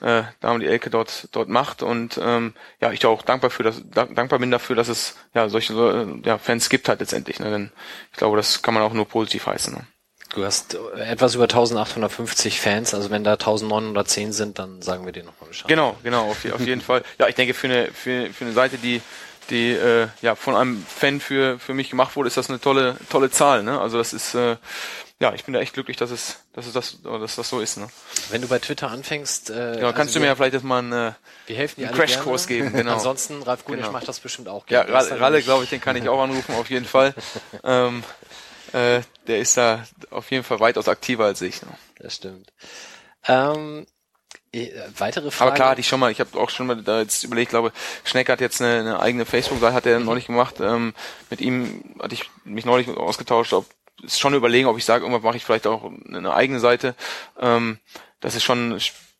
äh, 0.02 0.24
Dame 0.42 0.60
die 0.60 0.68
Elke 0.68 0.90
dort 0.90 1.30
dort 1.32 1.50
macht 1.50 1.82
und 1.82 2.20
ähm, 2.22 2.54
ja 2.82 2.92
ich 2.92 3.06
auch 3.06 3.22
dankbar 3.22 3.50
für 3.50 3.64
das 3.64 3.82
dank- 3.90 4.16
dankbar 4.16 4.38
bin 4.40 4.52
dafür, 4.52 4.76
dass 4.76 4.88
es 4.90 5.16
ja 5.34 5.50
solche 5.50 5.74
äh, 5.74 6.28
ja, 6.28 6.38
Fans 6.38 6.70
gibt 6.70 6.90
halt 6.90 7.00
letztendlich. 7.00 7.40
Ne? 7.40 7.50
Denn 7.50 7.72
ich 8.12 8.18
glaube, 8.18 8.38
das 8.38 8.62
kann 8.62 8.74
man 8.74 8.84
auch 8.84 8.94
nur 8.94 9.08
positiv 9.08 9.48
heißen. 9.48 9.74
Ne? 9.74 9.88
Du 10.36 10.44
hast 10.44 10.76
äh, 10.76 11.06
etwas 11.06 11.36
über 11.36 11.44
1850 11.46 12.60
Fans, 12.60 12.94
also 12.94 13.10
wenn 13.12 13.24
da 13.24 13.34
1910 13.34 14.34
sind, 14.34 14.60
dann 14.60 14.82
sagen 14.82 15.06
wir 15.06 15.12
dir 15.14 15.24
nochmal 15.24 15.48
Bescheid. 15.48 15.68
Genau, 15.70 15.96
genau, 16.04 16.30
auf, 16.30 16.46
auf 16.52 16.66
jeden 16.66 16.82
Fall. 16.82 17.04
Ja, 17.18 17.28
ich 17.28 17.36
denke 17.36 17.54
für 17.54 17.68
eine 17.68 17.88
für, 17.94 18.30
für 18.32 18.46
eine 18.46 18.54
Seite, 18.54 18.78
die 18.78 19.02
die 19.50 19.72
äh, 19.72 20.08
ja 20.22 20.36
von 20.36 20.56
einem 20.56 20.86
Fan 20.86 21.20
für 21.20 21.60
für 21.60 21.74
mich 21.74 21.90
gemacht 21.90 22.16
wurde, 22.16 22.28
ist 22.28 22.38
das 22.38 22.50
eine 22.50 22.60
tolle 22.60 22.98
tolle 23.10 23.30
Zahl. 23.32 23.64
Ne? 23.64 23.80
Also 23.80 23.98
das 23.98 24.14
ist 24.14 24.36
äh, 24.36 24.58
ja, 25.20 25.34
ich 25.34 25.46
bin 25.46 25.54
da 25.54 25.60
echt 25.62 25.74
glücklich, 25.74 25.96
dass 25.98 26.12
es 26.12 26.40
dass 26.54 26.66
es 26.66 26.74
das 26.74 27.02
dass 27.04 27.36
das 27.36 27.50
so 27.50 27.60
ist. 27.60 27.78
Ne? 27.78 27.88
Wenn 28.30 28.42
du 28.42 28.48
bei 28.48 28.60
Twitter 28.60 28.90
anfängst, 28.90 29.50
äh, 29.50 29.80
Ja, 29.80 29.92
kannst 29.92 30.00
also 30.00 30.14
du 30.16 30.20
mir 30.22 30.26
ja 30.28 30.36
vielleicht 30.36 30.54
jetzt 30.54 30.64
mal 30.64 30.82
ein 30.82 30.92
äh, 30.92 31.12
wir 31.48 31.56
helfen 31.56 31.82
dir 31.82 31.88
einen 31.88 31.96
Crashkurs 31.98 32.48
geben, 32.48 32.74
genau. 32.74 32.94
Ansonsten, 32.94 33.42
Ralf 33.44 33.66
Gunisch 33.66 33.82
Genau. 33.82 33.92
macht 33.94 34.08
das 34.08 34.20
bestimmt 34.20 34.48
auch 34.50 34.66
Ja, 34.70 34.84
gerne. 34.84 34.98
Ist 35.00 35.12
Ralle, 35.12 35.22
Ralle 35.22 35.42
glaube 35.42 35.64
ich, 35.66 35.70
den 35.70 35.82
kann 35.82 35.96
ich 35.96 36.08
auch 36.10 36.22
anrufen, 36.22 36.56
auf 36.56 36.70
jeden 36.70 36.86
Fall. 36.86 37.14
ähm, 37.64 38.04
äh, 38.74 39.02
der 39.28 39.40
ist 39.40 39.56
da 39.58 39.86
auf 40.10 40.32
jeden 40.32 40.44
Fall 40.44 40.60
weitaus 40.60 40.88
aktiver 40.88 41.26
als 41.26 41.42
ich. 41.42 41.62
Ne? 41.62 41.70
Das 42.00 42.16
stimmt. 42.16 42.52
Ähm, 43.28 43.86
äh, 44.54 44.72
weitere 44.98 45.32
Frage. 45.32 45.50
Aber 45.50 45.56
klar, 45.56 45.70
hatte 45.72 45.82
ich 45.82 45.88
schon 45.88 46.00
mal, 46.00 46.12
ich 46.12 46.20
habe 46.20 46.40
auch 46.40 46.50
schon 46.50 46.68
mal 46.68 46.82
da 46.82 47.02
jetzt 47.02 47.24
überlegt, 47.24 47.50
glaube, 47.50 47.72
Schneck 48.04 48.30
hat 48.30 48.42
jetzt 48.42 48.62
eine, 48.62 48.80
eine 48.80 49.00
eigene 49.00 49.26
Facebook-Seite, 49.26 49.74
hat 49.74 49.86
er 49.86 50.00
neulich 50.00 50.28
gemacht. 50.28 50.56
Ähm, 50.62 50.94
mit 51.30 51.42
ihm 51.42 51.84
hatte 52.02 52.14
ich 52.14 52.30
mich 52.46 52.66
neulich 52.66 52.88
ausgetauscht, 52.90 53.54
ob 53.54 53.66
ist 54.02 54.20
schon 54.20 54.34
überlegen, 54.34 54.68
ob 54.68 54.78
ich 54.78 54.86
sage, 54.86 55.06
irgendwann 55.06 55.24
mache 55.24 55.38
ich 55.38 55.46
vielleicht 55.46 55.68
auch 55.68 55.90
eine 56.08 56.34
eigene 56.34 56.60
Seite. 56.60 56.96
Ähm, 57.40 57.80
das 58.20 58.36
ist 58.36 58.44
schon 58.44 58.80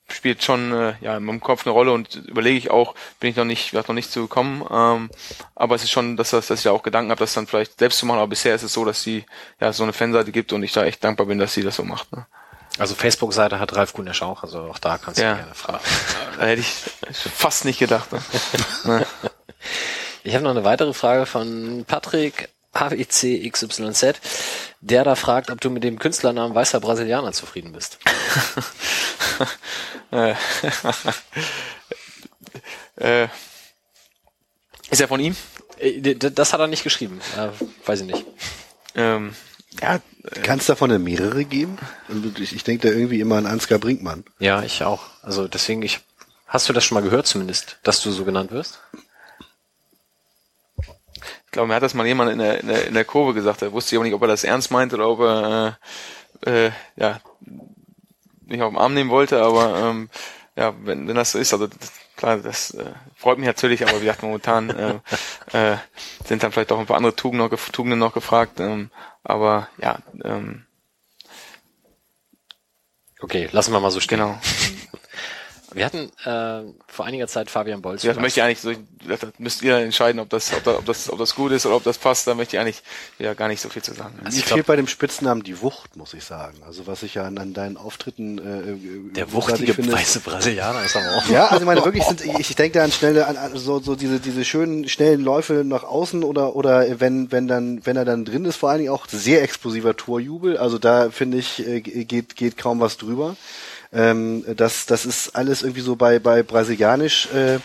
spielt 0.10 0.44
schon 0.44 0.74
äh, 0.74 0.94
ja 1.02 1.18
in 1.18 1.24
meinem 1.24 1.40
Kopf 1.40 1.66
eine 1.66 1.74
Rolle 1.74 1.92
und 1.92 2.16
überlege 2.16 2.58
ich 2.58 2.72
auch, 2.72 2.94
bin 3.20 3.30
ich 3.30 3.36
noch 3.36 3.46
nicht, 3.46 3.74
noch 3.74 3.88
nicht 3.90 4.12
zu 4.12 4.24
gekommen. 4.24 4.64
Ähm, 4.70 5.10
aber 5.56 5.76
es 5.76 5.84
ist 5.84 5.92
schon, 5.92 6.18
dass, 6.18 6.32
das, 6.32 6.48
dass 6.48 6.60
ich 6.60 6.64
da 6.64 6.72
auch 6.72 6.84
Gedanken 6.84 7.12
habe, 7.12 7.20
das 7.20 7.34
dann 7.34 7.48
vielleicht 7.48 7.80
selbst 7.80 8.00
zu 8.00 8.06
machen. 8.06 8.20
Aber 8.20 8.28
bisher 8.28 8.54
ist 8.54 8.64
es 8.64 8.74
so, 8.74 8.86
dass 8.86 9.02
sie 9.02 9.26
ja 9.60 9.74
so 9.74 9.84
eine 9.84 9.94
Fanseite 9.94 10.32
gibt 10.32 10.54
und 10.54 10.64
ich 10.64 10.74
da 10.74 10.84
echt 10.84 11.04
dankbar 11.04 11.28
bin, 11.28 11.40
dass 11.40 11.54
sie 11.54 11.64
das 11.64 11.78
so 11.78 11.84
macht. 11.84 12.12
Ne? 12.12 12.26
Also 12.80 12.96
Facebook-Seite 12.96 13.60
hat 13.60 13.76
Ralf 13.76 13.94
Gunisch 13.94 14.22
auch, 14.24 14.42
also 14.44 14.62
auch 14.62 14.80
da 14.80 14.98
kannst 14.98 15.20
du 15.20 15.24
Ja. 15.24 15.36
gerne 15.36 15.54
fragen. 15.54 15.84
Da 16.40 16.46
hätte 16.48 16.62
ich 16.62 16.68
fast 17.36 17.66
nicht 17.66 17.80
gedacht. 17.80 18.10
Ne? 18.86 19.06
Ich 20.26 20.34
habe 20.36 20.44
noch 20.46 20.52
eine 20.52 20.64
weitere 20.64 20.94
Frage 20.94 21.26
von 21.26 21.84
Patrick 21.86 22.48
HWCXYZ, 22.74 24.16
der 24.82 25.04
da 25.04 25.16
fragt, 25.16 25.52
ob 25.52 25.60
du 25.62 25.70
mit 25.70 25.84
dem 25.84 26.00
Künstlernamen 26.00 26.56
Weißer 26.56 26.80
Brasilianer 26.80 27.32
zufrieden 27.34 27.72
bist. 27.74 28.00
Äh, 30.12 30.36
äh, 32.98 33.28
ist 34.92 35.02
er 35.02 35.08
von 35.08 35.20
ihm? 35.20 35.36
Äh, 35.80 36.14
Das 36.16 36.54
hat 36.54 36.60
er 36.60 36.68
nicht 36.68 36.84
geschrieben. 36.84 37.20
Äh, 37.36 37.50
weiß 37.88 38.02
ich 38.02 38.06
nicht. 38.08 38.26
Ähm, 38.96 39.36
ja, 39.82 40.00
Kann 40.44 40.60
es 40.60 40.66
davon 40.66 40.90
denn 40.90 41.04
mehrere 41.04 41.46
geben? 41.46 41.78
Ich, 42.40 42.56
ich 42.56 42.64
denke 42.64 42.88
da 42.88 42.94
irgendwie 42.94 43.20
immer 43.20 43.38
an 43.38 43.46
Ansgar 43.46 43.80
Brinkmann. 43.80 44.24
Ja, 44.40 44.64
ich 44.64 44.84
auch. 44.84 45.04
Also 45.22 45.48
deswegen, 45.48 45.82
ich 45.82 46.02
hast 46.48 46.70
du 46.70 46.74
das 46.74 46.84
schon 46.84 46.96
mal 46.96 47.02
gehört 47.02 47.28
zumindest, 47.28 47.80
dass 47.84 48.02
du 48.02 48.12
so 48.12 48.26
genannt 48.26 48.52
wirst? 48.52 48.80
ich 51.46 51.52
glaube, 51.52 51.68
mir 51.68 51.76
hat 51.76 51.84
das 51.84 51.94
mal 51.94 52.08
jemand 52.08 52.32
in 52.32 52.40
der, 52.40 52.62
in 52.62 52.68
der, 52.68 52.88
in 52.88 52.94
der 52.96 53.06
Kurve 53.06 53.34
gesagt. 53.36 53.62
Er 53.62 53.72
wusste 53.72 53.96
aber 53.96 54.06
nicht, 54.06 54.16
ob 54.16 54.22
er 54.24 54.28
das 54.28 54.44
ernst 54.44 54.72
meint 54.72 54.94
oder 54.94 55.08
ob 55.08 55.20
er 55.20 55.78
äh, 56.46 56.68
äh, 56.68 56.72
ja 56.96 57.20
nicht 58.46 58.62
auf 58.62 58.74
den 58.74 58.80
Arm 58.80 58.94
nehmen 58.94 59.10
wollte, 59.10 59.42
aber 59.42 59.78
ähm, 59.78 60.10
ja, 60.56 60.74
wenn, 60.84 61.08
wenn 61.08 61.16
das 61.16 61.32
so 61.32 61.40
ist, 61.40 61.54
also 61.54 61.68
das, 61.68 61.92
klar, 62.16 62.38
das 62.38 62.72
äh, 62.72 62.92
freut 63.16 63.38
mich 63.38 63.48
natürlich, 63.48 63.84
aber 63.84 63.98
wie 63.98 64.06
gesagt, 64.06 64.24
momentan 64.24 64.70
äh, 64.70 65.00
äh, 65.74 65.78
sind 66.26 66.44
dann 66.44 66.52
vielleicht 66.52 66.72
auch 66.72 66.80
ein 66.80 66.86
paar 66.86 66.98
andere 66.98 67.16
Tugenden 67.16 67.48
noch, 67.50 67.70
Tugenden 67.72 68.00
noch 68.00 68.14
gefragt, 68.14 68.60
ähm, 68.60 68.90
aber 69.24 69.70
ja, 69.78 70.00
ähm, 70.24 70.66
Okay, 73.24 73.48
lassen 73.54 73.72
wir 73.72 73.80
mal 73.80 73.90
so 73.90 74.02
stehen. 74.02 74.20
genau. 74.20 74.38
Wir 75.74 75.86
hatten 75.86 76.12
äh, 76.26 76.74
vor 76.88 77.06
einiger 77.06 77.28
Zeit 77.28 77.50
Fabian 77.50 77.82
Bolz. 77.82 78.04
Ja, 78.04 78.14
das 78.14 78.22
möchte 78.22 78.40
ich 78.40 78.44
eigentlich 78.44 78.62
so, 78.62 78.72
das 79.08 79.20
müsst 79.38 79.62
ihr 79.62 79.78
entscheiden, 79.78 80.20
ob 80.20 80.30
das, 80.30 80.54
ob 80.54 80.64
das, 80.64 80.78
ob 80.78 80.86
das, 80.86 81.10
ob 81.10 81.20
das 81.20 81.36
gut 81.36 81.52
ist 81.52 81.66
oder 81.66 81.76
ob 81.76 81.84
das 81.84 81.98
passt. 81.98 82.28
Da 82.28 82.36
möchte 82.36 82.56
ich 82.56 82.62
eigentlich 82.62 82.84
ja 83.20 83.34
gar 83.34 83.48
nicht 83.48 83.62
so 83.62 83.70
viel 83.70 83.82
zu 83.82 83.94
sagen. 83.94 84.16
Mir 84.22 84.30
ich 84.30 84.46
fehlt 84.46 84.66
bei 84.66 84.76
dem 84.76 84.88
Spitznamen 84.88 85.44
die 85.44 85.62
Wucht, 85.62 85.96
muss 85.96 86.14
ich 86.14 86.24
sagen. 86.24 86.58
Also 86.66 86.88
was 86.88 87.04
ich 87.04 87.16
ja 87.16 87.24
an, 87.24 87.38
an 87.38 87.54
deinen 87.54 87.78
Auftritten 87.78 88.38
äh, 88.38 89.14
der 89.16 89.26
großartig 89.26 89.34
wuchtige 89.34 89.74
finde. 89.74 89.94
weiße 89.94 90.20
Brasilianer 90.20 90.84
ist 90.84 90.96
aber 90.96 91.18
auch. 91.18 91.30
Ja, 91.30 91.48
also 91.48 91.62
ich 91.62 91.66
meine 91.66 91.84
wirklich 91.84 92.04
sind 92.04 92.24
ich, 92.24 92.50
ich 92.52 92.56
denke 92.56 92.80
da 92.80 92.86
an 92.86 92.92
schnelle 92.92 93.28
an, 93.28 93.38
an 93.38 93.58
so 93.58 93.80
so 93.80 93.96
diese 93.96 94.20
diese 94.20 94.46
schönen 94.46 94.88
schnellen 94.88 95.22
Läufe 95.22 95.64
nach 95.66 95.84
außen 95.84 96.24
oder 96.24 96.56
oder 96.56 97.00
wenn 97.00 97.32
wenn 97.32 97.48
dann 97.48 97.86
wenn 97.86 97.98
er 97.98 98.06
dann 98.06 98.26
drin 98.26 98.46
ist 98.46 98.58
vor 98.58 98.70
allen 98.70 98.80
Dingen 98.80 98.92
auch 98.92 99.08
sehr 99.08 99.42
explosiver 99.42 99.96
Torjubel, 99.96 100.58
also 100.58 100.78
da 100.78 101.10
finde 101.10 101.38
ich 101.38 101.66
äh, 101.68 101.82
geht 101.82 102.36
geht 102.36 102.58
kaum 102.58 102.80
was 102.80 102.98
drüber. 102.98 103.36
Ähm, 103.94 104.44
das 104.56 104.86
das 104.86 105.06
ist 105.06 105.36
alles 105.36 105.62
irgendwie 105.62 105.82
so 105.82 105.96
bei 105.96 106.20
bei 106.20 106.44
brasilianisch 106.44 107.28
äh, 107.34 107.60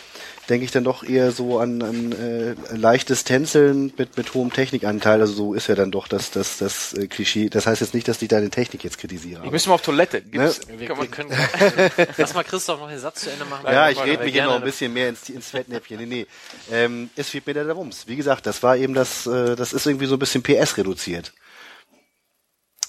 denke 0.49 0.65
ich 0.65 0.71
dann 0.71 0.83
doch 0.83 1.03
eher 1.03 1.31
so 1.31 1.59
an, 1.59 1.81
an 1.81 2.11
äh, 2.11 2.55
leichtes 2.75 3.23
Tänzeln 3.23 3.93
mit, 3.97 4.17
mit 4.17 4.33
hohem 4.33 4.51
Technikanteil. 4.51 5.21
Also 5.21 5.33
so 5.33 5.53
ist 5.53 5.67
ja 5.67 5.75
dann 5.75 5.91
doch 5.91 6.07
das, 6.07 6.31
das, 6.31 6.57
das 6.57 6.93
äh, 6.93 7.07
Klischee. 7.07 7.49
Das 7.49 7.67
heißt 7.67 7.81
jetzt 7.81 7.93
nicht, 7.93 8.07
dass 8.07 8.21
ich 8.21 8.27
deine 8.27 8.49
Technik 8.49 8.83
jetzt 8.83 8.97
kritisiere. 8.97 9.43
Ich 9.45 9.51
müsste 9.51 9.69
mal 9.69 9.75
auf 9.75 9.81
Toilette. 9.81 10.21
Gibt's, 10.21 10.61
Wir, 10.67 10.87
kann 10.87 10.97
wir 10.97 11.03
man, 11.03 11.11
können, 11.11 11.29
lass 12.17 12.33
mal 12.33 12.43
Christoph 12.43 12.79
noch 12.79 12.89
den 12.89 12.99
Satz 12.99 13.21
zu 13.21 13.31
Ende 13.31 13.45
machen. 13.45 13.65
Ja, 13.65 13.89
ich 13.89 14.01
rede 14.03 14.19
wir 14.19 14.25
mich 14.25 14.33
hier 14.33 14.45
noch 14.45 14.55
ein 14.55 14.63
bisschen 14.63 14.91
mehr 14.91 15.09
ins, 15.09 15.29
ins 15.29 15.51
Fettnäpfchen. 15.51 15.99
Nee, 15.99 16.05
nee. 16.05 16.27
Ähm, 16.71 17.09
es 17.15 17.29
fehlt 17.29 17.45
mir 17.45 17.53
der 17.53 17.75
Wumms. 17.75 18.07
Wie 18.07 18.15
gesagt, 18.15 18.45
das 18.45 18.63
war 18.63 18.75
eben 18.75 18.93
das, 18.93 19.27
äh, 19.27 19.55
das 19.55 19.73
ist 19.73 19.85
irgendwie 19.85 20.07
so 20.07 20.15
ein 20.15 20.19
bisschen 20.19 20.41
PS 20.41 20.77
reduziert. 20.77 21.31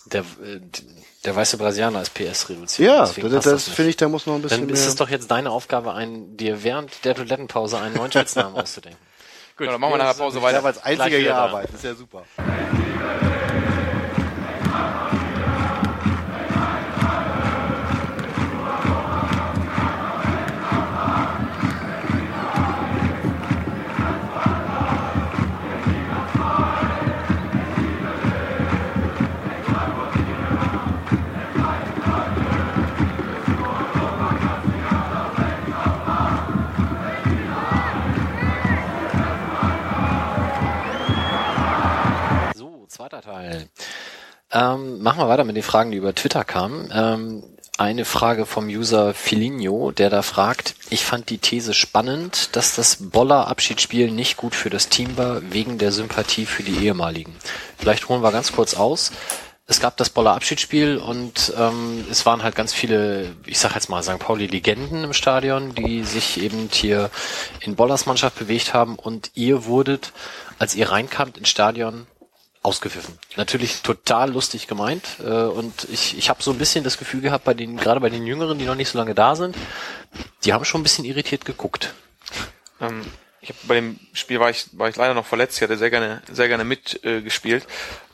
Der, 0.07 0.21
äh, 0.23 0.61
der 1.25 1.37
weiße 1.37 1.57
Brasilianer 1.59 2.01
ist 2.03 2.15
PS 2.15 2.49
reduziert. 2.49 2.89
Ja, 2.89 3.01
das, 3.29 3.45
das 3.45 3.67
nicht. 3.67 3.77
finde 3.77 3.91
ich, 3.91 3.97
da 3.97 4.09
muss 4.09 4.27
noch 4.27 4.35
ein 4.35 4.43
bisschen 4.43 4.61
Dann 4.61 4.67
mehr. 4.67 4.75
ist 4.75 4.87
es 4.87 4.95
doch 4.97 5.09
jetzt 5.09 5.31
deine 5.31 5.51
Aufgabe, 5.51 5.93
ein, 5.95 6.37
dir 6.37 6.63
während 6.63 7.05
der 7.05 7.15
Toilettenpause 7.15 7.79
einen 7.79 7.95
neuen 7.95 8.11
Spitznamen 8.13 8.57
auszudenken. 8.57 8.99
gut, 9.57 9.69
dann 9.69 9.81
machen 9.81 9.93
wir 9.93 9.99
nach 9.99 10.13
der 10.15 10.23
Pause 10.23 10.39
ich 10.39 10.45
weiter. 10.45 10.57
darf 10.57 10.65
als 10.67 10.83
einziger 10.83 11.19
hier 11.19 11.37
arbeiten. 11.37 11.69
Das 11.73 11.85
ist 11.85 11.89
ja 11.89 11.95
super. 11.95 12.25
Zweiter. 43.11 43.67
Ähm, 44.53 45.03
machen 45.03 45.19
wir 45.19 45.29
weiter 45.29 45.45
mit 45.45 45.57
den 45.57 45.63
Fragen, 45.63 45.91
die 45.91 45.97
über 45.97 46.15
Twitter 46.15 46.45
kamen. 46.45 46.91
Ähm, 46.93 47.43
eine 47.77 48.05
Frage 48.05 48.47
vom 48.47 48.67
User 48.67 49.15
Filinho, 49.15 49.91
der 49.91 50.11
da 50.11 50.23
fragt, 50.23 50.75
ich 50.91 51.05
fand 51.05 51.31
die 51.31 51.39
These 51.39 51.73
spannend, 51.73 52.55
dass 52.55 52.77
das 52.77 52.99
Boller-Abschiedsspiel 53.01 54.11
nicht 54.11 54.37
gut 54.37 54.55
für 54.55 54.71
das 54.71 54.91
Team 54.91 55.17
war, 55.17 55.41
wegen 55.51 55.79
der 55.79 55.91
Sympathie 55.91 56.47
für 56.47 56.63
die 56.63 56.85
ehemaligen. 56.85 57.35
Vielleicht 57.79 58.09
holen 58.09 58.23
wir 58.23 58.33
ganz 58.33 58.53
kurz 58.53 58.75
aus. 58.75 59.13
Es 59.67 59.81
gab 59.81 59.97
das 59.97 60.11
Boller 60.11 60.35
Abschiedsspiel 60.35 60.97
und 60.99 61.53
ähm, 61.57 62.05
es 62.11 62.27
waren 62.27 62.43
halt 62.43 62.57
ganz 62.57 62.73
viele, 62.73 63.35
ich 63.47 63.59
sag 63.59 63.75
jetzt 63.77 63.89
mal 63.89 64.03
St. 64.03 64.19
Pauli 64.19 64.47
Legenden 64.47 65.05
im 65.05 65.13
Stadion, 65.13 65.75
die 65.77 66.03
sich 66.03 66.43
eben 66.43 66.69
hier 66.73 67.09
in 67.61 67.77
Bollers 67.77 68.07
Mannschaft 68.07 68.39
bewegt 68.39 68.75
haben 68.75 68.97
und 68.97 69.31
ihr 69.35 69.65
wurdet, 69.65 70.13
als 70.59 70.75
ihr 70.75 70.91
reinkamt 70.91 71.39
ins 71.39 71.49
Stadion, 71.49 72.09
ausgepfiffen. 72.63 73.19
Natürlich 73.37 73.81
total 73.83 74.33
lustig 74.33 74.67
gemeint 74.67 75.05
äh, 75.21 75.31
und 75.31 75.89
ich, 75.91 76.19
ich 76.19 76.29
habe 76.29 76.43
so 76.43 76.51
ein 76.51 76.59
bisschen 76.59 76.85
das 76.85 76.99
Gefühl 76.99 77.23
gehabt, 77.23 77.45
bei 77.45 77.55
den 77.55 77.77
gerade 77.77 78.01
bei 78.01 78.11
den 78.11 78.27
Jüngeren, 78.27 78.59
die 78.59 78.67
noch 78.67 78.75
nicht 78.75 78.91
so 78.91 78.99
lange 78.99 79.15
da 79.15 79.35
sind, 79.35 79.57
die 80.45 80.53
haben 80.53 80.65
schon 80.65 80.81
ein 80.81 80.85
bisschen 80.85 81.07
irritiert 81.07 81.45
geguckt. 81.45 81.95
Ähm, 82.81 83.03
ich 83.41 83.49
hab, 83.49 83.57
bei 83.67 83.77
dem 83.77 83.99
Spiel 84.13 84.41
war 84.41 84.51
ich, 84.51 84.67
war 84.73 84.91
ich 84.91 84.97
leider 84.97 85.15
noch 85.15 85.25
verletzt. 85.25 85.57
Ich 85.57 85.63
hatte 85.63 85.79
sehr 85.79 85.89
gerne, 85.89 86.23
sehr 86.31 86.49
gerne 86.49 86.65
mitgespielt. 86.65 87.67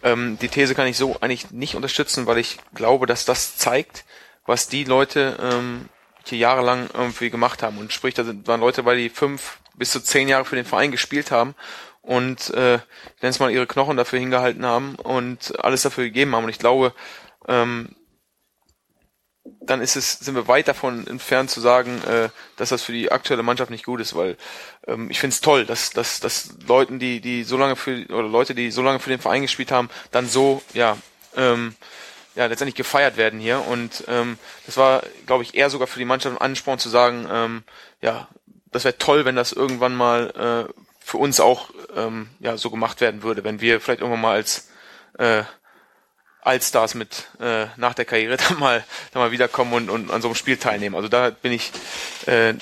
Äh, 0.03 0.13
ähm, 0.13 0.39
die 0.41 0.49
These 0.49 0.77
kann 0.77 0.87
ich 0.87 0.97
so 0.97 1.17
eigentlich 1.21 1.51
nicht 1.51 1.75
unterstützen, 1.75 2.27
weil 2.27 2.39
ich 2.39 2.59
glaube, 2.75 3.07
dass 3.07 3.25
das 3.25 3.57
zeigt, 3.57 4.05
was 4.47 4.69
die 4.69 4.85
Leute 4.85 5.37
ähm, 5.41 5.89
hier 6.25 6.39
jahrelang 6.39 6.89
irgendwie 6.95 7.31
gemacht 7.31 7.65
haben. 7.65 7.79
Und 7.79 7.93
sprich, 7.93 8.15
da 8.15 8.23
sind, 8.23 8.47
waren 8.47 8.61
Leute, 8.61 8.85
weil 8.85 8.99
die 8.99 9.11
fünf 9.11 9.59
bis 9.75 9.91
zu 9.91 10.01
zehn 10.01 10.29
Jahre 10.29 10.45
für 10.45 10.57
den 10.57 10.65
Verein 10.65 10.93
gespielt 10.93 11.33
haben 11.33 11.57
und 12.07 12.51
äh, 12.55 12.79
es 13.21 13.41
mal 13.41 13.51
ihre 13.51 13.67
Knochen 13.67 13.97
dafür 13.97 14.19
hingehalten 14.19 14.65
haben 14.65 14.95
und 14.95 15.53
alles 15.63 15.83
dafür 15.83 16.05
gegeben 16.05 16.35
haben. 16.35 16.45
Und 16.45 16.51
ich 16.51 16.59
glaube, 16.59 16.95
ähm, 17.49 17.95
dann 19.61 19.81
ist 19.81 19.97
es, 19.97 20.13
sind 20.21 20.37
wir 20.37 20.49
weit 20.49 20.69
davon 20.69 21.07
entfernt 21.07 21.51
zu 21.51 21.61
sagen, 21.61 22.01
äh, 22.05 22.29
dass 22.57 22.69
das 22.69 22.83
für 22.83 22.93
die 22.93 23.11
aktuelle 23.11 23.43
Mannschaft 23.43 23.71
nicht 23.71 23.85
gut 23.85 24.01
ist, 24.01 24.15
weil 24.15 24.37
ähm, 24.87 25.11
ich 25.11 25.19
finde 25.19 25.35
es 25.35 25.41
toll, 25.41 25.67
dass, 25.67 25.91
dass, 25.91 26.21
dass 26.21 26.55
Leuten, 26.67 26.99
die, 26.99 27.21
die 27.21 27.43
so 27.43 27.57
lange 27.57 27.77
für 27.77 28.07
oder 28.07 28.29
Leute, 28.29 28.55
die 28.55 28.71
so 28.71 28.83
lange 28.83 29.01
für 29.01 29.11
den 29.11 29.21
Verein 29.21 29.43
gespielt 29.43 29.73
haben, 29.73 29.91
dann 30.13 30.29
so, 30.29 30.63
ja, 30.73 30.97
ähm, 31.37 31.75
ja, 32.37 32.47
letztendlich 32.47 32.77
gefeiert 32.77 33.17
werden 33.17 33.41
hier. 33.41 33.67
Und 33.67 34.05
ähm, 34.07 34.39
das 34.67 34.77
war, 34.77 35.03
glaube 35.27 35.43
ich, 35.43 35.55
eher 35.55 35.71
sogar 35.71 35.89
für 35.89 35.99
die 35.99 36.05
Mannschaft 36.05 36.37
ein 36.37 36.41
Ansporn 36.41 36.79
zu 36.79 36.89
sagen, 36.89 37.27
ähm, 37.31 37.65
ja, 38.01 38.29
das 38.71 38.85
wäre 38.85 38.99
toll, 38.99 39.25
wenn 39.25 39.37
das 39.37 39.53
irgendwann 39.53 39.97
mal 39.97 40.69
äh, 40.69 40.86
für 41.07 41.19
uns 41.19 41.39
auch 41.39 41.71
ähm, 41.95 42.29
ja 42.41 42.57
so 42.57 42.69
gemacht 42.69 43.01
werden 43.01 43.23
würde, 43.23 43.45
wenn 43.45 43.61
wir 43.61 43.81
vielleicht 43.81 44.01
irgendwann 44.01 44.23
mal 44.23 44.35
als 44.35 44.71
äh, 45.21 45.45
Allstars 46.43 46.97
mit 46.97 47.29
äh, 47.39 47.67
nach 47.77 47.95
der 47.95 48.05
Karriere 48.05 48.37
dann 48.49 48.59
mal 48.59 48.85
dann 49.13 49.23
mal 49.23 49.31
wiederkommen 49.31 49.73
und, 49.73 49.89
und 49.89 50.11
an 50.11 50.21
so 50.21 50.27
einem 50.27 50.35
Spiel 50.35 50.57
teilnehmen. 50.57 50.97
Also 50.97 51.07
da 51.07 51.31
bin 51.31 51.53
ich 51.53 51.71
äh, 52.27 52.55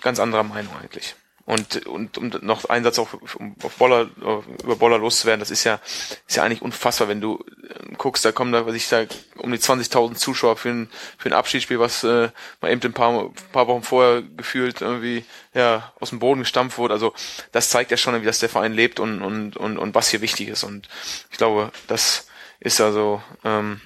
ganz 0.00 0.18
anderer 0.18 0.42
Meinung 0.42 0.74
eigentlich. 0.82 1.14
Und, 1.46 1.86
und 1.86 2.16
um 2.16 2.30
noch 2.40 2.64
einen 2.66 2.84
Satz 2.84 2.96
um 2.96 3.54
auf 3.62 3.74
Boller, 3.76 4.08
über 4.16 4.76
Boller 4.76 4.98
loszuwerden, 4.98 5.40
das 5.40 5.50
ist 5.50 5.64
ja, 5.64 5.78
ist 6.26 6.36
ja 6.36 6.42
eigentlich 6.42 6.62
unfassbar, 6.62 7.08
wenn 7.08 7.20
du 7.20 7.44
äh, 7.68 7.94
guckst, 7.98 8.24
da 8.24 8.32
kommen 8.32 8.50
da, 8.50 8.64
was 8.64 8.74
ich 8.74 8.88
da, 8.88 9.04
um 9.36 9.52
die 9.52 9.58
20.000 9.58 10.14
Zuschauer 10.14 10.56
für 10.56 10.70
ein, 10.70 10.90
für 11.18 11.28
ein 11.28 11.34
Abschiedsspiel, 11.34 11.78
was 11.78 12.02
äh, 12.02 12.30
mal 12.62 12.72
eben 12.72 12.80
ein 12.82 12.94
paar, 12.94 13.30
paar 13.52 13.66
Wochen 13.66 13.82
vorher 13.82 14.22
gefühlt 14.22 14.80
irgendwie, 14.80 15.26
ja, 15.52 15.92
aus 16.00 16.10
dem 16.10 16.18
Boden 16.18 16.40
gestampft 16.40 16.78
wurde. 16.78 16.94
Also, 16.94 17.12
das 17.52 17.68
zeigt 17.68 17.90
ja 17.90 17.98
schon, 17.98 18.18
wie 18.22 18.26
das 18.26 18.38
der 18.38 18.48
Verein 18.48 18.72
lebt 18.72 18.98
und, 18.98 19.20
und, 19.20 19.58
und, 19.58 19.76
und 19.76 19.94
was 19.94 20.08
hier 20.08 20.22
wichtig 20.22 20.48
ist. 20.48 20.64
Und 20.64 20.88
ich 21.30 21.36
glaube, 21.36 21.72
das 21.88 22.26
ist 22.58 22.80
also, 22.80 23.22
ähm, 23.44 23.82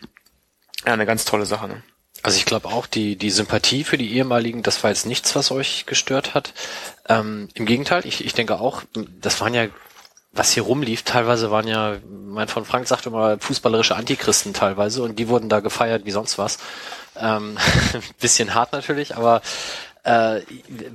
ja, 0.87 0.93
eine 0.93 1.07
ganz 1.07 1.25
tolle 1.25 1.45
Sache, 1.45 1.67
ne? 1.67 1.83
Also 2.23 2.37
ich 2.37 2.47
glaube 2.47 2.69
auch, 2.69 2.87
die, 2.87 3.16
die 3.16 3.31
Sympathie 3.31 3.85
für 3.85 3.97
die 3.97 4.14
ehemaligen, 4.14 4.62
das 4.62 4.83
war 4.83 4.91
jetzt 4.91 5.07
nichts, 5.07 5.37
was 5.37 5.51
euch 5.51 5.87
gestört 5.87 6.35
hat. 6.35 6.53
Ähm, 7.09 7.49
Im 7.55 7.64
Gegenteil, 7.64 8.05
ich, 8.07 8.25
ich 8.25 8.35
denke 8.35 8.61
auch, 8.61 8.83
das 9.21 9.41
waren 9.41 9.55
ja, 9.55 9.69
was 10.33 10.53
hier 10.53 10.64
rumlief, 10.64 11.05
teilweise 11.05 11.51
waren 11.51 11.69
ja, 11.69 11.97
mein 12.09 12.49
von 12.49 12.64
Frank 12.64 12.87
sagt 12.89 13.07
immer, 13.07 13.39
fußballerische 13.39 13.97
Antichristen 13.97 14.53
teilweise 14.53 15.03
und 15.03 15.19
die 15.19 15.29
wurden 15.29 15.49
da 15.49 15.61
gefeiert 15.61 16.05
wie 16.05 16.11
sonst 16.11 16.39
was. 16.39 16.59
Ähm, 17.16 17.57
bisschen 18.21 18.55
hart 18.55 18.73
natürlich, 18.73 19.16
aber 19.16 19.41
äh, 20.03 20.41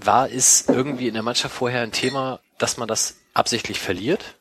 war 0.01 0.29
es 0.29 0.65
irgendwie 0.67 1.07
in 1.07 1.13
der 1.13 1.23
Mannschaft 1.23 1.55
vorher 1.55 1.81
ein 1.81 1.91
Thema, 1.91 2.39
dass 2.57 2.77
man 2.77 2.87
das 2.87 3.15
absichtlich 3.33 3.79
verliert? 3.79 4.35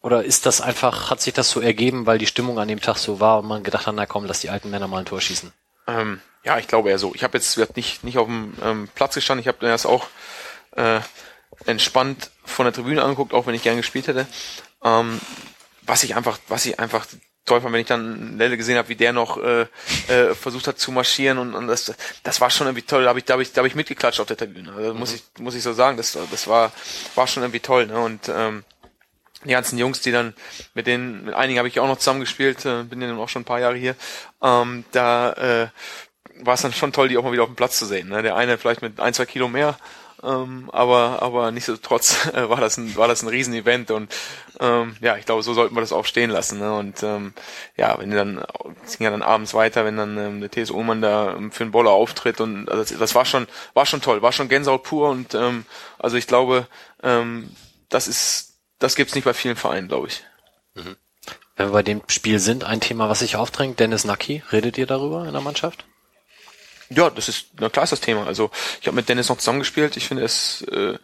Oder 0.00 0.24
ist 0.24 0.46
das 0.46 0.60
einfach, 0.60 1.10
hat 1.10 1.20
sich 1.20 1.32
das 1.32 1.50
so 1.50 1.60
ergeben, 1.60 2.06
weil 2.06 2.18
die 2.18 2.26
Stimmung 2.26 2.58
an 2.58 2.68
dem 2.68 2.80
Tag 2.80 2.98
so 2.98 3.20
war 3.20 3.38
und 3.38 3.46
man 3.46 3.62
gedacht 3.62 3.86
hat, 3.86 3.94
na 3.94 4.06
komm, 4.06 4.24
lass 4.24 4.40
die 4.40 4.50
alten 4.50 4.70
Männer 4.70 4.88
mal 4.88 4.98
ein 4.98 5.04
Tor 5.04 5.20
schießen? 5.20 5.52
Ähm, 5.86 6.20
ja, 6.44 6.58
ich 6.58 6.68
glaube 6.68 6.90
eher 6.90 6.98
so. 6.98 7.14
Ich 7.14 7.22
habe 7.22 7.38
jetzt 7.38 7.56
nicht 7.76 8.04
nicht 8.04 8.18
auf 8.18 8.26
dem 8.26 8.54
ähm, 8.62 8.88
Platz 8.94 9.14
gestanden. 9.14 9.40
Ich 9.42 9.48
habe 9.48 9.66
erst 9.66 9.86
auch 9.86 10.08
äh, 10.76 11.00
entspannt 11.66 12.30
von 12.44 12.64
der 12.64 12.72
Tribüne 12.72 13.02
angeguckt, 13.02 13.34
auch 13.34 13.46
wenn 13.46 13.54
ich 13.54 13.62
gern 13.62 13.76
gespielt 13.76 14.08
hätte. 14.08 14.26
Ähm, 14.82 15.20
was 15.82 16.02
ich 16.02 16.16
einfach, 16.16 16.38
was 16.48 16.66
ich 16.66 16.78
einfach 16.78 17.06
toll 17.44 17.60
fand, 17.60 17.72
wenn 17.72 17.80
ich 17.80 17.86
dann 17.86 18.38
Lelle 18.38 18.56
gesehen 18.56 18.78
habe, 18.78 18.88
wie 18.88 18.96
der 18.96 19.12
noch 19.12 19.36
äh, 19.38 19.66
äh, 20.08 20.34
versucht 20.34 20.68
hat 20.68 20.78
zu 20.78 20.92
marschieren 20.92 21.38
und, 21.38 21.54
und 21.54 21.66
das, 21.66 21.92
das 22.22 22.40
war 22.40 22.50
schon 22.50 22.68
irgendwie 22.68 22.86
toll. 22.86 23.02
Da 23.02 23.08
habe 23.08 23.18
ich, 23.18 23.24
da 23.24 23.32
habe 23.34 23.42
ich, 23.42 23.52
da 23.52 23.58
habe 23.58 23.68
ich 23.68 23.74
mitgeklatscht 23.74 24.20
auf 24.20 24.26
der 24.26 24.36
Tribüne. 24.36 24.72
Also, 24.72 24.94
muss 24.94 25.12
ich, 25.12 25.24
muss 25.38 25.54
ich 25.54 25.62
so 25.62 25.72
sagen. 25.72 25.96
Das, 25.96 26.16
das 26.30 26.46
war, 26.46 26.72
war 27.14 27.26
schon 27.26 27.42
irgendwie 27.42 27.60
toll. 27.60 27.86
Ne? 27.86 27.98
Und 27.98 28.28
ähm, 28.28 28.64
die 29.44 29.50
ganzen 29.50 29.78
Jungs, 29.78 30.00
die 30.00 30.12
dann 30.12 30.34
mit 30.74 30.86
denen, 30.86 31.24
mit 31.26 31.34
einigen 31.34 31.58
habe 31.58 31.68
ich 31.68 31.80
auch 31.80 31.88
noch 31.88 31.98
zusammengespielt, 31.98 32.64
äh, 32.64 32.84
bin 32.84 33.00
ja 33.00 33.08
dann 33.08 33.18
auch 33.18 33.28
schon 33.28 33.42
ein 33.42 33.46
paar 33.46 33.60
Jahre 33.60 33.76
hier. 33.76 33.96
Ähm, 34.42 34.84
da 34.92 35.32
äh, 35.32 35.68
war 36.40 36.54
es 36.54 36.62
dann 36.62 36.72
schon 36.72 36.92
toll, 36.92 37.08
die 37.08 37.18
auch 37.18 37.24
mal 37.24 37.32
wieder 37.32 37.42
auf 37.42 37.48
dem 37.48 37.56
Platz 37.56 37.78
zu 37.78 37.86
sehen. 37.86 38.08
Ne? 38.08 38.22
Der 38.22 38.36
eine 38.36 38.58
vielleicht 38.58 38.82
mit 38.82 39.00
ein, 39.00 39.14
zwei 39.14 39.26
Kilo 39.26 39.48
mehr, 39.48 39.76
ähm, 40.22 40.70
aber 40.72 41.20
aber 41.20 41.50
nichtsdestotrotz 41.50 42.26
äh, 42.34 42.48
war 42.48 42.60
das 42.60 42.76
ein 42.76 42.94
war 42.96 43.08
das 43.08 43.22
ein 43.22 43.28
Riesenevent 43.28 43.90
und 43.90 44.14
ähm, 44.60 44.96
ja, 45.00 45.16
ich 45.16 45.26
glaube, 45.26 45.42
so 45.42 45.52
sollten 45.54 45.74
wir 45.74 45.80
das 45.80 45.92
auch 45.92 46.04
stehen 46.04 46.30
lassen. 46.30 46.58
Ne? 46.58 46.74
Und 46.74 47.02
ähm, 47.02 47.34
ja, 47.76 47.98
wenn 47.98 48.10
dann 48.10 48.44
es 48.84 48.98
ging 48.98 49.04
ja 49.04 49.10
dann 49.10 49.22
abends 49.22 49.54
weiter, 49.54 49.84
wenn 49.84 49.96
dann 49.96 50.16
ähm, 50.18 50.40
der 50.40 50.50
TS 50.50 50.70
Ullmann 50.70 51.02
da 51.02 51.34
ähm, 51.34 51.50
für 51.50 51.64
einen 51.64 51.72
Boller 51.72 51.90
auftritt 51.90 52.40
und 52.40 52.70
also 52.70 52.82
das, 52.82 52.98
das 52.98 53.14
war 53.14 53.24
schon 53.24 53.46
war 53.74 53.86
schon 53.86 54.00
toll, 54.00 54.22
war 54.22 54.32
schon 54.32 54.48
Gänsehaut 54.48 54.84
pur 54.84 55.10
und 55.10 55.34
ähm, 55.34 55.64
also 55.98 56.16
ich 56.16 56.26
glaube, 56.26 56.66
ähm, 57.02 57.50
das 57.88 58.08
ist 58.08 58.51
das 58.82 58.96
gibt's 58.96 59.14
nicht 59.14 59.24
bei 59.24 59.34
vielen 59.34 59.56
Vereinen, 59.56 59.88
glaube 59.88 60.08
ich. 60.08 60.24
Wenn 60.74 61.68
wir 61.68 61.72
bei 61.72 61.82
dem 61.82 62.02
Spiel 62.08 62.38
sind, 62.38 62.64
ein 62.64 62.80
Thema, 62.80 63.08
was 63.08 63.20
sich 63.20 63.36
aufdrängt, 63.36 63.78
Dennis 63.78 64.04
Nacki, 64.04 64.42
redet 64.50 64.78
ihr 64.78 64.86
darüber 64.86 65.26
in 65.26 65.32
der 65.32 65.42
Mannschaft? 65.42 65.84
Ja, 66.94 67.10
das 67.10 67.28
ist, 67.28 67.46
na 67.58 67.68
klar 67.68 67.84
ist 67.84 67.92
das 67.92 68.00
Thema. 68.00 68.26
Also 68.26 68.50
ich 68.80 68.86
habe 68.86 68.96
mit 68.96 69.08
Dennis 69.08 69.28
noch 69.28 69.38
zusammengespielt. 69.38 69.96
Ich 69.96 70.08
finde 70.08 70.24
es 70.24 70.62
äh, 70.70 70.98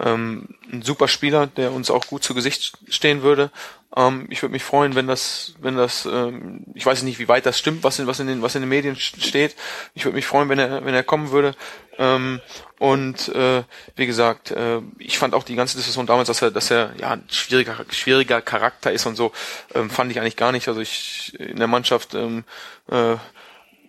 ähm, 0.00 0.48
ein 0.72 0.82
super 0.82 1.08
Spieler, 1.08 1.46
der 1.46 1.72
uns 1.72 1.90
auch 1.90 2.06
gut 2.06 2.24
zu 2.24 2.34
Gesicht 2.34 2.78
stehen 2.88 3.22
würde. 3.22 3.50
Ähm, 3.96 4.26
ich 4.30 4.42
würde 4.42 4.52
mich 4.52 4.64
freuen, 4.64 4.94
wenn 4.94 5.06
das, 5.06 5.54
wenn 5.60 5.76
das, 5.76 6.06
ähm, 6.06 6.64
ich 6.74 6.84
weiß 6.84 7.02
nicht, 7.02 7.18
wie 7.18 7.28
weit 7.28 7.46
das 7.46 7.58
stimmt, 7.58 7.84
was 7.84 7.98
in, 7.98 8.06
was 8.06 8.20
in 8.20 8.26
den, 8.26 8.42
was 8.42 8.54
in 8.54 8.62
den 8.62 8.68
Medien 8.68 8.96
steht. 8.96 9.54
Ich 9.94 10.04
würde 10.04 10.16
mich 10.16 10.26
freuen, 10.26 10.48
wenn 10.48 10.58
er, 10.58 10.84
wenn 10.84 10.94
er 10.94 11.02
kommen 11.02 11.30
würde. 11.30 11.54
Ähm, 11.98 12.40
und 12.78 13.28
äh, 13.28 13.64
wie 13.96 14.06
gesagt, 14.06 14.50
äh, 14.50 14.80
ich 14.98 15.18
fand 15.18 15.34
auch 15.34 15.42
die 15.42 15.56
ganze 15.56 15.76
Diskussion 15.76 16.06
damals, 16.06 16.28
dass 16.28 16.42
er, 16.42 16.50
dass 16.50 16.70
er 16.70 16.92
ja 16.98 17.12
ein 17.12 17.24
schwieriger, 17.28 17.84
schwieriger 17.90 18.40
Charakter 18.40 18.92
ist 18.92 19.06
und 19.06 19.16
so, 19.16 19.32
ähm, 19.74 19.90
fand 19.90 20.10
ich 20.10 20.20
eigentlich 20.20 20.36
gar 20.36 20.52
nicht. 20.52 20.68
Also 20.68 20.80
ich 20.80 21.34
in 21.38 21.56
der 21.56 21.66
Mannschaft 21.66 22.14
ähm, 22.14 22.44
äh, 22.90 23.16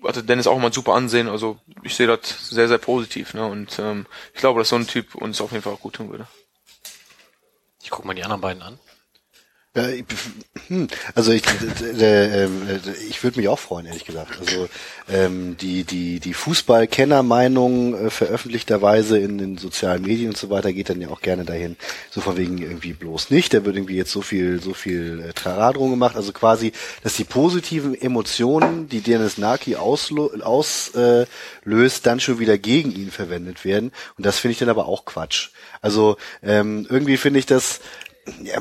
hatte 0.04 0.24
Dennis 0.24 0.48
auch 0.48 0.58
immer 0.58 0.68
ein 0.68 0.74
super 0.74 0.94
Ansehen. 0.94 1.28
Also 1.28 1.60
ich 1.84 1.96
sehe 1.96 2.08
das 2.08 2.50
sehr, 2.50 2.68
sehr 2.68 2.78
positiv. 2.78 3.34
Ne? 3.34 3.46
Und 3.46 3.80
ähm, 3.80 4.06
ich 4.34 4.40
glaube, 4.40 4.60
dass 4.60 4.70
so 4.70 4.76
ein 4.76 4.88
Typ 4.88 5.16
uns 5.16 5.42
auf 5.42 5.52
jeden 5.52 5.64
Fall 5.64 5.74
auch 5.74 5.82
gut 5.82 5.96
tun 5.96 6.10
würde. 6.10 6.28
Ich 7.82 7.90
gucke 7.90 8.08
mal 8.08 8.14
die 8.14 8.24
anderen 8.24 8.42
beiden 8.42 8.62
an. 8.62 8.80
Hm, 9.76 10.88
also 11.14 11.32
ich, 11.32 11.44
äh, 11.84 12.46
äh, 12.46 12.50
ich 13.08 13.24
würde 13.24 13.38
mich 13.38 13.48
auch 13.48 13.60
freuen, 13.60 13.86
ehrlich 13.86 14.04
gesagt. 14.04 14.40
Also 14.40 14.68
ähm, 15.08 15.58
die 15.58 15.84
die 15.84 16.20
die 16.20 16.34
Fußballkennermeinung 16.34 18.08
äh, 18.08 18.10
veröffentlichterweise 18.10 19.20
in 19.20 19.38
den 19.38 19.58
sozialen 19.60 20.02
Medien 20.02 20.30
und 20.30 20.38
so 20.38 20.50
weiter 20.50 20.74
geht 20.74 20.90
dann 20.90 21.00
ja 21.00 21.10
auch 21.10 21.22
gerne 21.22 21.46
dahin. 21.46 21.78
So 22.10 22.20
von 22.20 22.36
wegen 22.36 22.58
irgendwie 22.58 22.94
bloß 22.94 23.30
nicht. 23.30 23.54
Da 23.54 23.64
wird 23.64 23.76
irgendwie 23.76 23.96
jetzt 23.96 24.12
so 24.12 24.24
viel 24.24 24.60
so 24.60 24.74
viel 24.74 25.24
äh, 25.30 25.34
Trara 25.34 25.72
drum 25.72 25.92
gemacht. 25.92 26.16
Also 26.16 26.34
quasi, 26.34 26.72
dass 27.04 27.14
die 27.14 27.24
positiven 27.24 27.94
Emotionen, 27.94 28.90
die 28.90 29.02
Dennis 29.02 29.38
Naki 29.38 29.76
auslöst, 29.76 30.42
aus, 30.42 30.90
äh, 30.96 31.28
dann 32.04 32.20
schon 32.20 32.40
wieder 32.40 32.58
gegen 32.58 32.92
ihn 32.92 33.12
verwendet 33.12 33.66
werden. 33.66 33.92
Und 34.18 34.26
das 34.26 34.40
finde 34.40 34.54
ich 34.54 34.60
dann 34.60 34.70
aber 34.70 34.88
auch 34.88 35.06
Quatsch. 35.06 35.50
Also 35.82 36.18
ähm, 36.42 36.88
irgendwie 36.90 37.18
finde 37.18 37.40
ich 37.40 37.46
das 37.46 37.80
ja, 38.44 38.60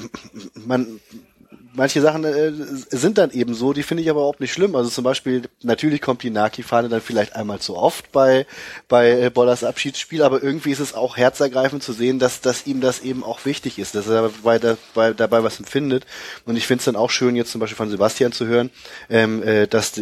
man, 0.67 1.01
manche 1.79 2.03
Sachen 2.03 2.25
äh, 2.25 2.53
sind 2.91 3.19
dann 3.19 3.31
eben 3.31 3.55
so, 3.55 3.73
die 3.73 3.85
finde 3.85 4.03
ich 4.03 4.11
aber 4.11 4.21
überhaupt 4.21 4.41
nicht 4.41 4.53
schlimm. 4.53 4.75
Also 4.75 4.91
zum 4.91 5.05
Beispiel, 5.05 5.43
natürlich 5.63 6.03
kommt 6.03 6.23
die 6.25 6.31
Naki-Fahne 6.31 6.89
dann 6.89 7.01
vielleicht 7.01 7.37
einmal 7.37 7.61
zu 7.61 7.77
oft 7.77 8.11
bei, 8.13 8.47
bei 8.89 9.23
äh, 9.23 9.31
Bollers 9.31 9.63
Abschiedsspiel, 9.65 10.23
aber 10.23 10.43
irgendwie 10.43 10.73
ist 10.73 10.81
es 10.81 10.93
auch 10.93 11.17
herzergreifend 11.17 11.83
zu 11.83 11.93
sehen, 11.93 12.19
dass, 12.19 12.41
dass 12.41 12.67
ihm 12.67 12.81
das 12.81 13.01
eben 13.01 13.23
auch 13.23 13.45
wichtig 13.45 13.79
ist, 13.79 13.95
dass 13.95 14.09
er 14.09 14.23
dabei, 14.23 14.59
dabei, 14.59 15.13
dabei 15.13 15.45
was 15.45 15.61
empfindet. 15.61 16.05
Und 16.45 16.57
ich 16.57 16.67
finde 16.67 16.81
es 16.81 16.85
dann 16.87 16.97
auch 16.97 17.11
schön, 17.11 17.37
jetzt 17.37 17.53
zum 17.53 17.61
Beispiel 17.61 17.77
von 17.77 17.91
Sebastian 17.91 18.33
zu 18.33 18.47
hören, 18.47 18.71
ähm, 19.09 19.43
äh, 19.45 19.69
dass, 19.69 19.93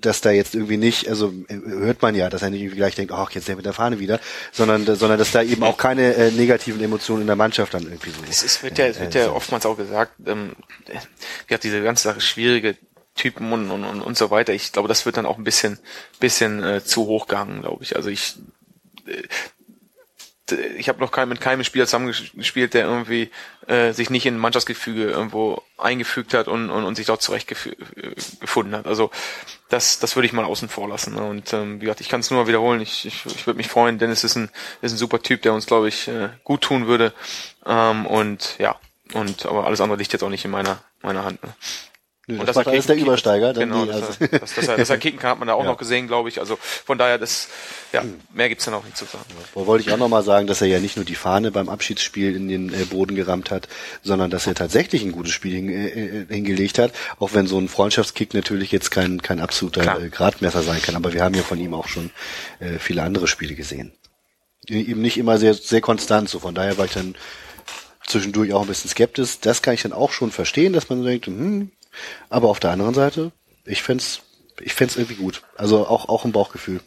dass 0.00 0.20
da 0.20 0.30
jetzt 0.30 0.54
irgendwie 0.54 0.76
nicht, 0.76 1.08
also 1.08 1.34
äh, 1.48 1.56
hört 1.56 2.00
man 2.00 2.14
ja, 2.14 2.30
dass 2.30 2.42
er 2.42 2.50
nicht 2.50 2.62
irgendwie 2.62 2.76
gleich 2.76 2.94
denkt, 2.94 3.12
ach, 3.12 3.32
jetzt 3.32 3.48
der 3.48 3.56
mit 3.56 3.66
der 3.66 3.72
Fahne 3.72 3.98
wieder, 3.98 4.20
sondern, 4.52 4.86
sondern 4.94 5.18
dass 5.18 5.32
da 5.32 5.42
eben 5.42 5.64
auch 5.64 5.76
keine 5.78 6.14
äh, 6.14 6.30
negativen 6.30 6.80
Emotionen 6.80 7.22
in 7.22 7.26
der 7.26 7.36
Mannschaft 7.36 7.74
dann 7.74 7.82
irgendwie 7.82 8.10
so. 8.10 8.18
Es 8.30 8.44
ist, 8.44 8.62
wird 8.62 8.78
ja, 8.78 8.86
es 8.86 9.00
wird 9.00 9.14
ja 9.14 9.32
oftmals 9.32 9.66
auch 9.66 9.76
gesagt, 9.76 10.12
ähm, 10.24 10.52
wie 11.46 11.54
hat 11.54 11.64
diese 11.64 11.82
ganze 11.82 12.04
Sache 12.04 12.20
schwierige 12.20 12.76
Typen 13.14 13.52
und, 13.52 13.70
und, 13.70 13.84
und, 13.84 14.16
so 14.16 14.30
weiter. 14.30 14.54
Ich 14.54 14.72
glaube, 14.72 14.88
das 14.88 15.04
wird 15.04 15.16
dann 15.16 15.26
auch 15.26 15.38
ein 15.38 15.44
bisschen, 15.44 15.78
bisschen 16.20 16.62
äh, 16.62 16.84
zu 16.84 17.06
hoch 17.06 17.26
gehangen, 17.26 17.62
glaube 17.62 17.82
ich. 17.82 17.96
Also 17.96 18.08
ich, 18.08 18.36
äh, 19.06 19.22
ich 20.76 20.88
habe 20.88 21.00
noch 21.00 21.10
kein, 21.10 21.28
mit 21.28 21.40
keinem 21.40 21.64
Spieler 21.64 21.86
zusammengespielt, 21.86 22.74
der 22.74 22.86
irgendwie 22.86 23.30
äh, 23.66 23.92
sich 23.92 24.08
nicht 24.08 24.24
in 24.24 24.38
Mannschaftsgefüge 24.38 25.10
irgendwo 25.10 25.62
eingefügt 25.76 26.32
hat 26.32 26.48
und, 26.48 26.70
und, 26.70 26.84
und 26.84 26.94
sich 26.94 27.06
dort 27.06 27.20
zurecht 27.20 27.50
äh, 27.50 28.72
hat. 28.72 28.86
Also 28.86 29.10
das, 29.68 29.98
das 29.98 30.16
würde 30.16 30.26
ich 30.26 30.32
mal 30.32 30.44
außen 30.44 30.68
vor 30.68 30.88
lassen. 30.88 31.14
Ne? 31.14 31.22
Und 31.22 31.52
ähm, 31.52 31.80
wie 31.80 31.84
gesagt, 31.84 32.00
ich 32.00 32.08
kann 32.08 32.20
es 32.20 32.30
nur 32.30 32.40
mal 32.40 32.48
wiederholen. 32.48 32.80
Ich, 32.80 33.04
ich, 33.04 33.26
ich 33.26 33.46
würde 33.46 33.58
mich 33.58 33.68
freuen. 33.68 33.98
Dennis 33.98 34.24
ist 34.24 34.36
ein, 34.36 34.48
ist 34.80 34.92
ein 34.92 34.98
super 34.98 35.20
Typ, 35.20 35.42
der 35.42 35.52
uns, 35.52 35.66
glaube 35.66 35.88
ich, 35.88 36.08
äh, 36.08 36.30
gut 36.44 36.62
tun 36.62 36.86
würde. 36.86 37.12
Ähm, 37.66 38.06
und 38.06 38.56
ja, 38.58 38.76
und 39.12 39.46
aber 39.46 39.66
alles 39.66 39.80
andere 39.80 39.98
liegt 39.98 40.12
jetzt 40.12 40.22
auch 40.22 40.30
nicht 40.30 40.44
in 40.44 40.50
meiner 40.50 40.78
meiner 41.02 41.24
Hand. 41.24 41.42
Ne? 41.42 41.54
Nö, 42.30 42.34
und 42.34 42.40
das, 42.40 42.56
das 42.56 42.56
macht 42.56 42.68
alles 42.68 42.86
der 42.86 42.96
Übersteiger. 42.96 43.54
Dann 43.54 43.70
genau, 43.70 43.86
die, 43.86 43.90
also. 43.90 44.06
dass, 44.06 44.20
er, 44.20 44.38
dass, 44.38 44.54
dass, 44.54 44.68
er, 44.68 44.76
dass 44.76 44.90
er 44.90 44.98
kicken 44.98 45.18
kann, 45.18 45.30
hat 45.30 45.38
man 45.38 45.48
da 45.48 45.54
auch 45.54 45.62
ja. 45.64 45.70
noch 45.70 45.78
gesehen, 45.78 46.08
glaube 46.08 46.28
ich. 46.28 46.40
Also 46.40 46.58
von 46.60 46.98
daher, 46.98 47.16
das, 47.16 47.48
ja, 47.90 48.04
mehr 48.34 48.50
gibt's 48.50 48.66
dann 48.66 48.74
auch 48.74 48.84
nicht 48.84 48.98
zu 48.98 49.06
sagen. 49.06 49.24
Ja, 49.54 49.66
wollte 49.66 49.86
ich 49.86 49.94
auch 49.94 49.96
nochmal 49.96 50.22
sagen, 50.22 50.46
dass 50.46 50.60
er 50.60 50.66
ja 50.66 50.78
nicht 50.78 50.96
nur 50.96 51.06
die 51.06 51.14
Fahne 51.14 51.50
beim 51.50 51.70
Abschiedsspiel 51.70 52.36
in 52.36 52.48
den 52.48 52.74
äh, 52.74 52.84
Boden 52.84 53.16
gerammt 53.16 53.50
hat, 53.50 53.66
sondern 54.02 54.30
dass 54.30 54.46
er 54.46 54.54
tatsächlich 54.54 55.04
ein 55.04 55.12
gutes 55.12 55.32
Spiel 55.32 55.54
hin, 55.54 55.70
äh, 55.70 55.86
äh 55.86 56.26
hingelegt 56.28 56.78
hat, 56.78 56.92
auch 57.18 57.32
wenn 57.32 57.46
so 57.46 57.58
ein 57.58 57.68
Freundschaftskick 57.68 58.34
natürlich 58.34 58.72
jetzt 58.72 58.90
kein, 58.90 59.22
kein 59.22 59.40
absoluter 59.40 59.98
äh, 59.98 60.10
Gradmesser 60.10 60.62
sein 60.62 60.82
kann. 60.82 60.96
Aber 60.96 61.14
wir 61.14 61.24
haben 61.24 61.34
ja 61.34 61.42
von 61.42 61.58
ihm 61.58 61.72
auch 61.72 61.88
schon 61.88 62.10
äh, 62.60 62.78
viele 62.78 63.04
andere 63.04 63.26
Spiele 63.26 63.54
gesehen. 63.54 63.92
Eben 64.66 65.00
nicht 65.00 65.16
immer 65.16 65.38
sehr, 65.38 65.54
sehr 65.54 65.80
konstant, 65.80 66.28
so 66.28 66.40
von 66.40 66.54
daher 66.54 66.76
war 66.76 66.84
ich 66.84 66.92
dann 66.92 67.14
zwischendurch 68.08 68.52
auch 68.52 68.62
ein 68.62 68.68
bisschen 68.68 68.90
skeptisch. 68.90 69.40
Das 69.40 69.62
kann 69.62 69.74
ich 69.74 69.82
dann 69.82 69.92
auch 69.92 70.12
schon 70.12 70.30
verstehen, 70.30 70.72
dass 70.72 70.88
man 70.88 71.04
denkt, 71.04 71.26
hm, 71.26 71.70
aber 72.28 72.48
auf 72.48 72.60
der 72.60 72.70
anderen 72.70 72.94
Seite, 72.94 73.32
ich 73.64 73.82
fände 73.82 74.02
ich 74.60 74.74
fänd's 74.74 74.96
irgendwie 74.96 75.14
gut. 75.14 75.42
Also 75.56 75.86
auch, 75.86 76.08
auch 76.08 76.24
ein 76.24 76.32
Bauchgefühl. 76.32 76.80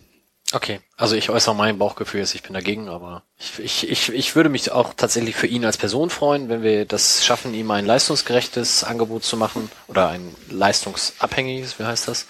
Okay, 0.54 0.82
also 0.98 1.16
ich 1.16 1.30
äußere 1.30 1.56
mein 1.56 1.78
Bauchgefühl 1.78 2.20
jetzt, 2.20 2.36
ich 2.36 2.44
bin 2.44 2.54
dagegen, 2.54 2.90
aber 2.90 3.24
ich, 3.40 3.60
ich, 3.60 3.90
ich, 3.90 4.10
ich 4.14 4.36
würde 4.36 4.50
mich 4.50 4.70
auch 4.70 4.94
tatsächlich 4.94 5.38
für 5.38 5.48
ihn 5.48 5.64
als 5.64 5.78
Person 5.78 6.10
freuen, 6.10 6.50
wenn 6.50 6.62
wir 6.62 6.84
das 6.84 7.24
schaffen, 7.24 7.54
ihm 7.54 7.72
ein 7.72 7.86
leistungsgerechtes 7.86 8.84
Angebot 8.84 9.24
zu 9.24 9.38
machen 9.38 9.72
oder 9.88 10.10
ein 10.10 10.36
leistungsabhängiges, 10.50 11.80
wie 11.80 11.86
heißt 11.86 12.08
das? 12.08 12.26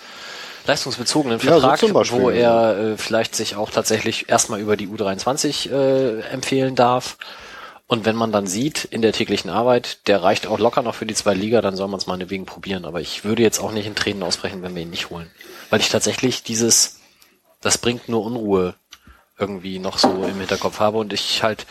leistungsbezogenen 0.67 1.39
Vertrag, 1.39 1.81
ja, 1.81 2.03
so 2.05 2.11
wo 2.11 2.29
er 2.29 2.77
äh, 2.77 2.97
vielleicht 2.97 3.33
sich 3.33 3.55
auch 3.55 3.71
tatsächlich 3.71 4.29
erstmal 4.29 4.59
über 4.59 4.77
die 4.77 4.87
U23 4.87 5.71
äh, 5.71 6.21
empfehlen 6.29 6.75
darf 6.75 7.17
und 7.91 8.05
wenn 8.05 8.15
man 8.15 8.31
dann 8.31 8.47
sieht 8.47 8.85
in 8.85 9.01
der 9.01 9.11
täglichen 9.11 9.49
Arbeit, 9.49 10.07
der 10.07 10.23
reicht 10.23 10.47
auch 10.47 10.59
locker 10.59 10.81
noch 10.81 10.95
für 10.95 11.05
die 11.05 11.13
zwei 11.13 11.33
Liga, 11.33 11.59
dann 11.59 11.75
soll 11.75 11.89
man 11.89 11.99
es 11.99 12.07
meinetwegen 12.07 12.45
probieren. 12.45 12.85
Aber 12.85 13.01
ich 13.01 13.25
würde 13.25 13.43
jetzt 13.43 13.59
auch 13.59 13.73
nicht 13.73 13.85
in 13.85 13.95
Tränen 13.95 14.23
ausbrechen, 14.23 14.63
wenn 14.63 14.73
wir 14.73 14.83
ihn 14.83 14.91
nicht 14.91 15.09
holen. 15.09 15.29
Weil 15.69 15.81
ich 15.81 15.89
tatsächlich 15.89 16.41
dieses, 16.41 17.01
das 17.59 17.77
bringt 17.77 18.07
nur 18.07 18.23
Unruhe 18.23 18.75
irgendwie 19.37 19.77
noch 19.77 19.97
so 19.97 20.23
im 20.23 20.39
Hinterkopf 20.39 20.79
habe 20.79 20.99
und 20.99 21.11
ich 21.11 21.43
halt, 21.43 21.65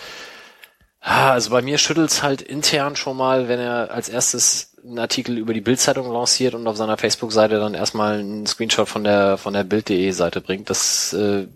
also 1.01 1.53
bei 1.53 1.63
mir 1.63 1.79
schüttelt's 1.79 2.23
halt 2.23 2.43
intern 2.43 2.97
schon 2.97 3.17
mal, 3.17 3.49
wenn 3.49 3.59
er 3.59 3.91
als 3.91 4.11
erstes 4.11 4.75
einen 4.85 4.99
Artikel 4.99 5.39
über 5.39 5.55
die 5.55 5.63
Bildzeitung 5.63 6.13
lanciert 6.13 6.55
und 6.55 6.67
auf 6.67 6.77
seiner 6.77 6.99
Facebook-Seite 6.99 7.59
dann 7.61 7.73
erstmal 7.73 8.19
einen 8.19 8.47
Screenshot 8.47 8.91
von 8.91 9.05
der 9.05 9.39
von 9.39 9.55
der 9.55 9.65
Bild.de 9.65 10.11
Seite 10.11 10.43
bringt. 10.43 10.69
Das 10.69 11.15
äh, 11.15 11.47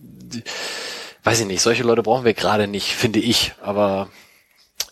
weiß 1.23 1.41
ich 1.41 1.47
nicht. 1.47 1.61
Solche 1.61 1.83
Leute 1.83 2.03
brauchen 2.03 2.25
wir 2.25 2.33
gerade 2.33 2.67
nicht, 2.67 2.95
finde 2.95 3.19
ich. 3.19 3.53
Aber 3.61 4.09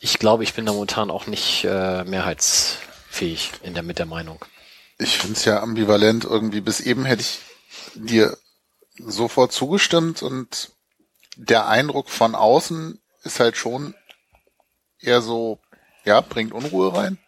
ich 0.03 0.19
glaube, 0.19 0.43
ich 0.43 0.53
bin 0.55 0.67
da 0.67 0.73
momentan 0.73 1.13
auch 1.13 1.29
nicht 1.29 1.65
äh, 1.65 2.03
mehrheitsfähig 2.03 3.53
in 3.63 3.73
der 3.73 3.85
mit 3.85 4.01
der 4.01 4.07
Meinung. 4.07 4.45
Ich 4.99 5.17
finde 5.17 5.37
es 5.37 5.45
ja 5.45 5.61
ambivalent 5.63 6.25
irgendwie. 6.25 6.61
Bis 6.61 6.81
eben 6.81 7.05
hätte 7.05 7.23
ich 7.23 7.39
dir 7.95 8.37
sofort 8.99 9.53
zugestimmt 9.53 10.23
und 10.23 10.73
der 11.37 11.69
Eindruck 11.69 12.11
von 12.11 12.35
außen 12.35 13.01
ist 13.23 13.39
halt 13.39 13.57
schon 13.57 13.95
eher 14.99 15.23
so, 15.23 15.61
ja, 16.05 16.21
bringt 16.21 16.53
Unruhe 16.53 16.95
rein. 16.95 17.19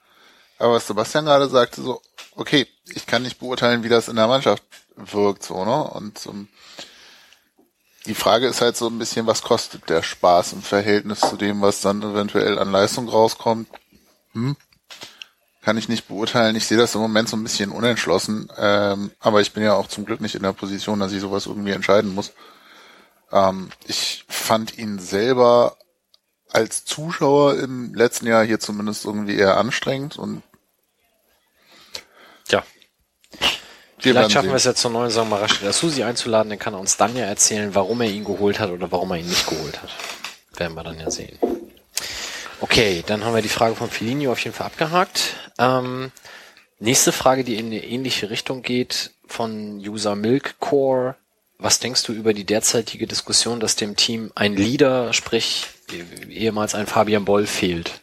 Aber 0.59 0.75
was 0.75 0.89
Sebastian 0.89 1.27
gerade 1.27 1.49
sagte, 1.49 1.81
so, 1.81 2.03
okay, 2.35 2.67
ich 2.87 3.07
kann 3.07 3.23
nicht 3.23 3.39
beurteilen, 3.39 3.85
wie 3.85 3.89
das 3.89 4.09
in 4.09 4.17
der 4.17 4.27
Mannschaft 4.27 4.65
wirkt, 4.97 5.45
so, 5.45 5.65
ne? 5.65 5.85
Und 5.85 6.27
um, 6.27 6.49
die 8.07 8.15
Frage 8.15 8.47
ist 8.47 8.61
halt 8.61 8.77
so 8.77 8.89
ein 8.89 8.99
bisschen, 8.99 9.27
was 9.27 9.43
kostet 9.43 9.89
der 9.89 10.03
Spaß 10.03 10.53
im 10.53 10.63
Verhältnis 10.63 11.21
zu 11.21 11.37
dem, 11.37 11.63
was 11.63 11.81
dann 11.81 12.03
eventuell 12.03 12.59
an 12.59 12.71
Leistung 12.71 13.09
rauskommt? 13.09 13.69
Hm? 14.33 14.57
Kann 15.63 15.79
ich 15.79 15.89
nicht 15.89 16.09
beurteilen. 16.09 16.57
Ich 16.57 16.67
sehe 16.67 16.77
das 16.77 16.95
im 16.95 17.01
Moment 17.01 17.29
so 17.29 17.37
ein 17.37 17.43
bisschen 17.43 17.71
unentschlossen. 17.71 18.51
Ähm, 18.59 19.11
aber 19.21 19.41
ich 19.41 19.53
bin 19.53 19.63
ja 19.63 19.75
auch 19.75 19.89
zum 19.89 20.05
Glück 20.05 20.21
nicht 20.21 20.35
in 20.35 20.43
der 20.43 20.53
Position, 20.53 21.01
dass 21.01 21.13
ich 21.13 21.21
sowas 21.21 21.47
irgendwie 21.47 21.73
entscheiden 21.73 22.15
muss. 22.15 22.33
Ähm, 23.33 23.71
ich 23.87 24.27
fand 24.29 24.77
ihn 24.77 24.99
selber 24.99 25.79
als 26.51 26.85
Zuschauer 26.85 27.57
im 27.57 27.95
letzten 27.95 28.27
Jahr 28.27 28.45
hier 28.45 28.61
zumindest 28.61 29.07
irgendwie 29.07 29.37
eher 29.37 29.57
anstrengend 29.57 30.19
und 30.19 30.43
Vielleicht 34.13 34.33
schaffen 34.33 34.51
wir 34.51 34.57
es 34.57 34.65
ja 34.65 34.75
zur 34.75 34.91
neuen 34.91 35.09
Saison 35.09 35.29
mal 35.31 35.41
Rashida 35.41 35.73
Susi 35.73 36.03
einzuladen, 36.03 36.51
dann 36.51 36.59
kann 36.59 36.75
er 36.75 36.81
uns 36.81 36.99
dann 36.99 37.17
ja 37.17 37.25
erzählen, 37.25 37.75
warum 37.75 38.03
er 38.03 38.11
ihn 38.11 38.25
geholt 38.25 38.61
hat 38.61 38.71
oder 38.71 38.93
warum 38.93 39.11
er 39.13 39.17
ihn 39.17 39.27
nicht 39.27 39.47
geholt 39.47 39.83
hat. 39.83 39.89
Werden 40.59 40.75
wir 40.75 40.83
dann 40.83 41.01
ja 41.01 41.11
sehen. 41.11 41.39
Okay, 42.61 43.03
dann 43.07 43.25
haben 43.25 43.35
wir 43.35 43.41
die 43.41 43.49
Frage 43.49 43.75
von 43.75 43.89
Felinio 43.89 44.33
auf 44.33 44.41
jeden 44.41 44.55
Fall 44.55 44.67
abgehakt. 44.67 45.35
Ähm, 45.59 46.13
nächste 46.81 47.13
Frage, 47.13 47.45
die 47.45 47.57
in 47.57 47.67
eine 47.67 47.83
ähnliche 47.83 48.29
Richtung 48.29 48.61
geht, 48.61 49.13
von 49.27 49.79
User 49.79 50.17
Milkcore. 50.17 51.17
Was 51.57 51.79
denkst 51.79 52.03
du 52.03 52.13
über 52.13 52.35
die 52.35 52.45
derzeitige 52.45 53.07
Diskussion, 53.07 53.59
dass 53.59 53.75
dem 53.75 53.97
Team 53.97 54.31
ein 54.35 54.55
Leader, 54.55 55.15
sprich 55.15 55.67
ehemals 56.29 56.75
ein 56.75 56.87
Fabian 56.87 57.25
Boll, 57.25 57.47
fehlt? 57.47 58.03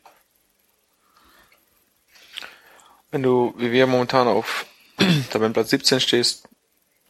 Wenn 3.11 3.21
du, 3.21 3.53
wie 3.57 3.71
wir 3.71 3.85
momentan 3.85 4.27
auf 4.27 4.65
Tabellenplatz 5.31 5.69
17 5.69 5.99
stehst, 5.99 6.47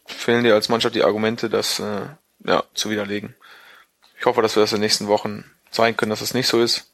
fehlen 0.06 0.44
dir 0.44 0.54
als 0.54 0.68
Mannschaft 0.68 0.94
die 0.94 1.04
Argumente, 1.04 1.48
dass, 1.48 1.78
äh, 1.80 2.06
ja, 2.44 2.64
zu 2.74 2.90
widerlegen. 2.90 3.34
Ich 4.18 4.26
hoffe, 4.26 4.42
dass 4.42 4.56
wir 4.56 4.60
das 4.60 4.72
in 4.72 4.76
den 4.76 4.82
nächsten 4.82 5.08
Wochen 5.08 5.44
zeigen 5.70 5.96
können, 5.96 6.10
dass 6.10 6.20
es 6.20 6.30
das 6.30 6.34
nicht 6.34 6.48
so 6.48 6.60
ist. 6.60 6.86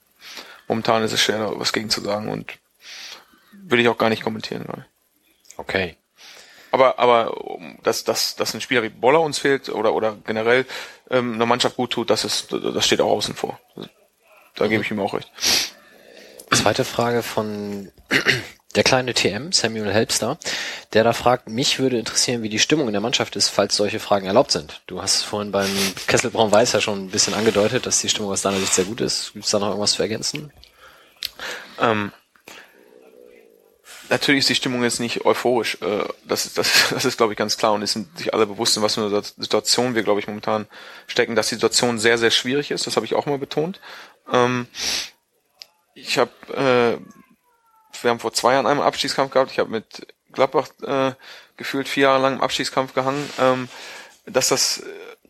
Momentan 0.66 1.02
ist 1.02 1.12
es 1.12 1.20
schwer, 1.20 1.38
da 1.38 1.52
was 1.58 1.72
gegen 1.72 1.90
zu 1.90 2.00
sagen 2.00 2.28
und 2.28 2.54
will 3.52 3.80
ich 3.80 3.88
auch 3.88 3.98
gar 3.98 4.10
nicht 4.10 4.22
kommentieren. 4.22 4.64
Gerade. 4.64 4.86
Okay. 5.56 5.96
Aber, 6.70 6.98
aber 6.98 7.34
dass, 7.82 8.04
dass, 8.04 8.36
dass 8.36 8.54
ein 8.54 8.60
Spieler 8.60 8.82
wie 8.82 8.90
Boller 8.90 9.20
uns 9.20 9.38
fehlt 9.38 9.68
oder, 9.70 9.94
oder 9.94 10.16
generell 10.26 10.66
ähm, 11.10 11.34
eine 11.34 11.46
Mannschaft 11.46 11.76
gut 11.76 11.90
tut, 11.90 12.10
das 12.10 12.24
ist, 12.24 12.52
das 12.52 12.86
steht 12.86 13.00
auch 13.00 13.10
außen 13.10 13.34
vor. 13.34 13.58
Da 14.54 14.66
gebe 14.66 14.82
ich 14.82 14.90
ihm 14.90 15.00
auch 15.00 15.14
recht. 15.14 15.30
Zweite 16.50 16.84
Frage 16.84 17.22
von 17.22 17.90
der 18.74 18.84
kleine 18.84 19.14
TM, 19.14 19.50
Samuel 19.52 19.92
Helpster, 19.92 20.38
der 20.92 21.02
da 21.02 21.12
fragt, 21.12 21.48
mich 21.48 21.78
würde 21.78 21.98
interessieren, 21.98 22.42
wie 22.42 22.48
die 22.48 22.58
Stimmung 22.58 22.86
in 22.86 22.92
der 22.92 23.00
Mannschaft 23.00 23.34
ist, 23.34 23.48
falls 23.48 23.74
solche 23.74 23.98
Fragen 23.98 24.26
erlaubt 24.26 24.52
sind. 24.52 24.82
Du 24.86 25.00
hast 25.00 25.22
vorhin 25.22 25.52
beim 25.52 25.70
Kessel 26.06 26.30
Braun 26.30 26.52
Weiß 26.52 26.72
ja 26.72 26.80
schon 26.80 27.06
ein 27.06 27.10
bisschen 27.10 27.34
angedeutet, 27.34 27.86
dass 27.86 28.00
die 28.00 28.08
Stimmung 28.08 28.30
aus 28.30 28.42
deiner 28.42 28.58
Sicht 28.58 28.74
sehr 28.74 28.84
gut 28.84 29.00
ist. 29.00 29.32
Gibt 29.32 29.46
es 29.46 29.50
da 29.50 29.58
noch 29.58 29.68
irgendwas 29.68 29.92
zu 29.92 30.02
ergänzen? 30.02 30.52
Ähm, 31.80 32.12
natürlich 34.10 34.40
ist 34.40 34.48
die 34.50 34.54
Stimmung 34.54 34.82
jetzt 34.82 35.00
nicht 35.00 35.24
euphorisch. 35.24 35.78
Äh, 35.80 36.04
das, 36.24 36.46
ist, 36.46 36.58
das, 36.58 36.88
das 36.90 37.04
ist, 37.04 37.16
glaube 37.16 37.32
ich, 37.32 37.38
ganz 37.38 37.56
klar 37.56 37.72
und 37.72 37.82
es 37.82 37.92
sind 37.92 38.16
sich 38.18 38.34
alle 38.34 38.46
bewusst, 38.46 38.76
in 38.76 38.82
was 38.82 38.94
für 38.94 39.06
eine 39.06 39.22
Situation 39.22 39.94
wir, 39.94 40.02
glaube 40.02 40.20
ich, 40.20 40.26
momentan 40.26 40.66
stecken, 41.06 41.34
dass 41.36 41.48
die 41.48 41.54
Situation 41.54 41.98
sehr, 41.98 42.18
sehr 42.18 42.30
schwierig 42.30 42.70
ist. 42.70 42.86
Das 42.86 42.96
habe 42.96 43.06
ich 43.06 43.14
auch 43.14 43.26
mal 43.26 43.38
betont. 43.38 43.80
Ähm, 44.32 44.66
ich 45.94 46.18
habe, 46.18 46.30
äh, 46.54 47.17
wir 48.02 48.10
haben 48.10 48.20
vor 48.20 48.32
zwei 48.32 48.54
Jahren 48.54 48.66
einen 48.66 48.80
Abstiegskampf 48.80 49.32
gehabt. 49.32 49.50
Ich 49.50 49.58
habe 49.58 49.70
mit 49.70 50.06
Gladbach 50.32 50.68
äh, 50.82 51.12
gefühlt 51.56 51.88
vier 51.88 52.04
Jahre 52.04 52.22
lang 52.22 52.34
im 52.34 52.40
Abstiegskampf 52.40 52.94
gehangen. 52.94 53.28
Ähm, 53.38 53.68
dass 54.26 54.48
das, 54.48 54.82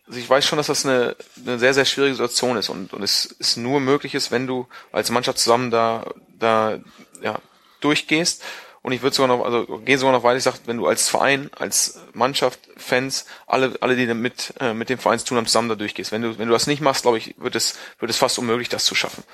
also 0.07 0.19
ich 0.19 0.29
weiß 0.29 0.45
schon, 0.45 0.57
dass 0.57 0.67
das 0.67 0.85
eine, 0.85 1.17
eine 1.45 1.59
sehr, 1.59 1.75
sehr 1.75 1.85
schwierige 1.85 2.15
Situation 2.15 2.57
ist 2.57 2.69
und, 2.69 2.93
und 2.93 3.03
es 3.03 3.27
ist 3.27 3.57
nur 3.57 3.81
möglich 3.81 4.15
ist, 4.15 4.31
wenn 4.31 4.47
du 4.47 4.67
als 4.93 5.11
Mannschaft 5.11 5.39
zusammen 5.39 5.71
da, 5.71 6.05
da 6.39 6.79
ja, 7.23 7.39
durchgehst 7.81 8.43
und 8.83 8.93
ich 8.93 9.03
würde 9.03 9.15
sogar 9.15 9.37
noch, 9.37 9.45
also 9.45 9.67
gehe 9.85 9.99
sogar 9.99 10.13
noch 10.13 10.23
weiter, 10.23 10.39
ich 10.39 10.45
sage, 10.45 10.59
wenn 10.67 10.79
du 10.79 10.87
als 10.87 11.09
Verein, 11.09 11.51
als 11.57 12.01
Mannschaft, 12.13 12.61
Fans, 12.77 13.27
alle, 13.47 13.77
alle, 13.81 13.97
die 13.97 14.07
mit, 14.15 14.55
äh, 14.61 14.73
mit 14.73 14.89
dem 14.89 14.99
Verein 14.99 15.19
zu 15.19 15.27
tun 15.27 15.37
haben, 15.37 15.47
zusammen 15.47 15.69
da 15.69 15.75
durchgehst. 15.75 16.13
Wenn 16.13 16.23
du, 16.23 16.39
wenn 16.39 16.47
du 16.47 16.53
das 16.53 16.67
nicht 16.67 16.81
machst, 16.81 17.03
glaube 17.03 17.19
ich, 17.19 17.35
wird 17.39 17.55
es, 17.55 17.77
wird 17.99 18.11
es 18.11 18.17
fast 18.17 18.39
unmöglich, 18.39 18.69
das 18.69 18.85
zu 18.85 18.95
schaffen. 18.95 19.25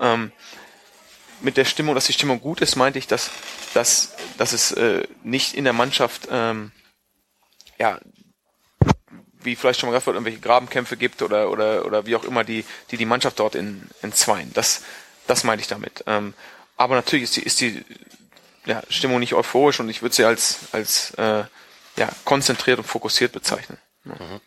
Ähm, 0.00 0.32
mit 1.40 1.56
der 1.56 1.64
Stimmung, 1.64 1.94
dass 1.94 2.06
die 2.06 2.12
Stimmung 2.12 2.40
gut 2.40 2.60
ist, 2.60 2.76
meinte 2.76 2.98
ich, 2.98 3.06
dass, 3.06 3.30
dass, 3.74 4.14
dass 4.38 4.52
es 4.52 4.72
äh, 4.72 5.06
nicht 5.22 5.54
in 5.54 5.64
der 5.64 5.72
Mannschaft, 5.72 6.28
ähm, 6.30 6.72
ja, 7.78 7.98
wie 9.42 9.56
vielleicht 9.56 9.80
schon 9.80 9.88
mal 9.88 9.92
gesagt 9.92 10.06
wird, 10.06 10.16
irgendwelche 10.16 10.40
Grabenkämpfe 10.40 10.96
gibt 10.96 11.20
oder, 11.22 11.50
oder, 11.50 11.84
oder 11.84 12.06
wie 12.06 12.16
auch 12.16 12.24
immer, 12.24 12.44
die, 12.44 12.64
die 12.90 12.96
die 12.96 13.04
Mannschaft 13.04 13.38
dort 13.38 13.54
in, 13.54 13.88
entzweien. 14.00 14.52
Das, 14.54 14.82
das 15.26 15.44
meinte 15.44 15.62
ich 15.62 15.68
damit. 15.68 16.04
Ähm, 16.06 16.34
aber 16.76 16.94
natürlich 16.94 17.24
ist 17.24 17.36
die, 17.36 17.42
ist 17.42 17.60
die 17.60 17.84
ja, 18.66 18.82
Stimmung 18.88 19.20
nicht 19.20 19.34
euphorisch 19.34 19.80
und 19.80 19.88
ich 19.88 20.02
würde 20.02 20.14
sie 20.14 20.24
als, 20.24 20.58
als 20.72 21.10
äh, 21.14 21.44
ja, 21.96 22.08
konzentriert 22.24 22.78
und 22.78 22.84
fokussiert 22.84 23.32
bezeichnen. 23.32 23.78
Mhm. 24.04 24.40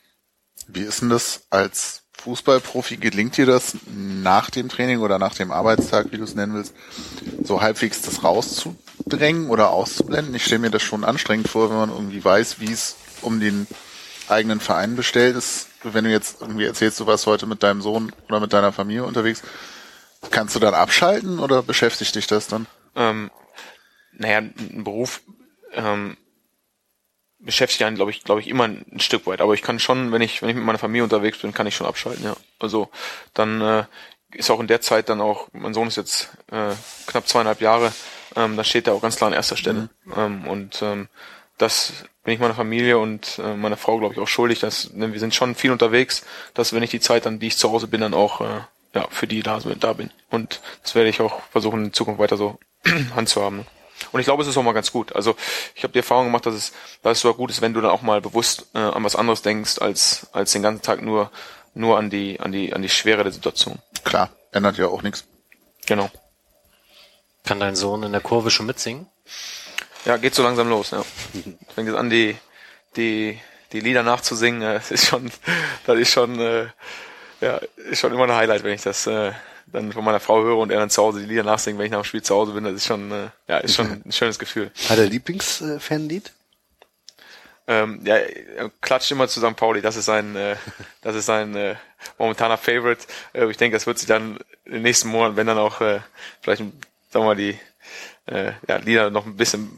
Wie 0.68 0.81
ist 0.81 1.01
denn 1.01 1.09
das 1.09 1.43
als 1.49 2.03
Fußballprofi? 2.28 2.98
Gelingt 2.98 3.38
dir 3.38 3.45
das 3.45 3.78
nach 3.95 4.49
dem 4.49 4.68
Training 4.68 4.99
oder 4.99 5.18
nach 5.18 5.34
dem 5.34 5.49
Arbeitstag, 5.49 6.12
wie 6.12 6.18
du 6.18 6.26
es 6.26 6.36
nennen 6.36 6.56
willst, 6.56 6.74
so 7.41 7.62
halbwegs 7.62 8.02
das 8.02 8.22
rauszudrängen 8.22 9.49
oder 9.49 9.70
auszublenden? 9.70 10.36
Ich 10.36 10.44
stelle 10.44 10.60
mir 10.60 10.70
das 10.70 10.84
schon 10.84 11.06
anstrengend 11.06 11.48
vor, 11.48 11.70
wenn 11.70 11.78
man 11.78 11.90
irgendwie 11.90 12.24
weiß, 12.24 12.60
wie 12.60 12.72
es 12.72 12.98
um 13.22 13.40
den 13.40 13.66
eigenen 14.28 14.60
Verein 14.60 14.98
bestellt 14.98 15.38
ist. 15.38 15.70
Wenn 15.84 16.04
du 16.04 16.12
jetzt 16.12 16.41
irgendwie 16.41 16.66
erzählst, 16.66 16.99
du 16.99 17.08
warst 17.08 17.28
heute 17.28 17.45
mit 17.45 17.64
deinem 17.64 17.82
Sohn 17.82 18.12
oder 18.28 18.41
mit 18.41 18.52
deiner 18.52 18.74
Familie 18.74 19.06
unterwegs, 19.06 19.41
kannst 20.30 20.54
du 20.54 20.60
dann 20.60 20.74
abschalten 20.74 21.40
oder 21.40 21.64
beschäftigt 21.64 22.14
dich 22.14 22.28
das 22.28 22.48
dann? 22.48 22.68
Ähm, 22.98 23.32
naja, 24.12 24.40
ein 24.40 24.84
Beruf 24.84 25.22
ähm, 25.72 26.18
beschäftigt 27.39 27.84
einen, 27.84 27.95
glaube 27.95 28.11
ich, 28.11 28.23
glaube 28.23 28.41
ich, 28.41 28.47
immer 28.47 28.65
ein, 28.65 28.99
Stück 28.99 29.27
weit. 29.27 29.41
Aber 29.41 29.53
ich 29.53 29.61
kann 29.61 29.80
schon, 29.80 30.11
wenn 30.11 30.22
ich, 30.22 30.41
wenn 30.41 30.49
ich 30.49 30.55
mit 30.55 30.65
meiner 30.65 30.80
Familie 30.80 31.03
unterwegs 31.03 31.39
bin, 31.39 31.53
kann 31.53 31.68
ich 31.68 31.76
schon 31.76 31.88
abschalten, 31.88 32.23
ja. 32.23 32.35
Also 32.59 32.89
dann 33.34 33.61
äh, 33.61 33.84
ist 34.31 34.49
auch 34.49 34.59
in 34.59 34.68
der 34.68 34.81
Zeit 34.81 35.09
dann 35.09 35.22
auch, 35.22 35.47
mein 35.53 35.73
Sohn 35.73 35.88
ist 35.88 35.97
jetzt 35.97 36.30
äh, 36.51 36.73
knapp 37.05 37.27
zweieinhalb 37.27 37.61
Jahre, 37.61 37.93
ähm, 38.35 38.57
da 38.57 38.64
steht 38.64 38.88
er 38.88 38.93
auch 38.93 39.01
ganz 39.01 39.15
klar 39.15 39.30
an 39.30 39.34
erster 39.34 39.57
Stelle. 39.57 39.89
Mhm. 40.05 40.14
Ähm, 40.15 40.47
und 40.47 40.81
ähm, 40.81 41.07
das 41.57 42.05
bin 42.23 42.34
ich 42.34 42.39
meiner 42.39 42.53
Familie 42.53 42.97
und 42.97 43.39
äh, 43.39 43.55
meiner 43.55 43.77
Frau, 43.77 43.97
glaube 43.97 44.14
ich, 44.14 44.19
auch 44.19 44.27
schuldig. 44.27 44.59
Dass, 44.59 44.89
denn 44.91 45.14
wir 45.14 45.19
sind 45.19 45.34
schon 45.34 45.55
viel 45.55 45.72
unterwegs, 45.72 46.23
dass 46.53 46.73
wenn 46.73 46.84
ich 46.84 46.91
die 46.91 46.99
Zeit 46.99 47.26
dann, 47.26 47.39
die 47.39 47.47
ich 47.47 47.57
zu 47.57 47.72
Hause 47.72 47.88
bin, 47.88 48.01
dann 48.01 48.14
auch 48.14 48.41
äh, 48.41 48.61
ja, 48.93 49.07
für 49.09 49.27
die 49.27 49.41
da, 49.41 49.59
da 49.59 49.93
bin. 49.93 50.11
Und 50.30 50.61
das 50.84 50.95
werde 50.95 51.09
ich 51.09 51.22
auch 51.22 51.41
versuchen, 51.51 51.85
in 51.85 51.93
Zukunft 51.93 52.19
weiter 52.19 52.38
so 52.38 52.59
handzuhaben. 53.15 53.65
Und 54.11 54.19
ich 54.19 54.26
glaube, 54.26 54.44
es 54.44 54.49
ist 54.49 54.57
auch 54.57 54.64
mal 54.64 54.74
ganz 54.74 54.91
gut. 54.91 55.15
Also 55.15 55.36
ich 55.76 55.84
habe 55.84 55.94
die 55.94 55.99
Erfahrung 55.99 56.26
gemacht, 56.26 56.45
dass 56.45 56.56
es, 56.56 56.74
dass 57.02 57.18
es 57.18 57.22
sogar 57.22 57.38
gut 57.38 57.49
ist, 57.49 57.61
wenn 57.61 57.74
du 57.74 57.82
dann 57.82 57.91
auch 57.91 58.02
mal 58.02 58.22
bewusst 58.22 58.68
äh, 58.74 58.80
an 58.80 59.03
was 59.03 59.15
anderes 59.15 59.41
denkst, 59.41 59.80
als, 59.80 60.28
als 60.32 60.52
den 60.52 60.64
ganzen 60.64 60.82
Tag 60.82 61.02
nur, 61.02 61.32
nur 61.74 61.98
an 61.98 62.10
die, 62.10 62.40
an 62.40 62.52
die, 62.52 62.74
an 62.74 62.82
die 62.82 62.90
Schwere 62.90 63.24
der 63.24 63.32
Situation. 63.32 63.80
Klar, 64.03 64.30
ändert 64.52 64.78
ja 64.78 64.88
auch 64.88 65.02
nichts. 65.02 65.26
Genau. 65.86 66.10
Kann 67.44 67.60
dein 67.60 67.76
Sohn 67.76 68.03
in 68.03 68.11
der 68.11 68.22
Kurve 68.22 68.52
schon 68.52 68.65
mitsingen? 68.65 69.07
Ja, 70.06 70.18
geht 70.18 70.36
so 70.36 70.44
langsam 70.44 70.69
los, 70.69 70.91
ja. 70.91 71.03
Fängt 71.76 71.88
jetzt 71.88 71.98
an, 71.98 72.10
die, 72.10 72.38
die, 72.95 73.40
die 73.72 73.80
Lieder 73.80 74.03
nachzusingen. 74.03 74.61
Das 74.61 74.91
ist 74.91 75.07
schon, 75.07 75.32
das 75.86 75.98
ist 75.98 76.11
schon, 76.11 76.40
äh, 76.40 76.68
ja, 77.41 77.60
ist 77.90 77.99
schon 77.99 78.14
immer 78.14 78.24
ein 78.24 78.36
Highlight, 78.36 78.64
wenn 78.64 78.74
ich 78.74 78.82
das, 78.82 79.07
äh, 79.07 79.32
dann 79.68 79.91
von 79.91 80.03
meiner 80.03 80.19
Frau 80.19 80.41
höre 80.41 80.57
und 80.57 80.72
er 80.72 80.80
dann 80.80 80.89
zu 80.89 81.02
Hause 81.03 81.19
die 81.19 81.26
Lieder 81.26 81.44
nachsingt, 81.44 81.77
wenn 81.77 81.85
ich 81.85 81.91
nach 81.91 82.02
dem 82.02 82.06
Spiel 82.06 82.22
zu 82.22 82.35
Hause 82.35 82.53
bin, 82.53 82.64
das 82.64 82.73
ist 82.73 82.85
schon, 82.85 83.11
äh, 83.11 83.30
ja, 83.48 83.57
ist 83.57 83.76
schon 83.76 84.02
ein 84.06 84.11
schönes 84.11 84.39
Gefühl. 84.39 84.72
Hat 84.89 84.98
er 84.98 85.06
Lieblingsfanlied? 85.06 86.31
Ähm, 87.69 87.99
ja, 88.06 88.15
er 88.15 88.72
klatscht 88.80 89.11
immer 89.11 89.27
zu 89.27 89.41
St. 89.41 89.57
Pauli, 89.57 89.81
das 89.81 89.98
ist 89.98 90.06
sein, 90.06 90.38
äh, 90.38 90.56
das 91.02 91.15
ist 91.15 91.26
sein 91.26 91.53
äh, 91.56 91.76
momentaner 92.18 92.57
Favorite. 92.57 93.06
Äh, 93.34 93.49
ich 93.49 93.57
denke, 93.57 93.76
das 93.76 93.85
wird 93.85 93.99
sich 93.99 94.07
dann 94.07 94.38
in 94.64 94.73
den 94.73 94.81
nächsten 94.84 95.10
Monaten, 95.10 95.35
wenn 95.35 95.48
dann 95.48 95.57
auch 95.57 95.81
äh, 95.81 95.99
vielleicht, 96.41 96.61
sagen 96.61 96.73
wir 97.11 97.23
mal, 97.26 97.35
die 97.35 97.60
äh, 98.27 98.53
ja, 98.68 98.77
Lieder 98.77 99.10
noch 99.10 99.26
ein 99.26 99.35
bisschen 99.35 99.77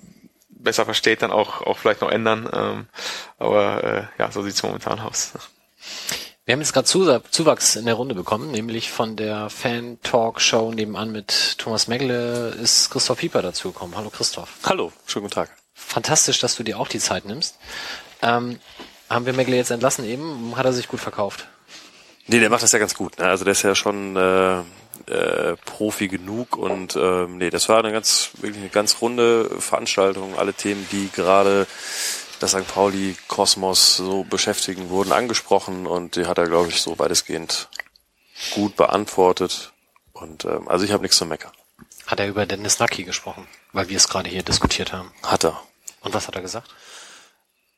besser 0.50 0.86
versteht, 0.86 1.24
dann 1.24 1.32
auch, 1.32 1.62
auch 1.62 1.80
vielleicht 1.80 2.02
noch 2.02 2.12
ändern. 2.12 2.50
Ähm, 2.54 2.88
aber 3.40 3.84
äh, 3.84 4.04
ja, 4.20 4.32
so 4.32 4.44
sieht's 4.44 4.62
momentan 4.62 5.00
aus. 5.00 5.34
Wir 6.50 6.54
haben 6.54 6.62
jetzt 6.62 6.74
gerade 6.74 7.22
Zuwachs 7.30 7.76
in 7.76 7.86
der 7.86 7.94
Runde 7.94 8.16
bekommen, 8.16 8.50
nämlich 8.50 8.90
von 8.90 9.16
der 9.16 9.52
Fan-Talk-Show 9.52 10.72
nebenan 10.72 11.12
mit 11.12 11.60
Thomas 11.60 11.88
Megle 11.88 12.58
ist 12.60 12.90
Christoph 12.90 13.20
Pieper 13.20 13.44
dazugekommen. 13.44 13.96
Hallo 13.96 14.10
Christoph. 14.10 14.50
Hallo, 14.64 14.92
schönen 15.06 15.26
guten 15.26 15.36
Tag. 15.36 15.52
Fantastisch, 15.76 16.40
dass 16.40 16.56
du 16.56 16.64
dir 16.64 16.80
auch 16.80 16.88
die 16.88 16.98
Zeit 16.98 17.26
nimmst. 17.26 17.60
Ähm, 18.24 18.60
haben 19.12 19.28
wir 19.28 19.34
Megle 19.34 19.58
jetzt 19.58 19.70
entlassen 19.70 20.06
eben? 20.06 20.56
Hat 20.56 20.66
er 20.66 20.74
sich 20.74 20.88
gut 20.88 21.00
verkauft? 21.00 21.48
Nee, 22.26 22.40
der 22.40 22.50
macht 22.50 22.64
das 22.64 22.72
ja 22.72 22.80
ganz 22.80 22.96
gut. 22.96 23.20
Ne? 23.20 23.26
Also 23.26 23.44
der 23.46 23.52
ist 23.52 23.62
ja 23.62 23.76
schon 23.76 24.16
äh, 24.16 24.62
äh, 25.06 25.56
Profi 25.66 26.08
genug 26.08 26.58
und 26.58 26.96
ähm, 26.96 27.38
nee, 27.38 27.52
das 27.52 27.70
war 27.70 27.78
eine 27.78 27.92
ganz 27.92 28.32
wirklich 28.40 28.64
eine 28.64 28.70
ganz 28.70 29.04
runde 29.04 29.52
Veranstaltung. 29.60 30.36
Alle 30.36 30.56
Themen, 30.56 30.88
die 30.92 31.12
gerade 31.16 31.68
das 32.40 32.52
St. 32.52 32.68
Pauli 32.68 33.16
Kosmos 33.28 33.98
so 33.98 34.24
beschäftigen, 34.24 34.90
wurden 34.90 35.12
angesprochen 35.12 35.86
und 35.86 36.16
die 36.16 36.26
hat 36.26 36.38
er, 36.38 36.48
glaube 36.48 36.70
ich, 36.70 36.82
so 36.82 36.98
weitestgehend 37.00 37.70
gut 38.52 38.76
beantwortet. 38.76 39.74
Und 40.14 40.46
ähm, 40.46 40.68
also 40.68 40.86
ich 40.86 40.92
habe 40.92 41.04
nichts 41.04 41.18
zu 41.18 41.26
meckern. 41.26 41.52
Hat 42.08 42.20
er 42.20 42.28
über 42.28 42.46
Dennis 42.46 42.80
Nucky 42.80 43.04
gesprochen, 43.04 43.48
weil 43.74 43.90
wir 43.90 43.98
es 43.98 44.08
gerade 44.08 44.30
hier 44.30 44.44
diskutiert 44.44 44.94
haben? 44.94 45.12
Hat 45.24 45.44
er. 45.44 45.62
Und 46.02 46.14
was 46.14 46.28
hat 46.28 46.36
er 46.36 46.42
gesagt? 46.42 46.70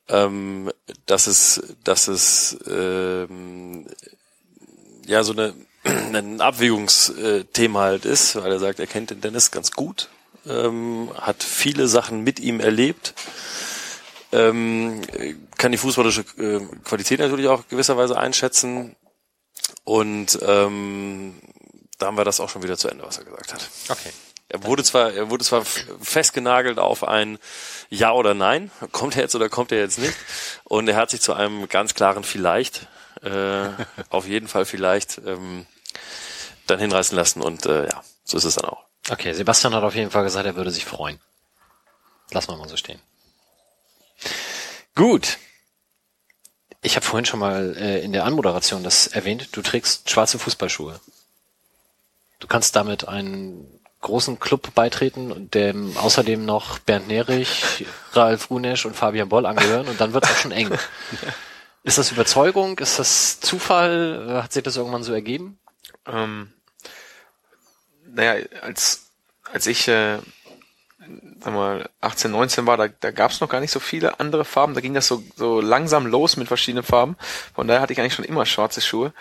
Ähm, 0.07 0.71
dass 1.05 1.27
es, 1.27 1.61
dass 1.83 2.07
es 2.07 2.57
ähm, 2.67 3.87
ja 5.05 5.23
so 5.23 5.33
eine 5.33 5.53
ein 5.83 6.41
Abwägungsthema 6.41 7.79
halt 7.81 8.05
ist, 8.05 8.35
weil 8.35 8.51
er 8.51 8.59
sagt, 8.59 8.79
er 8.79 8.87
kennt 8.87 9.09
den 9.09 9.21
Dennis 9.21 9.51
ganz 9.51 9.71
gut, 9.71 10.09
ähm, 10.45 11.11
hat 11.19 11.43
viele 11.43 11.87
Sachen 11.87 12.23
mit 12.23 12.39
ihm 12.39 12.59
erlebt 12.59 13.13
ähm, 14.31 15.01
kann 15.57 15.71
die 15.71 15.77
fußballische 15.77 16.21
äh, 16.37 16.61
Qualität 16.83 17.19
natürlich 17.19 17.47
auch 17.47 17.67
gewisserweise 17.67 18.17
einschätzen. 18.17 18.95
Und 19.83 20.39
ähm, 20.41 21.41
da 21.97 22.07
haben 22.07 22.17
wir 22.17 22.25
das 22.25 22.39
auch 22.39 22.49
schon 22.49 22.63
wieder 22.63 22.77
zu 22.77 22.87
Ende, 22.87 23.05
was 23.05 23.17
er 23.17 23.25
gesagt 23.25 23.53
hat. 23.53 23.69
Okay. 23.89 24.11
Er 24.49 24.63
wurde 24.65 24.83
zwar, 24.83 25.13
er 25.13 25.29
wurde 25.29 25.45
zwar 25.45 25.63
festgenagelt 25.63 26.77
auf 26.77 27.07
ein 27.07 27.39
Ja 27.89 28.11
oder 28.11 28.33
Nein. 28.33 28.69
Kommt 28.91 29.15
er 29.15 29.21
jetzt 29.21 29.35
oder 29.35 29.47
kommt 29.47 29.71
er 29.71 29.79
jetzt 29.79 29.97
nicht? 29.97 30.15
Und 30.65 30.89
er 30.89 30.97
hat 30.97 31.09
sich 31.09 31.21
zu 31.21 31.33
einem 31.33 31.69
ganz 31.69 31.93
klaren 31.93 32.23
Vielleicht, 32.23 32.87
äh, 33.21 33.69
auf 34.09 34.27
jeden 34.27 34.49
Fall 34.49 34.65
vielleicht, 34.65 35.21
ähm, 35.25 35.65
dann 36.67 36.79
hinreißen 36.79 37.15
lassen. 37.15 37.41
Und 37.41 37.65
äh, 37.65 37.85
ja, 37.85 38.03
so 38.25 38.35
ist 38.35 38.43
es 38.43 38.55
dann 38.55 38.69
auch. 38.69 38.83
Okay, 39.09 39.31
Sebastian 39.33 39.73
hat 39.73 39.83
auf 39.83 39.95
jeden 39.95 40.11
Fall 40.11 40.23
gesagt, 40.23 40.45
er 40.45 40.55
würde 40.55 40.71
sich 40.71 40.85
freuen. 40.85 41.19
Lassen 42.31 42.49
wir 42.49 42.57
mal 42.57 42.67
so 42.67 42.77
stehen. 42.77 43.01
Gut. 45.01 45.39
Ich 46.83 46.95
habe 46.95 47.03
vorhin 47.03 47.25
schon 47.25 47.39
mal 47.39 47.75
äh, 47.75 48.03
in 48.03 48.13
der 48.13 48.23
Anmoderation 48.23 48.83
das 48.83 49.07
erwähnt. 49.07 49.49
Du 49.53 49.63
trägst 49.63 50.07
schwarze 50.07 50.37
Fußballschuhe. 50.37 50.99
Du 52.39 52.45
kannst 52.45 52.75
damit 52.75 53.07
einen 53.07 53.65
großen 54.01 54.39
Club 54.39 54.75
beitreten 54.75 55.31
und 55.31 55.55
dem 55.55 55.97
außerdem 55.97 56.45
noch 56.45 56.77
Bernd 56.77 57.07
Nerich, 57.07 57.83
Ralf 58.13 58.51
Runesch 58.51 58.85
und 58.85 58.95
Fabian 58.95 59.29
Boll 59.29 59.47
angehören 59.47 59.87
und 59.87 59.99
dann 59.99 60.13
wird 60.13 60.25
es 60.25 60.29
auch 60.29 60.37
schon 60.37 60.51
eng. 60.51 60.69
Ist 61.83 61.97
das 61.97 62.11
Überzeugung? 62.11 62.77
Ist 62.77 62.99
das 62.99 63.39
Zufall? 63.39 64.43
Hat 64.43 64.53
sich 64.53 64.61
das 64.61 64.77
irgendwann 64.77 65.01
so 65.01 65.13
ergeben? 65.13 65.57
Ähm, 66.05 66.53
naja, 68.05 68.45
als, 68.61 69.09
als 69.51 69.65
ich 69.65 69.87
äh, 69.87 70.19
sag 71.39 71.53
mal, 71.53 71.89
18, 72.01 72.31
19 72.31 72.67
war, 72.67 72.77
da, 72.77 72.87
da 72.87 73.11
gab 73.11 73.31
es 73.31 73.41
noch 73.41 73.49
gar 73.49 73.59
nicht 73.59 73.71
so 73.71 73.79
viele 73.79 74.19
andere 74.19 74.45
Farben. 74.45 74.73
Da 74.73 74.81
ging 74.81 74.93
das 74.93 75.07
so, 75.07 75.23
so 75.35 75.59
langsam 75.59 76.05
los 76.05 76.37
mit 76.37 76.47
verschiedenen 76.47 76.83
Farben. 76.83 77.15
Von 77.55 77.67
daher 77.67 77.81
hatte 77.81 77.93
ich 77.93 77.99
eigentlich 77.99 78.13
schon 78.13 78.25
immer 78.25 78.45
schwarze 78.45 78.81
Schuhe. 78.81 79.13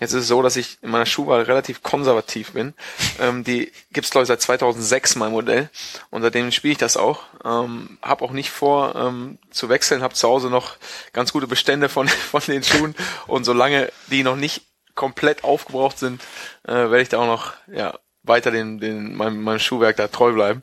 Jetzt 0.00 0.12
ist 0.12 0.22
es 0.22 0.28
so, 0.28 0.42
dass 0.42 0.56
ich 0.56 0.78
in 0.82 0.90
meiner 0.90 1.06
Schuhwahl 1.06 1.42
relativ 1.42 1.82
konservativ 1.82 2.52
bin. 2.52 2.74
Ähm, 3.20 3.44
die 3.44 3.72
gibt's 3.92 4.10
glaube 4.10 4.24
ich 4.24 4.28
seit 4.28 4.40
2006 4.40 5.16
mein 5.16 5.32
Modell 5.32 5.70
und 6.10 6.22
seitdem 6.22 6.50
spiele 6.50 6.72
ich 6.72 6.78
das 6.78 6.96
auch. 6.96 7.22
Ähm, 7.44 7.98
hab 8.02 8.22
auch 8.22 8.32
nicht 8.32 8.50
vor 8.50 8.94
ähm, 8.96 9.38
zu 9.50 9.68
wechseln, 9.68 10.02
habe 10.02 10.14
zu 10.14 10.28
Hause 10.28 10.48
noch 10.48 10.76
ganz 11.12 11.32
gute 11.32 11.46
Bestände 11.46 11.88
von 11.88 12.08
von 12.30 12.42
den 12.46 12.64
Schuhen 12.64 12.94
und 13.26 13.44
solange 13.44 13.92
die 14.08 14.22
noch 14.22 14.36
nicht 14.36 14.62
komplett 14.94 15.44
aufgebraucht 15.44 15.98
sind, 15.98 16.20
äh, 16.64 16.72
werde 16.72 17.02
ich 17.02 17.08
da 17.08 17.18
auch 17.18 17.26
noch 17.26 17.52
ja 17.68 17.94
weiter 18.22 18.50
den, 18.50 18.78
den, 18.78 19.16
meinem, 19.16 19.42
meinem 19.42 19.58
Schuhwerk 19.58 19.96
da 19.96 20.08
treu 20.08 20.32
bleiben. 20.32 20.62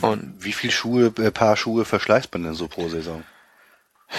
Und 0.00 0.34
wie 0.38 0.52
viel 0.52 0.70
Schuhe, 0.70 1.12
äh, 1.18 1.30
Paar 1.30 1.56
Schuhe 1.56 1.84
verschleißt 1.84 2.32
man 2.32 2.44
denn 2.44 2.54
so 2.54 2.68
pro 2.68 2.88
Saison? 2.88 3.24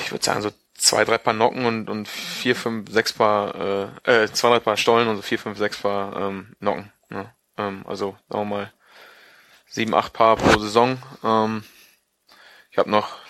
Ich 0.03 0.11
würde 0.11 0.25
sagen 0.25 0.41
so 0.41 0.51
zwei, 0.75 1.05
drei 1.05 1.17
Paar 1.17 1.33
Nocken 1.33 1.65
und, 1.65 1.89
und 1.89 2.07
vier, 2.07 2.55
fünf, 2.55 2.91
sechs 2.91 3.13
Paar, 3.13 3.91
äh, 4.05 4.23
äh, 4.23 4.31
zwei, 4.31 4.49
drei 4.49 4.59
Paar 4.59 4.77
Stollen 4.77 5.07
und 5.07 5.17
so 5.17 5.21
vier, 5.21 5.39
fünf, 5.39 5.57
sechs 5.57 5.77
Paar 5.77 6.15
ähm, 6.15 6.55
Nocken. 6.59 6.91
Ne? 7.09 7.31
Ähm, 7.57 7.83
also 7.87 8.17
sagen 8.29 8.49
wir 8.49 8.55
mal 8.55 8.73
sieben, 9.67 9.93
acht 9.93 10.13
Paar 10.13 10.35
pro 10.35 10.59
Saison. 10.59 10.97
Ähm, 11.23 11.63
ich 12.71 12.77
habe 12.77 12.89
noch 12.89 13.22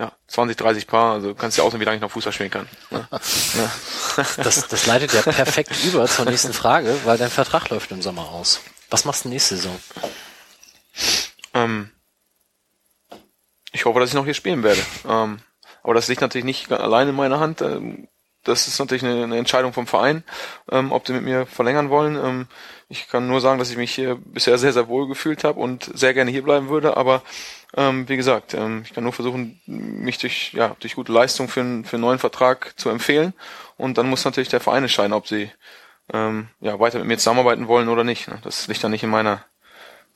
ja, 0.00 0.12
20, 0.28 0.56
30 0.56 0.86
Paar, 0.86 1.12
also 1.12 1.34
kannst 1.34 1.58
du 1.58 1.60
ja 1.60 1.66
auswählen, 1.66 1.82
wie 1.82 1.84
lange 1.84 1.96
ich 1.96 2.00
noch 2.00 2.10
Fußball 2.10 2.32
spielen 2.32 2.50
kann. 2.50 2.66
Ne? 2.90 3.06
Das, 4.36 4.66
das 4.66 4.86
leitet 4.86 5.12
ja 5.12 5.22
perfekt 5.22 5.72
über 5.84 6.06
zur 6.06 6.24
nächsten 6.24 6.52
Frage, 6.52 6.96
weil 7.04 7.16
dein 7.16 7.30
Vertrag 7.30 7.68
läuft 7.68 7.92
im 7.92 8.02
Sommer 8.02 8.28
aus. 8.30 8.60
Was 8.90 9.04
machst 9.04 9.24
du 9.24 9.28
nächste 9.28 9.56
Saison? 9.56 9.78
Ähm, 11.54 11.90
ich 13.72 13.84
hoffe, 13.84 14.00
dass 14.00 14.08
ich 14.08 14.14
noch 14.14 14.24
hier 14.24 14.34
spielen 14.34 14.62
werde. 14.62 14.80
Ähm, 15.08 15.40
aber 15.82 15.94
das 15.94 16.08
liegt 16.08 16.22
natürlich 16.22 16.44
nicht 16.44 16.72
allein 16.72 17.08
in 17.08 17.14
meiner 17.14 17.38
Hand. 17.38 17.62
Ähm, 17.62 18.08
das 18.44 18.68
ist 18.68 18.78
natürlich 18.78 19.04
eine, 19.04 19.22
eine 19.22 19.38
Entscheidung 19.38 19.72
vom 19.72 19.86
Verein, 19.86 20.24
ähm, 20.70 20.92
ob 20.92 21.06
sie 21.06 21.12
mit 21.12 21.22
mir 21.22 21.46
verlängern 21.46 21.90
wollen. 21.90 22.16
Ähm, 22.16 22.46
ich 22.88 23.08
kann 23.08 23.28
nur 23.28 23.40
sagen, 23.40 23.58
dass 23.58 23.70
ich 23.70 23.76
mich 23.76 23.94
hier 23.94 24.16
bisher 24.16 24.58
sehr, 24.58 24.72
sehr 24.72 24.88
wohl 24.88 25.06
gefühlt 25.06 25.44
habe 25.44 25.60
und 25.60 25.90
sehr 25.94 26.14
gerne 26.14 26.30
hier 26.30 26.42
bleiben 26.42 26.68
würde. 26.68 26.96
Aber 26.96 27.22
ähm, 27.76 28.08
wie 28.08 28.16
gesagt, 28.16 28.54
ähm, 28.54 28.82
ich 28.84 28.92
kann 28.92 29.04
nur 29.04 29.12
versuchen, 29.12 29.60
mich 29.66 30.18
durch, 30.18 30.52
ja, 30.52 30.76
durch 30.80 30.96
gute 30.96 31.12
Leistung 31.12 31.48
für, 31.48 31.60
einen, 31.60 31.84
für 31.84 31.96
einen 31.96 32.02
neuen 32.02 32.18
Vertrag 32.18 32.72
zu 32.76 32.88
empfehlen. 32.88 33.32
Und 33.76 33.98
dann 33.98 34.08
muss 34.08 34.24
natürlich 34.24 34.48
der 34.48 34.60
Verein 34.60 34.82
entscheiden, 34.82 35.12
ob 35.12 35.28
sie 35.28 35.50
ähm, 36.12 36.48
ja, 36.60 36.78
weiter 36.80 36.98
mit 36.98 37.06
mir 37.06 37.18
zusammenarbeiten 37.18 37.68
wollen 37.68 37.88
oder 37.88 38.04
nicht. 38.04 38.28
Ne? 38.28 38.38
Das 38.42 38.66
liegt 38.66 38.82
dann 38.82 38.90
nicht 38.90 39.04
in 39.04 39.10
meiner 39.10 39.44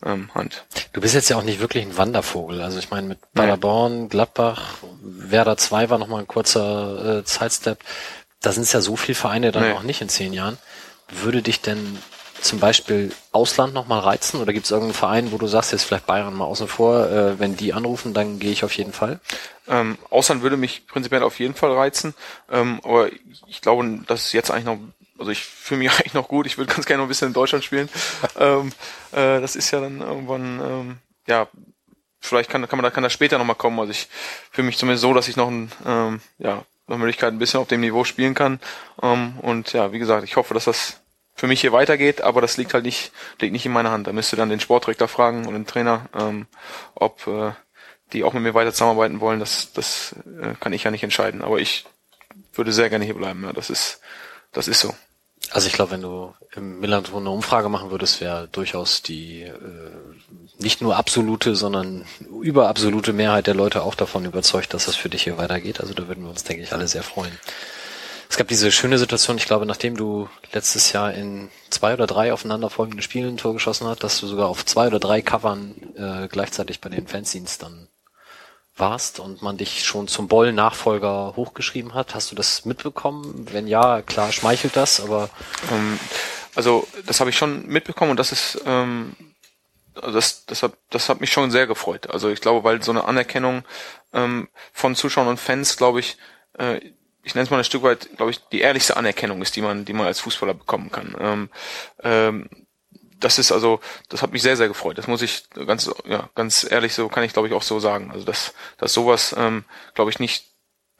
ähm, 0.05 0.35
Hand. 0.35 0.65
Du 0.93 1.01
bist 1.01 1.15
jetzt 1.15 1.29
ja 1.29 1.37
auch 1.37 1.43
nicht 1.43 1.61
wirklich 1.61 1.85
ein 1.85 1.97
Wandervogel. 1.97 2.61
Also 2.61 2.79
ich 2.79 2.91
meine, 2.91 3.07
mit 3.07 3.19
Paderborn, 3.33 4.09
Gladbach, 4.09 4.79
Werder 5.03 5.57
2 5.57 5.91
war 5.91 5.99
nochmal 5.99 6.21
ein 6.21 6.29
kurzer 6.29 7.19
äh, 7.19 7.25
Zeitstep. 7.25 7.79
Da 8.41 8.53
sind 8.53 8.65
es 8.65 8.73
ja 8.73 8.81
so 8.81 8.97
viele 8.97 9.15
Vereine 9.15 9.53
dann 9.53 9.63
nee. 9.63 9.73
auch 9.73 9.83
nicht 9.83 10.01
in 10.01 10.09
zehn 10.09 10.33
Jahren. 10.33 10.59
Würde 11.09 11.43
dich 11.43 11.61
denn 11.61 11.99
zum 12.41 12.61
Beispiel 12.61 13.13
Ausland 13.33 13.75
nochmal 13.75 14.01
reizen? 14.01 14.41
Oder 14.41 14.53
gibt 14.53 14.67
es 14.67 14.71
irgendeinen 14.71 14.95
Verein, 14.95 15.33
wo 15.33 15.39
du 15.39 15.47
sagst, 15.47 15.73
jetzt 15.73 15.85
vielleicht 15.85 16.07
Bayern 16.07 16.35
mal 16.35 16.45
außen 16.45 16.69
vor, 16.69 17.09
äh, 17.09 17.39
wenn 17.39 17.57
die 17.57 17.73
anrufen, 17.73 18.15
dann 18.15 18.39
gehe 18.39 18.53
ich 18.53 18.65
auf 18.65 18.77
jeden 18.77 18.93
Fall? 18.93 19.21
Ähm, 19.67 19.99
Ausland 20.11 20.43
würde 20.43 20.57
mich 20.57 20.87
prinzipiell 20.87 21.23
auf 21.23 21.39
jeden 21.39 21.55
Fall 21.55 21.73
reizen. 21.73 22.15
Ähm, 22.51 22.81
aber 22.85 23.09
ich 23.47 23.61
glaube, 23.61 24.01
dass 24.07 24.33
jetzt 24.33 24.51
eigentlich 24.51 24.65
noch 24.65 24.79
also 25.19 25.31
ich 25.31 25.45
fühle 25.45 25.79
mich 25.79 25.91
eigentlich 25.93 26.15
noch 26.15 26.29
gut, 26.29 26.47
ich 26.47 26.59
würde 26.59 26.73
ganz 26.73 26.87
gerne 26.87 26.99
noch 26.99 27.07
ein 27.07 27.09
bisschen 27.09 27.29
in 27.29 27.35
Deutschland 27.35 27.65
spielen. 27.65 27.89
ähm, 28.39 28.73
äh, 29.13 29.41
das 29.41 29.57
ist 29.57 29.71
ja 29.71 29.81
dann 29.81 30.01
irgendwann, 30.01 30.61
ähm, 30.61 30.99
ja, 31.27 31.49
vielleicht 32.21 32.51
kann, 32.51 32.67
kann 32.67 32.79
man 32.79 32.85
da 32.85 32.91
kann 32.91 33.03
das 33.03 33.13
später 33.13 33.39
nochmal 33.39 33.57
kommen. 33.57 33.79
Also 33.79 33.93
ich 33.93 34.09
fühle 34.51 34.67
mich 34.67 34.79
zumindest 34.79 35.03
so, 35.03 35.15
dass 35.15 35.29
ich 35.29 35.37
noch 35.37 35.49
ein, 35.49 35.71
ähm, 35.87 36.21
ja, 36.39 36.65
noch 36.87 36.99
Möglichkeit 36.99 37.33
ein 37.33 37.39
bisschen 37.39 37.61
auf 37.61 37.69
dem 37.69 37.81
Niveau 37.81 38.05
spielen 38.05 38.35
kann. 38.35 38.61
Ähm, 39.03 39.39
und 39.41 39.73
ja, 39.73 39.93
wie 39.93 39.99
gesagt, 39.99 40.25
ich 40.25 40.37
hoffe, 40.37 40.55
dass 40.55 40.65
das 40.65 41.01
für 41.35 41.47
mich 41.47 41.61
hier 41.61 41.73
weitergeht, 41.73 42.21
aber 42.21 42.41
das 42.41 42.57
liegt 42.57 42.75
halt 42.75 42.85
nicht, 42.85 43.13
liegt 43.41 43.53
nicht 43.53 43.67
in 43.67 43.73
meiner 43.73 43.91
Hand. 43.91 44.07
Da 44.07 44.13
müsste 44.13 44.37
dann 44.37 44.51
den 44.51 44.61
Sportdirektor 44.61 45.09
fragen 45.09 45.47
und 45.47 45.55
den 45.55 45.67
Trainer, 45.67 46.09
ähm, 46.19 46.47
ob 46.95 47.27
äh, 47.27 47.53
die 48.13 48.23
auch 48.23 48.33
mit 48.33 48.43
mir 48.43 48.55
weiter 48.55 48.73
zusammenarbeiten 48.73 49.21
wollen. 49.21 49.41
Das, 49.41 49.73
das 49.73 50.15
äh, 50.41 50.55
kann 50.61 50.73
ich 50.73 50.85
ja 50.85 50.91
nicht 50.91 51.03
entscheiden. 51.03 51.43
Aber 51.43 51.59
ich 51.59 51.85
würde 52.53 52.73
sehr 52.73 52.91
gerne 52.91 53.05
hier 53.05 53.15
bleiben. 53.15 53.43
Ja, 53.43 53.53
das 53.53 53.71
ist, 53.71 54.01
das 54.53 54.69
ist 54.69 54.81
so. 54.81 54.95
Also 55.51 55.67
ich 55.67 55.75
glaube, 55.75 55.93
wenn 55.93 56.03
du 56.03 56.35
im 56.55 56.81
Millanton 56.81 57.23
eine 57.23 57.31
Umfrage 57.31 57.69
machen 57.69 57.91
würdest, 57.91 58.21
wäre 58.21 58.49
durchaus 58.49 59.03
die 59.03 59.43
äh, 59.43 59.53
nicht 60.59 60.81
nur 60.81 60.97
absolute, 60.97 61.55
sondern 61.55 62.05
überabsolute 62.41 63.13
Mehrheit 63.13 63.47
der 63.47 63.55
Leute 63.55 63.83
auch 63.83 63.95
davon 63.95 64.25
überzeugt, 64.25 64.73
dass 64.73 64.87
das 64.87 64.97
für 64.97 65.09
dich 65.09 65.25
hier 65.25 65.37
weitergeht. 65.37 65.81
Also 65.81 65.95
da 65.95 66.09
würden 66.09 66.25
wir 66.25 66.31
uns, 66.31 66.45
denke 66.45 66.63
ich, 66.63 66.73
alle 66.73 66.89
sehr 66.89 67.03
freuen. 67.03 67.39
Es 68.35 68.39
gab 68.39 68.49
diese 68.49 68.73
schöne 68.73 68.99
Situation, 68.99 69.37
ich 69.37 69.45
glaube, 69.45 69.65
nachdem 69.65 69.97
du 69.97 70.29
letztes 70.53 70.91
Jahr 70.91 71.15
in 71.15 71.53
zwei 71.71 71.95
oder 71.95 72.09
drei 72.09 72.33
aufeinanderfolgenden 72.33 73.01
Spielen 73.01 73.35
ein 73.35 73.37
Tor 73.37 73.53
geschossen 73.53 73.87
hast, 73.87 74.03
dass 74.03 74.19
du 74.19 74.27
sogar 74.27 74.49
auf 74.49 74.67
zwei 74.67 74.89
oder 74.89 74.99
drei 74.99 75.23
Covern 75.23 75.77
äh, 75.95 76.27
gleichzeitig 76.27 76.81
bei 76.81 76.89
den 76.89 77.07
Fanzines 77.07 77.59
dann 77.59 77.87
warst 78.75 79.21
und 79.21 79.41
man 79.43 79.57
dich 79.57 79.85
schon 79.85 80.09
zum 80.09 80.27
Boll-Nachfolger 80.27 81.35
hochgeschrieben 81.37 81.95
hat. 81.95 82.17
Hast 82.17 82.33
du 82.33 82.35
das 82.35 82.65
mitbekommen? 82.65 83.47
Wenn 83.53 83.69
ja, 83.69 84.03
klar 84.03 84.33
schmeichelt 84.33 84.75
das, 84.75 84.99
aber 84.99 85.31
ähm, 85.71 86.01
also 86.57 86.89
das 87.07 87.21
habe 87.21 87.31
ich 87.31 87.39
schon 87.39 87.65
mitbekommen 87.69 88.11
und 88.11 88.19
das 88.19 88.33
ist 88.33 88.61
ähm, 88.67 89.15
also 89.95 90.13
das, 90.13 90.45
das, 90.47 90.65
hat, 90.65 90.73
das 90.91 91.09
hat 91.09 91.21
mich 91.21 91.31
schon 91.31 91.53
sehr 91.53 91.69
gefreut. 91.69 92.11
Also 92.11 92.31
ich 92.31 92.41
glaube, 92.41 92.65
weil 92.65 92.83
so 92.83 92.91
eine 92.91 93.05
Anerkennung 93.05 93.63
ähm, 94.13 94.49
von 94.73 94.97
Zuschauern 94.97 95.29
und 95.29 95.39
Fans, 95.39 95.77
glaube 95.77 96.01
ich, 96.01 96.17
äh, 96.59 96.81
ich 97.25 97.35
nenne 97.35 97.45
es 97.45 97.51
mal 97.51 97.59
ein 97.59 97.65
Stück 97.65 97.83
weit, 97.83 98.17
glaube 98.17 98.31
ich, 98.31 98.41
die 98.53 98.61
ehrlichste 98.61 98.97
Anerkennung 98.97 99.43
ist, 99.43 99.57
die 99.57 99.63
man, 99.63 99.85
die 99.85 99.93
man 99.93 100.07
als 100.07 100.21
Fußballer 100.21 100.55
bekommen 100.55 100.91
kann. 100.91 101.17
Ähm, 101.19 101.51
ähm, 102.03 102.49
das 103.19 103.39
ist 103.39 103.53
also, 103.53 103.81
das 104.11 104.23
hat 104.23 104.33
mich 104.33 104.43
sehr, 104.43 104.57
sehr 104.57 104.69
gefreut. 104.69 104.99
Das 104.99 105.07
muss 105.07 105.23
ich 105.23 105.49
ganz, 105.67 105.91
ja, 106.07 106.29
ganz 106.35 106.67
ehrlich 106.71 106.95
so, 106.95 107.09
kann 107.09 107.25
ich 107.25 107.33
glaube 107.33 107.49
ich 107.49 107.55
auch 107.55 107.63
so 107.63 107.81
sagen. 107.81 108.11
Also 108.11 108.25
dass, 108.25 108.55
dass 108.77 108.93
sowas, 108.93 109.35
ähm, 109.39 109.65
glaube 109.95 110.11
ich, 110.11 110.19
nicht, 110.19 110.47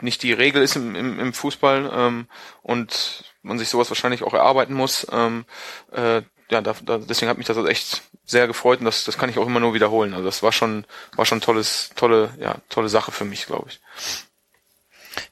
nicht 0.01 0.23
die 0.23 0.33
Regel 0.33 0.63
ist 0.63 0.77
im, 0.77 0.97
im, 0.97 1.21
im 1.21 1.33
Fußball 1.35 1.91
ähm, 1.95 2.27
und 2.63 3.25
man 3.43 3.59
sich 3.59 3.69
sowas 3.69 3.91
wahrscheinlich 3.91 4.23
auch 4.23 4.35
erarbeiten 4.35 4.75
muss. 4.75 5.07
Ähm, 5.13 5.45
äh, 5.93 6.23
ja, 6.51 6.61
da, 6.61 6.75
da, 6.83 6.99
deswegen 6.99 7.29
hat 7.29 7.39
mich 7.39 7.47
das 7.47 7.57
echt 7.59 8.03
sehr 8.25 8.47
gefreut 8.47 8.79
und 8.79 8.87
das, 8.87 9.05
das 9.05 9.19
kann 9.19 9.29
ich 9.29 9.39
auch 9.39 9.47
immer 9.47 9.61
nur 9.61 9.75
wiederholen. 9.75 10.15
Also 10.15 10.25
das 10.25 10.43
war 10.43 10.53
schon, 10.53 10.87
war 11.17 11.27
schon 11.27 11.41
tolles, 11.41 11.91
tolle, 11.95 12.35
ja, 12.41 12.57
tolle 12.71 12.89
Sache 12.89 13.13
für 13.13 13.25
mich, 13.25 13.47
glaube 13.47 13.69
ich. 13.69 13.81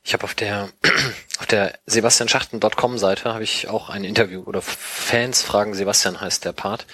Ich 0.02 0.12
habe 0.14 0.24
auf 0.24 0.34
der 0.34 0.68
auf 1.38 1.46
der 1.46 1.78
sebastianschachten.com 1.86 2.98
Seite 2.98 3.32
habe 3.32 3.44
ich 3.44 3.68
auch 3.68 3.88
ein 3.90 4.04
Interview 4.04 4.42
oder 4.42 4.62
Fans 4.62 5.42
fragen 5.42 5.74
Sebastian 5.74 6.20
heißt 6.20 6.44
der 6.44 6.52
Part. 6.52 6.86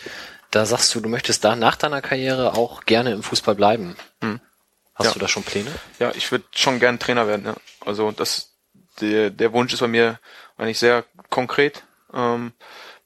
Da 0.51 0.65
sagst 0.65 0.95
du, 0.95 1.01
du 1.01 1.09
möchtest 1.09 1.45
da 1.45 1.57
nach 1.57 1.77
deiner 1.77 2.01
Karriere 2.01 2.55
auch 2.55 2.85
gerne 2.85 3.13
im 3.13 3.23
Fußball 3.23 3.55
bleiben. 3.55 3.97
Hm. 4.23 4.41
Hast 4.95 5.07
ja. 5.07 5.13
du 5.13 5.19
da 5.19 5.29
schon 5.29 5.43
Pläne? 5.43 5.71
Ja, 5.99 6.13
ich 6.15 6.33
würde 6.33 6.45
schon 6.55 6.81
gern 6.81 6.99
Trainer 6.99 7.29
werden. 7.29 7.47
Ja. 7.47 7.55
Also 7.85 8.13
das 8.13 8.55
der 9.01 9.31
der 9.31 9.53
Wunsch 9.53 9.73
ist 9.73 9.81
bei 9.81 9.89
mir 9.89 10.19
eigentlich 10.57 10.79
sehr 10.79 11.05
konkret. 11.31 11.85
Ähm, 12.13 12.53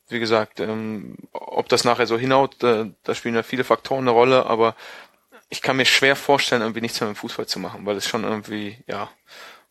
wie 0.09 0.21
gesagt, 0.21 0.61
ähm, 0.61 1.17
ob 1.33 1.69
das 1.69 1.85
nachher 1.85 2.07
so 2.07 2.19
hinhaut, 2.19 2.57
da, 2.61 2.87
da 3.03 3.15
spielen 3.15 3.35
ja 3.35 3.43
viele 3.43 3.65
Faktoren 3.65 4.03
eine 4.03 4.11
Rolle, 4.11 4.47
aber 4.47 4.77
ich 5.49 5.61
kann 5.61 5.77
mir 5.77 5.85
schwer 5.85 6.17
vorstellen, 6.17 6.63
irgendwie 6.63 6.81
nichts 6.81 7.01
mehr 7.01 7.09
mit 7.09 7.19
Fußball 7.19 7.47
zu 7.47 7.59
machen, 7.59 7.85
weil 7.85 7.97
es 7.97 8.09
schon 8.09 8.25
irgendwie, 8.25 8.83
ja, 8.87 9.11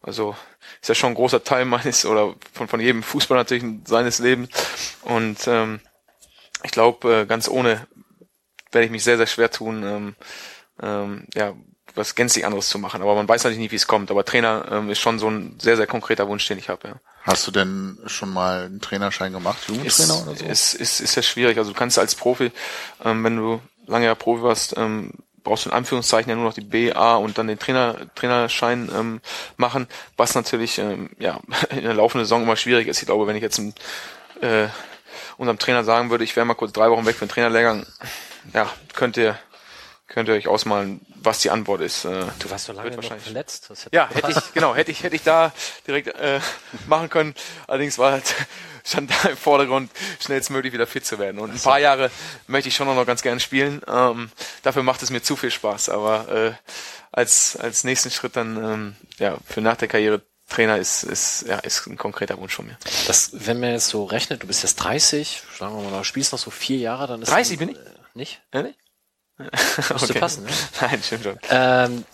also 0.01 0.35
ist 0.81 0.89
ja 0.89 0.95
schon 0.95 1.11
ein 1.11 1.15
großer 1.15 1.43
Teil 1.43 1.65
meines 1.65 2.05
oder 2.05 2.35
von, 2.53 2.67
von 2.67 2.79
jedem 2.79 3.03
Fußball 3.03 3.37
natürlich 3.37 3.63
seines 3.85 4.19
Lebens. 4.19 4.49
Und 5.03 5.47
ähm, 5.47 5.79
ich 6.63 6.71
glaube, 6.71 7.21
äh, 7.21 7.25
ganz 7.25 7.47
ohne 7.47 7.87
werde 8.71 8.85
ich 8.85 8.91
mich 8.91 9.03
sehr, 9.03 9.17
sehr 9.17 9.27
schwer 9.27 9.51
tun, 9.51 9.83
ähm, 9.83 10.15
ähm, 10.81 11.27
ja, 11.33 11.53
was 11.95 12.15
gänzlich 12.15 12.45
anderes 12.45 12.69
zu 12.69 12.79
machen. 12.79 13.01
Aber 13.01 13.15
man 13.15 13.27
weiß 13.27 13.43
natürlich 13.43 13.59
nicht, 13.59 13.71
wie 13.71 13.77
es 13.77 13.87
kommt. 13.87 14.11
Aber 14.11 14.23
Trainer 14.23 14.65
ähm, 14.71 14.89
ist 14.89 14.99
schon 14.99 15.19
so 15.19 15.29
ein 15.29 15.59
sehr, 15.59 15.75
sehr 15.75 15.87
konkreter 15.87 16.27
Wunsch, 16.27 16.47
den 16.47 16.57
ich 16.57 16.69
habe. 16.69 16.87
Ja. 16.87 16.95
Hast 17.23 17.45
du 17.45 17.51
denn 17.51 17.99
schon 18.05 18.31
mal 18.31 18.65
einen 18.65 18.81
Trainerschein 18.81 19.33
gemacht, 19.33 19.67
Jugendtrainer 19.67 20.13
ist, 20.13 20.27
oder 20.27 20.35
so? 20.35 20.45
Ist, 20.45 20.73
ist, 20.73 20.99
ist 21.01 21.15
ja 21.15 21.21
schwierig. 21.21 21.57
Also 21.57 21.71
du 21.71 21.77
kannst 21.77 21.99
als 21.99 22.15
Profi, 22.15 22.51
ähm, 23.03 23.23
wenn 23.23 23.35
du 23.35 23.61
lange 23.87 24.05
ja 24.05 24.15
Profi 24.15 24.41
warst, 24.41 24.75
ähm, 24.77 25.11
brauchst 25.43 25.65
du 25.65 25.69
in 25.69 25.75
Anführungszeichen 25.75 26.29
ja 26.29 26.35
nur 26.35 26.45
noch 26.45 26.53
die 26.53 26.61
B, 26.61 26.93
A 26.93 27.15
und 27.15 27.37
dann 27.37 27.47
den 27.47 27.59
Trainer, 27.59 27.95
Trainerschein 28.15 28.89
ähm, 28.95 29.21
machen, 29.57 29.87
was 30.17 30.35
natürlich 30.35 30.77
ähm, 30.77 31.09
ja 31.19 31.39
in 31.69 31.83
der 31.83 31.93
laufenden 31.93 32.25
Saison 32.25 32.43
immer 32.43 32.55
schwierig 32.55 32.87
ist. 32.87 33.01
Ich 33.01 33.05
glaube, 33.05 33.27
wenn 33.27 33.35
ich 33.35 33.41
jetzt 33.41 33.59
äh, 34.41 34.67
unserem 35.37 35.59
Trainer 35.59 35.83
sagen 35.83 36.09
würde, 36.09 36.23
ich 36.23 36.35
wäre 36.35 36.45
mal 36.45 36.53
kurz 36.53 36.73
drei 36.73 36.89
Wochen 36.89 37.05
weg 37.05 37.15
für 37.15 37.25
den 37.25 37.31
Trainerlehrgang, 37.31 37.85
ja, 38.53 38.69
könnt 38.93 39.17
ihr, 39.17 39.37
könnt 40.11 40.27
ihr 40.29 40.35
euch 40.35 40.47
ausmalen, 40.47 40.99
was 41.15 41.39
die 41.39 41.49
Antwort 41.49 41.81
ist. 41.81 42.05
Äh, 42.05 42.25
Du 42.39 42.49
warst 42.49 42.65
so 42.65 42.73
lange 42.73 42.95
wahrscheinlich- 42.95 43.23
verletzt. 43.23 43.69
Hätte 43.69 43.89
ja, 43.95 44.09
hätte 44.13 44.31
ich, 44.31 44.53
genau, 44.53 44.75
hätte 44.75 44.91
ich, 44.91 45.03
hätte 45.03 45.15
ich 45.15 45.23
da 45.23 45.51
direkt 45.87 46.07
äh, 46.09 46.39
machen 46.87 47.09
können. 47.09 47.33
Allerdings 47.67 47.97
war 47.97 48.11
halt, 48.11 48.35
stand 48.85 49.09
da 49.11 49.29
im 49.29 49.37
Vordergrund, 49.37 49.89
schnellstmöglich 50.19 50.73
wieder 50.73 50.85
fit 50.85 51.05
zu 51.05 51.17
werden. 51.17 51.39
Und 51.39 51.51
ein 51.53 51.59
paar 51.59 51.79
Jahre 51.79 52.11
möchte 52.47 52.67
ich 52.69 52.75
schon 52.75 52.87
noch 52.87 53.05
ganz 53.05 53.21
gerne 53.21 53.39
spielen. 53.39 53.81
Ähm, 53.87 54.31
dafür 54.63 54.83
macht 54.83 55.01
es 55.01 55.09
mir 55.09 55.21
zu 55.23 55.35
viel 55.35 55.51
Spaß. 55.51 55.89
Aber 55.89 56.27
äh, 56.29 56.51
als, 57.11 57.55
als 57.55 57.83
nächsten 57.83 58.11
Schritt 58.11 58.35
dann, 58.35 58.57
ähm, 58.57 58.95
ja, 59.17 59.37
für 59.45 59.61
nach 59.61 59.77
der 59.77 59.87
Karriere 59.87 60.21
Trainer 60.49 60.77
ist, 60.77 61.03
ist, 61.03 61.45
ja, 61.47 61.59
ist 61.59 61.87
ein 61.87 61.97
konkreter 61.97 62.37
Wunsch 62.37 62.53
von 62.55 62.65
mir. 62.67 62.77
Das, 63.07 63.29
wenn 63.31 63.61
man 63.61 63.71
jetzt 63.71 63.87
so 63.87 64.03
rechnet, 64.03 64.43
du 64.43 64.47
bist 64.47 64.63
jetzt 64.63 64.75
30, 64.75 65.41
sagen 65.57 65.81
wir 65.81 65.89
mal, 65.89 65.99
du 65.99 66.03
spielst 66.03 66.33
noch 66.33 66.39
so 66.39 66.51
vier 66.51 66.77
Jahre, 66.77 67.07
dann 67.07 67.21
ist 67.21 67.31
30 67.31 67.57
bin 67.57 67.69
ich? 67.69 67.77
Äh, 67.77 67.79
nicht? 68.13 68.41
Ehrlich? 68.51 68.75
Müsste 69.91 70.13
passen, 70.15 70.43
ne? 70.45 70.49
Nein, 70.81 71.01
stimmt 71.03 71.23
schon. 71.23 71.39
Ähm, 71.49 72.05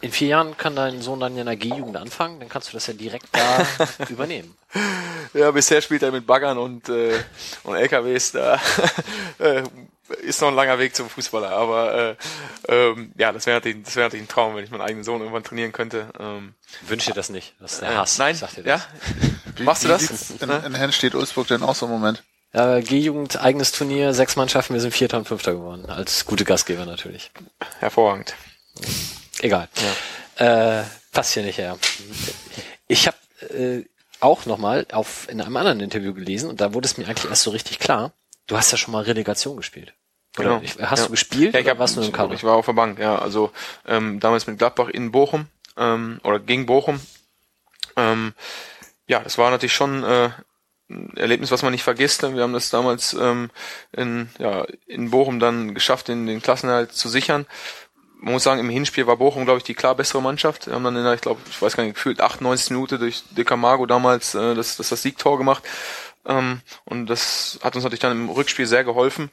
in 0.00 0.12
vier 0.12 0.28
Jahren 0.28 0.56
kann 0.56 0.76
dein 0.76 1.02
Sohn 1.02 1.18
dann 1.20 1.34
ja 1.34 1.40
in 1.40 1.46
der 1.46 1.56
G-Jugend 1.56 1.96
anfangen, 1.96 2.38
dann 2.38 2.48
kannst 2.48 2.68
du 2.68 2.72
das 2.74 2.86
ja 2.86 2.94
direkt 2.94 3.26
da 3.32 3.66
übernehmen. 4.08 4.56
Ja, 5.34 5.50
bisher 5.50 5.80
spielt 5.82 6.02
er 6.02 6.12
mit 6.12 6.26
Baggern 6.26 6.56
und, 6.58 6.88
äh, 6.88 7.18
und 7.64 7.74
LKWs. 7.74 8.32
Da 8.32 8.60
äh, 9.38 9.62
ist 10.22 10.40
noch 10.40 10.48
ein 10.48 10.54
langer 10.54 10.78
Weg 10.78 10.94
zum 10.94 11.08
Fußballer. 11.10 11.50
Aber 11.50 11.94
äh, 11.94 12.16
ähm, 12.68 13.12
ja, 13.18 13.32
das 13.32 13.46
wäre 13.46 13.56
natürlich, 13.56 13.82
das 13.84 13.96
wäre 13.96 14.06
natürlich 14.06 14.24
ein 14.24 14.28
Traum, 14.28 14.54
wenn 14.56 14.64
ich 14.64 14.70
meinen 14.70 14.82
eigenen 14.82 15.04
Sohn 15.04 15.20
irgendwann 15.20 15.42
trainieren 15.44 15.72
könnte. 15.72 16.08
Ähm, 16.18 16.54
Wünsche 16.86 17.10
dir 17.10 17.14
das 17.14 17.28
nicht. 17.28 17.54
Das 17.60 17.74
ist 17.74 17.82
der 17.82 17.90
äh, 17.90 17.96
Hass. 17.96 18.18
Nein, 18.18 18.34
ich 18.34 18.40
sag 18.40 18.54
dir 18.54 18.64
ja. 18.64 18.76
das. 18.76 18.86
Wie- 19.56 19.62
Machst 19.64 19.84
du 19.84 19.88
das? 19.88 20.30
In, 20.40 20.48
in 20.50 20.74
Henstedt 20.74 21.14
Ulzburg 21.14 21.48
denn 21.48 21.62
aus 21.62 21.82
im 21.82 21.88
Moment? 21.90 22.22
Ja, 22.54 22.80
G-Jugend, 22.80 23.40
eigenes 23.42 23.72
Turnier, 23.72 24.14
sechs 24.14 24.36
Mannschaften, 24.36 24.72
wir 24.74 24.80
sind 24.80 24.94
Vierter 24.94 25.18
und 25.18 25.28
Fünfter 25.28 25.52
geworden. 25.52 25.86
Als 25.86 26.24
gute 26.24 26.44
Gastgeber 26.44 26.86
natürlich. 26.86 27.30
Hervorragend. 27.78 28.34
Egal. 29.40 29.68
Äh, 30.36 30.82
passt 31.12 31.34
hier 31.34 31.42
nicht 31.42 31.58
her. 31.58 31.78
Ich 32.86 33.06
habe 33.06 33.16
äh, 33.54 33.84
auch 34.20 34.46
nochmal 34.46 34.86
auf 34.92 35.28
in 35.28 35.40
einem 35.40 35.56
anderen 35.56 35.80
Interview 35.80 36.14
gelesen 36.14 36.48
und 36.48 36.60
da 36.60 36.72
wurde 36.72 36.86
es 36.86 36.96
mir 36.96 37.06
eigentlich 37.06 37.28
erst 37.30 37.42
so 37.42 37.50
richtig 37.50 37.78
klar. 37.78 38.12
Du 38.46 38.56
hast 38.56 38.70
ja 38.72 38.78
schon 38.78 38.92
mal 38.92 39.02
Relegation 39.04 39.56
gespielt. 39.58 39.92
Oder 40.38 40.60
Genau. 40.60 40.60
ich, 40.62 40.78
hast 40.80 41.00
Ja. 41.00 41.04
du 41.06 41.10
gespielt 41.12 41.54
Ja, 41.54 41.60
ich 41.60 41.68
hab, 41.68 41.78
warst 41.78 41.96
du 41.96 42.00
nur 42.00 42.06
im 42.08 42.14
Kader? 42.14 42.32
Ich 42.34 42.44
war 42.44 42.54
auf 42.56 42.66
der 42.66 42.72
Bank, 42.72 42.98
ja. 42.98 43.18
Also 43.18 43.52
ähm, 43.86 44.20
damals 44.20 44.46
mit 44.46 44.58
Gladbach 44.58 44.88
in 44.88 45.12
Bochum 45.12 45.46
ähm, 45.76 46.18
oder 46.24 46.38
gegen 46.38 46.64
Bochum. 46.64 46.98
Ähm, 47.96 48.32
ja, 49.06 49.20
das 49.20 49.36
war 49.36 49.50
natürlich 49.50 49.74
schon 49.74 50.02
äh, 50.02 50.30
Erlebnis, 51.16 51.50
was 51.50 51.62
man 51.62 51.72
nicht 51.72 51.82
vergisst. 51.82 52.22
Wir 52.22 52.42
haben 52.42 52.52
das 52.52 52.70
damals 52.70 53.14
ähm, 53.14 53.50
in, 53.92 54.30
ja, 54.38 54.66
in 54.86 55.10
Bochum 55.10 55.38
dann 55.38 55.74
geschafft, 55.74 56.08
den, 56.08 56.26
den 56.26 56.40
Klassenerhalt 56.40 56.92
zu 56.92 57.08
sichern. 57.08 57.46
Man 58.20 58.32
muss 58.32 58.42
sagen, 58.42 58.60
im 58.60 58.70
Hinspiel 58.70 59.06
war 59.06 59.16
Bochum, 59.16 59.44
glaube 59.44 59.58
ich, 59.58 59.64
die 59.64 59.74
klar 59.74 59.94
bessere 59.94 60.22
Mannschaft. 60.22 60.66
Wir 60.66 60.74
haben 60.74 60.84
dann 60.84 60.96
in 60.96 61.04
der, 61.04 61.14
ich 61.14 61.20
glaube, 61.20 61.40
ich 61.48 61.60
weiß 61.60 61.76
gar 61.76 61.84
nicht, 61.84 61.94
gefühlt 61.94 62.20
98 62.20 62.70
Minuten 62.70 62.98
durch 62.98 63.22
De 63.30 63.44
Camargo 63.44 63.86
damals 63.86 64.34
äh, 64.34 64.54
das, 64.54 64.76
das, 64.76 64.88
das 64.88 65.02
Siegtor 65.02 65.38
gemacht. 65.38 65.62
Ähm, 66.26 66.60
und 66.84 67.06
das 67.06 67.58
hat 67.62 67.74
uns 67.74 67.84
natürlich 67.84 68.00
dann 68.00 68.12
im 68.12 68.30
Rückspiel 68.30 68.66
sehr 68.66 68.82
geholfen. 68.82 69.30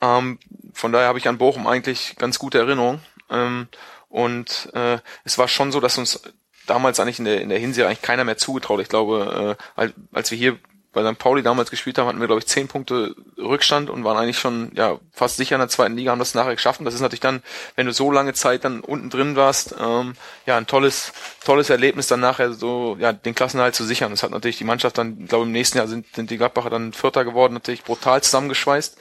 Ähm, 0.00 0.38
von 0.74 0.92
daher 0.92 1.08
habe 1.08 1.18
ich 1.18 1.28
an 1.28 1.38
Bochum 1.38 1.66
eigentlich 1.66 2.16
ganz 2.16 2.38
gute 2.38 2.58
Erinnerungen. 2.58 3.00
Ähm, 3.30 3.68
und 4.08 4.70
äh, 4.74 4.98
es 5.24 5.38
war 5.38 5.48
schon 5.48 5.72
so, 5.72 5.80
dass 5.80 5.96
uns 5.96 6.22
damals 6.66 7.00
eigentlich 7.00 7.18
in 7.18 7.24
der, 7.24 7.40
in 7.40 7.48
der 7.48 7.58
Hinserie 7.58 7.88
eigentlich 7.88 8.02
keiner 8.02 8.24
mehr 8.24 8.36
zugetraut. 8.36 8.80
Ich 8.80 8.88
glaube, 8.88 9.56
äh, 9.76 9.90
als 10.12 10.30
wir 10.30 10.38
hier 10.38 10.58
bei 10.92 11.02
St. 11.02 11.18
Pauli 11.18 11.42
damals 11.42 11.70
gespielt 11.70 11.98
haben, 11.98 12.06
hatten 12.08 12.20
wir, 12.20 12.26
glaube 12.26 12.40
ich, 12.40 12.46
zehn 12.46 12.66
Punkte 12.66 13.14
Rückstand 13.36 13.90
und 13.90 14.04
waren 14.04 14.16
eigentlich 14.16 14.38
schon 14.38 14.72
ja 14.74 14.98
fast 15.12 15.36
sicher 15.36 15.56
in 15.56 15.60
der 15.60 15.68
zweiten 15.68 15.96
Liga, 15.96 16.10
haben 16.10 16.18
das 16.18 16.34
nachher 16.34 16.54
geschafft. 16.54 16.80
Und 16.80 16.86
das 16.86 16.94
ist 16.94 17.00
natürlich 17.00 17.20
dann, 17.20 17.42
wenn 17.76 17.86
du 17.86 17.92
so 17.92 18.10
lange 18.10 18.32
Zeit 18.32 18.64
dann 18.64 18.80
unten 18.80 19.10
drin 19.10 19.36
warst, 19.36 19.74
ähm, 19.78 20.14
ja, 20.46 20.56
ein 20.56 20.66
tolles, 20.66 21.12
tolles 21.44 21.70
Erlebnis, 21.70 22.06
dann 22.06 22.20
nachher 22.20 22.52
so 22.52 22.96
ja 22.98 23.12
den 23.12 23.34
Klassenerhalt 23.34 23.74
zu 23.74 23.84
sichern. 23.84 24.10
Das 24.10 24.22
hat 24.22 24.30
natürlich 24.30 24.58
die 24.58 24.64
Mannschaft 24.64 24.96
dann, 24.98 25.18
ich 25.20 25.28
glaube, 25.28 25.44
im 25.44 25.52
nächsten 25.52 25.78
Jahr 25.78 25.88
sind, 25.88 26.06
sind 26.14 26.30
die 26.30 26.38
Gladbacher 26.38 26.70
dann 26.70 26.92
Vierter 26.92 27.24
geworden, 27.24 27.54
natürlich 27.54 27.84
brutal 27.84 28.22
zusammengeschweißt. 28.22 28.98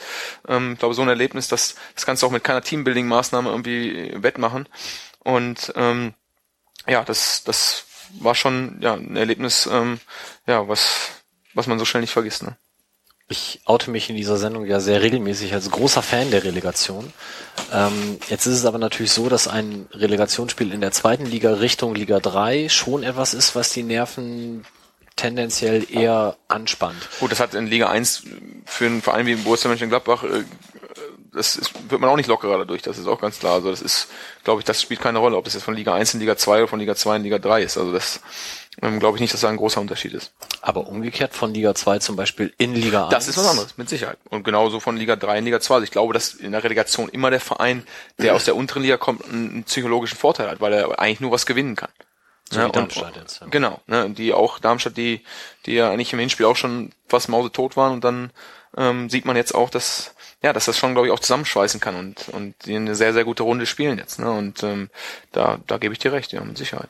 Ähm, 0.50 0.74
ich 0.74 0.80
glaube, 0.80 0.94
so 0.94 1.02
ein 1.02 1.10
Erlebnis, 1.10 1.48
das, 1.48 1.76
das 1.96 2.06
kannst 2.06 2.22
du 2.22 2.28
auch 2.28 2.32
mit 2.32 2.44
keiner 2.44 2.62
Teambuilding-Maßnahme 2.62 3.50
irgendwie 3.50 4.12
wettmachen. 4.16 4.68
Und 5.24 5.74
ähm, 5.76 6.14
ja, 6.86 7.04
das, 7.04 7.44
das 7.44 7.86
war 8.20 8.36
schon 8.36 8.78
ja 8.82 8.94
ein 8.94 9.16
Erlebnis, 9.16 9.68
ähm, 9.72 10.00
ja, 10.46 10.68
was, 10.68 11.17
was 11.58 11.68
man 11.68 11.80
so 11.80 11.86
schnell 11.86 12.02
nicht 12.02 12.14
vergisst. 12.14 12.44
Ne? 12.44 12.56
Ich 13.28 13.62
oute 13.66 13.90
mich 13.92 14.10
in 14.10 14.16
dieser 14.16 14.38
Sendung 14.38 14.66
ja 14.66 14.80
sehr 14.80 15.02
regelmäßig 15.02 15.54
als 15.54 15.72
großer 15.72 16.02
Fan 16.04 16.32
der 16.32 16.44
Relegation. 16.44 17.12
Ähm, 17.74 18.20
jetzt 18.30 18.46
ist 18.46 18.60
es 18.60 18.66
aber 18.66 18.78
natürlich 18.78 19.12
so, 19.12 19.28
dass 19.28 19.48
ein 19.48 19.88
Relegationsspiel 19.92 20.72
in 20.72 20.82
der 20.82 20.92
zweiten 20.92 21.26
Liga 21.26 21.56
Richtung 21.56 21.96
Liga 21.96 22.20
3 22.20 22.70
schon 22.70 23.04
etwas 23.04 23.34
ist, 23.34 23.56
was 23.56 23.72
die 23.72 23.84
Nerven 23.84 24.66
tendenziell 25.16 25.86
eher 25.92 26.38
anspannt. 26.48 27.10
Gut, 27.20 27.32
das 27.32 27.40
hat 27.40 27.56
in 27.56 27.66
Liga 27.66 27.90
1 27.90 28.24
für 28.66 28.86
einen 28.86 29.02
Verein 29.02 29.26
wie 29.26 29.36
Borussia 29.36 29.68
Mönchengladbach, 29.68 30.24
äh, 30.24 30.44
das 31.38 31.56
ist, 31.56 31.90
wird 31.90 32.02
man 32.02 32.10
auch 32.10 32.16
nicht 32.16 32.28
lockerer 32.28 32.58
dadurch, 32.58 32.82
das 32.82 32.98
ist 32.98 33.08
auch 33.08 33.22
ganz 33.22 33.40
klar. 33.40 33.54
Also 33.56 33.72
das 33.72 33.82
ist, 33.82 34.10
glaube 34.44 34.62
ich, 34.62 34.66
das 34.66 34.82
spielt 34.82 35.00
keine 35.00 35.20
Rolle, 35.20 35.38
ob 35.38 35.46
das 35.46 35.54
jetzt 35.54 35.64
von 35.64 35.76
Liga 35.76 35.94
1 35.94 36.16
in 36.16 36.20
Liga 36.20 36.36
2 36.36 36.58
oder 36.58 36.68
von 36.68 36.80
Liga 36.80 36.96
2 36.96 37.18
in 37.18 37.24
Liga 37.24 37.40
3 37.40 37.64
ist. 37.64 37.78
Also 37.78 37.92
das 37.92 38.22
ähm, 38.82 39.00
glaube 39.00 39.18
ich 39.18 39.22
nicht, 39.22 39.34
dass 39.34 39.42
da 39.42 39.50
ein 39.50 39.58
großer 39.58 39.82
Unterschied 39.82 40.14
ist. 40.14 40.34
Aber 40.62 40.88
umgekehrt 40.88 41.34
von 41.34 41.54
Liga 41.54 41.74
2 41.74 42.00
zum 42.00 42.16
Beispiel 42.16 42.54
in 42.58 42.76
Liga 42.76 43.06
1. 43.06 43.12
Das 43.12 43.28
ist 43.28 43.38
was 43.38 43.48
anderes, 43.48 43.78
mit 43.78 43.90
Sicherheit. 43.90 44.18
Und 44.30 44.44
genauso 44.44 44.80
von 44.80 44.98
Liga 44.98 45.16
3 45.16 45.40
in 45.40 45.46
Liga 45.46 45.60
2. 45.60 45.76
Also 45.76 45.84
ich 45.84 45.92
glaube, 45.92 46.14
dass 46.14 46.34
in 46.34 46.52
der 46.52 46.64
Relegation 46.64 47.10
immer 47.10 47.32
der 47.32 47.40
Verein, 47.40 47.88
der 48.18 48.36
aus 48.36 48.46
der 48.46 48.56
unteren 48.56 48.84
Liga 48.84 48.98
kommt, 48.98 49.26
einen, 49.26 49.64
psychologischen 49.64 50.18
Vorteil 50.18 50.50
hat, 50.50 50.62
weil 50.62 50.74
er 50.74 51.00
eigentlich 51.00 51.22
nur 51.22 51.32
was 51.32 51.46
gewinnen 51.46 51.76
kann. 51.76 51.90
So 52.50 52.64
wie 52.64 52.72
Darmstadt 52.72 53.16
jetzt, 53.18 53.42
ja. 53.42 53.48
Genau, 53.48 53.82
ne, 53.88 54.06
und 54.06 54.18
die 54.18 54.32
auch 54.32 54.60
Darmstadt, 54.60 54.96
die, 54.96 55.22
die 55.66 55.74
ja 55.74 55.92
eigentlich 55.92 56.14
im 56.14 56.20
Hinspiel 56.20 56.46
auch 56.46 56.56
schon 56.56 56.92
fast 57.10 57.28
mausetot 57.28 57.76
waren 57.76 57.92
und 57.92 58.06
dann 58.06 58.32
ähm, 58.78 59.10
sieht 59.10 59.26
man 59.26 59.36
jetzt 59.36 59.54
auch, 59.54 59.70
dass 59.70 60.16
ja, 60.44 60.54
dass 60.54 60.66
das 60.66 60.78
schon, 60.78 60.94
glaube 60.94 61.08
ich, 61.08 61.14
auch 61.14 61.20
zusammenschweißen 61.20 61.80
kann 61.80 61.96
und 61.96 62.30
und 62.30 62.56
die 62.66 62.76
eine 62.76 62.96
sehr 62.96 63.14
sehr 63.14 63.26
gute 63.26 63.44
Runde 63.44 63.66
spielen 63.66 63.98
jetzt, 63.98 64.20
ne? 64.20 64.32
Und 64.32 64.64
ähm, 64.64 64.90
da 65.32 65.60
da 65.68 65.78
gebe 65.78 65.94
ich 65.94 66.00
dir 66.00 66.14
recht, 66.14 66.32
ja, 66.32 66.42
mit 66.42 66.58
Sicherheit. 66.58 66.90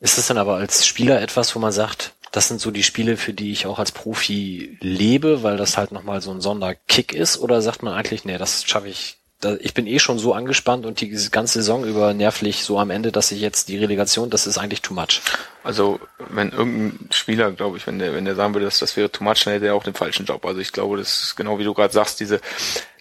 Ist 0.00 0.16
das 0.16 0.26
dann 0.26 0.38
aber 0.38 0.56
als 0.56 0.86
Spieler 0.86 1.20
etwas, 1.20 1.54
wo 1.54 1.58
man 1.58 1.72
sagt, 1.72 2.14
das 2.32 2.48
sind 2.48 2.60
so 2.60 2.70
die 2.70 2.82
Spiele, 2.82 3.16
für 3.16 3.32
die 3.32 3.52
ich 3.52 3.66
auch 3.66 3.78
als 3.78 3.92
Profi 3.92 4.78
lebe, 4.80 5.42
weil 5.42 5.56
das 5.56 5.76
halt 5.76 5.92
nochmal 5.92 6.20
so 6.22 6.30
ein 6.30 6.40
Sonderkick 6.40 7.12
ist? 7.12 7.38
Oder 7.38 7.62
sagt 7.62 7.82
man 7.82 7.94
eigentlich, 7.94 8.24
nee, 8.24 8.38
das 8.38 8.64
schaffe 8.64 8.88
ich, 8.88 9.18
ich 9.60 9.74
bin 9.74 9.86
eh 9.86 9.98
schon 9.98 10.18
so 10.18 10.32
angespannt 10.32 10.86
und 10.86 11.00
die 11.00 11.10
ganze 11.30 11.60
Saison 11.60 11.84
über 11.84 12.14
nervlich 12.14 12.64
so 12.64 12.78
am 12.78 12.90
Ende, 12.90 13.12
dass 13.12 13.32
ich 13.32 13.40
jetzt 13.40 13.68
die 13.68 13.78
Relegation, 13.78 14.30
das 14.30 14.46
ist 14.46 14.58
eigentlich 14.58 14.82
too 14.82 14.94
much. 14.94 15.20
Also 15.64 16.00
wenn 16.30 16.50
irgendein 16.52 17.08
Spieler, 17.12 17.52
glaube 17.52 17.76
ich, 17.76 17.86
wenn 17.86 17.98
der 17.98 18.14
wenn 18.14 18.24
der 18.24 18.34
sagen 18.34 18.54
würde, 18.54 18.66
dass 18.66 18.78
das 18.78 18.96
wäre 18.96 19.10
too 19.10 19.24
much, 19.24 19.44
dann 19.44 19.54
hätte 19.54 19.66
er 19.66 19.74
auch 19.74 19.84
den 19.84 19.94
falschen 19.94 20.26
Job. 20.26 20.44
Also 20.46 20.60
ich 20.60 20.72
glaube, 20.72 20.96
das 20.96 21.22
ist 21.22 21.36
genau 21.36 21.58
wie 21.58 21.64
du 21.64 21.74
gerade 21.74 21.92
sagst, 21.92 22.20
diese 22.20 22.40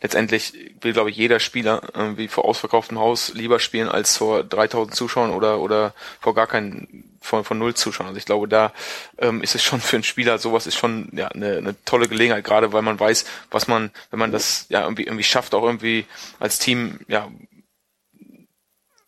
letztendlich 0.06 0.54
will, 0.82 0.94
glaube 0.94 1.10
ich, 1.10 1.18
jeder 1.18 1.40
Spieler 1.40 1.82
irgendwie 1.96 2.28
vor 2.28 2.46
ausverkauftem 2.46 3.00
Haus 3.00 3.34
lieber 3.34 3.60
spielen 3.60 3.90
als 3.90 4.18
vor 4.18 4.44
3000 4.44 4.96
Zuschauern 4.96 5.32
oder 5.32 5.60
oder 5.60 5.96
vor 6.22 6.36
gar 6.36 6.46
keinen 6.46 7.18
von, 7.22 7.44
von 7.44 7.58
null 7.58 7.74
Zuschauern. 7.74 8.10
Also 8.10 8.20
ich 8.20 8.26
glaube, 8.26 8.48
da 8.48 8.72
ähm, 9.18 9.42
ist 9.42 9.56
es 9.56 9.64
schon 9.64 9.82
für 9.82 9.96
einen 9.96 10.04
Spieler 10.04 10.38
sowas 10.38 10.68
ist 10.68 10.76
schon 10.76 11.10
ja 11.14 11.30
eine, 11.30 11.58
eine 11.58 11.76
tolle 11.86 12.08
Gelegenheit, 12.08 12.44
gerade 12.44 12.72
weil 12.72 12.84
man 12.84 13.00
weiß, 13.00 13.26
was 13.50 13.68
man, 13.68 13.90
wenn 14.12 14.20
man 14.20 14.32
das 14.32 14.68
ja 14.70 14.84
irgendwie 14.84 15.06
irgendwie 15.06 15.24
schafft, 15.24 15.56
auch 15.56 15.64
irgendwie 15.64 16.06
als 16.40 16.60
Team 16.60 17.00
ja 17.08 17.28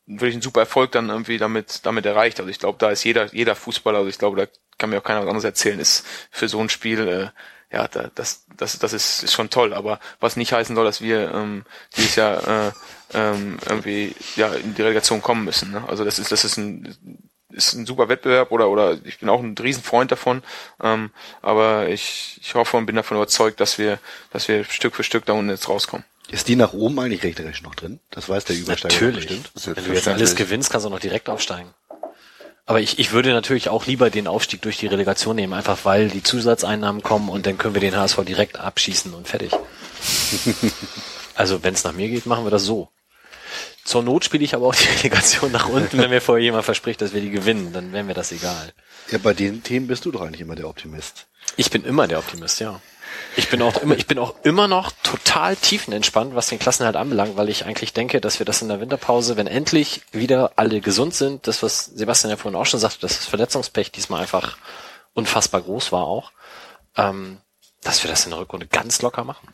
wirklich 0.07 0.33
einen 0.33 0.41
super 0.41 0.61
Erfolg 0.61 0.91
dann 0.93 1.09
irgendwie 1.09 1.37
damit 1.37 1.85
damit 1.85 2.07
erreicht. 2.07 2.39
Also 2.39 2.49
ich 2.49 2.57
glaube, 2.57 2.79
da 2.79 2.89
ist 2.89 3.03
jeder 3.03 3.31
jeder 3.35 3.53
Fußballer, 3.53 3.99
also 3.99 4.09
ich 4.09 4.17
glaube, 4.17 4.37
da 4.37 4.47
kann 4.79 4.89
mir 4.89 4.97
auch 4.97 5.03
keiner 5.03 5.19
was 5.19 5.27
anderes 5.27 5.43
erzählen, 5.43 5.79
ist 5.79 6.07
für 6.31 6.47
so 6.49 6.59
ein 6.59 6.69
Spiel 6.69 7.07
äh, 7.07 7.29
ja, 7.71 7.87
da, 7.87 8.09
das 8.15 8.45
das 8.55 8.79
das 8.79 8.93
ist, 8.93 9.23
ist 9.23 9.33
schon 9.33 9.49
toll. 9.49 9.73
Aber 9.73 9.99
was 10.19 10.37
nicht 10.37 10.53
heißen 10.53 10.75
soll, 10.75 10.85
dass 10.85 11.01
wir 11.01 11.31
ähm, 11.33 11.65
dieses 11.95 12.15
Jahr 12.15 12.47
äh, 12.47 12.71
ähm, 13.13 13.57
irgendwie 13.67 14.15
ja 14.35 14.53
in 14.53 14.75
die 14.75 14.81
Relegation 14.81 15.21
kommen 15.21 15.43
müssen. 15.43 15.71
Ne? 15.71 15.83
Also 15.87 16.05
das 16.05 16.19
ist 16.19 16.31
das 16.31 16.45
ist 16.45 16.57
ein 16.57 17.27
ist 17.49 17.73
ein 17.73 17.85
super 17.85 18.09
Wettbewerb 18.09 18.51
oder 18.51 18.69
oder 18.69 18.97
ich 19.03 19.19
bin 19.19 19.29
auch 19.29 19.41
ein 19.41 19.55
Riesenfreund 19.57 20.11
davon. 20.11 20.43
Ähm, 20.81 21.11
aber 21.41 21.89
ich 21.89 22.39
ich 22.41 22.55
hoffe 22.55 22.77
und 22.77 22.85
bin 22.85 22.95
davon 22.95 23.17
überzeugt, 23.17 23.59
dass 23.59 23.77
wir 23.77 23.99
dass 24.31 24.47
wir 24.47 24.63
Stück 24.63 24.95
für 24.95 25.03
Stück 25.03 25.25
da 25.25 25.33
unten 25.33 25.49
jetzt 25.49 25.67
rauskommen. 25.67 26.05
Ist 26.29 26.49
die 26.49 26.57
nach 26.57 26.73
oben 26.73 26.99
eigentlich 26.99 27.23
rechnerisch 27.23 27.61
noch 27.63 27.75
drin? 27.75 27.99
Das 28.11 28.27
weiß 28.27 28.43
der 28.45 28.57
Übersteiger 28.57 28.93
Natürlich. 28.93 29.27
bestimmt. 29.27 29.77
Wenn 29.77 29.85
du 29.85 29.93
jetzt 29.93 30.07
alles 30.09 30.35
gewinnst, 30.35 30.69
kannst 30.69 30.85
du 30.85 30.89
noch 30.89 30.99
direkt 30.99 31.29
aufsteigen. 31.29 31.73
Aber 32.67 32.81
ich, 32.81 32.99
ich 32.99 33.13
würde 33.13 33.31
natürlich 33.31 33.69
auch 33.69 33.85
lieber 33.85 34.09
den 34.09 34.27
Aufstieg 34.27 34.61
durch 34.61 34.77
die 34.77 34.87
Relegation 34.87 35.37
nehmen, 35.37 35.53
einfach 35.53 35.85
weil 35.85 36.09
die 36.09 36.21
Zusatzeinnahmen 36.21 37.01
kommen 37.01 37.29
und 37.29 37.45
dann 37.45 37.57
können 37.57 37.73
wir 37.73 37.81
den 37.81 37.95
HSV 37.95 38.25
direkt 38.25 38.59
abschießen 38.59 39.13
und 39.13 39.25
fertig. 39.25 39.53
also 41.35 41.63
wenn 41.63 41.73
es 41.73 41.85
nach 41.85 41.93
mir 41.93 42.09
geht, 42.09 42.25
machen 42.25 42.45
wir 42.45 42.51
das 42.51 42.65
so. 42.65 42.89
Zur 43.87 44.03
Not 44.03 44.25
spiele 44.25 44.43
ich 44.43 44.53
aber 44.53 44.67
auch 44.67 44.75
die 44.75 44.85
Relegation 44.97 45.49
nach 45.49 45.69
unten, 45.69 45.97
wenn 45.97 46.09
mir 46.09 46.19
vorher 46.19 46.43
jemand 46.43 46.65
verspricht, 46.65 47.01
dass 47.01 47.13
wir 47.13 47.21
die 47.21 47.29
gewinnen, 47.29 47.71
dann 47.71 47.93
wäre 47.93 48.03
mir 48.03 48.13
das 48.13 48.33
egal. 48.33 48.73
Ja, 49.09 49.17
bei 49.17 49.33
den 49.33 49.63
Themen 49.63 49.87
bist 49.87 50.03
du 50.03 50.11
doch 50.11 50.19
eigentlich 50.19 50.41
immer 50.41 50.55
der 50.55 50.67
Optimist. 50.67 51.27
Ich 51.55 51.71
bin 51.71 51.85
immer 51.85 52.05
der 52.05 52.19
Optimist, 52.19 52.59
ja. 52.59 52.81
Ich 53.37 53.47
bin 53.47 53.61
auch 53.61 53.77
immer, 53.77 53.95
ich 53.95 54.05
bin 54.05 54.19
auch 54.19 54.35
immer 54.43 54.67
noch 54.67 54.91
total 55.03 55.55
tiefenentspannt, 55.55 56.35
was 56.35 56.47
den 56.47 56.59
Klassenhalt 56.59 56.97
anbelangt, 56.97 57.37
weil 57.37 57.47
ich 57.47 57.65
eigentlich 57.65 57.93
denke, 57.93 58.19
dass 58.19 58.39
wir 58.39 58.45
das 58.45 58.61
in 58.61 58.67
der 58.67 58.81
Winterpause, 58.81 59.37
wenn 59.37 59.47
endlich 59.47 60.01
wieder 60.11 60.51
alle 60.57 60.81
gesund 60.81 61.15
sind, 61.15 61.47
das 61.47 61.63
was 61.63 61.85
Sebastian 61.85 62.31
ja 62.31 62.35
vorhin 62.35 62.59
auch 62.59 62.65
schon 62.65 62.81
sagte, 62.81 62.99
dass 62.99 63.19
das 63.19 63.25
Verletzungspech 63.27 63.93
diesmal 63.93 64.19
einfach 64.21 64.57
unfassbar 65.13 65.61
groß 65.61 65.93
war 65.93 66.03
auch, 66.03 66.33
ähm, 66.97 67.37
dass 67.83 68.03
wir 68.03 68.11
das 68.11 68.25
in 68.25 68.31
der 68.31 68.41
Rückrunde 68.41 68.67
ganz 68.67 69.01
locker 69.01 69.23
machen. 69.23 69.47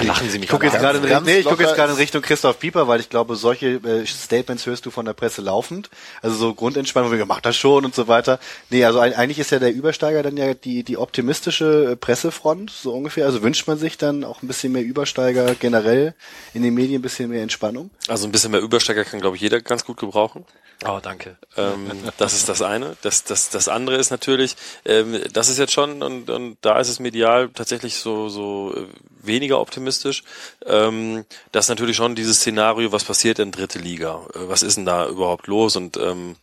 Da 0.00 0.06
lachen 0.06 0.28
sie 0.30 0.38
mich 0.38 0.44
Ich 0.46 0.50
gucke 0.50 0.66
jetzt 0.66 0.78
gerade 0.78 0.98
in, 0.98 1.04
nee, 1.24 1.38
ich 1.38 1.44
gucke 1.44 1.62
jetzt 1.62 1.70
locker 1.70 1.76
gerade 1.76 1.92
in 1.92 1.98
Richtung 1.98 2.22
Christoph 2.22 2.58
Pieper, 2.58 2.88
weil 2.88 3.00
ich 3.00 3.08
glaube, 3.08 3.36
solche 3.36 3.66
äh, 3.76 4.06
Statements 4.06 4.66
hörst 4.66 4.84
du 4.86 4.90
von 4.90 5.04
der 5.06 5.12
Presse 5.12 5.42
laufend. 5.42 5.90
Also 6.22 6.36
so 6.36 6.54
Grundentspannung, 6.54 7.12
wie 7.12 7.24
macht 7.24 7.46
das 7.46 7.56
schon 7.56 7.84
und 7.84 7.94
so 7.94 8.08
weiter. 8.08 8.38
Nee, 8.70 8.84
also 8.84 8.98
ein- 8.98 9.14
eigentlich 9.14 9.38
ist 9.38 9.50
ja 9.50 9.58
der 9.58 9.72
Übersteiger 9.72 10.22
dann 10.22 10.36
ja 10.36 10.54
die, 10.54 10.82
die 10.82 10.96
optimistische 10.96 11.92
äh, 11.92 11.96
Pressefront, 11.96 12.70
so 12.70 12.92
ungefähr. 12.92 13.26
Also 13.26 13.42
wünscht 13.42 13.66
man 13.66 13.78
sich 13.78 13.98
dann 13.98 14.24
auch 14.24 14.42
ein 14.42 14.46
bisschen 14.48 14.72
mehr 14.72 14.82
Übersteiger 14.82 15.54
generell 15.54 16.14
in 16.54 16.62
den 16.62 16.74
Medien, 16.74 17.00
ein 17.00 17.02
bisschen 17.02 17.30
mehr 17.30 17.42
Entspannung. 17.42 17.90
Also 18.08 18.26
ein 18.26 18.32
bisschen 18.32 18.50
mehr 18.52 18.60
Übersteiger 18.60 19.04
kann, 19.04 19.20
glaube 19.20 19.36
ich, 19.36 19.42
jeder 19.42 19.60
ganz 19.60 19.84
gut 19.84 19.96
gebrauchen. 19.96 20.44
Oh, 20.84 21.00
danke. 21.02 21.38
Ähm, 21.56 21.90
das 22.18 22.34
ist 22.34 22.50
das 22.50 22.60
eine. 22.60 22.96
Das, 23.00 23.24
das, 23.24 23.48
das 23.48 23.68
andere 23.68 23.96
ist 23.96 24.10
natürlich, 24.10 24.56
ähm, 24.84 25.22
das 25.32 25.48
ist 25.48 25.58
jetzt 25.58 25.72
schon, 25.72 26.02
und, 26.02 26.28
und 26.28 26.58
da 26.60 26.78
ist 26.78 26.88
es 26.88 27.00
medial 27.00 27.48
tatsächlich 27.48 27.96
so, 27.96 28.28
so 28.28 28.74
äh, 28.76 28.86
weniger 29.22 29.58
optimistisch. 29.60 30.22
Ähm, 30.66 31.24
das 31.50 31.64
ist 31.64 31.68
natürlich 31.70 31.96
schon 31.96 32.14
dieses 32.14 32.38
Szenario, 32.38 32.92
was 32.92 33.04
passiert 33.04 33.38
in 33.38 33.52
dritte 33.52 33.78
Liga. 33.78 34.26
Äh, 34.34 34.48
was 34.48 34.62
ist 34.62 34.76
denn 34.76 34.84
da 34.84 35.08
überhaupt 35.08 35.46
los? 35.46 35.76
Und 35.76 35.96
ähm, 35.96 36.36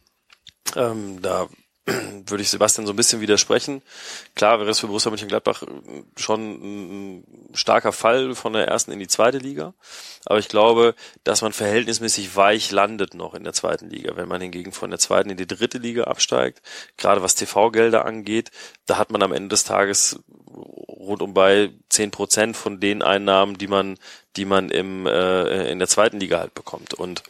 ähm, 0.75 1.21
da 1.21 1.47
würde 2.27 2.41
ich 2.41 2.49
Sebastian 2.49 2.87
so 2.87 2.93
ein 2.93 2.95
bisschen 2.95 3.19
widersprechen. 3.19 3.81
Klar 4.35 4.59
wäre 4.59 4.69
es 4.69 4.79
für 4.79 4.87
Borussia 4.87 5.09
Mönchengladbach 5.09 5.63
äh, 5.63 6.03
schon 6.15 7.19
ein 7.19 7.23
starker 7.53 7.91
Fall 7.91 8.35
von 8.35 8.53
der 8.53 8.67
ersten 8.67 8.91
in 8.91 8.99
die 8.99 9.07
zweite 9.07 9.37
Liga. 9.37 9.73
Aber 10.25 10.39
ich 10.39 10.47
glaube, 10.47 10.95
dass 11.23 11.41
man 11.41 11.51
verhältnismäßig 11.51 12.35
weich 12.35 12.71
landet 12.71 13.13
noch 13.13 13.33
in 13.33 13.43
der 13.43 13.53
zweiten 13.53 13.89
Liga. 13.89 14.15
Wenn 14.15 14.29
man 14.29 14.41
hingegen 14.41 14.71
von 14.71 14.91
der 14.91 14.99
zweiten 14.99 15.29
in 15.29 15.37
die 15.37 15.47
dritte 15.47 15.77
Liga 15.77 16.05
absteigt, 16.05 16.61
gerade 16.97 17.21
was 17.21 17.35
TV-Gelder 17.35 18.05
angeht, 18.05 18.51
da 18.85 18.97
hat 18.97 19.11
man 19.11 19.21
am 19.21 19.33
Ende 19.33 19.49
des 19.49 19.65
Tages 19.65 20.19
rund 20.87 21.21
um 21.21 21.33
bei 21.33 21.71
zehn 21.89 22.11
Prozent 22.11 22.55
von 22.55 22.79
den 22.79 23.01
Einnahmen, 23.01 23.57
die 23.57 23.67
man, 23.67 23.97
die 24.37 24.45
man 24.45 24.69
im, 24.69 25.05
äh, 25.05 25.69
in 25.69 25.79
der 25.79 25.87
zweiten 25.89 26.19
Liga 26.19 26.39
halt 26.39 26.53
bekommt. 26.53 26.93
Und 26.93 27.23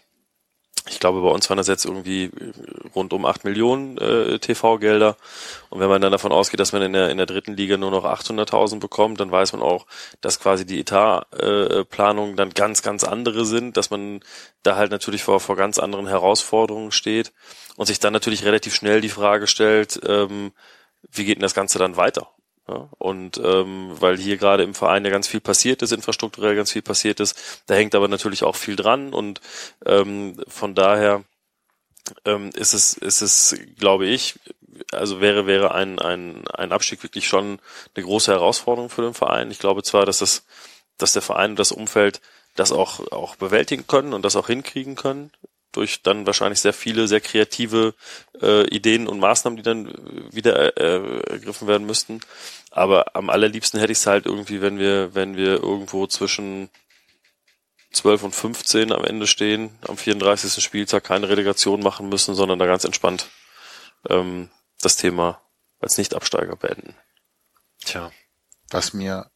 ich 0.89 0.99
glaube, 0.99 1.21
bei 1.21 1.29
uns 1.29 1.49
waren 1.49 1.57
das 1.57 1.67
jetzt 1.67 1.85
irgendwie 1.85 2.29
rund 2.93 3.13
um 3.13 3.25
8 3.25 3.45
Millionen 3.45 3.97
äh, 3.97 4.37
TV-Gelder. 4.39 5.15
Und 5.69 5.79
wenn 5.79 5.87
man 5.87 6.01
dann 6.01 6.11
davon 6.11 6.33
ausgeht, 6.33 6.59
dass 6.59 6.73
man 6.73 6.81
in 6.81 6.91
der, 6.91 7.09
in 7.09 7.17
der 7.17 7.25
dritten 7.25 7.55
Liga 7.55 7.77
nur 7.77 7.91
noch 7.91 8.03
800.000 8.03 8.79
bekommt, 8.79 9.19
dann 9.21 9.31
weiß 9.31 9.53
man 9.53 9.61
auch, 9.61 9.85
dass 10.19 10.41
quasi 10.41 10.65
die 10.65 10.81
Etatplanungen 10.81 12.35
dann 12.35 12.49
ganz, 12.49 12.81
ganz 12.81 13.05
andere 13.05 13.45
sind, 13.45 13.77
dass 13.77 13.91
man 13.91 14.19
da 14.63 14.75
halt 14.75 14.91
natürlich 14.91 15.23
vor, 15.23 15.39
vor 15.39 15.55
ganz 15.55 15.79
anderen 15.79 16.07
Herausforderungen 16.07 16.91
steht 16.91 17.31
und 17.77 17.85
sich 17.85 17.99
dann 17.99 18.13
natürlich 18.13 18.43
relativ 18.43 18.75
schnell 18.75 18.99
die 18.99 19.09
Frage 19.09 19.47
stellt, 19.47 20.01
ähm, 20.05 20.51
wie 21.11 21.25
geht 21.25 21.37
denn 21.37 21.43
das 21.43 21.55
Ganze 21.55 21.79
dann 21.79 21.95
weiter? 21.95 22.32
Ja, 22.67 22.87
und 22.97 23.37
ähm, 23.43 23.91
weil 23.99 24.17
hier 24.17 24.37
gerade 24.37 24.63
im 24.63 24.73
Verein 24.73 25.03
ja 25.03 25.11
ganz 25.11 25.27
viel 25.27 25.41
passiert 25.41 25.81
ist, 25.81 25.91
infrastrukturell 25.91 26.55
ganz 26.55 26.71
viel 26.71 26.81
passiert 26.81 27.19
ist, 27.19 27.61
da 27.65 27.73
hängt 27.75 27.93
aber 27.93 28.07
natürlich 28.07 28.43
auch 28.43 28.55
viel 28.55 28.77
dran 28.77 29.13
und 29.13 29.41
ähm, 29.85 30.41
von 30.47 30.73
daher 30.73 31.25
ähm, 32.25 32.51
ist 32.55 32.73
es, 32.73 32.93
ist 32.93 33.21
es, 33.21 33.57
glaube 33.77 34.05
ich, 34.05 34.39
also 34.93 35.19
wäre 35.19 35.45
wäre 35.45 35.73
ein, 35.75 35.99
ein, 35.99 36.47
ein 36.49 36.71
Abstieg 36.71 37.03
wirklich 37.03 37.27
schon 37.27 37.59
eine 37.95 38.05
große 38.05 38.31
Herausforderung 38.31 38.89
für 38.89 39.03
den 39.03 39.13
Verein. 39.13 39.51
Ich 39.51 39.59
glaube 39.59 39.83
zwar, 39.83 40.05
dass 40.05 40.19
das, 40.19 40.45
dass 40.97 41.13
der 41.13 41.21
Verein 41.21 41.51
und 41.51 41.59
das 41.59 41.71
Umfeld 41.73 42.21
das 42.55 42.71
auch 42.71 43.11
auch 43.11 43.35
bewältigen 43.35 43.87
können 43.87 44.13
und 44.13 44.23
das 44.23 44.35
auch 44.35 44.47
hinkriegen 44.47 44.95
können 44.95 45.31
durch 45.73 46.01
dann 46.01 46.25
wahrscheinlich 46.25 46.61
sehr 46.61 46.73
viele 46.73 47.07
sehr 47.07 47.21
kreative 47.21 47.93
äh, 48.41 48.65
Ideen 48.67 49.07
und 49.07 49.19
Maßnahmen, 49.19 49.57
die 49.57 49.63
dann 49.63 49.93
wieder 50.31 50.77
äh, 50.77 51.31
ergriffen 51.31 51.67
werden 51.67 51.85
müssten. 51.85 52.21
Aber 52.71 53.15
am 53.15 53.29
allerliebsten 53.29 53.79
hätte 53.79 53.91
ich 53.91 53.99
es 53.99 54.07
halt 54.07 54.25
irgendwie, 54.25 54.61
wenn 54.61 54.79
wir, 54.79 55.13
wenn 55.13 55.35
wir 55.35 55.61
irgendwo 55.61 56.07
zwischen 56.07 56.69
12 57.91 58.23
und 58.23 58.35
15 58.35 58.91
am 58.91 59.03
Ende 59.03 59.27
stehen, 59.27 59.77
am 59.87 59.97
34. 59.97 60.63
Spieltag 60.63 61.03
keine 61.03 61.29
Relegation 61.29 61.81
machen 61.81 62.09
müssen, 62.09 62.33
sondern 62.33 62.59
da 62.59 62.65
ganz 62.65 62.83
entspannt 62.83 63.27
ähm, 64.09 64.49
das 64.81 64.95
Thema 64.95 65.41
als 65.79 65.97
Nicht-Absteiger 65.97 66.55
beenden. 66.55 66.95
Tja. 67.83 68.11
Was 68.71 68.93
mir 68.93 69.29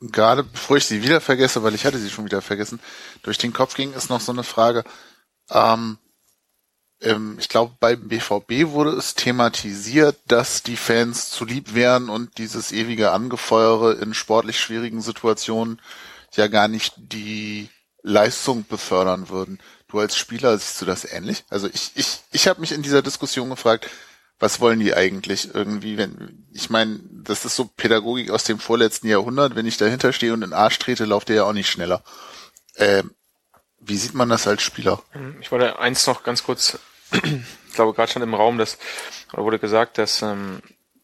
gerade, 0.00 0.42
bevor 0.42 0.76
ich 0.78 0.86
sie 0.86 1.02
wieder 1.02 1.20
vergesse, 1.20 1.62
weil 1.62 1.74
ich 1.74 1.84
hatte 1.84 1.98
sie 1.98 2.10
schon 2.10 2.24
wieder 2.24 2.42
vergessen, 2.42 2.80
durch 3.22 3.38
den 3.38 3.52
Kopf 3.52 3.74
ging, 3.74 3.92
ist 3.92 4.10
noch 4.10 4.20
so 4.20 4.32
eine 4.32 4.42
Frage. 4.42 4.84
Ähm, 5.50 5.98
ähm, 7.00 7.36
ich 7.38 7.48
glaube, 7.48 7.74
beim 7.80 8.08
BVB 8.08 8.70
wurde 8.72 8.90
es 8.90 9.14
thematisiert, 9.14 10.18
dass 10.26 10.62
die 10.62 10.76
Fans 10.76 11.30
zu 11.30 11.44
lieb 11.44 11.74
wären 11.74 12.08
und 12.08 12.38
dieses 12.38 12.72
ewige 12.72 13.12
Angefeuere 13.12 13.94
in 13.94 14.14
sportlich 14.14 14.60
schwierigen 14.60 15.00
Situationen 15.00 15.80
ja 16.32 16.46
gar 16.46 16.68
nicht 16.68 16.94
die 16.96 17.68
Leistung 18.02 18.64
befördern 18.66 19.28
würden. 19.28 19.58
Du 19.88 19.98
als 19.98 20.16
Spieler 20.16 20.56
siehst 20.56 20.80
du 20.80 20.86
das 20.86 21.04
ähnlich? 21.04 21.44
Also 21.48 21.68
ich, 21.72 21.92
ich, 21.94 22.20
ich 22.30 22.48
habe 22.48 22.60
mich 22.60 22.72
in 22.72 22.82
dieser 22.82 23.02
Diskussion 23.02 23.50
gefragt, 23.50 23.88
was 24.38 24.60
wollen 24.60 24.80
die 24.80 24.94
eigentlich 24.94 25.54
irgendwie, 25.54 25.98
wenn, 25.98 26.46
ich 26.52 26.70
meine, 26.70 27.00
das 27.10 27.44
ist 27.44 27.56
so 27.56 27.66
Pädagogik 27.66 28.30
aus 28.30 28.44
dem 28.44 28.58
vorletzten 28.58 29.08
Jahrhundert, 29.08 29.54
wenn 29.54 29.66
ich 29.66 29.76
dahinter 29.76 30.12
stehe 30.12 30.32
und 30.32 30.42
in 30.42 30.50
den 30.50 30.58
Arsch 30.58 30.78
trete, 30.78 31.04
lauft 31.04 31.28
der 31.28 31.36
ja 31.36 31.44
auch 31.44 31.52
nicht 31.52 31.68
schneller. 31.68 32.02
Ähm, 32.76 33.10
wie 33.80 33.96
sieht 33.96 34.14
man 34.14 34.28
das 34.28 34.46
als 34.46 34.62
Spieler? 34.62 35.02
Ich 35.40 35.50
wollte 35.50 35.78
eins 35.78 36.06
noch 36.06 36.22
ganz 36.22 36.44
kurz, 36.44 36.78
ich 37.12 37.74
glaube 37.74 37.94
gerade 37.94 38.12
schon 38.12 38.22
im 38.22 38.34
Raum, 38.34 38.58
dass 38.58 38.78
oder 39.32 39.44
wurde 39.44 39.58
gesagt, 39.58 39.98
dass 39.98 40.22
ähm, 40.22 40.60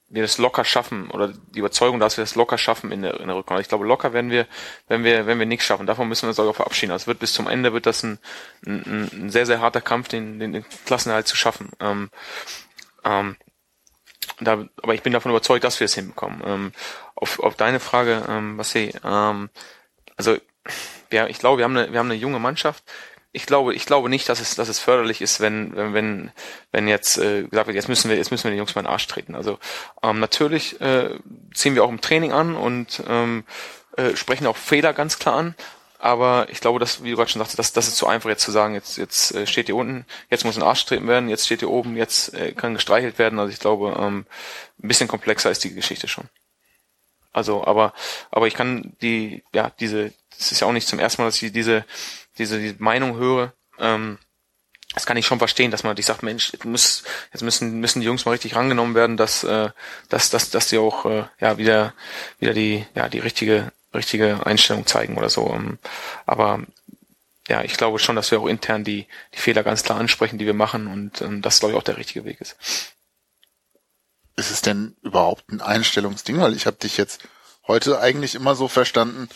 wir 0.08 0.22
das 0.22 0.38
locker 0.38 0.64
schaffen 0.64 1.10
oder 1.10 1.28
die 1.28 1.58
Überzeugung, 1.58 1.98
dass 1.98 2.16
wir 2.16 2.22
das 2.22 2.36
locker 2.36 2.58
schaffen 2.58 2.92
in 2.92 3.02
der, 3.02 3.18
in 3.20 3.26
der 3.26 3.36
Rückrunde. 3.36 3.60
Ich 3.60 3.68
glaube, 3.68 3.86
locker 3.86 4.12
werden 4.12 4.30
wir, 4.30 4.46
wenn 4.86 5.02
wir, 5.02 5.26
wenn 5.26 5.38
wir 5.38 5.46
nichts 5.46 5.66
schaffen. 5.66 5.86
Davon 5.86 6.08
müssen 6.08 6.22
wir 6.22 6.28
uns 6.28 6.38
auch 6.38 6.54
verabschieden. 6.54 6.92
Also 6.92 7.08
wird 7.08 7.18
bis 7.18 7.32
zum 7.32 7.48
Ende 7.48 7.72
wird 7.72 7.86
das 7.86 8.04
ein, 8.04 8.18
ein, 8.64 9.10
ein 9.12 9.30
sehr, 9.30 9.46
sehr 9.46 9.60
harter 9.60 9.80
Kampf, 9.80 10.08
den, 10.08 10.38
den, 10.38 10.52
den 10.52 10.64
Klassenerhalt 10.84 11.26
zu 11.26 11.36
schaffen. 11.36 11.70
Ähm, 11.80 12.10
ähm, 13.04 13.36
da, 14.40 14.64
aber 14.82 14.94
ich 14.94 15.02
bin 15.02 15.12
davon 15.12 15.30
überzeugt, 15.30 15.64
dass 15.64 15.80
wir 15.80 15.86
es 15.86 15.94
hinbekommen. 15.94 16.42
Ähm, 16.44 16.72
auf, 17.16 17.40
auf 17.40 17.56
deine 17.56 17.80
Frage, 17.80 18.24
ähm, 18.28 18.58
was 18.58 18.70
sie, 18.70 18.92
ähm, 19.04 19.50
also 20.16 20.36
ja, 21.12 21.26
ich 21.26 21.38
glaube, 21.38 21.58
wir 21.58 21.64
haben 21.64 21.76
eine, 21.76 21.92
wir 21.92 21.98
haben 21.98 22.10
eine 22.10 22.18
junge 22.18 22.38
Mannschaft. 22.38 22.84
Ich 23.32 23.44
glaube, 23.44 23.74
ich 23.74 23.84
glaube 23.84 24.08
nicht, 24.08 24.28
dass 24.28 24.40
es, 24.40 24.54
dass 24.54 24.68
es 24.68 24.78
förderlich 24.78 25.20
ist, 25.20 25.40
wenn, 25.40 25.76
wenn, 25.76 26.30
wenn, 26.72 26.88
jetzt 26.88 27.18
äh, 27.18 27.42
gesagt 27.42 27.66
wird, 27.66 27.74
jetzt 27.74 27.88
müssen 27.88 28.08
wir, 28.08 28.16
jetzt 28.16 28.30
müssen 28.30 28.44
wir 28.44 28.50
den 28.50 28.58
Jungs 28.58 28.74
mal 28.74 28.80
in 28.80 28.86
den 28.86 28.92
Arsch 28.92 29.06
treten. 29.06 29.34
Also 29.34 29.58
ähm, 30.02 30.20
natürlich 30.20 30.80
äh, 30.80 31.10
ziehen 31.52 31.74
wir 31.74 31.84
auch 31.84 31.90
im 31.90 32.00
Training 32.00 32.32
an 32.32 32.56
und 32.56 33.02
ähm, 33.06 33.44
äh, 33.96 34.16
sprechen 34.16 34.46
auch 34.46 34.56
Fehler 34.56 34.94
ganz 34.94 35.18
klar 35.18 35.34
an. 35.36 35.54
Aber 35.98 36.48
ich 36.50 36.60
glaube, 36.60 36.78
dass, 36.78 37.02
wie 37.02 37.10
du 37.10 37.16
gerade 37.16 37.30
schon 37.30 37.40
sagst, 37.40 37.58
das, 37.58 37.72
das 37.72 37.88
ist 37.88 37.96
zu 37.96 38.06
einfach 38.06 38.28
jetzt 38.28 38.44
zu 38.44 38.52
sagen, 38.52 38.74
jetzt, 38.74 38.96
jetzt 38.96 39.34
äh, 39.34 39.46
steht 39.46 39.66
hier 39.66 39.76
unten, 39.76 40.04
jetzt 40.30 40.44
muss 40.44 40.56
ein 40.56 40.62
Arsch 40.62 40.84
treten 40.84 41.08
werden, 41.08 41.28
jetzt 41.28 41.46
steht 41.46 41.60
hier 41.60 41.70
oben, 41.70 41.96
jetzt 41.96 42.34
äh, 42.34 42.52
kann 42.52 42.74
gestreichelt 42.74 43.18
werden. 43.18 43.38
Also 43.38 43.52
ich 43.52 43.58
glaube, 43.58 43.96
ähm, 43.98 44.26
ein 44.82 44.88
bisschen 44.88 45.08
komplexer 45.08 45.50
ist 45.50 45.64
die 45.64 45.74
Geschichte 45.74 46.08
schon. 46.08 46.28
Also, 47.36 47.66
aber, 47.66 47.92
aber 48.30 48.46
ich 48.46 48.54
kann 48.54 48.96
die, 49.02 49.44
ja, 49.52 49.70
diese, 49.78 50.14
das 50.30 50.52
ist 50.52 50.60
ja 50.60 50.66
auch 50.66 50.72
nicht 50.72 50.88
zum 50.88 50.98
ersten 50.98 51.20
Mal, 51.20 51.28
dass 51.28 51.42
ich 51.42 51.52
diese, 51.52 51.84
diese, 52.38 52.58
diese 52.58 52.82
Meinung 52.82 53.18
höre. 53.18 53.52
Ähm, 53.78 54.16
das 54.94 55.04
kann 55.04 55.18
ich 55.18 55.26
schon 55.26 55.36
verstehen, 55.36 55.70
dass 55.70 55.84
man 55.84 55.94
sich 55.94 56.06
sagt, 56.06 56.22
Mensch, 56.22 56.54
jetzt, 56.54 56.64
muss, 56.64 57.04
jetzt 57.34 57.42
müssen, 57.42 57.78
müssen 57.78 58.00
die 58.00 58.06
Jungs 58.06 58.24
mal 58.24 58.32
richtig 58.32 58.56
rangenommen 58.56 58.94
werden, 58.94 59.18
dass, 59.18 59.44
äh, 59.44 59.68
dass, 60.08 60.30
dass, 60.30 60.48
dass 60.48 60.68
die 60.68 60.78
auch 60.78 61.04
äh, 61.04 61.24
ja 61.38 61.58
wieder, 61.58 61.92
wieder 62.38 62.54
die, 62.54 62.86
ja, 62.94 63.10
die 63.10 63.18
richtige, 63.18 63.70
richtige 63.92 64.46
Einstellung 64.46 64.86
zeigen 64.86 65.18
oder 65.18 65.28
so. 65.28 65.52
Ähm, 65.52 65.78
aber 66.24 66.62
ja, 67.48 67.62
ich 67.62 67.76
glaube 67.76 67.98
schon, 67.98 68.16
dass 68.16 68.30
wir 68.30 68.40
auch 68.40 68.46
intern 68.46 68.82
die, 68.82 69.06
die 69.34 69.38
Fehler 69.38 69.62
ganz 69.62 69.82
klar 69.82 69.98
ansprechen, 69.98 70.38
die 70.38 70.46
wir 70.46 70.54
machen 70.54 70.86
und 70.86 71.20
ähm, 71.20 71.42
das 71.42 71.60
glaube 71.60 71.74
ich 71.74 71.78
auch 71.78 71.84
der 71.84 71.98
richtige 71.98 72.24
Weg 72.24 72.40
ist. 72.40 72.56
Ist 74.36 74.50
es 74.50 74.60
denn 74.62 74.94
überhaupt 75.02 75.50
ein 75.50 75.60
Einstellungsding? 75.60 76.38
Weil 76.40 76.54
ich 76.54 76.66
habe 76.66 76.76
dich 76.76 76.96
jetzt 76.96 77.20
heute 77.66 78.00
eigentlich 78.00 78.34
immer 78.34 78.54
so 78.54 78.68
verstanden, 78.68 79.28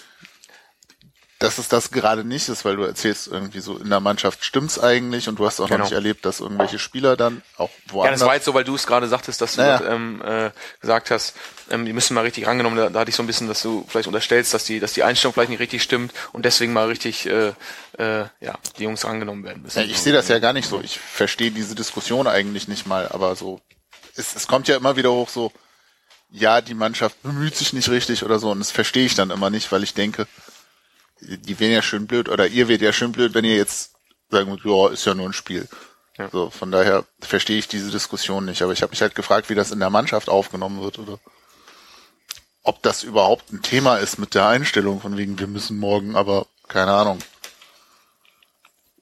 dass 1.39 1.57
es 1.57 1.69
das 1.69 1.91
gerade 1.91 2.23
nicht 2.23 2.51
ist, 2.51 2.67
weil 2.67 2.77
du 2.77 2.83
erzählst 2.83 3.27
irgendwie 3.27 3.61
so, 3.61 3.79
in 3.79 3.89
der 3.89 4.01
Mannschaft 4.01 4.45
stimmt's 4.45 4.79
eigentlich 4.79 5.27
und 5.27 5.39
du 5.39 5.47
hast 5.47 5.59
auch 5.59 5.69
Genau. 5.69 5.79
noch 5.79 5.85
nicht 5.87 5.95
erlebt, 5.95 6.27
dass 6.27 6.41
irgendwelche 6.41 6.79
Spieler 6.79 7.17
dann 7.17 7.41
auch 7.57 7.71
Ja, 7.87 7.93
woanders... 7.95 8.21
das 8.21 8.29
war 8.29 8.35
jetzt 8.35 8.45
so, 8.45 8.53
weil 8.53 8.65
du 8.65 8.75
es 8.75 8.87
gerade 8.87 9.09
sagtest, 9.09 9.41
dass 9.41 9.55
du 9.55 9.63
Naja. 9.63 9.79
das, 9.79 9.89
ähm, 9.91 10.21
äh, 10.23 10.51
gesagt 10.83 11.11
hast, 11.11 11.35
ähm, 11.71 11.87
die 11.87 11.95
müssen 11.95 12.13
mal 12.13 12.25
richtig 12.25 12.47
rangenommen. 12.47 12.77
Da, 12.79 12.91
da 12.91 13.01
hatte 13.01 13.09
ich 13.09 13.17
so 13.17 13.23
ein 13.23 13.27
bisschen, 13.27 13.49
dass 13.49 13.63
du 13.63 13.87
vielleicht 13.89 14.07
unterstellst, 14.07 14.53
dass 14.53 14.65
die, 14.65 14.81
dass 14.81 14.93
die 14.93 15.03
Einstellung 15.03 15.33
vielleicht 15.33 15.49
nicht 15.49 15.61
richtig 15.61 15.83
stimmt 15.83 16.13
und 16.33 16.45
deswegen 16.45 16.75
mal 16.75 16.89
richtig, 16.89 17.25
äh, 17.25 17.55
äh, 17.97 18.27
ja, 18.41 18.59
die 18.79 18.83
Jungs 18.83 19.07
rangenommen 19.07 19.43
werden 19.43 19.63
müssen. 19.63 19.79
ja, 19.79 19.85
ich 19.87 19.99
sehe 19.99 20.13
das 20.13 20.29
ja 20.29 20.41
gar 20.41 20.53
nicht 20.53 20.69
so. 20.69 20.83
Ich 20.83 20.99
verstehe 21.01 21.51
diese 21.53 21.75
Diskussion 21.75 22.27
eigentlich 22.27 22.69
nicht 22.69 22.87
mal, 22.87 23.09
aber 23.09 23.35
so, 23.35 23.63
es, 24.17 24.35
es 24.35 24.47
kommt 24.47 24.69
ja 24.69 24.77
immer 24.77 24.97
wieder 24.97 25.13
hoch 25.13 25.29
so, 25.29 25.53
ja, 26.31 26.61
die 26.61 26.75
Mannschaft 26.75 27.23
bemüht 27.23 27.57
sich 27.57 27.73
nicht 27.73 27.89
richtig 27.89 28.25
oder 28.25 28.39
so 28.39 28.51
und 28.51 28.61
das 28.61 28.71
verstehe 28.71 29.07
ich 29.07 29.15
dann 29.15 29.31
immer 29.31 29.51
nicht, 29.51 29.71
weil 29.73 29.83
ich 29.83 29.95
denke, 29.95 30.27
die 31.21 31.59
wären 31.59 31.73
ja 31.73 31.83
schön 31.83 32.07
blöd 32.07 32.29
oder 32.29 32.47
ihr 32.47 32.69
wärt 32.69 32.83
ja 32.83 32.93
schön 32.93 33.13
blöd, 33.13 33.35
wenn 33.35 33.45
ihr 33.45 33.57
jetzt 33.57 33.93
sagen 34.31 34.49
würdet, 34.49 34.65
ja, 34.65 34.89
ist 34.89 35.05
ja 35.05 35.15
nur 35.15 35.29
ein 35.29 35.33
Spiel. 35.33 35.69
Ja. 36.17 36.29
So, 36.31 36.51
von 36.51 36.71
daher 36.71 37.05
verstehe 37.21 37.59
ich 37.59 37.69
diese 37.69 37.91
Diskussion 37.91 38.45
nicht. 38.45 38.63
Aber 38.63 38.73
ich 38.73 38.83
habe 38.83 38.91
mich 38.91 39.01
halt 39.01 39.15
gefragt, 39.15 39.49
wie 39.49 39.55
das 39.55 39.71
in 39.71 39.81
der 39.81 39.91
Mannschaft 39.91 40.29
aufgenommen 40.29 40.81
wird 40.81 40.99
oder 40.99 41.19
ob 42.63 42.83
das 42.83 43.03
überhaupt 43.03 43.53
ein 43.53 43.63
Thema 43.63 43.97
ist 43.97 44.19
mit 44.19 44.35
der 44.35 44.47
Einstellung 44.47 45.01
von 45.01 45.17
wegen, 45.17 45.39
wir 45.39 45.47
müssen 45.47 45.79
morgen 45.79 46.15
aber, 46.15 46.47
keine 46.69 46.93
Ahnung, 46.93 47.19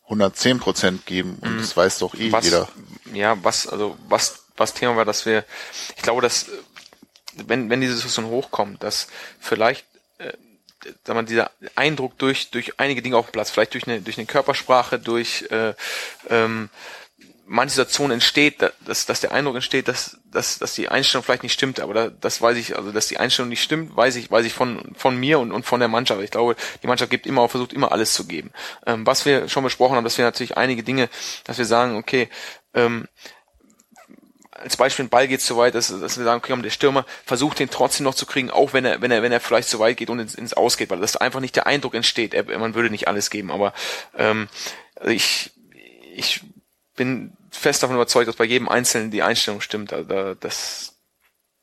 110 0.05 0.61
Prozent 0.61 1.07
geben 1.07 1.39
und 1.41 1.59
das 1.59 1.77
weiß 1.77 1.99
doch 1.99 2.15
eh 2.15 2.33
was, 2.33 2.45
jeder. 2.45 2.69
ja, 3.13 3.37
was, 3.45 3.67
also 3.67 3.99
was, 4.09 4.45
was 4.59 4.75
Thema 4.75 4.97
war, 4.97 5.05
dass 5.05 5.27
wir, 5.27 5.45
ich 5.97 6.03
glaube, 6.03 6.23
dass 6.23 6.47
wenn, 7.47 7.71
wenn 7.71 7.81
diese 7.81 7.95
Diskussion 7.95 8.27
hochkommt, 8.27 8.83
dass 8.83 9.09
vielleicht 9.41 9.87
äh, 10.19 10.33
sag 11.05 11.15
mal, 11.15 11.25
dieser 11.25 11.51
Eindruck 11.75 12.19
durch, 12.19 12.51
durch 12.51 12.79
einige 12.79 13.03
Dinge 13.03 13.17
auf 13.17 13.27
dem 13.27 13.33
Platz, 13.33 13.51
vielleicht 13.51 13.75
durch 13.75 13.87
eine, 13.87 14.01
durch 14.01 14.19
eine 14.19 14.27
Körpersprache, 14.27 14.99
durch 14.99 15.47
äh, 15.51 15.75
ähm, 16.29 16.71
manche 17.47 17.77
Situationen 17.77 18.13
entsteht, 18.13 18.61
da- 18.63 18.73
dass, 18.85 19.07
dass 19.07 19.21
der 19.21 19.33
Eindruck 19.33 19.55
entsteht, 19.57 19.89
dass, 19.89 20.19
dass, 20.25 20.59
dass 20.59 20.75
die 20.75 20.89
Einstellung 20.89 21.25
vielleicht 21.25 21.43
nicht 21.43 21.55
stimmt, 21.55 21.81
aber 21.81 21.95
da, 21.95 22.09
das 22.11 22.43
weiß 22.43 22.57
ich, 22.59 22.77
also 22.77 22.93
dass 22.93 23.09
die 23.09 23.19
Einstellung 23.19 23.49
nicht 23.49 23.63
stimmt, 23.63 23.97
weiß 23.97 24.17
ich, 24.17 24.31
weiß 24.31 24.45
ich 24.45 24.53
von, 24.53 24.93
von 24.97 25.17
mir 25.17 25.39
und, 25.39 25.51
und 25.53 25.65
von 25.65 25.81
der 25.81 25.89
Mannschaft. 25.89 26.23
Ich 26.23 26.31
glaube, 26.31 26.57
die 26.83 26.87
Mannschaft 26.87 27.11
gibt 27.11 27.27
immer, 27.27 27.49
versucht 27.49 27.73
immer 27.73 27.91
alles 27.93 28.13
zu 28.13 28.27
geben. 28.27 28.53
Ähm, 28.87 29.07
was 29.07 29.25
wir 29.25 29.49
schon 29.49 29.65
besprochen 29.65 29.97
haben, 29.97 30.05
dass 30.05 30.19
wir 30.19 30.25
natürlich 30.25 30.57
einige 30.57 30.83
Dinge, 30.83 31.09
dass 31.45 31.59
wir 31.59 31.65
sagen, 31.65 31.97
okay, 31.97 32.29
ähm, 32.75 33.09
als 34.59 34.77
Beispiel 34.77 35.05
ein 35.05 35.09
Ball 35.09 35.29
geht 35.29 35.41
so 35.41 35.57
weit, 35.57 35.75
dass, 35.75 35.89
dass 35.89 36.19
wir 36.19 36.25
sagen, 36.25 36.43
okay, 36.45 36.61
der 36.63 36.71
Stürmer 36.71 37.07
versucht 37.25 37.59
den 37.59 37.71
trotzdem 37.71 38.05
noch 38.05 38.15
zu 38.15 38.27
kriegen, 38.27 38.51
auch 38.51 38.73
wenn 38.73 38.85
er, 38.85 39.01
wenn 39.01 39.11
er, 39.11 39.23
wenn 39.23 39.33
er 39.33 39.41
vielleicht 39.41 39.69
zu 39.69 39.79
weit 39.79 39.97
geht 39.97 40.11
und 40.11 40.19
ins, 40.19 40.35
ins 40.35 40.55
Ausgeht, 40.55 40.91
weil 40.91 41.01
das 41.01 41.17
einfach 41.17 41.41
nicht 41.41 41.57
der 41.57 41.67
Eindruck 41.67 41.95
entsteht, 41.95 42.35
er, 42.35 42.59
man 42.59 42.75
würde 42.75 42.91
nicht 42.91 43.09
alles 43.09 43.31
geben. 43.31 43.51
Aber 43.51 43.73
ähm, 44.17 44.49
also 44.97 45.11
ich, 45.11 45.53
ich 46.15 46.43
bin 46.97 47.33
fest 47.51 47.83
davon 47.83 47.97
überzeugt, 47.97 48.29
dass 48.29 48.37
bei 48.37 48.45
jedem 48.45 48.69
Einzelnen 48.69 49.11
die 49.11 49.23
Einstellung 49.23 49.61
stimmt. 49.61 49.93
Also 49.93 50.09
da, 50.09 50.35
das, 50.35 50.95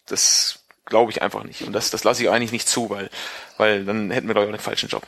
das 0.06 0.60
glaube 0.86 1.12
ich 1.12 1.22
einfach 1.22 1.44
nicht. 1.44 1.62
Und 1.64 1.74
das, 1.74 1.90
das 1.90 2.04
lasse 2.04 2.24
ich 2.24 2.30
eigentlich 2.30 2.52
nicht 2.52 2.68
zu, 2.68 2.90
weil, 2.90 3.10
weil 3.58 3.86
dann 3.86 4.12
hätten 4.12 4.28
wir 4.28 4.34
glaube 4.34 4.50
auch 4.50 4.56
den 4.56 4.62
falschen 4.62 4.90
Job. 4.90 5.06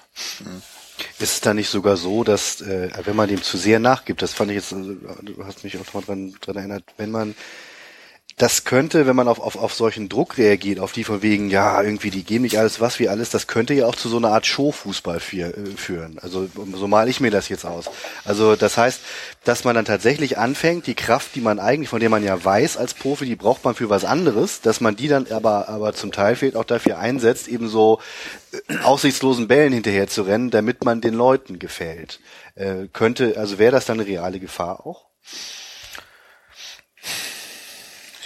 Ist 1.20 1.34
es 1.34 1.42
da 1.42 1.54
nicht 1.54 1.70
sogar 1.70 1.96
so, 1.96 2.24
dass 2.24 2.62
äh, 2.62 2.90
wenn 3.04 3.16
man 3.16 3.30
dem 3.30 3.44
zu 3.44 3.58
sehr 3.58 3.80
nachgibt, 3.80 4.22
das 4.22 4.34
fand 4.34 4.52
ich 4.52 4.56
jetzt, 4.56 4.74
also, 4.74 4.94
du 4.94 5.46
hast 5.46 5.64
mich 5.64 5.78
auch 5.78 5.86
noch 5.86 5.94
mal 5.94 6.02
dran, 6.02 6.36
dran 6.42 6.58
erinnert, 6.58 6.84
wenn 6.98 7.12
man 7.12 7.36
das 8.38 8.66
könnte, 8.66 9.08
wenn 9.08 9.16
man 9.16 9.28
auf, 9.28 9.40
auf, 9.40 9.56
auf 9.56 9.74
solchen 9.74 10.10
Druck 10.10 10.38
reagiert, 10.38 10.80
auf 10.80 10.92
die 10.92 11.04
von 11.04 11.24
wegen, 11.24 11.50
ja, 11.50 11.82
irgendwie, 11.82 12.12
die 12.12 12.24
geben 12.24 12.44
nicht 12.44 12.60
alles, 12.60 12.80
was 12.80 13.00
wir 13.00 13.10
alles, 13.10 13.32
das 13.32 13.48
könnte 13.48 13.74
ja 13.74 13.88
auch 13.88 13.96
zu 13.96 14.10
so 14.10 14.18
einer 14.18 14.30
Art 14.30 14.46
Showfußball 14.46 15.18
äh, 15.18 15.54
führen. 15.76 16.20
Also 16.22 16.48
so 16.76 16.88
male 16.88 17.10
ich 17.10 17.20
mir 17.20 17.32
das 17.32 17.50
jetzt 17.50 17.66
aus. 17.66 17.90
Also 18.26 18.56
das 18.56 18.78
heißt, 18.78 19.02
dass 19.44 19.64
man 19.64 19.74
dann 19.74 19.86
tatsächlich 19.86 20.38
anfängt, 20.38 20.86
die 20.86 20.94
Kraft, 20.94 21.34
die 21.34 21.42
man 21.42 21.58
eigentlich, 21.58 21.90
von 21.90 22.00
der 22.00 22.12
man 22.12 22.24
ja 22.24 22.44
weiß 22.46 22.78
als 22.78 22.94
Profi, 22.94 23.26
die 23.26 23.36
braucht 23.36 23.66
man 23.66 23.74
für 23.74 23.90
was 23.90 24.06
anderes, 24.06 24.62
dass 24.62 24.82
man 24.82 24.96
die 24.96 25.08
dann 25.08 25.26
aber, 25.32 25.68
aber 25.68 25.94
zum 25.94 26.12
Teil 26.12 26.36
fehlt 26.36 26.56
auch 26.56 26.64
dafür 26.64 27.00
einsetzt, 27.00 27.48
eben 27.48 27.68
so 27.68 28.00
äh, 28.52 28.78
aussichtslosen 28.84 29.48
Bällen 29.48 29.74
hinterher 29.74 30.10
zu 30.10 30.22
rennen, 30.22 30.52
damit 30.52 30.86
man 30.86 31.02
den 31.02 31.16
Leuten 31.16 31.58
gefällt. 31.58 32.20
Äh, 32.54 32.86
könnte, 32.94 33.34
also 33.38 33.58
wäre 33.58 33.72
das 33.72 33.86
dann 33.88 34.00
eine 34.00 34.08
reale 34.08 34.40
Gefahr 34.40 34.86
auch? 34.86 35.08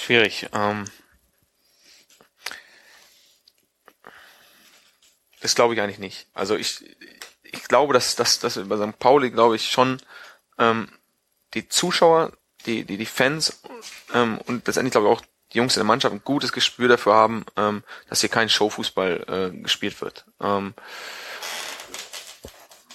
Schwierig. 0.02 0.48
Ähm, 0.52 0.86
das 5.42 5.54
glaube 5.54 5.76
ich 5.76 5.82
eigentlich 5.82 6.00
nicht. 6.00 6.26
Also 6.34 6.56
ich, 6.56 6.84
ich 7.44 7.64
glaube, 7.66 7.94
dass, 7.94 8.16
dass, 8.16 8.40
dass 8.40 8.60
bei 8.68 8.78
St. 8.78 8.98
Pauli, 8.98 9.30
glaube 9.30 9.58
ich, 9.58 9.70
schon 9.70 10.02
ähm, 10.58 10.90
die 11.54 11.70
Zuschauer, 11.70 12.32
die, 12.66 12.84
die, 12.84 12.98
die 12.98 13.06
Fans 13.06 13.62
ähm, 14.16 14.40
und 14.40 14.66
letztendlich 14.66 14.92
glaube 14.92 15.08
ich 15.08 15.14
auch 15.14 15.22
die 15.54 15.60
Jungs 15.60 15.76
in 15.76 15.82
der 15.82 15.86
Mannschaft 15.86 16.16
ein 16.16 16.24
gutes 16.24 16.52
Gespür 16.52 16.88
dafür 16.88 17.14
haben, 17.14 17.46
ähm, 17.56 17.84
dass 18.10 18.22
hier 18.22 18.30
kein 18.30 18.50
Showfußball 18.50 19.52
äh, 19.54 19.58
gespielt 19.62 20.02
wird. 20.02 20.26
Ähm, 20.40 20.74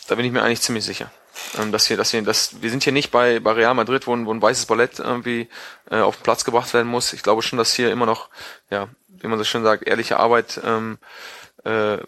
da 0.09 0.17
bin 0.17 0.25
ich 0.25 0.33
mir 0.33 0.43
eigentlich 0.43 0.63
ziemlich 0.63 0.85
sicher. 0.85 1.13
Ähm, 1.59 1.73
dass 1.73 1.89
wir, 1.89 1.97
dass 1.97 2.13
wir, 2.13 2.23
dass 2.23 2.61
wir 2.61 2.71
sind 2.71 2.83
hier 2.83 2.93
nicht 2.93 3.11
bei, 3.11 3.41
bei 3.41 3.53
Real 3.53 3.75
Madrid, 3.75 4.07
wo 4.07 4.15
ein, 4.15 4.27
wo 4.27 4.33
ein 4.33 4.43
weißes 4.43 4.67
Ballett 4.67 4.99
irgendwie 4.99 5.49
äh, 5.91 6.01
auf 6.01 6.17
den 6.17 6.23
Platz 6.23 6.45
gebracht 6.45 6.75
werden 6.75 6.89
muss. 6.89 7.13
Ich 7.13 7.23
glaube 7.23 7.43
schon, 7.43 7.59
dass 7.59 7.75
hier 7.75 7.91
immer 7.91 8.07
noch, 8.07 8.29
ja, 8.71 8.89
wie 9.09 9.29
man 9.29 9.39
so 9.39 9.45
schön 9.45 9.63
sagt, 9.63 9.87
ehrliche 9.87 10.19
Arbeit 10.19 10.61
ähm, 10.65 10.99
äh, 11.65 11.99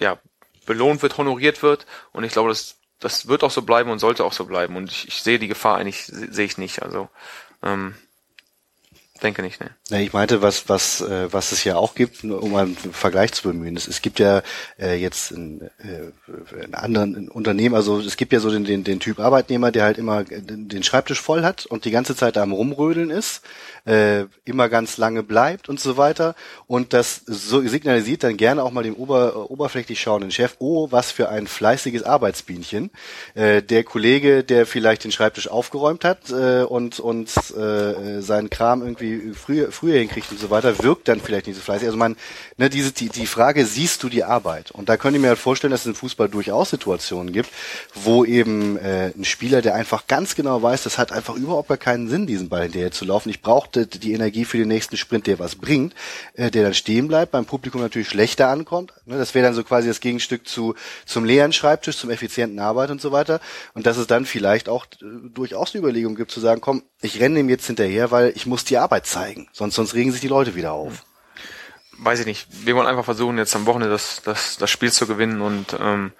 ja, 0.00 0.18
belohnt 0.66 1.02
wird, 1.02 1.16
honoriert 1.18 1.62
wird. 1.62 1.86
Und 2.12 2.24
ich 2.24 2.32
glaube, 2.32 2.50
das, 2.50 2.76
das 3.00 3.26
wird 3.28 3.42
auch 3.42 3.50
so 3.50 3.62
bleiben 3.62 3.90
und 3.90 3.98
sollte 3.98 4.24
auch 4.24 4.32
so 4.32 4.44
bleiben. 4.44 4.76
Und 4.76 4.90
ich, 4.90 5.08
ich 5.08 5.22
sehe 5.22 5.38
die 5.38 5.48
Gefahr 5.48 5.78
eigentlich, 5.78 6.06
se- 6.06 6.32
sehe 6.32 6.46
ich 6.46 6.58
nicht. 6.58 6.82
Also 6.82 7.08
ähm, 7.62 7.96
denke 9.20 9.42
nicht, 9.42 9.60
ne. 9.60 9.70
Ja, 9.88 9.98
ich 9.98 10.12
meinte, 10.12 10.42
was, 10.42 10.68
was, 10.68 11.00
äh, 11.00 11.32
was 11.32 11.52
es 11.52 11.64
ja 11.64 11.76
auch 11.76 11.94
gibt, 11.94 12.24
um 12.24 12.54
einen 12.56 12.76
Vergleich 12.76 13.32
zu 13.32 13.48
bemühen. 13.48 13.76
Es, 13.76 13.86
es 13.88 14.02
gibt 14.02 14.18
ja 14.18 14.42
äh, 14.78 14.96
jetzt 14.96 15.30
in, 15.32 15.62
äh, 15.78 16.62
in 16.64 16.74
anderen 16.74 17.14
in 17.14 17.28
Unternehmen, 17.28 17.74
also 17.74 18.00
es 18.00 18.16
gibt 18.16 18.32
ja 18.32 18.40
so 18.40 18.50
den, 18.50 18.64
den, 18.64 18.84
den 18.84 19.00
Typ 19.00 19.20
Arbeitnehmer, 19.20 19.70
der 19.70 19.84
halt 19.84 19.98
immer 19.98 20.24
den, 20.24 20.68
den 20.68 20.82
Schreibtisch 20.82 21.20
voll 21.20 21.42
hat 21.42 21.66
und 21.66 21.84
die 21.84 21.90
ganze 21.90 22.16
Zeit 22.16 22.36
am 22.38 22.52
Rumrödeln 22.52 23.10
ist, 23.10 23.42
äh, 23.86 24.24
immer 24.44 24.68
ganz 24.68 24.96
lange 24.96 25.22
bleibt 25.22 25.68
und 25.68 25.80
so 25.80 25.96
weiter. 25.96 26.34
Und 26.66 26.92
das 26.92 27.22
so 27.26 27.60
signalisiert 27.66 28.24
dann 28.24 28.36
gerne 28.36 28.62
auch 28.62 28.72
mal 28.72 28.82
dem 28.82 28.94
ober, 28.94 29.32
äh, 29.34 29.38
oberflächlich 29.38 30.00
schauenden 30.00 30.30
Chef, 30.30 30.56
oh, 30.58 30.88
was 30.90 31.10
für 31.10 31.28
ein 31.28 31.46
fleißiges 31.46 32.02
Arbeitsbienchen. 32.02 32.90
Äh, 33.34 33.62
der 33.62 33.84
Kollege, 33.84 34.44
der 34.44 34.66
vielleicht 34.66 35.04
den 35.04 35.12
Schreibtisch 35.12 35.48
aufgeräumt 35.48 36.04
hat 36.04 36.30
äh, 36.30 36.62
und, 36.62 37.00
und 37.00 37.30
äh, 37.56 38.20
seinen 38.20 38.50
Kram 38.50 38.82
irgendwie 38.82 39.09
früher, 39.34 39.72
früher 39.72 39.98
hinkriegt 39.98 40.30
und 40.30 40.40
so 40.40 40.50
weiter, 40.50 40.82
wirkt 40.82 41.08
dann 41.08 41.20
vielleicht 41.20 41.46
nicht 41.46 41.56
so 41.56 41.62
fleißig. 41.62 41.86
Also 41.86 41.98
man, 41.98 42.16
ne, 42.56 42.70
diese, 42.70 42.92
die, 42.92 43.08
die 43.08 43.26
Frage, 43.26 43.66
siehst 43.66 44.02
du 44.02 44.08
die 44.08 44.24
Arbeit? 44.24 44.70
Und 44.70 44.88
da 44.88 44.96
könnte 44.96 45.16
ich 45.16 45.22
mir 45.22 45.28
halt 45.28 45.38
vorstellen, 45.38 45.70
dass 45.70 45.80
es 45.80 45.86
im 45.86 45.94
Fußball 45.94 46.28
durchaus 46.28 46.70
Situationen 46.70 47.32
gibt, 47.32 47.50
wo 47.94 48.24
eben 48.24 48.76
äh, 48.78 49.12
ein 49.16 49.24
Spieler, 49.24 49.62
der 49.62 49.74
einfach 49.74 50.06
ganz 50.06 50.34
genau 50.34 50.62
weiß, 50.62 50.82
das 50.82 50.98
hat 50.98 51.12
einfach 51.12 51.34
überhaupt 51.34 51.68
gar 51.68 51.78
keinen 51.78 52.08
Sinn, 52.08 52.26
diesen 52.26 52.48
Ball 52.48 52.64
hinterher 52.64 52.90
zu 52.90 53.04
laufen. 53.04 53.30
Ich 53.30 53.42
brauchte 53.42 53.86
die 53.86 54.12
Energie 54.12 54.44
für 54.44 54.58
den 54.58 54.68
nächsten 54.68 54.96
Sprint, 54.96 55.26
der 55.26 55.38
was 55.38 55.56
bringt, 55.56 55.94
äh, 56.34 56.50
der 56.50 56.64
dann 56.64 56.74
stehen 56.74 57.08
bleibt, 57.08 57.32
beim 57.32 57.44
Publikum 57.44 57.80
natürlich 57.80 58.08
schlechter 58.08 58.48
ankommt. 58.48 58.92
Ne, 59.06 59.18
das 59.18 59.34
wäre 59.34 59.46
dann 59.46 59.54
so 59.54 59.64
quasi 59.64 59.88
das 59.88 60.00
Gegenstück 60.00 60.46
zu 60.46 60.74
zum 61.06 61.24
leeren 61.24 61.52
Schreibtisch, 61.52 61.96
zum 61.96 62.10
effizienten 62.10 62.58
Arbeit 62.58 62.90
und 62.90 63.00
so 63.00 63.12
weiter. 63.12 63.40
Und 63.74 63.86
dass 63.86 63.96
es 63.96 64.06
dann 64.06 64.26
vielleicht 64.26 64.68
auch 64.68 64.86
äh, 64.86 65.06
durchaus 65.34 65.74
eine 65.74 65.82
Überlegung 65.82 66.14
gibt, 66.14 66.30
zu 66.30 66.40
sagen, 66.40 66.60
komm, 66.60 66.82
ich 67.02 67.20
renne 67.20 67.36
dem 67.36 67.48
jetzt 67.48 67.66
hinterher, 67.66 68.10
weil 68.10 68.32
ich 68.34 68.46
muss 68.46 68.64
die 68.64 68.76
Arbeit 68.76 68.99
zeigen. 69.02 69.48
Sonst, 69.52 69.74
sonst 69.74 69.94
regen 69.94 70.12
sich 70.12 70.20
die 70.20 70.28
Leute 70.28 70.54
wieder 70.54 70.72
auf. 70.72 71.04
weiß 71.98 72.20
ich 72.20 72.26
nicht. 72.26 72.46
Wir 72.66 72.74
wollen 72.76 72.86
einfach 72.86 73.04
versuchen, 73.04 73.36
jetzt 73.38 73.54
am 73.56 73.66
Wochenende 73.66 73.92
das, 73.92 74.22
das, 74.22 74.56
das 74.56 74.70
Spiel 74.70 74.90
zu 74.92 75.06
gewinnen 75.06 75.40
und 75.40 75.76
ähm, 75.80 76.12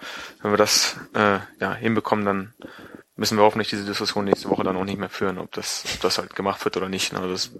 wenn 0.42 0.50
wir 0.52 0.58
das 0.58 0.96
äh, 1.14 1.38
ja, 1.60 1.74
hinbekommen, 1.74 2.24
dann 2.24 2.54
müssen 3.16 3.36
wir 3.38 3.44
hoffentlich 3.44 3.68
diese 3.70 3.84
Diskussion 3.84 4.24
nächste 4.24 4.48
Woche 4.50 4.62
dann 4.64 4.76
auch 4.76 4.84
nicht 4.84 4.98
mehr 4.98 5.10
führen, 5.10 5.38
ob 5.38 5.52
das, 5.52 5.84
ob 5.94 6.00
das 6.00 6.18
halt 6.18 6.34
gemacht 6.34 6.64
wird 6.64 6.76
oder 6.76 6.88
nicht. 6.88 7.14
Also 7.14 7.30
das, 7.30 7.50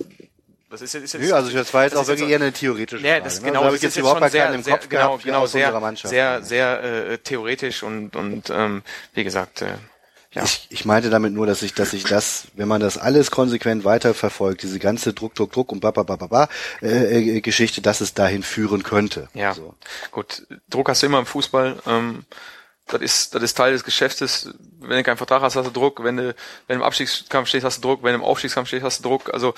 das 0.70 0.82
ist, 0.82 0.94
jetzt- 0.94 1.05
ist 1.05 1.12
jetzt, 1.14 1.22
Nö, 1.22 1.32
also 1.34 1.51
das 1.51 1.74
war 1.74 1.82
jetzt 1.84 1.92
das 1.94 2.01
auch 2.02 2.06
wirklich 2.09 2.28
eher 2.30 2.36
eine 2.36 2.52
theoretische 2.52 3.02
Ja, 3.05 3.12
Frage. 3.14 3.24
das 3.24 3.40
ne? 3.40 3.47
genau, 3.48 3.60
da 3.60 3.64
habe 3.66 3.74
das 3.74 3.76
ich 3.76 3.82
jetzt 3.82 3.97
überhaupt 3.97 4.20
gar 4.20 4.30
keinen 4.30 4.55
im 4.55 4.62
sehr, 4.62 4.74
Kopf 4.74 4.82
sehr, 4.82 4.88
genau, 4.90 5.09
gehabt 5.09 5.24
genau, 5.24 5.47
sehr, 5.47 5.66
unserer 5.66 5.80
Mannschaft. 5.80 6.10
sehr, 6.10 6.42
sehr 6.42 6.82
äh, 6.82 7.18
theoretisch 7.18 7.82
und 7.82 8.16
und 8.16 8.51
ähm, 8.51 8.82
wie 9.14 9.24
gesagt, 9.24 9.62
äh, 9.62 9.74
ja. 10.32 10.44
Ich, 10.44 10.69
ich 10.70 10.85
meinte 10.85 11.11
damit 11.11 11.32
nur, 11.32 11.47
dass 11.47 11.62
ich, 11.62 11.74
dass 11.74 11.93
ich 11.93 12.05
das, 12.05 12.48
wenn 12.55 12.69
man 12.69 12.81
das 12.81 12.98
alles 12.98 13.31
konsequent 13.32 13.85
weiterverfolgt, 13.85 14.62
diese 14.62 14.78
ganze 14.78 15.12
Druck, 15.12 15.35
Druck, 15.35 15.52
Druck 15.52 15.73
und 15.73 15.81
babababa 15.81 16.48
äh, 16.82 17.36
äh, 17.36 17.40
Geschichte, 17.40 17.82
dass 17.82 18.01
es 18.01 18.15
dahin 18.15 18.43
führen 18.44 18.82
könnte. 18.85 19.28
Ja, 19.35 19.55
So. 19.55 19.74
gut. 20.12 20.47
Druck 20.69 20.89
hast 20.89 21.02
du 21.02 21.07
immer 21.07 21.19
im 21.19 21.27
Fußball. 21.27 21.82
Ähm, 21.86 22.24
das 22.86 23.02
ist, 23.02 23.35
das 23.35 23.43
ist 23.43 23.55
Teil 23.55 23.73
des 23.73 23.85
Geschäftes. 23.85 24.55
Wenn 24.78 24.98
du 24.98 25.02
keinen 25.02 25.16
Vertrag 25.16 25.43
hast, 25.43 25.57
hast 25.57 25.66
du 25.66 25.70
Druck. 25.73 26.02
Wenn 26.05 26.16
du, 26.16 26.35
wenn 26.66 26.78
du 26.78 26.82
im 26.82 26.82
Abstiegskampf 26.82 27.48
stehst, 27.48 27.65
hast 27.65 27.78
du 27.78 27.89
Druck. 27.89 28.02
Wenn 28.02 28.12
du 28.12 28.19
im 28.19 28.24
Aufstiegskampf 28.24 28.69
stehst, 28.69 28.85
hast 28.85 29.05
du 29.05 29.09
Druck. 29.09 29.32
Also, 29.35 29.55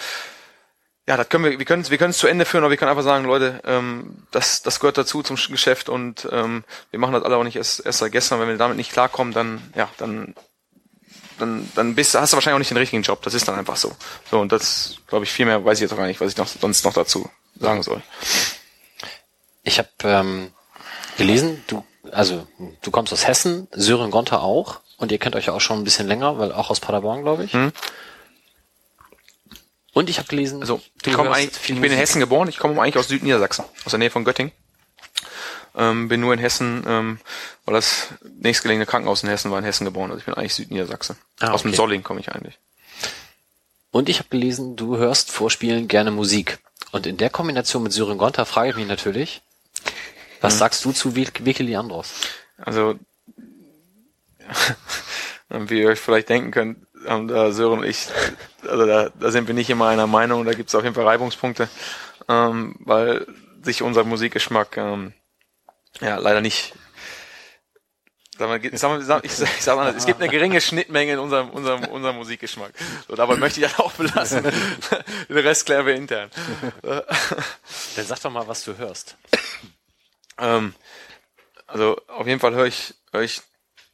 ja, 1.07 1.17
das 1.17 1.29
können 1.29 1.45
wir, 1.45 1.59
wir 1.59 1.67
können 1.67 1.83
es 1.83 1.91
wir 1.91 1.99
können 1.99 2.11
es 2.11 2.19
zu 2.19 2.29
Ende 2.29 2.45
führen, 2.45 2.63
aber 2.63 2.71
wir 2.71 2.77
können 2.77 2.91
einfach 2.91 3.03
sagen, 3.03 3.25
Leute, 3.25 3.61
ähm, 3.65 4.25
das, 4.31 4.63
das 4.63 4.81
gehört 4.81 4.97
dazu 4.99 5.23
zum 5.23 5.37
Geschäft 5.37 5.89
und 5.89 6.29
ähm, 6.31 6.65
wir 6.91 7.01
machen 7.01 7.13
das 7.13 7.25
alle 7.25 7.37
auch 7.37 7.43
nicht 7.45 7.57
erst, 7.57 7.85
erst 7.85 7.99
seit 7.99 8.13
gestern. 8.13 8.39
Wenn 8.39 8.49
wir 8.49 8.57
damit 8.57 8.77
nicht 8.77 8.93
klarkommen, 8.93 9.35
dann, 9.35 9.61
ja, 9.75 9.91
dann, 9.99 10.35
dann, 11.43 11.71
dann 11.75 11.95
bist, 11.95 12.15
hast 12.15 12.33
du 12.33 12.37
wahrscheinlich 12.37 12.55
auch 12.55 12.59
nicht 12.61 12.71
den 12.71 12.79
richtigen 12.79 13.03
Job. 13.03 13.21
Das 13.23 13.35
ist 13.35 13.47
dann 13.47 13.59
einfach 13.59 13.77
so. 13.77 13.93
So, 14.31 14.41
und 14.41 14.53
das, 14.53 14.97
glaube 15.09 15.25
ich, 15.25 15.33
viel 15.33 15.45
mehr 15.45 15.65
weiß 15.65 15.79
ich 15.79 15.83
jetzt 15.83 15.93
auch 15.93 15.99
gar 15.99 16.07
nicht, 16.07 16.21
was 16.21 16.33
ich 16.33 16.39
noch, 16.39 16.47
sonst 16.47 16.85
noch 16.85 16.95
dazu 16.95 17.29
sagen 17.59 17.83
soll. 17.83 18.03
Ich 19.65 19.79
habe 19.79 19.89
ähm, 20.05 20.53
gelesen, 21.17 21.63
du, 21.67 21.85
also 22.11 22.47
du 22.83 22.91
kommst 22.91 23.13
aus 23.13 23.27
Hessen, 23.27 23.69
Sören 23.73 24.11
Gonter 24.11 24.43
auch, 24.43 24.81
und 24.97 25.11
ihr 25.11 25.19
kennt 25.19 25.35
euch 25.35 25.47
ja 25.47 25.53
auch 25.53 25.61
schon 25.61 25.79
ein 25.79 25.85
bisschen 25.85 26.07
länger, 26.07 26.39
weil 26.39 26.53
auch 26.53 26.71
aus 26.71 26.79
Paderborn, 26.79 27.23
glaube 27.23 27.45
ich. 27.45 27.53
Hm. 27.53 27.73
Und 29.93 30.09
ich 30.09 30.19
habe 30.19 30.29
gelesen, 30.29 30.61
Also, 30.61 30.81
du 31.03 31.11
ich, 31.11 31.17
hörst 31.17 31.31
eigentlich, 31.31 31.71
ich 31.71 31.81
bin 31.81 31.93
in. 31.93 31.99
Hessen 31.99 32.21
geboren, 32.21 32.49
ich 32.49 32.59
komme 32.59 32.81
eigentlich 32.81 32.97
aus 32.97 33.09
Südniedersachsen, 33.09 33.65
aus 33.85 33.91
der 33.91 33.99
Nähe 33.99 34.11
von 34.11 34.25
Göttingen. 34.25 34.53
Ähm, 35.75 36.09
bin 36.09 36.21
nur 36.21 36.35
in 36.35 36.39
Hessen, 36.39 36.85
ähm, 36.87 37.19
weil 37.65 37.75
das 37.75 38.09
nächstgelegene 38.39 38.87
Krankenhaus 38.87 39.23
in 39.23 39.31
Hessen 39.31 39.51
war 39.51 39.59
in 39.59 39.65
Hessen 39.65 39.85
geboren. 39.85 40.11
Also 40.11 40.21
ich 40.21 40.27
bin 40.27 40.35
eigentlich 40.35 40.55
Südniedersachse. 40.55 41.17
Ah, 41.41 41.53
Aus 41.53 41.63
dem 41.63 41.71
okay. 41.71 41.77
Solling 41.77 42.03
komme 42.03 42.21
ich 42.21 42.31
eigentlich. 42.31 42.59
Und 43.91 44.09
ich 44.09 44.19
habe 44.19 44.29
gelesen, 44.29 44.77
du 44.77 44.97
hörst 44.97 45.31
vor 45.31 45.51
Spielen 45.51 45.89
gerne 45.89 46.11
Musik. 46.11 46.59
Und 46.93 47.07
in 47.07 47.17
der 47.17 47.31
Kombination 47.31 47.83
mit 47.83 47.93
Sören 47.93 48.19
Gonter 48.19 48.45
frage 48.45 48.71
ich 48.71 48.77
mich 48.77 48.87
natürlich, 48.87 49.43
was 50.41 50.59
sagst 50.59 50.85
du 50.85 50.93
zu 50.93 51.15
Vicky 51.15 51.63
Leandros? 51.63 52.13
Also, 52.59 52.99
wie 55.49 55.81
ihr 55.81 55.89
euch 55.89 56.01
vielleicht 56.01 56.29
denken 56.29 56.51
könnt, 56.51 56.87
haben 57.07 57.29
da 57.29 57.53
Sören 57.53 57.81
und 57.81 57.85
ich, 57.85 58.09
also 58.63 58.87
da, 58.87 59.11
da 59.19 59.31
sind 59.31 59.47
wir 59.47 59.55
nicht 59.55 59.71
immer 59.71 59.89
einer 59.89 60.07
Meinung, 60.07 60.45
da 60.45 60.53
gibt 60.53 60.69
es 60.69 60.75
auf 60.75 60.83
jeden 60.83 60.95
Fall 60.95 61.07
Reibungspunkte, 61.07 61.69
ähm, 62.29 62.77
weil 62.81 63.27
sich 63.63 63.83
unser 63.83 64.05
Musikgeschmack 64.05 64.77
ähm, 64.77 65.13
ja 66.01 66.17
leider 66.17 66.41
nicht 66.41 66.75
ich 68.33 68.39
sag 68.39 68.49
mal, 68.49 69.21
ich 69.23 69.33
sag, 69.33 69.77
mal, 69.77 69.95
es 69.95 70.07
gibt 70.07 70.21
eine 70.21 70.31
geringe 70.31 70.61
Schnittmenge 70.61 71.13
in 71.13 71.19
unserem, 71.19 71.51
unserem, 71.51 71.85
unserem 71.85 72.17
Musikgeschmack. 72.17 72.73
So, 73.07 73.15
dabei 73.15 73.37
möchte 73.37 73.61
ich 73.61 73.71
das 73.71 73.79
auch 73.79 73.93
belassen. 73.93 74.43
Den 75.29 75.39
Rest 75.39 75.67
klären 75.67 75.87
wir 75.87 75.95
intern. 75.95 76.31
Dann 76.83 77.05
sag 77.97 78.21
doch 78.21 78.31
mal, 78.31 78.49
was 78.49 78.65
du 78.65 78.77
hörst. 78.79 79.17
Ähm, 80.39 80.75
also 81.67 82.01
auf 82.09 82.27
jeden 82.27 82.41
Fall 82.41 82.55
höre 82.55 82.67
ich, 82.67 82.95
höre 83.13 83.23
ich 83.23 83.43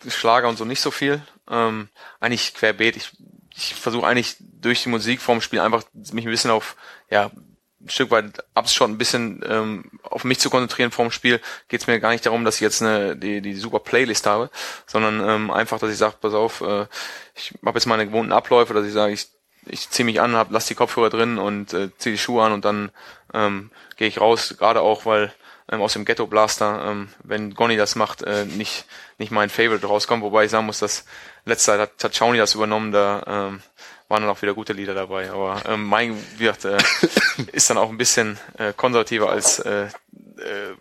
Schlager 0.06 0.48
und 0.48 0.56
so 0.56 0.64
nicht 0.64 0.80
so 0.80 0.92
viel. 0.92 1.20
Ähm, 1.50 1.88
eigentlich 2.20 2.54
querbeet. 2.54 2.96
Ich, 2.96 3.10
ich 3.56 3.74
versuche 3.74 4.06
eigentlich 4.06 4.36
durch 4.38 4.84
die 4.84 4.88
Musik 4.88 5.20
vorm 5.20 5.40
Spiel 5.40 5.60
einfach 5.60 5.82
mich 5.92 6.24
ein 6.24 6.30
bisschen 6.30 6.52
auf, 6.52 6.76
ja, 7.10 7.32
ein 7.80 7.88
Stück 7.88 8.10
weit 8.10 8.44
abzuschotten, 8.54 8.94
ein 8.94 8.98
bisschen 8.98 9.44
ähm, 9.48 9.84
auf 10.02 10.24
mich 10.24 10.40
zu 10.40 10.50
konzentrieren 10.50 10.90
vorm 10.90 11.10
Spiel. 11.10 11.40
Geht 11.68 11.80
es 11.80 11.86
mir 11.86 12.00
gar 12.00 12.10
nicht 12.10 12.26
darum, 12.26 12.44
dass 12.44 12.56
ich 12.56 12.60
jetzt 12.60 12.82
eine 12.82 13.16
die, 13.16 13.40
die 13.40 13.54
super 13.54 13.78
Playlist 13.78 14.26
habe, 14.26 14.50
sondern 14.86 15.20
ähm, 15.26 15.50
einfach, 15.50 15.78
dass 15.78 15.90
ich 15.90 15.98
sage, 15.98 16.16
pass 16.20 16.34
auf, 16.34 16.60
äh, 16.60 16.86
ich 17.34 17.54
habe 17.64 17.78
jetzt 17.78 17.86
meine 17.86 18.06
gewohnten 18.06 18.32
Abläufe, 18.32 18.74
dass 18.74 18.86
ich 18.86 18.92
sage, 18.92 19.12
ich 19.12 19.28
ich 19.70 19.90
ziehe 19.90 20.06
mich 20.06 20.20
an, 20.20 20.34
hab, 20.34 20.50
lass 20.50 20.66
die 20.66 20.74
Kopfhörer 20.74 21.10
drin 21.10 21.38
und 21.38 21.72
äh, 21.74 21.90
ziehe 21.98 22.14
die 22.14 22.18
Schuhe 22.18 22.42
an 22.42 22.52
und 22.52 22.64
dann 22.64 22.90
ähm, 23.34 23.70
gehe 23.96 24.08
ich 24.08 24.20
raus, 24.20 24.54
gerade 24.58 24.80
auch, 24.80 25.04
weil 25.04 25.32
ähm, 25.70 25.82
aus 25.82 25.92
dem 25.92 26.04
Ghetto 26.04 26.26
Blaster, 26.26 26.84
ähm, 26.86 27.08
wenn 27.22 27.54
Gonny 27.54 27.76
das 27.76 27.94
macht, 27.94 28.22
äh, 28.22 28.44
nicht 28.44 28.86
nicht 29.18 29.32
mein 29.32 29.50
Favorite 29.50 29.86
rauskommt, 29.86 30.22
wobei 30.22 30.44
ich 30.44 30.50
sagen 30.50 30.66
muss, 30.66 30.78
dass 30.78 31.04
letzte 31.44 31.72
Zeit 31.72 32.02
hat, 32.02 32.16
Shawnee 32.16 32.38
das 32.38 32.54
übernommen, 32.54 32.92
da 32.92 33.22
ähm, 33.26 33.62
waren 34.08 34.22
dann 34.22 34.30
auch 34.30 34.40
wieder 34.40 34.54
gute 34.54 34.72
Lieder 34.72 34.94
dabei, 34.94 35.30
aber 35.30 35.62
ähm, 35.66 35.84
mein 35.84 36.16
wie 36.36 36.44
gesagt, 36.44 36.64
äh, 36.64 36.78
ist 37.52 37.68
dann 37.70 37.78
auch 37.78 37.90
ein 37.90 37.98
bisschen 37.98 38.38
äh, 38.56 38.72
konservativer 38.72 39.30
als 39.30 39.58
äh, 39.60 39.84
äh, 39.84 39.88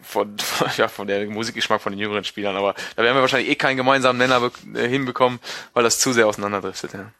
von, 0.01 0.35
ja, 0.77 0.87
von 0.87 1.07
der 1.07 1.25
Musikgeschmack 1.27 1.81
von 1.81 1.91
den 1.91 1.99
jüngeren 1.99 2.23
Spielern, 2.23 2.55
aber 2.55 2.73
da 2.95 3.03
werden 3.03 3.15
wir 3.15 3.21
wahrscheinlich 3.21 3.49
eh 3.49 3.55
keinen 3.55 3.77
gemeinsamen 3.77 4.17
Nenner 4.17 4.51
äh, 4.75 4.87
hinbekommen, 4.87 5.39
weil 5.73 5.83
das 5.83 5.99
zu 5.99 6.13
sehr 6.13 6.27
auseinanderdriftet. 6.27 6.93
Ja. 6.93 7.11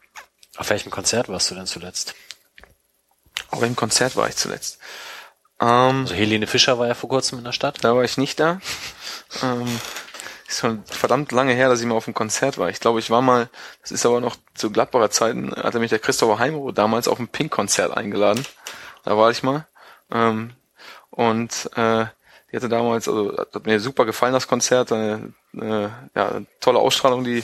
Auf 0.58 0.70
welchem 0.70 0.92
Konzert 0.92 1.30
warst 1.30 1.52
du 1.52 1.56
denn 1.56 1.68
zuletzt? 1.68 2.16
Auf 3.50 3.62
welchem 3.62 3.76
Konzert 3.76 4.16
war 4.16 4.28
ich 4.30 4.36
zuletzt? 4.36 4.80
Ähm, 5.60 6.02
Also 6.02 6.16
Helene 6.16 6.48
Fischer 6.48 6.80
war 6.80 6.88
ja 6.88 6.94
vor 6.94 7.10
kurzem 7.10 7.38
in 7.40 7.44
der 7.44 7.52
Stadt. 7.52 7.84
da 7.84 7.96
war 7.96 8.04
ich 8.04 8.18
nicht 8.18 8.40
da. 8.40 8.60
Ähm, 9.44 9.80
ist 10.48 10.60
schon 10.60 10.84
verdammt 10.86 11.32
lange 11.32 11.54
her, 11.54 11.70
dass 11.70 11.82
ich 11.82 11.86
mal 11.86 11.96
auf 11.96 12.08
einem 12.08 12.14
Konzert 12.14 12.58
war. 12.58 12.70
Ich 12.70 12.80
glaube, 12.80 13.00
ich 13.00 13.10
war 13.10 13.22
mal, 13.22 13.50
das 13.82 13.92
ist 13.92 14.06
aber 14.06 14.22
noch 14.22 14.38
zu 14.54 14.72
Gladbacher 14.72 15.12
Zeiten, 15.12 15.52
hatte 15.56 15.80
mich 15.80 15.90
der 15.90 16.00
Christopher 16.00 16.40
Heimroth 16.40 16.78
damals 16.78 17.08
auf 17.08 17.20
ein 17.20 17.28
Pink-Konzert 17.28 17.96
eingeladen. 17.96 18.46
Da 19.04 19.18
war 19.18 19.30
ich 19.32 19.44
mal. 19.44 19.68
Ähm, 20.12 20.52
und 21.10 21.70
äh, 21.76 22.06
die 22.52 22.56
hatte 22.56 22.70
damals, 22.70 23.08
also 23.08 23.38
hat 23.38 23.66
mir 23.66 23.80
super 23.80 24.06
gefallen, 24.06 24.34
das 24.34 24.48
Konzert. 24.48 24.92
Eine, 24.92 25.34
eine 25.54 26.10
ja, 26.16 26.42
tolle 26.62 26.80
Ausstrahlung, 26.80 27.24
die, 27.24 27.44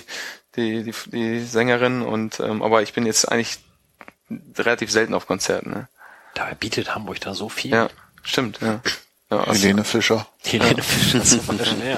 die, 0.56 0.84
die, 0.84 0.94
die 1.12 1.40
Sängerin. 1.42 2.02
Und 2.02 2.40
ähm, 2.40 2.62
aber 2.62 2.84
ich 2.84 2.94
bin 2.94 3.06
jetzt 3.06 3.30
eigentlich 3.30 3.60
relativ 4.58 4.92
selten 4.92 5.14
auf 5.14 5.28
Konzerten. 5.28 5.72
Ne? 5.72 5.90
Dabei 6.36 6.56
bietet 6.56 6.96
Hamburg 6.96 7.20
da 7.20 7.34
so 7.34 7.50
viel. 7.50 7.72
Ja, 7.72 7.90
stimmt, 8.24 8.60
ja. 8.62 8.82
Ja 9.36 9.44
also, 9.44 9.62
Helene 9.62 9.84
Fischer. 9.84 10.28
Helene 10.44 10.82
Fischer 10.82 11.24
zum 11.24 11.46
Beispiel, 11.58 11.88
ja. 11.88 11.98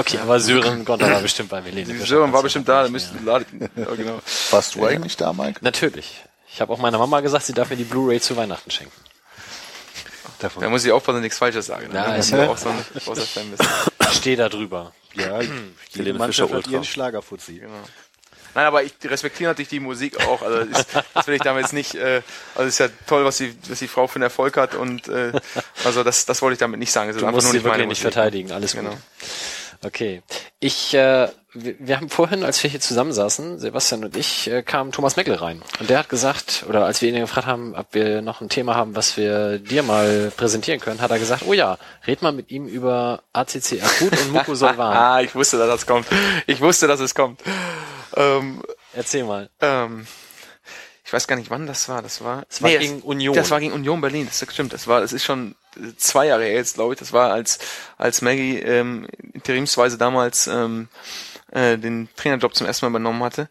Okay, 0.00 0.18
aber 0.18 0.40
Sören 0.40 0.84
Gonter 0.84 1.10
war 1.10 1.20
bestimmt 1.20 1.48
bei 1.50 1.60
Helene 1.62 1.92
Fischer. 1.94 2.06
Sören 2.06 2.32
war 2.32 2.42
bestimmt 2.42 2.68
da, 2.68 2.82
da 2.84 2.88
müssten 2.88 3.24
ja, 3.26 3.38
genau. 3.94 4.20
Warst 4.50 4.74
du 4.74 4.86
eigentlich 4.86 5.16
da, 5.16 5.32
Mike? 5.32 5.58
Natürlich. 5.62 6.22
Ich 6.52 6.60
habe 6.60 6.72
auch 6.72 6.78
meiner 6.78 6.98
Mama 6.98 7.20
gesagt, 7.20 7.44
sie 7.46 7.52
darf 7.52 7.70
mir 7.70 7.76
die 7.76 7.84
Blu-ray 7.84 8.20
zu 8.20 8.36
Weihnachten 8.36 8.70
schenken. 8.70 8.92
Davon. 10.38 10.62
Da 10.62 10.68
muss 10.68 10.84
ich 10.84 10.92
aufpassen, 10.92 11.16
dass 11.16 11.20
ich 11.20 11.24
nichts 11.24 11.38
Falsches 11.38 11.66
sage. 11.66 11.88
Ne? 11.88 11.94
Ja, 11.94 12.18
du 12.18 12.36
ja- 12.36 12.48
auch 12.50 12.58
so 12.58 12.68
ein 12.68 12.84
großer 13.04 13.22
Fan 13.22 13.50
bist. 13.50 13.62
Ich 14.10 14.16
stehe 14.18 14.36
da 14.36 14.48
drüber. 14.48 14.92
Ja, 15.14 15.40
jede 15.40 15.52
Helene 15.94 16.18
Mannschaft 16.18 16.48
Fischer 16.50 16.58
hat 16.58 16.66
ihren 16.66 16.74
Ultra. 16.80 16.84
Schlagerfuzzi. 16.92 17.62
Nein, 18.56 18.64
aber 18.64 18.82
ich 18.82 18.94
respektiere 19.04 19.50
natürlich 19.50 19.68
die 19.68 19.80
Musik 19.80 20.18
auch. 20.26 20.40
Also 20.42 20.58
ist, 20.60 20.88
das 21.14 21.26
will 21.26 21.34
ich 21.34 21.42
damit 21.42 21.62
jetzt 21.62 21.72
nicht. 21.74 21.94
Äh, 21.94 22.22
also 22.54 22.66
ist 22.66 22.78
ja 22.78 22.88
toll, 23.06 23.24
was 23.24 23.36
die, 23.36 23.54
was 23.68 23.78
die 23.78 23.86
Frau 23.86 24.06
für 24.06 24.16
einen 24.16 24.22
Erfolg 24.24 24.56
hat 24.56 24.74
und 24.74 25.08
äh, 25.08 25.32
also 25.84 26.02
das, 26.02 26.24
das 26.24 26.40
wollte 26.40 26.54
ich 26.54 26.58
damit 26.58 26.80
nicht 26.80 26.90
sagen. 26.90 27.10
Ist 27.10 27.20
Du 27.20 27.26
musst 27.26 27.52
sie 27.52 27.62
wirklich 27.62 27.86
nicht 27.86 28.00
verteidigen. 28.00 28.52
Alles 28.52 28.72
Genau. 28.72 28.90
gut. 28.90 28.98
Okay. 29.84 30.22
Ich, 30.58 30.94
äh, 30.94 31.28
wir, 31.52 31.74
wir 31.78 31.96
haben 31.96 32.08
vorhin, 32.08 32.44
als 32.44 32.62
wir 32.62 32.70
hier 32.70 32.80
zusammensaßen, 32.80 33.58
Sebastian 33.58 34.04
und 34.04 34.16
ich, 34.16 34.50
äh, 34.50 34.62
kam 34.62 34.90
Thomas 34.90 35.16
Meckel 35.16 35.34
rein. 35.34 35.62
Und 35.78 35.90
der 35.90 35.98
hat 35.98 36.08
gesagt, 36.08 36.64
oder 36.68 36.86
als 36.86 37.02
wir 37.02 37.10
ihn 37.10 37.20
gefragt 37.20 37.46
haben, 37.46 37.74
ob 37.74 37.86
wir 37.92 38.22
noch 38.22 38.40
ein 38.40 38.48
Thema 38.48 38.74
haben, 38.74 38.96
was 38.96 39.16
wir 39.16 39.58
dir 39.58 39.82
mal 39.82 40.32
präsentieren 40.36 40.80
können, 40.80 41.00
hat 41.02 41.10
er 41.10 41.18
gesagt, 41.18 41.42
oh 41.46 41.52
ja, 41.52 41.76
red 42.06 42.22
mal 42.22 42.32
mit 42.32 42.50
ihm 42.50 42.66
über 42.66 43.22
ACC 43.34 43.82
Akut 43.82 44.12
und 44.12 44.32
Mucosolvan. 44.32 44.96
Ah, 44.96 45.20
ich 45.20 45.34
wusste, 45.34 45.58
dass 45.58 45.68
das 45.68 45.86
kommt. 45.86 46.06
Ich 46.46 46.60
wusste, 46.60 46.86
dass 46.86 47.00
es 47.00 47.14
kommt. 47.14 47.40
Ähm, 48.16 48.62
Erzähl 48.92 49.24
mal. 49.24 49.50
ähm, 49.60 50.06
ich 51.04 51.12
weiß 51.12 51.28
gar 51.28 51.36
nicht, 51.36 51.50
wann 51.50 51.68
das 51.68 51.88
war. 51.88 52.02
Das 52.02 52.24
war, 52.24 52.44
Das 52.48 52.62
war 52.62 52.70
gegen 52.70 53.00
Union. 53.02 53.34
Das 53.34 53.50
war 53.50 53.60
gegen 53.60 53.72
Union 53.72 54.00
Berlin. 54.00 54.26
Das 54.26 54.44
stimmt. 54.52 54.72
Das 54.72 54.88
war, 54.88 55.00
das 55.00 55.12
ist 55.12 55.24
schon 55.24 55.54
äh, 55.76 55.94
zwei 55.96 56.26
Jahre 56.26 56.44
her 56.44 56.54
jetzt, 56.54 56.74
glaube 56.74 56.94
ich. 56.94 56.98
Das 56.98 57.12
war 57.12 57.30
als 57.32 57.60
als 57.96 58.22
Maggie 58.22 58.58
ähm, 58.58 59.06
interimsweise 59.32 59.98
damals 59.98 60.48
ähm, 60.48 60.88
äh, 61.52 61.78
den 61.78 62.08
Trainerjob 62.16 62.54
zum 62.56 62.66
ersten 62.66 62.86
Mal 62.86 62.90
übernommen 62.90 63.22
hatte 63.22 63.48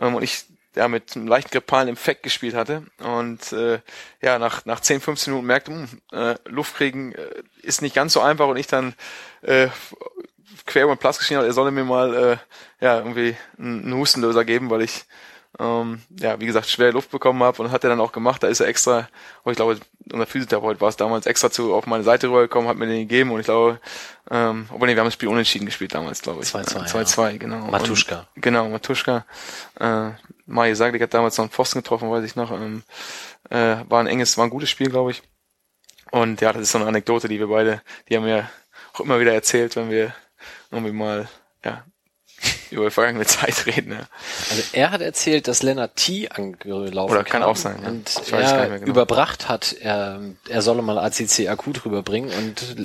ähm, 0.00 0.16
und 0.16 0.22
ich 0.24 0.46
ja 0.74 0.88
mit 0.88 1.16
einem 1.16 1.26
leicht 1.26 1.52
grippalen 1.52 1.88
Infekt 1.88 2.22
gespielt 2.22 2.54
hatte 2.54 2.82
und 2.98 3.52
äh, 3.52 3.80
ja 4.20 4.38
nach 4.38 4.66
nach 4.66 4.80
10 4.80 5.00
15 5.00 5.32
Minuten 5.32 5.46
merkte, 5.46 5.72
hm, 5.72 5.88
äh, 6.12 6.34
Luft 6.44 6.74
kriegen 6.74 7.12
äh, 7.12 7.42
ist 7.62 7.82
nicht 7.82 7.94
ganz 7.94 8.12
so 8.12 8.20
einfach 8.20 8.48
und 8.48 8.56
ich 8.56 8.66
dann 8.66 8.94
äh, 9.42 9.68
quer 10.66 10.84
über 10.84 10.94
den 10.94 10.98
Platz 10.98 11.18
geschrien 11.18 11.38
hat, 11.38 11.46
er 11.46 11.52
solle 11.52 11.70
mir 11.70 11.84
mal 11.84 12.14
äh, 12.14 12.84
ja 12.84 12.98
irgendwie 12.98 13.36
einen 13.58 13.94
Hustenlöser 13.94 14.44
geben, 14.44 14.70
weil 14.70 14.82
ich 14.82 15.06
ähm, 15.58 16.02
ja, 16.18 16.38
wie 16.38 16.46
gesagt, 16.46 16.68
schwer 16.68 16.92
Luft 16.92 17.10
bekommen 17.10 17.42
habe 17.42 17.62
und 17.62 17.70
hat 17.70 17.82
er 17.84 17.90
dann 17.90 18.00
auch 18.00 18.12
gemacht. 18.12 18.42
Da 18.42 18.48
ist 18.48 18.60
er 18.60 18.66
extra, 18.66 19.08
oh, 19.44 19.50
ich 19.50 19.56
glaube, 19.56 19.78
unser 20.12 20.26
Physiotherapeut 20.26 20.80
war 20.80 20.88
es 20.88 20.96
damals 20.96 21.26
extra 21.26 21.50
zu 21.50 21.74
auf 21.74 21.86
meine 21.86 22.04
Seite 22.04 22.28
rübergekommen, 22.28 22.68
hat 22.68 22.76
mir 22.76 22.86
den 22.86 23.08
gegeben 23.08 23.30
und 23.30 23.40
ich 23.40 23.46
glaube, 23.46 23.80
ähm, 24.30 24.66
obwohl 24.70 24.88
nee, 24.88 24.94
wir 24.94 25.00
haben 25.00 25.06
das 25.06 25.14
Spiel 25.14 25.28
unentschieden 25.28 25.66
gespielt 25.66 25.94
damals, 25.94 26.20
glaube 26.20 26.42
ich. 26.42 26.48
2-2, 26.48 26.74
Ja, 26.74 26.84
2-2, 26.84 27.38
genau. 27.38 27.58
Matuschka. 27.70 28.26
Und, 28.34 28.42
genau, 28.42 28.68
Matuschka. 28.68 29.24
Äh, 29.80 30.10
Maje 30.44 30.76
Saglik 30.76 31.02
hat 31.02 31.14
damals 31.14 31.38
noch 31.38 31.44
einen 31.44 31.52
Pfosten 31.52 31.78
getroffen, 31.78 32.10
weiß 32.10 32.24
ich 32.24 32.36
noch. 32.36 32.52
Ähm, 32.52 32.82
äh, 33.48 33.76
war 33.88 34.00
ein 34.00 34.06
enges, 34.06 34.36
war 34.36 34.44
ein 34.44 34.50
gutes 34.50 34.68
Spiel, 34.68 34.90
glaube 34.90 35.12
ich. 35.12 35.22
Und 36.10 36.40
ja, 36.40 36.52
das 36.52 36.62
ist 36.62 36.72
so 36.72 36.78
eine 36.78 36.86
Anekdote, 36.86 37.28
die 37.28 37.38
wir 37.38 37.48
beide, 37.48 37.82
die 38.08 38.16
haben 38.16 38.24
mir 38.24 38.48
auch 38.92 39.00
immer 39.00 39.20
wieder 39.20 39.32
erzählt, 39.32 39.74
wenn 39.76 39.90
wir 39.90 40.14
irgendwie 40.70 40.92
mal, 40.92 41.28
ja, 41.64 41.84
über 42.70 42.90
vergangene 42.90 43.24
Zeit 43.26 43.66
reden. 43.66 43.92
Ja. 43.92 44.06
Also 44.50 44.62
er 44.72 44.90
hat 44.90 45.00
erzählt, 45.00 45.48
dass 45.48 45.62
Lennart 45.62 45.96
T. 45.96 46.28
angelaufen 46.28 47.12
Oder 47.14 47.24
kann 47.24 47.42
auch 47.42 47.56
sein, 47.56 47.78
ja. 47.82 47.88
und 47.88 48.10
er 48.32 48.68
genau. 48.80 48.86
überbracht 48.90 49.48
hat, 49.48 49.72
er, 49.80 50.20
er 50.48 50.62
solle 50.62 50.82
mal 50.82 50.98
ACC 50.98 51.48
akut 51.48 51.84
rüberbringen 51.84 52.30
und 52.30 52.76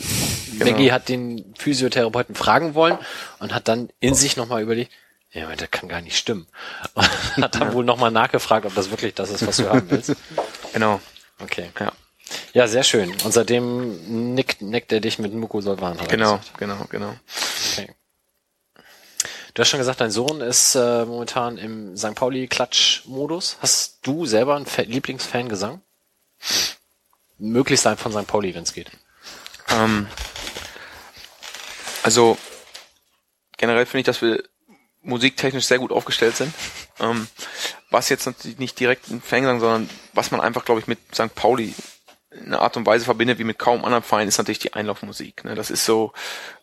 Genau. 0.57 0.71
Maggie 0.73 0.91
hat 0.91 1.09
den 1.09 1.53
Physiotherapeuten 1.57 2.35
fragen 2.35 2.75
wollen 2.75 2.97
und 3.39 3.53
hat 3.55 3.67
dann 3.67 3.89
in 3.99 4.13
sich 4.13 4.37
nochmal 4.37 4.61
überlegt, 4.61 4.91
ja, 5.31 5.47
das 5.55 5.71
kann 5.71 5.89
gar 5.89 6.01
nicht 6.01 6.17
stimmen. 6.17 6.45
Und 6.93 7.07
hat 7.43 7.55
dann 7.55 7.71
wohl 7.73 7.85
nochmal 7.85 8.11
nachgefragt, 8.11 8.65
ob 8.65 8.75
das 8.75 8.91
wirklich 8.91 9.13
das 9.15 9.29
ist, 9.29 9.47
was 9.47 9.57
du 9.57 9.69
haben 9.69 9.89
willst. 9.89 10.13
Genau. 10.73 10.99
Okay. 11.41 11.69
Ja. 11.79 11.93
Ja, 12.53 12.67
sehr 12.67 12.83
schön. 12.83 13.11
Und 13.23 13.31
seitdem 13.31 14.33
nickt, 14.35 14.61
neckt 14.61 14.91
er 14.91 14.99
dich 14.99 15.19
mit 15.19 15.33
Muko 15.33 15.61
Solvan. 15.61 15.93
hat 15.93 16.01
er 16.11 16.17
Genau, 16.17 16.37
gesagt. 16.37 16.57
genau, 16.57 16.85
genau. 16.89 17.13
Du 19.53 19.61
hast 19.61 19.69
schon 19.69 19.79
gesagt, 19.79 19.99
dein 19.99 20.11
Sohn 20.11 20.39
ist 20.41 20.75
äh, 20.75 21.05
momentan 21.05 21.57
im 21.57 21.97
St. 21.97 22.15
Pauli-Klatsch-Modus. 22.15 23.57
Hast 23.61 23.99
du 24.03 24.25
selber 24.25 24.55
einen 24.55 24.65
Fa- 24.65 24.83
Lieblingsfangesang? 24.83 25.81
Möglichst 27.37 27.85
ein 27.85 27.97
von 27.97 28.13
St. 28.13 28.27
Pauli, 28.27 28.55
wenn 28.55 28.63
es 28.63 28.73
geht. 28.73 28.89
Ähm, 29.69 30.07
also 32.03 32.37
generell 33.57 33.85
finde 33.85 33.99
ich, 34.01 34.05
dass 34.05 34.21
wir 34.21 34.41
musiktechnisch 35.01 35.65
sehr 35.65 35.79
gut 35.79 35.91
aufgestellt 35.91 36.37
sind. 36.37 36.53
Ähm, 36.99 37.27
was 37.89 38.07
jetzt 38.07 38.25
natürlich 38.25 38.57
nicht 38.59 38.79
direkt 38.79 39.09
ein 39.09 39.21
Fangesang, 39.21 39.59
sondern 39.59 39.89
was 40.13 40.31
man 40.31 40.39
einfach, 40.39 40.63
glaube 40.63 40.79
ich, 40.79 40.87
mit 40.87 40.99
St. 41.13 41.35
Pauli 41.35 41.75
in 42.31 42.47
einer 42.47 42.61
Art 42.61 42.77
und 42.77 42.85
Weise 42.85 43.05
verbindet 43.05 43.39
wie 43.39 43.43
mit 43.43 43.59
kaum 43.59 43.83
anderen 43.83 44.03
Vereinen, 44.03 44.29
ist 44.29 44.37
natürlich 44.37 44.59
die 44.59 44.73
Einlaufmusik. 44.73 45.43
Ne? 45.43 45.55
Das 45.55 45.69
ist 45.69 45.85
so, 45.85 46.13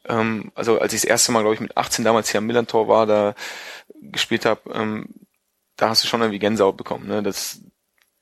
ähm, 0.07 0.51
also 0.55 0.81
als 0.81 0.93
ich 0.95 1.03
das 1.03 1.11
erste 1.11 1.33
Mal, 1.33 1.41
glaube 1.41 1.55
ich, 1.55 1.61
mit 1.61 1.77
18 1.77 2.05
damals 2.05 2.31
hier 2.31 2.39
am 2.39 2.47
Millantor 2.47 2.89
war, 2.89 3.07
da 3.07 3.35
gespielt 4.01 4.47
habe, 4.47 4.61
ähm, 4.73 5.07
da 5.77 5.91
hast 5.91 6.03
du 6.03 6.09
schon 6.09 6.21
irgendwie 6.23 6.39
Gänsehaut 6.39 6.77
bekommen. 6.77 7.07
Ne? 7.07 7.23
Das, 7.23 7.61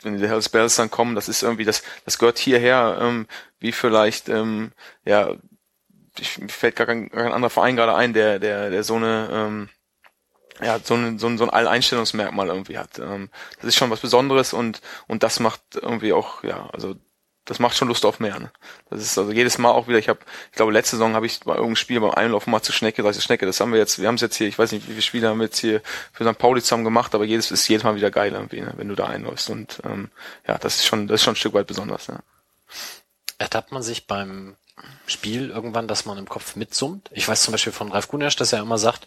wenn 0.03 0.19
die 0.19 0.29
Hells 0.29 0.49
Bells 0.49 0.77
dann 0.77 0.91
kommen, 0.91 1.15
das 1.15 1.29
ist 1.29 1.43
irgendwie, 1.43 1.65
das, 1.65 1.83
das 2.05 2.19
gehört 2.19 2.39
hierher, 2.39 2.99
ähm, 3.01 3.27
wie 3.61 3.73
vielleicht, 3.73 4.29
ähm, 4.29 4.73
ja, 5.05 5.35
ich, 6.19 6.39
mir 6.39 6.49
fällt 6.49 6.77
gar 6.77 6.87
kein, 6.87 7.09
gar 7.09 7.25
kein 7.25 7.33
anderer 7.33 7.51
Verein 7.51 7.77
gerade 7.77 7.95
ein, 7.95 8.13
der, 8.13 8.39
der, 8.39 8.71
der 8.71 8.83
so 8.83 8.97
eine, 8.97 9.29
ähm, 9.31 9.69
ja, 10.61 10.79
so 10.83 10.95
ein, 10.95 11.19
so 11.19 11.27
ein, 11.27 11.39
so 11.39 11.45
ein 11.45 11.51
Alleinstellungsmerkmal 11.51 12.49
irgendwie 12.49 12.79
hat. 12.79 12.99
Ähm, 12.99 13.31
das 13.57 13.67
ist 13.67 13.77
schon 13.77 13.91
was 13.91 14.01
Besonderes 14.01 14.53
und, 14.53 14.81
und 15.07 15.23
das 15.23 15.39
macht 15.41 15.61
irgendwie 15.75 16.13
auch, 16.13 16.43
ja, 16.43 16.69
also 16.73 16.97
das 17.47 17.61
macht 17.61 17.77
schon 17.77 17.89
Lust 17.89 18.05
auf 18.05 18.21
mehr. 18.21 18.39
Ne? 18.39 18.51
Das 18.91 19.01
ist 19.01 19.17
also 19.17 19.33
jedes 19.33 19.57
Mal 19.57 19.71
auch 19.71 19.89
wieder, 19.89 19.99
ich 19.99 20.09
habe, 20.09 20.19
ich 20.51 20.57
glaube, 20.57 20.73
letzte 20.73 20.97
Saison 20.97 21.15
habe 21.15 21.27
ich 21.27 21.41
bei 21.41 21.53
irgendeinem 21.53 21.77
Spiel 21.77 22.01
beim 22.01 22.11
Einlaufen 22.11 22.51
mal 22.51 22.61
zu 22.61 22.73
Schnecke, 22.73 23.03
sag 23.03 23.17
ich, 23.17 23.23
Schnecke, 23.23 23.47
das 23.47 23.61
haben 23.61 23.73
wir 23.73 23.79
jetzt, 23.79 24.01
wir 24.01 24.09
haben 24.09 24.17
es 24.17 24.21
jetzt 24.21 24.37
hier, 24.37 24.49
ich 24.49 24.59
weiß 24.59 24.73
nicht, 24.73 24.87
wie 24.87 24.91
viele 24.91 25.03
Spiele 25.03 25.29
haben 25.29 25.39
wir 25.39 25.47
jetzt 25.47 25.59
hier 25.59 25.81
für 26.13 26.29
St. 26.29 26.39
Pauli 26.39 26.61
zusammen 26.61 26.85
gemacht, 26.85 27.15
aber 27.15 27.25
jedes 27.25 27.51
ist 27.51 27.67
jedes 27.69 27.85
Mal 27.85 27.95
wieder 27.95 28.11
geil 28.11 28.33
irgendwie, 28.33 28.61
ne, 28.61 28.75
wenn 28.77 28.89
du 28.89 28.97
da 28.97 29.07
einläufst. 29.07 29.49
Und 29.49 29.81
ähm, 29.85 30.11
ja, 30.47 30.59
das 30.59 30.77
ist 30.77 30.87
schon, 30.87 31.07
das 31.07 31.21
ist 31.21 31.25
schon 31.25 31.35
ein 31.35 31.37
Stück 31.37 31.55
weit 31.55 31.67
besonders, 31.67 32.09
ja. 32.09 32.19
Ertappt 33.39 33.71
man 33.71 33.83
sich 33.83 34.07
beim 34.07 34.57
Spiel 35.07 35.51
irgendwann, 35.51 35.89
dass 35.89 36.05
man 36.05 36.19
im 36.19 36.29
Kopf 36.29 36.57
mitsummt? 36.57 37.11
Ich 37.13 37.29
weiß 37.29 37.43
zum 37.43 37.53
Beispiel 37.53 37.73
von 37.73 37.93
Ralf 37.93 38.09
Gunesch, 38.09 38.37
dass 38.37 38.53
er 38.53 38.61
immer 38.61 38.79
sagt, 38.79 39.07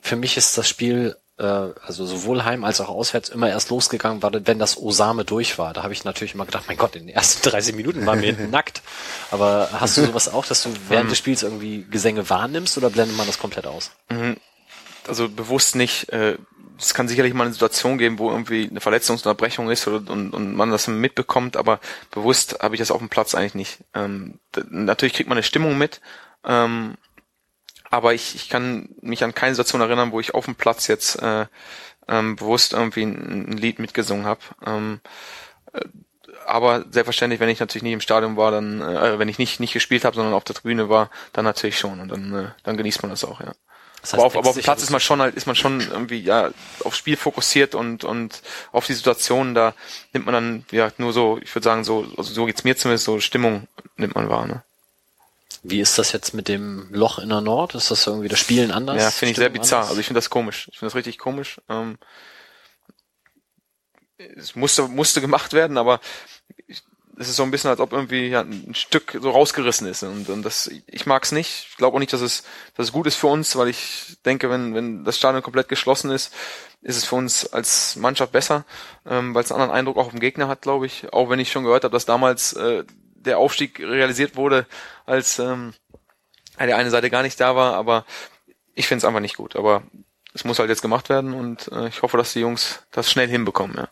für 0.00 0.16
mich 0.16 0.36
ist 0.36 0.56
das 0.56 0.68
Spiel, 0.68 1.16
äh, 1.40 1.72
also 1.86 2.04
sowohl 2.04 2.44
heim 2.44 2.64
als 2.64 2.80
auch 2.80 2.88
auswärts, 2.88 3.30
immer 3.30 3.48
erst 3.48 3.70
losgegangen, 3.70 4.22
war, 4.22 4.32
wenn 4.32 4.58
das 4.58 4.76
Osame 4.76 5.24
durch 5.24 5.58
war. 5.58 5.72
Da 5.72 5.82
habe 5.82 5.92
ich 5.92 6.04
natürlich 6.04 6.34
immer 6.34 6.46
gedacht, 6.46 6.64
mein 6.68 6.76
Gott, 6.76 6.94
in 6.96 7.06
den 7.06 7.14
ersten 7.14 7.42
30 7.50 7.74
Minuten 7.74 8.06
waren 8.06 8.20
wir 8.20 8.26
hinten 8.26 8.50
nackt. 8.50 8.82
Aber 9.30 9.70
hast 9.72 9.96
du 9.96 10.04
sowas 10.04 10.32
auch, 10.32 10.44
dass 10.44 10.62
du 10.62 10.70
während 10.88 11.10
des 11.10 11.18
Spiels 11.18 11.42
irgendwie 11.42 11.86
Gesänge 11.90 12.28
wahrnimmst 12.28 12.76
oder 12.76 12.90
blendet 12.90 13.16
man 13.16 13.26
das 13.26 13.38
komplett 13.38 13.66
aus? 13.66 13.90
also 15.08 15.28
bewusst 15.28 15.76
nicht. 15.76 16.10
Äh, 16.10 16.36
es 16.78 16.94
kann 16.94 17.08
sicherlich 17.08 17.34
mal 17.34 17.44
eine 17.44 17.52
Situation 17.52 17.98
geben, 17.98 18.18
wo 18.18 18.30
irgendwie 18.30 18.68
eine 18.68 18.80
Verletzungsunterbrechung 18.80 19.70
ist 19.70 19.86
oder, 19.86 20.10
und, 20.10 20.32
und 20.32 20.54
man 20.54 20.70
das 20.70 20.88
mitbekommt, 20.88 21.56
aber 21.56 21.78
bewusst 22.10 22.58
habe 22.62 22.74
ich 22.74 22.78
das 22.78 22.90
auf 22.90 22.98
dem 22.98 23.10
Platz 23.10 23.34
eigentlich 23.34 23.54
nicht. 23.54 23.78
Ähm, 23.94 24.38
natürlich 24.70 25.12
kriegt 25.12 25.28
man 25.28 25.36
eine 25.36 25.42
Stimmung 25.42 25.76
mit, 25.76 26.00
ähm, 26.44 26.94
aber 27.90 28.14
ich, 28.14 28.36
ich 28.36 28.48
kann 28.48 28.88
mich 29.02 29.22
an 29.24 29.34
keine 29.34 29.54
Situation 29.54 29.80
erinnern, 29.80 30.12
wo 30.12 30.20
ich 30.20 30.32
auf 30.34 30.44
dem 30.44 30.54
Platz 30.54 30.86
jetzt 30.86 31.20
äh, 31.20 31.46
ähm, 32.08 32.36
bewusst 32.36 32.72
irgendwie 32.72 33.02
ein, 33.02 33.50
ein 33.50 33.56
Lied 33.56 33.78
mitgesungen 33.78 34.26
habe. 34.26 34.40
Ähm, 34.64 35.00
äh, 35.72 35.80
aber 36.46 36.84
selbstverständlich, 36.90 37.40
wenn 37.40 37.48
ich 37.48 37.60
natürlich 37.60 37.82
nicht 37.82 37.92
im 37.92 38.00
Stadion 38.00 38.36
war, 38.36 38.50
dann, 38.50 38.80
äh, 38.80 39.18
wenn 39.18 39.28
ich 39.28 39.38
nicht 39.38 39.60
nicht 39.60 39.72
gespielt 39.72 40.04
habe, 40.04 40.16
sondern 40.16 40.34
auf 40.34 40.44
der 40.44 40.54
Tribüne 40.54 40.88
war, 40.88 41.10
dann 41.32 41.44
natürlich 41.44 41.78
schon 41.78 42.00
und 42.00 42.08
dann, 42.08 42.34
äh, 42.34 42.48
dann 42.62 42.76
genießt 42.76 43.02
man 43.02 43.10
das 43.10 43.24
auch, 43.24 43.40
ja 43.40 43.52
Das 44.00 44.14
aber 44.14 44.24
auf, 44.24 44.36
aber 44.36 44.48
auf 44.48 44.54
dem 44.54 44.62
Platz 44.62 44.82
ist 44.82 44.90
man 44.90 45.00
schon 45.00 45.20
halt, 45.20 45.34
ist 45.34 45.46
man 45.46 45.56
schon 45.56 45.80
irgendwie 45.80 46.20
ja 46.20 46.50
aufs 46.84 46.98
Spiel 46.98 47.16
fokussiert 47.16 47.74
und 47.74 48.04
und 48.04 48.42
auf 48.72 48.86
die 48.86 48.94
Situation 48.94 49.54
da 49.54 49.74
nimmt 50.12 50.26
man 50.26 50.34
dann 50.34 50.64
ja 50.70 50.90
nur 50.98 51.12
so, 51.12 51.38
ich 51.42 51.54
würde 51.54 51.64
sagen 51.64 51.84
so, 51.84 52.06
also 52.16 52.32
so 52.32 52.46
geht's 52.46 52.64
mir 52.64 52.76
zumindest 52.76 53.04
so 53.04 53.20
Stimmung 53.20 53.66
nimmt 53.96 54.14
man 54.14 54.28
wahr. 54.28 54.46
Ne? 54.46 54.62
Wie 55.62 55.80
ist 55.80 55.98
das 55.98 56.12
jetzt 56.12 56.32
mit 56.32 56.48
dem 56.48 56.88
Loch 56.90 57.18
in 57.18 57.28
der 57.28 57.42
Nord? 57.42 57.74
Ist 57.74 57.90
das 57.90 58.06
irgendwie 58.06 58.28
das 58.28 58.38
Spielen 58.38 58.70
anders? 58.70 59.02
Ja, 59.02 59.10
finde 59.10 59.32
ich 59.32 59.36
sehr 59.36 59.50
bizarr. 59.50 59.80
anders? 59.80 59.90
Also 59.90 60.00
ich 60.00 60.06
finde 60.06 60.18
das 60.18 60.30
komisch. 60.30 60.68
Ich 60.72 60.78
finde 60.78 60.90
das 60.90 60.96
richtig 60.96 61.18
komisch. 61.18 61.60
Ähm, 61.68 61.98
es 64.36 64.54
musste 64.54 64.88
musste 64.88 65.20
gemacht 65.20 65.52
werden, 65.52 65.76
aber 65.76 66.00
ich, 66.66 66.82
es 67.18 67.28
ist 67.28 67.36
so 67.36 67.42
ein 67.42 67.50
bisschen, 67.50 67.68
als 67.68 67.80
ob 67.80 67.92
irgendwie 67.92 68.28
ja, 68.28 68.40
ein 68.40 68.74
Stück 68.74 69.18
so 69.20 69.30
rausgerissen 69.30 69.86
ist. 69.86 70.02
Und, 70.02 70.30
und 70.30 70.42
das, 70.42 70.70
ich 70.86 71.04
mag 71.04 71.24
es 71.24 71.32
nicht. 71.32 71.66
Ich 71.70 71.76
glaube 71.76 71.96
auch 71.96 72.00
nicht, 72.00 72.12
dass 72.12 72.22
es, 72.22 72.44
dass 72.76 72.86
es 72.86 72.92
gut 72.92 73.06
ist 73.06 73.16
für 73.16 73.26
uns, 73.26 73.56
weil 73.56 73.68
ich 73.68 74.16
denke, 74.24 74.48
wenn, 74.48 74.74
wenn 74.74 75.04
das 75.04 75.18
Stadion 75.18 75.42
komplett 75.42 75.68
geschlossen 75.68 76.10
ist, 76.10 76.32
ist 76.82 76.96
es 76.96 77.04
für 77.04 77.16
uns 77.16 77.52
als 77.52 77.96
Mannschaft 77.96 78.32
besser, 78.32 78.64
ähm, 79.04 79.34
weil 79.34 79.44
es 79.44 79.52
einen 79.52 79.60
anderen 79.60 79.78
Eindruck 79.78 79.98
auch 79.98 80.06
auf 80.06 80.12
dem 80.12 80.20
Gegner 80.20 80.48
hat, 80.48 80.62
glaube 80.62 80.86
ich. 80.86 81.12
Auch 81.12 81.28
wenn 81.28 81.38
ich 81.38 81.52
schon 81.52 81.64
gehört 81.64 81.84
habe, 81.84 81.92
dass 81.92 82.06
damals 82.06 82.54
äh, 82.54 82.84
der 83.20 83.38
Aufstieg 83.38 83.80
realisiert 83.80 84.36
wurde, 84.36 84.66
als 85.06 85.38
ähm, 85.38 85.74
die 86.58 86.72
eine 86.72 86.90
Seite 86.90 87.10
gar 87.10 87.22
nicht 87.22 87.40
da 87.40 87.56
war, 87.56 87.74
aber 87.74 88.04
ich 88.74 88.86
finde 88.86 88.98
es 88.98 89.04
einfach 89.04 89.20
nicht 89.20 89.36
gut. 89.36 89.56
Aber 89.56 89.82
es 90.34 90.44
muss 90.44 90.58
halt 90.58 90.68
jetzt 90.68 90.82
gemacht 90.82 91.08
werden 91.08 91.34
und 91.34 91.68
äh, 91.72 91.88
ich 91.88 92.02
hoffe, 92.02 92.16
dass 92.16 92.32
die 92.32 92.40
Jungs 92.40 92.82
das 92.90 93.10
schnell 93.10 93.28
hinbekommen. 93.28 93.76
Ja. 93.76 93.88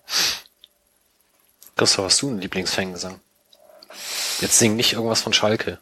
Christoph, 1.77 2.07
hast 2.07 2.23
du 2.23 2.29
einen 2.29 2.41
Lieblingsfangesang? 2.41 3.21
Jetzt 4.41 4.59
sing 4.59 4.77
nicht 4.77 4.93
irgendwas 4.93 5.23
von 5.23 5.33
Schalke. 5.33 5.79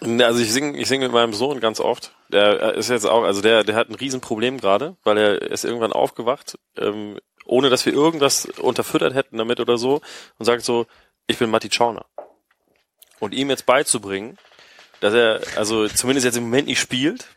Ne, 0.00 0.24
Also 0.24 0.40
ich 0.40 0.52
singe 0.52 0.78
ich 0.78 0.88
sing 0.88 1.00
mit 1.00 1.12
meinem 1.12 1.34
Sohn 1.34 1.60
ganz 1.60 1.78
oft. 1.80 2.12
Der 2.28 2.74
ist 2.74 2.88
jetzt 2.88 3.06
auch, 3.06 3.24
also 3.24 3.42
der, 3.42 3.64
der 3.64 3.74
hat 3.76 3.90
ein 3.90 3.94
Riesenproblem 3.94 4.58
gerade, 4.58 4.96
weil 5.04 5.18
er 5.18 5.42
ist 5.42 5.64
irgendwann 5.64 5.92
aufgewacht, 5.92 6.58
ähm, 6.78 7.18
ohne 7.44 7.70
dass 7.70 7.84
wir 7.84 7.92
irgendwas 7.92 8.46
unterfüttert 8.46 9.14
hätten 9.14 9.36
damit 9.36 9.60
oder 9.60 9.78
so 9.78 10.00
und 10.38 10.46
sagt 10.46 10.64
so, 10.64 10.86
ich 11.26 11.38
bin 11.38 11.50
Matti 11.50 11.70
Schauner. 11.70 12.06
Und 13.20 13.32
ihm 13.32 13.50
jetzt 13.50 13.66
beizubringen, 13.66 14.36
dass 15.00 15.14
er 15.14 15.40
also 15.56 15.86
zumindest 15.88 16.24
jetzt 16.24 16.36
im 16.36 16.44
Moment 16.44 16.66
nicht 16.66 16.80
spielt, 16.80 17.28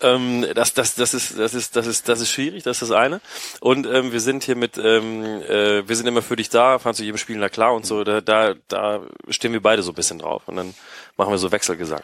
ähm, 0.00 0.46
das, 0.54 0.74
das, 0.74 0.94
das 0.94 1.14
ist, 1.14 1.38
das 1.38 1.54
ist, 1.54 1.76
das 1.76 1.86
ist, 1.86 2.08
das 2.08 2.20
ist 2.20 2.30
schwierig. 2.30 2.64
Das 2.64 2.82
ist 2.82 2.90
das 2.90 2.96
eine. 2.96 3.20
Und 3.60 3.86
ähm, 3.86 4.12
wir 4.12 4.20
sind 4.20 4.44
hier 4.44 4.56
mit, 4.56 4.76
ähm, 4.78 5.42
äh, 5.42 5.86
wir 5.88 5.96
sind 5.96 6.06
immer 6.06 6.22
für 6.22 6.36
dich 6.36 6.48
da, 6.48 6.78
fahren 6.78 6.94
zu 6.94 7.04
jedem 7.04 7.18
Spiel 7.18 7.38
na 7.38 7.48
klar 7.48 7.74
und 7.74 7.86
so. 7.86 8.04
Da, 8.04 8.20
da, 8.20 8.54
da 8.68 9.00
stehen 9.28 9.52
wir 9.52 9.62
beide 9.62 9.82
so 9.82 9.92
ein 9.92 9.94
bisschen 9.94 10.18
drauf. 10.18 10.42
Und 10.46 10.56
dann 10.56 10.74
machen 11.16 11.30
wir 11.30 11.38
so 11.38 11.52
Wechselgesang. 11.52 12.02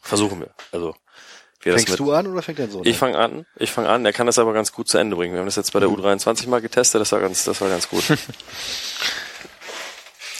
Versuchen 0.00 0.40
wir. 0.40 0.50
Also 0.70 0.94
wir 1.60 1.72
das 1.72 1.84
Fängst 1.84 2.00
du 2.00 2.12
an 2.12 2.26
oder 2.26 2.42
fängt 2.42 2.58
dein 2.58 2.70
Sohn 2.70 2.84
ich 2.84 2.94
an? 2.94 2.98
fange 2.98 3.18
an, 3.18 3.46
ich 3.56 3.70
fange 3.70 3.88
an. 3.88 4.04
Er 4.04 4.12
kann 4.12 4.26
das 4.26 4.38
aber 4.38 4.52
ganz 4.52 4.72
gut 4.72 4.88
zu 4.88 4.98
Ende 4.98 5.14
bringen. 5.14 5.32
Wir 5.32 5.40
haben 5.40 5.46
das 5.46 5.56
jetzt 5.56 5.72
bei 5.72 5.80
der 5.80 5.90
U23 5.90 6.48
mal 6.48 6.60
getestet. 6.60 7.00
Das 7.00 7.12
war 7.12 7.20
ganz, 7.20 7.44
das 7.44 7.60
war 7.60 7.68
ganz 7.68 7.88
gut. 7.88 8.04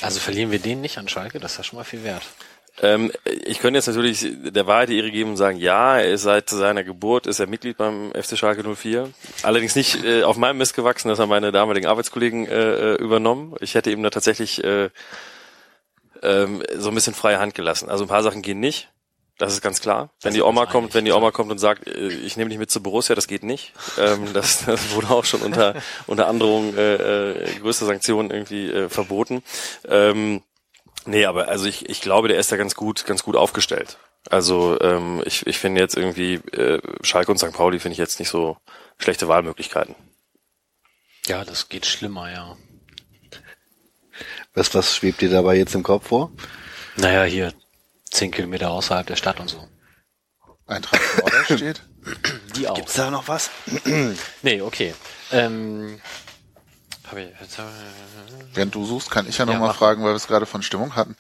Also 0.03 0.21
verlieren 0.21 0.51
wir 0.51 0.59
den 0.59 0.81
nicht 0.81 0.99
an 0.99 1.09
Schalke, 1.09 1.39
das 1.39 1.53
ist 1.53 1.59
ja 1.59 1.65
schon 1.65 1.79
mal 1.79 1.85
viel 1.85 2.05
wert. 2.05 2.23
Ähm, 2.81 3.13
ich 3.25 3.59
könnte 3.59 3.79
jetzt 3.79 3.87
natürlich 3.87 4.27
der 4.27 4.67
Wahrheit 4.67 4.89
die 4.89 4.97
Ehre 4.97 5.11
geben 5.11 5.31
und 5.31 5.37
sagen, 5.37 5.59
ja, 5.59 5.99
er 5.99 6.11
ist 6.11 6.23
seit 6.23 6.49
seiner 6.49 6.85
Geburt 6.85 7.27
ist 7.27 7.39
er 7.39 7.47
Mitglied 7.47 7.77
beim 7.77 8.13
FC 8.13 8.39
Schalke 8.39 8.63
04. 8.63 9.11
Allerdings 9.43 9.77
nicht 9.77 10.03
äh, 10.05 10.23
auf 10.23 10.37
meinem 10.37 10.59
Mist 10.59 10.75
gewachsen, 10.75 11.09
das 11.09 11.19
haben 11.19 11.29
meine 11.29 11.53
damaligen 11.53 11.87
Arbeitskollegen 11.87 12.47
äh, 12.47 12.95
äh, 12.95 12.95
übernommen. 12.95 13.55
Ich 13.61 13.75
hätte 13.75 13.91
ihm 13.91 14.03
da 14.03 14.11
tatsächlich 14.11 14.65
äh, 14.65 14.89
ähm, 16.23 16.63
so 16.77 16.89
ein 16.89 16.95
bisschen 16.95 17.15
freie 17.15 17.39
Hand 17.39 17.55
gelassen. 17.55 17.91
Also 17.91 18.05
ein 18.05 18.09
paar 18.09 18.23
Sachen 18.23 18.43
gehen 18.43 18.61
nicht. 18.61 18.89
Das 19.43 19.55
ist 19.55 19.61
ganz 19.61 19.81
klar. 19.81 20.11
Wenn 20.21 20.31
Das 20.31 20.35
die 20.35 20.43
Oma 20.43 20.67
kommt, 20.67 20.95
wenn 20.95 21.05
die 21.05 21.11
Oma 21.11 21.33
kommt 21.33 21.51
und 21.51 21.59
sagt, 21.59 21.89
äh, 21.89 22.09
ich 22.09 22.37
nehme 22.37 22.51
dich 22.51 22.61
mit 22.61 22.71
zu 22.71 22.81
Borussia, 22.81 23.17
das 23.17 23.27
geht 23.27 23.43
nicht. 23.43 23.73
Ähm, 23.99 24.33
das, 24.33 24.65
das 24.67 24.95
wurde 24.95 25.11
auch 25.11 25.25
schon 25.25 25.43
unter 25.43 25.75
unter 26.07 26.29
Androhung 26.29 26.77
äh, 26.77 27.33
äh, 27.33 27.59
größter 27.59 27.87
Sanktionen 27.87 28.31
irgendwie 28.31 28.71
äh, 28.71 28.89
verboten. 28.89 29.43
Ähm, 29.89 30.43
Nee, 31.05 31.25
aber 31.25 31.49
also 31.49 31.67
ich, 31.67 31.89
ich 31.89 32.01
glaube, 32.01 32.29
der 32.29 32.39
ist 32.39 32.53
da 32.53 32.57
ganz 32.57 32.77
gut, 32.77 33.05
ganz 33.07 33.25
gut 33.25 33.35
aufgestellt. 33.35 33.99
Also 34.31 34.81
ähm, 34.81 35.21
ich, 35.27 35.45
ich 35.49 35.59
finde 35.59 35.81
jetzt 35.81 35.97
irgendwie 35.97 36.35
äh, 36.35 36.81
Schalke 37.03 37.33
und 37.33 37.39
St. 37.39 37.53
Pauli 37.53 37.81
finde 37.81 37.95
ich 37.95 37.99
jetzt 37.99 38.21
nicht 38.21 38.29
so 38.29 38.57
schlechte 38.99 39.27
Wahlmöglichkeiten. 39.27 39.97
Ja, 41.27 41.45
das 41.45 41.69
geht 41.69 41.87
schlimmer, 41.87 42.31
ja. 42.31 42.57
Was, 44.55 44.73
was 44.77 44.95
schwebt 44.95 45.23
dir 45.23 45.31
dabei 45.31 45.57
jetzt 45.57 45.75
im 45.75 45.83
Kopf 45.83 46.07
vor? 46.07 46.31
Naja, 46.95 47.25
hier 47.25 47.53
zehn 48.13 48.31
Kilometer 48.31 48.71
außerhalb 48.71 49.07
der 49.07 49.17
Stadt 49.17 49.41
und 49.41 49.49
so. 49.49 49.69
Eintracht 50.67 51.01
Vorder 51.01 51.45
steht. 51.45 51.83
Die 52.57 52.69
auch. 52.69 52.75
Gibt's 52.75 52.95
da 52.95 53.11
noch 53.11 53.29
was? 53.29 53.51
Nee, 54.43 54.61
okay. 54.61 54.95
Ähm, 55.31 56.01
hab 57.09 57.19
ich, 57.19 57.29
jetzt, 57.41 57.59
äh, 57.59 57.63
Während 58.55 58.75
du 58.75 58.85
suchst, 58.85 59.11
kann 59.11 59.29
ich 59.29 59.39
ja 59.39 59.47
noch 59.47 59.55
Ja, 59.55 59.59
mal 59.59 59.73
fragen, 59.73 60.03
weil 60.03 60.13
wir 60.13 60.17
es 60.17 60.27
gerade 60.27 60.47
von 60.47 60.63
Stimmung 60.63 60.97
hatten. 60.97 61.17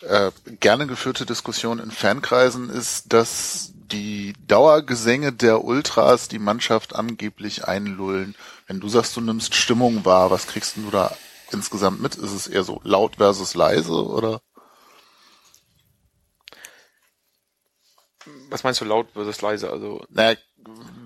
Äh, 0.00 0.32
gerne 0.60 0.86
geführte 0.86 1.24
Diskussion 1.26 1.78
in 1.78 1.90
Fankreisen 1.90 2.68
ist, 2.70 3.12
dass 3.12 3.72
die 3.74 4.34
Dauergesänge 4.46 5.32
der 5.32 5.64
Ultras 5.64 6.28
die 6.28 6.38
Mannschaft 6.38 6.94
angeblich 6.94 7.66
einlullen. 7.66 8.34
Wenn 8.66 8.80
du 8.80 8.88
sagst, 8.88 9.16
du 9.16 9.20
nimmst 9.20 9.54
Stimmung 9.54 10.04
wahr, 10.04 10.30
was 10.30 10.46
kriegst 10.46 10.76
du 10.76 10.90
da 10.90 11.14
insgesamt 11.52 12.00
mit? 12.00 12.16
Ist 12.16 12.32
es 12.32 12.46
eher 12.46 12.64
so 12.64 12.80
laut 12.84 13.16
versus 13.16 13.54
leise 13.54 13.92
oder? 13.92 14.40
Was 18.50 18.64
meinst 18.64 18.80
du 18.80 18.84
laut 18.84 19.08
versus 19.12 19.40
leise? 19.40 19.70
Also 19.70 20.04
Naja, 20.10 20.36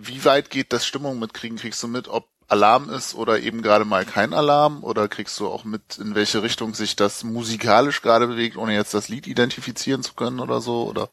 wie 0.00 0.24
weit 0.24 0.50
geht 0.50 0.72
das 0.72 0.86
Stimmung 0.86 1.18
mitkriegen? 1.18 1.58
Kriegst 1.58 1.82
du 1.82 1.88
mit, 1.88 2.08
ob 2.08 2.28
Alarm 2.48 2.88
ist 2.88 3.14
oder 3.14 3.40
eben 3.40 3.62
gerade 3.62 3.84
mal 3.84 4.04
kein 4.04 4.32
Alarm? 4.32 4.82
Oder 4.82 5.08
kriegst 5.08 5.38
du 5.38 5.48
auch 5.48 5.64
mit, 5.64 5.98
in 5.98 6.14
welche 6.14 6.42
Richtung 6.42 6.74
sich 6.74 6.96
das 6.96 7.24
musikalisch 7.24 8.02
gerade 8.02 8.26
bewegt, 8.26 8.56
ohne 8.56 8.74
jetzt 8.74 8.94
das 8.94 9.08
Lied 9.08 9.26
identifizieren 9.26 10.02
zu 10.02 10.14
können 10.14 10.40
oder 10.40 10.60
so? 10.60 10.88
Oder? 10.88 11.10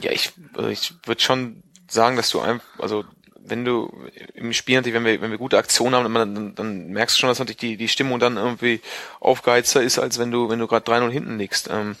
Ja, 0.00 0.12
ich, 0.12 0.32
also 0.54 0.68
ich 0.68 0.94
würde 1.04 1.20
schon 1.20 1.62
sagen, 1.88 2.16
dass 2.16 2.30
du 2.30 2.40
einfach, 2.40 2.64
also 2.78 3.04
wenn 3.46 3.64
du 3.64 3.92
im 4.34 4.52
Spiel 4.52 4.76
natürlich, 4.76 4.94
wenn 4.94 5.04
wir, 5.04 5.20
wenn 5.20 5.30
wir 5.30 5.38
gute 5.38 5.58
Aktionen 5.58 5.94
haben, 5.94 6.14
dann, 6.14 6.54
dann 6.54 6.88
merkst 6.88 7.16
du 7.16 7.20
schon, 7.20 7.28
dass 7.28 7.38
natürlich 7.38 7.58
die, 7.58 7.76
die 7.76 7.88
Stimmung 7.88 8.18
dann 8.18 8.36
irgendwie 8.36 8.80
aufgeheizter 9.20 9.82
ist, 9.82 9.98
als 9.98 10.18
wenn 10.18 10.30
du, 10.30 10.48
wenn 10.48 10.58
du 10.58 10.66
gerade 10.66 10.90
3-0 10.90 11.10
hinten 11.10 11.38
liegst. 11.38 11.68
Ähm, 11.70 11.96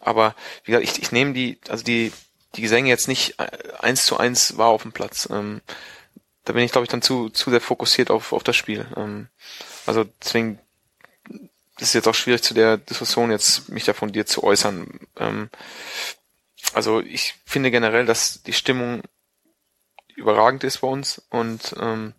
aber 0.00 0.34
wie 0.64 0.72
gesagt, 0.72 0.90
ich, 0.90 1.02
ich 1.02 1.12
nehme 1.12 1.34
die, 1.34 1.58
also 1.68 1.84
die, 1.84 2.12
die 2.58 2.62
Gesänge 2.62 2.88
jetzt 2.88 3.06
nicht 3.06 3.38
äh, 3.38 3.46
eins 3.78 4.04
zu 4.04 4.16
eins 4.18 4.58
wahr 4.58 4.68
auf 4.68 4.82
dem 4.82 4.92
Platz. 4.92 5.28
Ähm, 5.30 5.62
da 6.44 6.52
bin 6.52 6.64
ich, 6.64 6.72
glaube 6.72 6.84
ich, 6.84 6.90
dann 6.90 7.02
zu, 7.02 7.30
zu 7.30 7.50
sehr 7.50 7.60
fokussiert 7.60 8.10
auf, 8.10 8.32
auf 8.32 8.42
das 8.42 8.56
Spiel. 8.56 8.86
Ähm, 8.96 9.28
also 9.86 10.04
deswegen 10.04 10.58
ist 11.78 11.88
es 11.88 11.92
jetzt 11.92 12.08
auch 12.08 12.14
schwierig 12.14 12.42
zu 12.42 12.54
der 12.54 12.76
Diskussion 12.76 13.30
jetzt 13.30 13.68
mich 13.68 13.84
da 13.84 13.92
von 13.92 14.12
dir 14.12 14.26
zu 14.26 14.42
äußern. 14.42 14.98
Ähm, 15.16 15.50
also 16.74 17.00
ich 17.00 17.36
finde 17.44 17.70
generell, 17.70 18.06
dass 18.06 18.42
die 18.42 18.52
Stimmung 18.52 19.02
überragend 20.16 20.64
ist 20.64 20.78
bei 20.78 20.88
uns 20.88 21.22
und 21.30 21.76
ähm, 21.80 22.12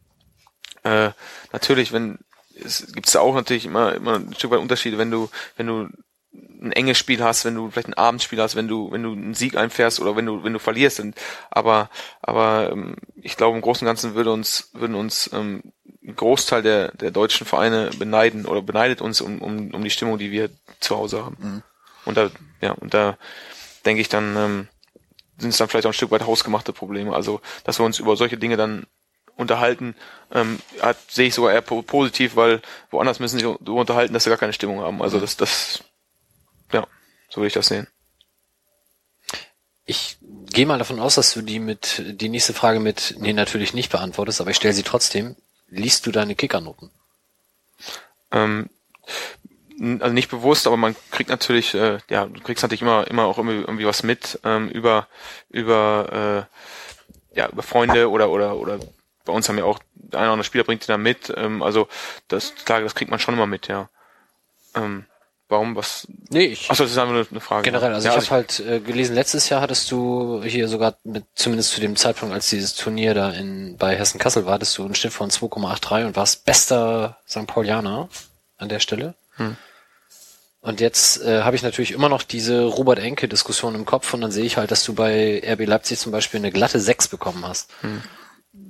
äh, 0.84 1.12
natürlich, 1.52 1.92
wenn 1.92 2.18
es 2.56 2.94
gibt's 2.94 3.12
da 3.12 3.20
auch 3.20 3.36
natürlich 3.36 3.66
immer 3.66 3.94
immer 3.94 4.16
ein 4.16 4.34
Stück 4.34 4.52
weit 4.52 4.60
Unterschiede, 4.60 4.98
wenn 4.98 5.12
du 5.12 5.30
wenn 5.58 5.68
du 5.68 5.90
ein 6.34 6.72
enges 6.72 6.98
Spiel 6.98 7.24
hast, 7.24 7.46
wenn 7.46 7.56
du 7.56 7.72
vielleicht 7.72 7.88
ein 7.88 7.94
Abendspiel 7.94 8.40
hast, 8.42 8.56
wenn 8.56 8.68
du 8.68 8.92
wenn 8.92 9.04
du 9.04 9.14
einen 9.14 9.34
Sieg 9.34 9.58
einfährst 9.58 10.00
oder 10.00 10.16
wenn 10.16 10.26
du 10.26 10.44
wenn 10.44 10.54
du 10.54 10.60
verlierst. 10.60 11.00
Und, 11.00 11.16
aber 11.50 11.90
aber 12.22 12.70
ähm, 12.72 12.96
ich 13.16 13.38
glaube 13.38 13.56
im 13.56 13.62
Großen 13.62 13.86
und 13.86 13.90
Ganzen 13.90 14.14
würde 14.14 14.32
uns 14.32 14.70
würden 14.74 14.96
uns 14.96 15.30
ähm, 15.34 15.64
ein 16.04 16.16
Großteil 16.16 16.62
der 16.62 16.92
der 16.92 17.12
deutschen 17.12 17.48
Vereine 17.48 17.90
beneiden 17.98 18.46
oder 18.46 18.62
beneidet 18.62 19.02
uns 19.02 19.22
um 19.22 19.42
um, 19.42 19.72
um 19.74 19.84
die 19.84 19.90
Stimmung, 19.90 20.18
die 20.18 20.32
wir 20.32 20.50
zu 20.80 20.98
Hause 20.98 21.26
haben. 21.26 21.38
Mhm. 21.40 21.64
Und 22.06 22.18
da 22.18 22.30
ja 22.62 22.72
und 22.74 22.94
da 22.94 23.18
denke 23.86 24.02
ich 24.02 24.10
dann 24.10 24.36
ähm, 24.36 24.68
sind 25.38 25.50
es 25.50 25.58
dann 25.58 25.70
vielleicht 25.70 25.86
auch 25.86 25.92
ein 25.92 25.94
Stück 25.94 26.12
weit 26.12 26.28
hausgemachte 26.28 26.74
Probleme. 26.74 27.14
Also 27.14 27.42
dass 27.64 27.80
wir 27.80 27.86
uns 27.86 28.00
über 28.00 28.16
solche 28.18 28.38
Dinge 28.38 28.58
dann 28.58 28.86
unterhalten, 29.36 29.96
ähm, 30.34 30.60
hat, 30.82 30.98
sehe 31.10 31.28
ich 31.28 31.34
sogar 31.34 31.54
eher 31.54 31.62
po- 31.62 31.82
positiv, 31.82 32.36
weil 32.36 32.62
woanders 32.92 33.22
müssen 33.22 33.40
sie 33.40 33.46
unterhalten, 33.46 34.14
dass 34.14 34.26
sie 34.26 34.30
gar 34.30 34.38
keine 34.38 34.52
Stimmung 34.52 34.82
haben. 34.82 35.02
Also 35.02 35.18
das, 35.18 35.38
das, 35.38 35.82
ja, 35.82 35.86
so 37.30 37.38
würde 37.38 37.48
ich 37.48 37.54
das 37.54 37.68
sehen. 37.68 37.88
Ich 39.86 40.18
gehe 40.22 40.66
mal 40.66 40.78
davon 40.78 41.00
aus, 41.00 41.16
dass 41.16 41.34
du 41.34 41.42
die 41.42 41.60
mit 41.60 42.04
die 42.06 42.30
nächste 42.30 42.54
Frage 42.54 42.80
mit 42.80 43.16
nee 43.20 43.34
natürlich 43.34 43.74
nicht 43.74 43.92
beantwortest, 43.92 44.40
aber 44.42 44.52
ich 44.52 44.58
stelle 44.58 44.74
sie 44.74 44.84
trotzdem. 44.84 45.36
Liest 45.68 46.06
du 46.06 46.12
deine 46.12 46.36
Kickernoten? 46.36 46.92
Ähm, 48.32 48.70
also 49.80 50.14
nicht 50.14 50.30
bewusst, 50.30 50.68
aber 50.68 50.78
man 50.78 50.96
kriegt 51.12 51.30
natürlich, 51.30 51.74
äh, 51.74 52.00
ja, 52.10 52.26
du 52.26 52.42
kriegst 52.42 52.64
natürlich 52.64 52.82
immer, 52.82 53.08
immer 53.08 53.26
auch 53.26 53.38
irgendwie, 53.38 53.62
irgendwie 53.62 53.86
was 53.86 54.04
mit 54.04 54.40
ähm, 54.44 54.70
über, 54.70 55.08
über, 55.50 56.48
äh, 57.34 57.38
ja, 57.38 57.50
über 57.50 57.64
Freunde 57.64 58.10
oder 58.10 58.30
oder 58.30 58.58
oder 58.58 58.80
bei 59.26 59.34
uns 59.34 59.48
haben 59.48 59.58
ja 59.58 59.64
auch 59.64 59.80
der 59.94 60.20
eine 60.20 60.28
oder 60.28 60.34
andere 60.34 60.46
Spieler 60.46 60.64
bringt 60.64 60.84
die 60.84 60.88
da 60.88 60.98
mit. 60.98 61.34
Ähm, 61.36 61.62
also 61.62 61.88
das 62.28 62.56
klar, 62.66 62.82
das 62.82 62.96
kriegt 62.96 63.12
man 63.12 63.20
schon 63.20 63.36
immer 63.36 63.48
mit, 63.48 63.68
ja. 63.68 63.90
Ähm, 64.76 65.06
warum 65.50 65.76
was? 65.76 66.08
Nee, 66.30 66.46
ich 66.46 66.70
Achso, 66.72 66.84
das 66.84 66.92
ist 66.94 66.98
einfach 66.98 67.14
nur 67.14 67.28
eine 67.30 67.40
Frage. 67.42 67.64
generell, 67.64 67.94
also 67.94 68.08
ja, 68.08 68.16
ich 68.18 68.22
habe 68.26 68.30
halt 68.32 68.60
äh, 68.62 68.80
gelesen, 68.80 69.16
letztes 69.16 69.50
Jahr 69.50 69.62
hattest 69.62 69.92
du 69.92 70.42
hier 70.44 70.68
sogar 70.68 70.96
mit 71.04 71.26
zumindest 71.36 71.72
zu 71.72 71.82
dem 71.82 71.96
Zeitpunkt, 71.96 72.34
als 72.34 72.50
dieses 72.50 72.76
Turnier 72.76 73.14
da 73.14 73.32
in 73.32 73.76
bei 73.78 73.98
Hessen 73.98 74.20
Kassel 74.20 74.46
war, 74.46 74.54
hattest 74.54 74.78
du 74.78 74.86
einen 74.86 74.96
Schnitt 74.96 75.14
von 75.14 75.30
2,83 75.30 76.06
und 76.06 76.16
warst 76.16 76.46
bester 76.46 77.18
St. 77.28 77.48
Paulianer 77.48 78.08
an 78.58 78.70
der 78.70 78.80
Stelle. 78.80 79.16
Hm. 79.36 79.58
Und 80.62 80.82
jetzt 80.82 81.22
äh, 81.24 81.42
habe 81.44 81.56
ich 81.56 81.64
natürlich 81.64 81.92
immer 81.92 82.10
noch 82.10 82.22
diese 82.22 82.64
Robert 82.66 83.00
Enke 83.00 83.28
Diskussion 83.30 83.76
im 83.76 83.86
Kopf 83.86 84.14
und 84.14 84.20
dann 84.22 84.32
sehe 84.32 84.44
ich 84.44 84.58
halt, 84.58 84.72
dass 84.72 84.84
du 84.84 84.94
bei 84.94 85.42
RB 85.46 85.66
Leipzig 85.66 86.00
zum 86.00 86.12
Beispiel 86.12 86.40
eine 86.40 86.52
glatte 86.52 86.80
6 86.80 87.08
bekommen 87.08 87.48
hast. 87.48 87.72
Hm. 87.82 88.02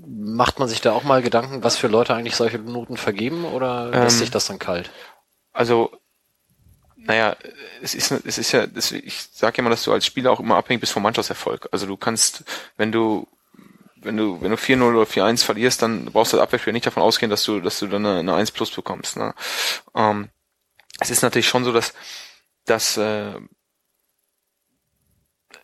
Macht 0.07 0.59
man 0.59 0.67
sich 0.67 0.81
da 0.81 0.91
auch 0.91 1.03
mal 1.03 1.21
Gedanken, 1.23 1.63
was 1.63 1.77
für 1.77 1.87
Leute 1.87 2.13
eigentlich 2.13 2.35
solche 2.35 2.59
Noten 2.59 2.95
vergeben 2.97 3.43
oder 3.45 3.89
lässt 3.89 4.15
Ähm, 4.17 4.19
sich 4.19 4.31
das 4.31 4.45
dann 4.45 4.59
kalt? 4.59 4.91
also 5.51 5.91
naja, 7.05 7.35
es 7.81 7.95
ist, 7.95 8.11
es 8.11 8.37
ist 8.37 8.51
ja, 8.51 8.65
ich 8.65 9.29
sage 9.31 9.57
ja 9.57 9.61
immer, 9.61 9.69
dass 9.69 9.83
du 9.83 9.91
als 9.93 10.05
Spieler 10.05 10.31
auch 10.31 10.39
immer 10.39 10.57
abhängig 10.57 10.81
bist 10.81 10.93
vom 10.93 11.03
Mannschaftserfolg. 11.03 11.69
Also 11.71 11.87
du 11.87 11.97
kannst, 11.97 12.43
wenn 12.77 12.91
du, 12.91 13.27
wenn 13.95 14.17
du, 14.17 14.41
wenn 14.41 14.51
du 14.51 14.57
4-0 14.57 14.81
oder 14.81 15.03
4-1 15.03 15.43
verlierst, 15.43 15.81
dann 15.81 16.05
brauchst 16.05 16.33
du 16.33 16.37
als 16.37 16.43
Abwehrspieler 16.43 16.73
nicht 16.73 16.85
davon 16.85 17.03
ausgehen, 17.03 17.29
dass 17.29 17.43
du, 17.43 17.59
dass 17.59 17.79
du 17.79 17.87
dann 17.87 18.05
eine, 18.05 18.19
eine 18.19 18.35
1 18.35 18.51
plus 18.51 18.71
bekommst. 18.71 19.17
Ne? 19.17 19.33
Ähm, 19.95 20.29
es 20.99 21.09
ist 21.09 21.21
natürlich 21.21 21.47
schon 21.47 21.63
so, 21.63 21.71
dass, 21.71 21.93
dass 22.65 22.97
äh, 22.97 23.33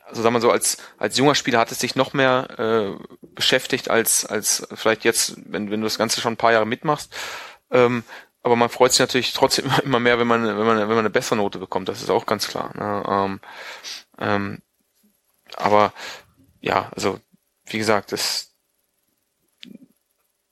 also 0.05 0.21
sagen 0.21 0.35
wir 0.35 0.41
so, 0.41 0.51
als, 0.51 0.77
als 0.97 1.17
junger 1.17 1.35
Spieler 1.35 1.59
hat 1.59 1.71
es 1.71 1.79
dich 1.79 1.95
noch 1.95 2.13
mehr 2.13 2.47
äh, 2.57 3.27
beschäftigt 3.33 3.89
als, 3.89 4.25
als 4.25 4.67
vielleicht 4.73 5.03
jetzt, 5.03 5.35
wenn, 5.45 5.71
wenn 5.71 5.81
du 5.81 5.85
das 5.85 5.97
Ganze 5.97 6.21
schon 6.21 6.33
ein 6.33 6.37
paar 6.37 6.51
Jahre 6.51 6.67
mitmachst. 6.67 7.13
Ähm, 7.71 8.03
aber 8.45 8.55
man 8.55 8.69
freut 8.69 8.91
sich 8.91 8.99
natürlich 8.99 9.33
trotzdem 9.33 9.71
immer, 9.83 9.99
mehr, 9.99 10.19
wenn 10.19 10.27
man, 10.27 10.45
wenn 10.45 10.65
man, 10.65 10.77
wenn 10.77 10.87
man 10.87 10.99
eine 10.99 11.09
bessere 11.09 11.35
Note 11.35 11.57
bekommt. 11.57 11.89
Das 11.89 12.03
ist 12.03 12.11
auch 12.11 12.27
ganz 12.27 12.47
klar. 12.47 12.71
Ne? 12.77 13.03
Ähm, 13.09 13.39
ähm, 14.19 14.61
aber 15.55 15.93
ja, 16.61 16.91
also 16.95 17.19
wie 17.65 17.79
gesagt, 17.79 18.11
das 18.11 18.51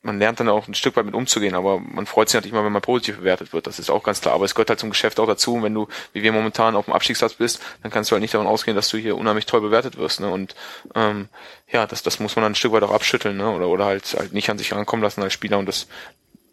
man 0.02 0.20
lernt 0.20 0.40
dann 0.40 0.50
auch 0.50 0.68
ein 0.68 0.74
Stück 0.74 0.98
weit 0.98 1.06
mit 1.06 1.14
umzugehen, 1.14 1.56
aber 1.56 1.80
man 1.80 2.08
freut 2.08 2.28
sich 2.28 2.34
natürlich 2.34 2.52
immer, 2.52 2.66
wenn 2.66 2.74
man 2.74 2.82
positiv 2.82 3.20
bewertet 3.20 3.54
wird. 3.54 3.68
Das 3.68 3.80
ist 3.80 3.90
auch 3.90 4.04
ganz 4.04 4.20
klar. 4.20 4.34
Aber 4.34 4.44
es 4.44 4.54
gehört 4.54 4.70
halt 4.70 4.80
zum 4.80 4.90
Geschäft 4.90 5.18
auch 5.20 5.28
dazu. 5.28 5.54
Und 5.54 5.64
wenn 5.64 5.74
du, 5.74 5.88
wie 6.12 6.24
wir 6.24 6.34
momentan 6.34 6.76
auf 6.76 6.86
dem 6.86 6.94
Abstiegsplatz 6.94 7.36
bist, 7.36 7.62
dann 7.84 7.92
kannst 7.92 8.12
du 8.12 8.14
halt 8.14 8.22
nicht 8.22 8.34
davon 8.34 8.48
ausgehen, 8.48 8.76
dass 8.76 8.90
du 8.90 8.98
hier 8.98 9.16
unheimlich 9.16 9.46
toll 9.46 9.62
bewertet 9.62 9.98
wirst. 9.98 10.20
Ne? 10.20 10.30
Und 10.30 10.56
ähm, 10.94 11.30
ja, 11.72 11.88
das, 11.88 12.04
das 12.04 12.20
muss 12.20 12.36
man 12.36 12.44
dann 12.44 12.52
ein 12.52 12.56
Stück 12.56 12.74
weit 12.74 12.84
auch 12.84 12.92
abschütteln, 12.92 13.38
ne? 13.38 13.50
Oder 13.50 13.70
oder 13.70 13.86
halt 13.86 14.14
halt 14.18 14.34
nicht 14.34 14.50
an 14.50 14.58
sich 14.58 14.74
rankommen 14.74 15.04
lassen 15.04 15.24
als 15.24 15.32
Spieler. 15.32 15.58
Und 15.58 15.68
das, 15.68 15.88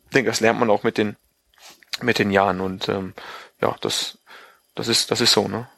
ich 0.04 0.14
denke, 0.14 0.30
das 0.30 0.38
lernt 0.38 0.60
man 0.60 0.70
auch 0.70 0.84
mit 0.84 0.96
den 0.96 1.16
mit 2.02 2.18
den 2.18 2.30
Jahren. 2.30 2.60
Und 2.60 2.88
ähm, 2.88 3.14
ja, 3.60 3.76
das 3.80 4.18
das 4.74 4.88
ist 4.88 5.10
das 5.10 5.20
ist 5.20 5.32
so, 5.32 5.48
ne? 5.48 5.68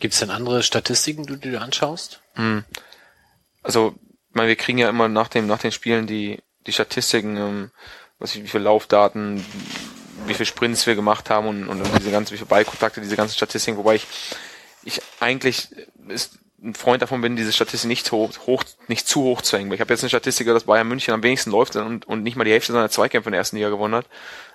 Gibt 0.00 0.14
es 0.14 0.20
denn 0.20 0.30
andere 0.30 0.62
Statistiken, 0.62 1.24
die 1.24 1.34
du 1.34 1.50
dir 1.50 1.62
anschaust? 1.62 2.20
Hm. 2.34 2.64
Also, 3.62 3.94
ich 4.28 4.34
meine, 4.34 4.48
wir 4.48 4.56
kriegen 4.56 4.78
ja 4.78 4.88
immer 4.88 5.08
nach 5.08 5.28
dem 5.28 5.46
nach 5.46 5.60
den 5.60 5.72
Spielen 5.72 6.06
die 6.06 6.42
die 6.66 6.72
Statistiken, 6.72 7.36
ähm, 7.36 7.70
was 8.18 8.34
ich, 8.34 8.42
wie 8.42 8.48
viele 8.48 8.64
Laufdaten, 8.64 9.44
wie 10.26 10.34
viele 10.34 10.46
Sprints 10.46 10.86
wir 10.86 10.94
gemacht 10.94 11.30
haben 11.30 11.46
und, 11.46 11.68
und 11.68 11.82
diese 11.98 12.10
ganzen, 12.10 12.32
wie 12.32 12.38
viele 12.38 12.48
Ballkontakte, 12.48 13.00
diese 13.00 13.16
ganzen 13.16 13.36
Statistiken, 13.36 13.78
wobei 13.78 13.96
ich 13.96 14.06
ich 14.84 15.00
eigentlich 15.20 15.68
ist 16.08 16.38
ein 16.62 16.74
Freund 16.74 17.02
davon 17.02 17.20
bin, 17.20 17.36
diese 17.36 17.52
Statistik 17.52 17.88
nicht 17.88 18.10
hoch, 18.10 18.30
hoch 18.46 18.64
nicht 18.88 19.06
zu 19.06 19.22
hoch 19.22 19.42
zu 19.42 19.56
hängen. 19.56 19.70
Ich 19.72 19.80
habe 19.80 19.92
jetzt 19.92 20.02
eine 20.02 20.08
Statistik, 20.08 20.46
dass 20.48 20.64
Bayern 20.64 20.88
München 20.88 21.14
am 21.14 21.22
wenigsten 21.22 21.50
läuft 21.50 21.76
und, 21.76 22.06
und 22.06 22.22
nicht 22.22 22.36
mal 22.36 22.44
die 22.44 22.50
Hälfte 22.50 22.72
seiner 22.72 22.90
Zweikämpfe 22.90 23.28
in 23.28 23.32
der 23.32 23.38
ersten 23.38 23.56
Liga 23.56 23.68
gewonnen 23.68 23.94
hat. 23.94 24.06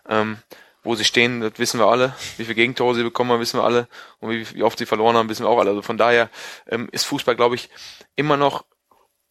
Ähm, 0.10 0.38
wo 0.84 0.96
sie 0.96 1.06
stehen, 1.06 1.42
das 1.42 1.54
wissen 1.58 1.80
wir 1.80 1.88
alle. 1.88 2.14
Wie 2.38 2.44
viele 2.44 2.56
Gegentore 2.56 2.96
sie 2.96 3.04
bekommen 3.04 3.32
haben, 3.32 3.40
wissen 3.40 3.60
wir 3.60 3.64
alle. 3.64 3.88
Und 4.20 4.32
wie, 4.32 4.56
wie 4.56 4.64
oft 4.64 4.78
sie 4.78 4.86
verloren 4.86 5.16
haben, 5.16 5.30
wissen 5.30 5.46
wir 5.46 5.50
auch 5.50 5.60
alle. 5.60 5.72
Also 5.72 5.82
von 5.82 5.98
daher 5.98 6.30
ähm, 6.68 6.90
ist 6.92 7.06
Fußball, 7.06 7.36
glaube 7.36 7.56
ich, 7.56 7.70
immer 8.16 8.38
noch 8.38 8.66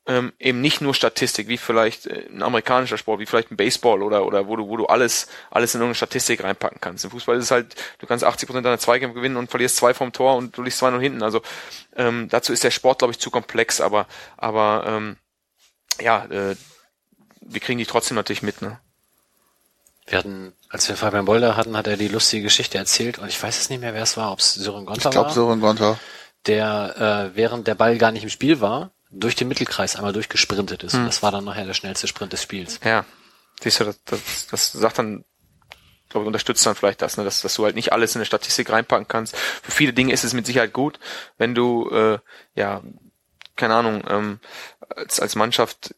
ähm, 0.07 0.33
eben 0.41 0.61
nicht 0.61 0.81
nur 0.81 0.95
Statistik, 0.95 1.47
wie 1.47 1.59
vielleicht 1.59 2.07
äh, 2.07 2.27
ein 2.29 2.43
amerikanischer 2.43 2.99
Sport, 2.99 3.21
wie 3.21 3.27
vielleicht 3.27 3.53
ein 3.53 3.57
Baseball 3.57 4.03
oder 4.03 4.27
oder 4.27 4.49
wo 4.49 4.57
du 4.57 4.67
wo 4.69 4.77
du 4.77 4.87
alles 4.87 5.29
alles 5.51 5.75
in 5.75 5.81
irgendeine 5.81 5.95
Statistik 5.95 6.43
reinpacken 6.43 6.81
kannst. 6.81 7.05
Im 7.05 7.13
Fußball 7.13 7.37
ist 7.37 7.45
es 7.45 7.51
halt, 7.53 7.77
du 7.99 8.07
kannst 8.07 8.25
80 8.25 8.49
Prozent 8.49 8.67
deiner 8.67 8.79
Zweikämpfe 8.79 9.15
gewinnen 9.15 9.37
und 9.37 9.51
verlierst 9.51 9.77
zwei 9.77 9.95
vom 9.95 10.13
Tor 10.13 10.37
und 10.37 10.57
du 10.57 10.63
liegst 10.63 10.79
zwei 10.79 10.91
nur 10.91 11.01
hinten. 11.01 11.23
Also 11.23 11.43
ähm, 11.95 12.29
dazu 12.29 12.53
ist 12.53 12.65
der 12.65 12.73
Sport, 12.73 12.99
glaube 12.99 13.13
ich, 13.13 13.21
zu 13.21 13.31
komplex. 13.31 13.81
Aber 13.81 14.07
aber 14.37 14.85
ähm, 14.89 15.17
ja, 16.01 16.25
äh, 16.25 16.57
wir 17.41 17.61
kriegen 17.61 17.79
die 17.79 17.87
trotzdem 17.87 18.17
natürlich 18.17 18.43
mit. 18.43 18.61
Ne? 18.61 18.81
Wir 20.07 20.19
hatten, 20.19 20.53
als 20.73 20.89
wir 20.89 20.97
Fabian 20.97 21.27
Bolder 21.27 21.57
hatten, 21.57 21.77
hat 21.77 21.87
er 21.87 21.99
die 21.99 22.09
lustige 22.09 22.45
Geschichte 22.45 22.79
erzählt 22.79 23.19
und 23.19 23.29
ich 23.29 23.41
weiß 23.41 23.61
es 23.61 23.69
nicht 23.69 23.81
mehr, 23.81 23.93
wer 23.93 24.03
es 24.03 24.17
war, 24.17 24.33
ob 24.33 24.39
es 24.39 24.55
Sören 24.55 24.87
Gonter 24.87 25.09
Ich 25.09 25.13
glaube, 25.13 25.27
war, 25.29 25.35
Sören 25.35 25.61
Gonter. 25.61 25.99
der 26.47 27.31
äh, 27.33 27.37
während 27.37 27.67
der 27.67 27.75
Ball 27.75 27.99
gar 27.99 28.11
nicht 28.11 28.23
im 28.23 28.31
Spiel 28.31 28.63
war, 28.63 28.93
durch 29.11 29.37
den 29.37 29.49
Mittelkreis 29.49 29.97
einmal 29.97 30.15
durchgesprintet 30.15 30.83
ist. 30.83 30.95
Und 30.95 31.05
das 31.05 31.23
war 31.23 31.31
dann 31.31 31.45
nachher 31.45 31.67
der 31.67 31.75
schnellste 31.75 32.09
Sprint 32.09 32.33
des 32.33 32.43
Spiels. 32.43 32.81
Ja, 32.83 33.05
siehst 33.61 33.81
du, 33.81 33.85
das, 33.85 34.01
das, 34.07 34.47
das 34.51 34.73
sagt 34.73 34.99
dann, 34.99 35.27
glaube 36.09 36.25
ich, 36.25 36.27
unterstützt 36.29 36.65
dann 36.65 36.75
vielleicht 36.75 37.03
das, 37.03 37.19
ne, 37.19 37.25
dass, 37.25 37.43
dass 37.43 37.55
du 37.55 37.65
halt 37.65 37.75
nicht 37.75 37.93
alles 37.93 38.15
in 38.15 38.21
eine 38.21 38.27
Statistik 38.27 38.71
reinpacken 38.71 39.09
kannst. 39.09 39.37
Für 39.37 39.71
viele 39.73 39.93
Dinge 39.93 40.15
ist 40.15 40.25
es 40.25 40.33
mit 40.33 40.47
Sicherheit 40.47 40.73
gut, 40.73 40.99
wenn 41.37 41.55
du, 41.55 41.91
äh, 41.91 42.19
ja, 42.55 42.83
keine 43.57 43.75
Ahnung, 43.75 44.03
ähm, 44.09 44.41
als, 44.89 45.21
als 45.21 45.35
Mannschaft 45.35 45.95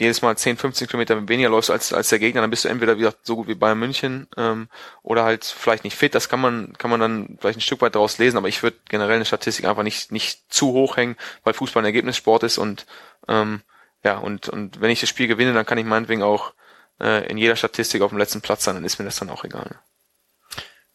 jedes 0.00 0.22
Mal 0.22 0.36
10, 0.36 0.56
15 0.56 0.88
Kilometer 0.88 1.28
weniger 1.28 1.48
läufst 1.48 1.70
als, 1.70 1.92
als 1.92 2.08
der 2.08 2.18
Gegner, 2.18 2.40
dann 2.40 2.50
bist 2.50 2.64
du 2.64 2.68
entweder 2.68 2.98
wieder 2.98 3.14
so 3.22 3.36
gut 3.36 3.48
wie 3.48 3.54
Bayern 3.54 3.78
München 3.78 4.26
ähm, 4.36 4.68
oder 5.02 5.24
halt 5.24 5.44
vielleicht 5.44 5.84
nicht 5.84 5.96
fit. 5.96 6.14
Das 6.14 6.28
kann 6.28 6.40
man, 6.40 6.72
kann 6.78 6.90
man 6.90 7.00
dann 7.00 7.38
vielleicht 7.40 7.58
ein 7.58 7.62
Stück 7.62 7.82
weit 7.82 7.94
daraus 7.94 8.18
lesen, 8.18 8.36
aber 8.36 8.48
ich 8.48 8.62
würde 8.62 8.78
generell 8.88 9.16
eine 9.16 9.24
Statistik 9.24 9.66
einfach 9.66 9.82
nicht, 9.82 10.10
nicht 10.10 10.52
zu 10.52 10.72
hoch 10.72 10.96
hängen, 10.96 11.16
weil 11.44 11.54
Fußball 11.54 11.82
ein 11.82 11.86
Ergebnissport 11.86 12.42
ist 12.42 12.58
und 12.58 12.86
ähm, 13.28 13.62
ja, 14.02 14.16
und, 14.18 14.48
und 14.48 14.80
wenn 14.80 14.90
ich 14.90 15.00
das 15.00 15.10
Spiel 15.10 15.28
gewinne, 15.28 15.52
dann 15.52 15.66
kann 15.66 15.78
ich 15.78 15.84
meinetwegen 15.84 16.22
auch 16.22 16.54
äh, 17.00 17.28
in 17.30 17.38
jeder 17.38 17.56
Statistik 17.56 18.02
auf 18.02 18.10
dem 18.10 18.18
letzten 18.18 18.40
Platz 18.40 18.64
sein, 18.64 18.74
dann 18.74 18.84
ist 18.84 18.98
mir 18.98 19.04
das 19.04 19.18
dann 19.18 19.30
auch 19.30 19.44
egal. 19.44 19.78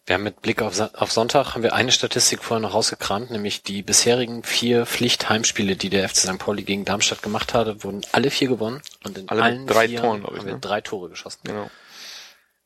Wir 0.06 0.16
haben 0.16 0.24
mit 0.24 0.42
Blick 0.42 0.62
auf, 0.62 0.80
auf 0.80 1.12
Sonntag 1.12 1.56
haben 1.56 1.64
wir 1.64 1.74
eine 1.74 1.92
Statistik 1.92 2.44
vorher 2.44 2.62
noch 2.62 2.76
rausgekramt, 2.76 3.32
nämlich 3.32 3.64
die 3.64 3.82
bisherigen 3.82 4.44
vier 4.44 4.86
Pflichtheimspiele, 4.86 5.76
die 5.76 5.90
der 5.90 6.08
FC 6.08 6.18
St. 6.18 6.38
Pauli 6.38 6.64
gegen 6.64 6.86
Darmstadt 6.86 7.24
gemacht 7.24 7.56
hatte, 7.56 7.84
wurden 7.84 8.02
alle 8.12 8.30
vier 8.30 8.48
gewonnen 8.48 8.82
und 9.04 9.18
in 9.18 9.30
Alle 9.30 9.44
allen 9.44 9.68
drei 9.68 9.88
vier 9.88 10.02
Toren, 10.02 10.22
ich, 10.22 10.28
haben 10.28 10.46
wir 10.46 10.54
ne? 10.54 10.60
drei 10.60 10.82
Tore 10.82 11.10
geschossen. 11.10 11.40
Genau. 11.44 11.72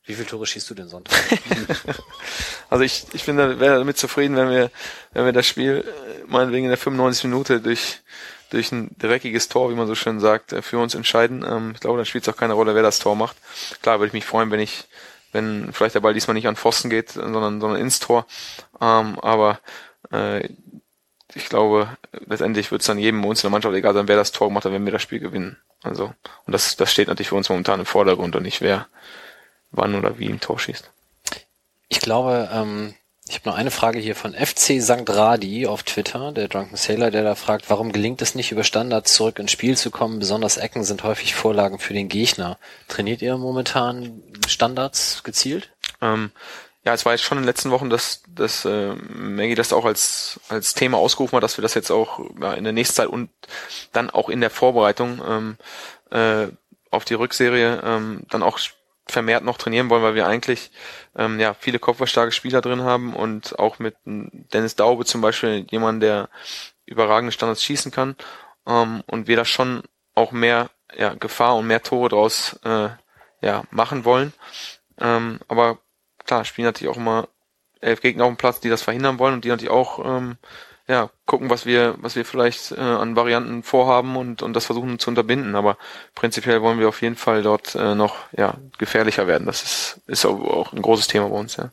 Wie 0.05 0.15
viele 0.15 0.27
Tore 0.27 0.47
schießt 0.47 0.69
du 0.69 0.73
denn 0.73 0.89
Sonntag? 0.89 1.17
Also 2.69 2.83
ich, 2.83 3.05
ich 3.13 3.25
bin 3.25 3.35
da, 3.37 3.59
wäre 3.59 3.79
damit 3.79 3.97
zufrieden, 3.97 4.35
wenn 4.35 4.49
wir, 4.49 4.69
wenn 5.13 5.25
wir 5.25 5.33
das 5.33 5.47
Spiel 5.47 5.83
äh, 5.87 6.23
meinetwegen 6.27 6.65
in 6.65 6.69
der 6.69 6.77
95 6.77 7.23
Minute 7.23 7.61
durch, 7.61 8.01
durch 8.51 8.71
ein 8.71 8.95
dreckiges 8.99 9.49
Tor, 9.49 9.71
wie 9.71 9.75
man 9.75 9.87
so 9.87 9.95
schön 9.95 10.19
sagt, 10.19 10.53
äh, 10.53 10.61
für 10.61 10.77
uns 10.77 10.93
entscheiden. 10.93 11.43
Ähm, 11.43 11.71
ich 11.73 11.79
glaube, 11.79 11.97
dann 11.97 12.05
spielt 12.05 12.27
es 12.27 12.33
auch 12.33 12.37
keine 12.37 12.53
Rolle, 12.53 12.75
wer 12.75 12.83
das 12.83 12.99
Tor 12.99 13.15
macht. 13.15 13.37
Klar 13.81 13.99
würde 13.99 14.07
ich 14.07 14.13
mich 14.13 14.25
freuen, 14.25 14.51
wenn 14.51 14.59
ich, 14.59 14.85
wenn 15.31 15.71
vielleicht 15.73 15.95
der 15.95 16.01
Ball 16.01 16.13
diesmal 16.13 16.33
nicht 16.33 16.47
an 16.47 16.55
Pfosten 16.55 16.89
geht, 16.89 17.09
sondern, 17.09 17.61
sondern 17.61 17.79
ins 17.79 17.99
Tor. 17.99 18.25
Ähm, 18.81 19.19
aber 19.19 19.59
äh, 20.11 20.47
ich 21.35 21.47
glaube, 21.49 21.89
letztendlich 22.25 22.71
wird 22.71 22.81
es 22.81 22.87
dann 22.87 22.97
jedem 22.97 23.23
uns 23.23 23.43
in 23.43 23.47
der 23.47 23.51
Mannschaft 23.51 23.75
egal 23.75 23.93
sein, 23.93 24.07
wer 24.07 24.15
das 24.15 24.31
Tor 24.31 24.47
gemacht 24.47 24.65
hat, 24.65 24.71
wenn 24.71 24.85
wir 24.85 24.91
das 24.91 25.01
Spiel 25.01 25.19
gewinnen. 25.19 25.57
Also, 25.83 26.05
und 26.45 26.53
das, 26.53 26.75
das 26.75 26.91
steht 26.91 27.07
natürlich 27.07 27.29
für 27.29 27.35
uns 27.35 27.49
momentan 27.49 27.79
im 27.79 27.85
Vordergrund 27.85 28.35
und 28.35 28.43
nicht 28.43 28.61
wer 28.61 28.87
wann 29.71 29.95
oder 29.95 30.17
wie 30.17 30.29
ein 30.29 30.39
Tor 30.39 30.59
schießt. 30.59 30.89
Ich 31.89 31.99
glaube, 31.99 32.49
ähm, 32.51 32.95
ich 33.29 33.35
habe 33.35 33.49
noch 33.49 33.55
eine 33.55 33.69
Frage 33.69 33.99
hier 33.99 34.15
von 34.15 34.33
FC 34.33 34.81
St. 34.81 35.07
Radi 35.07 35.67
auf 35.67 35.83
Twitter, 35.83 36.31
der 36.31 36.47
Drunken 36.47 36.75
Sailor, 36.75 37.11
der 37.11 37.23
da 37.23 37.35
fragt, 37.35 37.69
warum 37.69 37.91
gelingt 37.91 38.23
es 38.23 38.33
nicht 38.33 38.51
über 38.51 38.63
Standards 38.63 39.13
zurück 39.13 39.37
ins 39.37 39.51
Spiel 39.51 39.77
zu 39.77 39.91
kommen? 39.91 40.17
Besonders 40.17 40.57
Ecken 40.57 40.83
sind 40.83 41.03
häufig 41.03 41.35
Vorlagen 41.35 41.77
für 41.77 41.93
den 41.93 42.09
Gegner. 42.09 42.57
Trainiert 42.87 43.21
ihr 43.21 43.37
momentan 43.37 44.23
Standards 44.47 45.21
gezielt? 45.23 45.69
Ähm, 46.01 46.31
ja, 46.83 46.95
es 46.95 47.05
war 47.05 47.11
jetzt 47.11 47.21
schon 47.21 47.37
in 47.37 47.43
den 47.43 47.47
letzten 47.49 47.69
Wochen, 47.69 47.91
dass, 47.91 48.23
dass 48.33 48.65
äh, 48.65 48.95
Maggie 48.95 49.53
das 49.53 49.73
auch 49.73 49.85
als, 49.85 50.39
als 50.49 50.73
Thema 50.73 50.97
ausgerufen 50.97 51.35
hat, 51.35 51.43
dass 51.43 51.57
wir 51.57 51.61
das 51.61 51.75
jetzt 51.75 51.91
auch 51.91 52.19
ja, 52.41 52.53
in 52.55 52.63
der 52.63 52.73
nächsten 52.73 52.95
Zeit 52.95 53.09
und 53.09 53.29
dann 53.91 54.09
auch 54.09 54.29
in 54.29 54.41
der 54.41 54.49
Vorbereitung 54.49 55.21
ähm, 55.27 55.57
äh, 56.09 56.47
auf 56.89 57.05
die 57.05 57.13
Rückserie 57.13 57.81
ähm, 57.83 58.21
dann 58.31 58.41
auch 58.41 58.57
vermehrt 59.11 59.43
noch 59.43 59.57
trainieren 59.57 59.89
wollen, 59.89 60.03
weil 60.03 60.15
wir 60.15 60.27
eigentlich 60.27 60.71
ähm, 61.15 61.39
ja 61.39 61.53
viele 61.53 61.79
kopfballstarke 61.79 62.31
Spieler 62.31 62.61
drin 62.61 62.81
haben 62.81 63.13
und 63.13 63.57
auch 63.59 63.79
mit 63.79 63.95
Dennis 64.05 64.75
Daube 64.75 65.05
zum 65.05 65.21
Beispiel 65.21 65.65
jemand, 65.69 66.03
der 66.03 66.29
überragende 66.85 67.31
Standards 67.31 67.63
schießen 67.63 67.91
kann 67.91 68.15
ähm, 68.67 69.03
und 69.07 69.27
wir 69.27 69.35
da 69.35 69.45
schon 69.45 69.83
auch 70.15 70.31
mehr 70.31 70.69
ja, 70.97 71.13
Gefahr 71.13 71.55
und 71.55 71.67
mehr 71.67 71.83
Tore 71.83 72.09
draus 72.09 72.59
äh, 72.63 72.89
ja, 73.41 73.63
machen 73.71 74.05
wollen. 74.05 74.33
Ähm, 74.99 75.39
aber 75.47 75.79
klar, 76.25 76.45
spielen 76.45 76.65
natürlich 76.65 76.91
auch 76.91 76.97
immer 76.97 77.27
elf 77.81 78.01
Gegner 78.01 78.25
auf 78.25 78.31
dem 78.31 78.37
Platz, 78.37 78.59
die 78.59 78.69
das 78.69 78.81
verhindern 78.81 79.19
wollen 79.19 79.35
und 79.35 79.45
die 79.45 79.49
natürlich 79.49 79.71
auch 79.71 80.03
ähm, 80.05 80.37
ja, 80.89 81.11
gucken, 81.27 81.51
was 81.51 81.67
wir, 81.67 81.93
was 81.99 82.15
wir 82.15 82.25
vielleicht 82.25 82.71
äh, 82.71 82.79
an 82.79 83.15
Varianten 83.15 83.61
vorhaben 83.61 84.17
und, 84.17 84.41
und 84.41 84.53
das 84.53 84.65
versuchen 84.65 84.97
zu 84.97 85.11
unterbinden. 85.11 85.55
Aber 85.55 85.77
prinzipiell 86.15 86.63
wollen 86.63 86.79
wir 86.79 86.89
auf 86.89 87.03
jeden 87.03 87.15
Fall 87.15 87.43
dort 87.43 87.75
äh, 87.75 87.93
noch 87.93 88.15
ja, 88.35 88.55
gefährlicher 88.79 89.27
werden. 89.27 89.45
Das 89.45 89.61
ist, 89.61 89.99
ist 90.07 90.25
auch 90.25 90.73
ein 90.73 90.81
großes 90.81 91.05
Thema 91.05 91.29
bei 91.29 91.37
uns, 91.37 91.57
ja. 91.57 91.69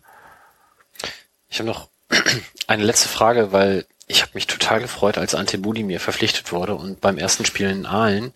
Ich 1.48 1.58
habe 1.58 1.68
noch 1.70 1.88
eine 2.66 2.84
letzte 2.84 3.08
Frage, 3.08 3.52
weil 3.52 3.86
ich 4.06 4.20
habe 4.20 4.32
mich 4.34 4.46
total 4.46 4.80
gefreut, 4.80 5.16
als 5.16 5.34
Ante 5.34 5.56
Budimir 5.56 5.98
verpflichtet 5.98 6.52
wurde 6.52 6.74
und 6.74 7.00
beim 7.00 7.16
ersten 7.16 7.46
Spiel 7.46 7.70
in 7.70 7.86
Aalen 7.86 8.34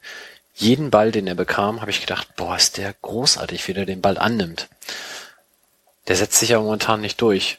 jeden 0.55 0.91
Ball, 0.91 1.13
den 1.13 1.27
er 1.27 1.35
bekam, 1.35 1.83
habe 1.83 1.91
ich 1.91 2.01
gedacht, 2.01 2.37
boah, 2.37 2.57
ist 2.57 2.79
der 2.79 2.95
großartig, 3.03 3.69
wie 3.69 3.75
der 3.75 3.85
den 3.85 4.01
Ball 4.01 4.17
annimmt. 4.17 4.69
Der 6.09 6.17
setzt 6.17 6.39
sich 6.39 6.51
ja 6.51 6.59
momentan 6.59 7.03
nicht 7.03 7.21
durch. 7.21 7.59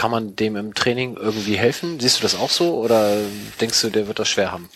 Kann 0.00 0.10
man 0.10 0.34
dem 0.34 0.56
im 0.56 0.72
Training 0.72 1.18
irgendwie 1.18 1.58
helfen? 1.58 2.00
Siehst 2.00 2.16
du 2.20 2.22
das 2.22 2.34
auch 2.34 2.48
so 2.48 2.78
oder 2.78 3.18
denkst 3.60 3.82
du, 3.82 3.90
der 3.90 4.06
wird 4.06 4.18
das 4.18 4.30
schwer 4.30 4.50
haben? 4.50 4.70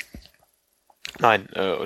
Nein, 1.19 1.49
äh, 1.55 1.77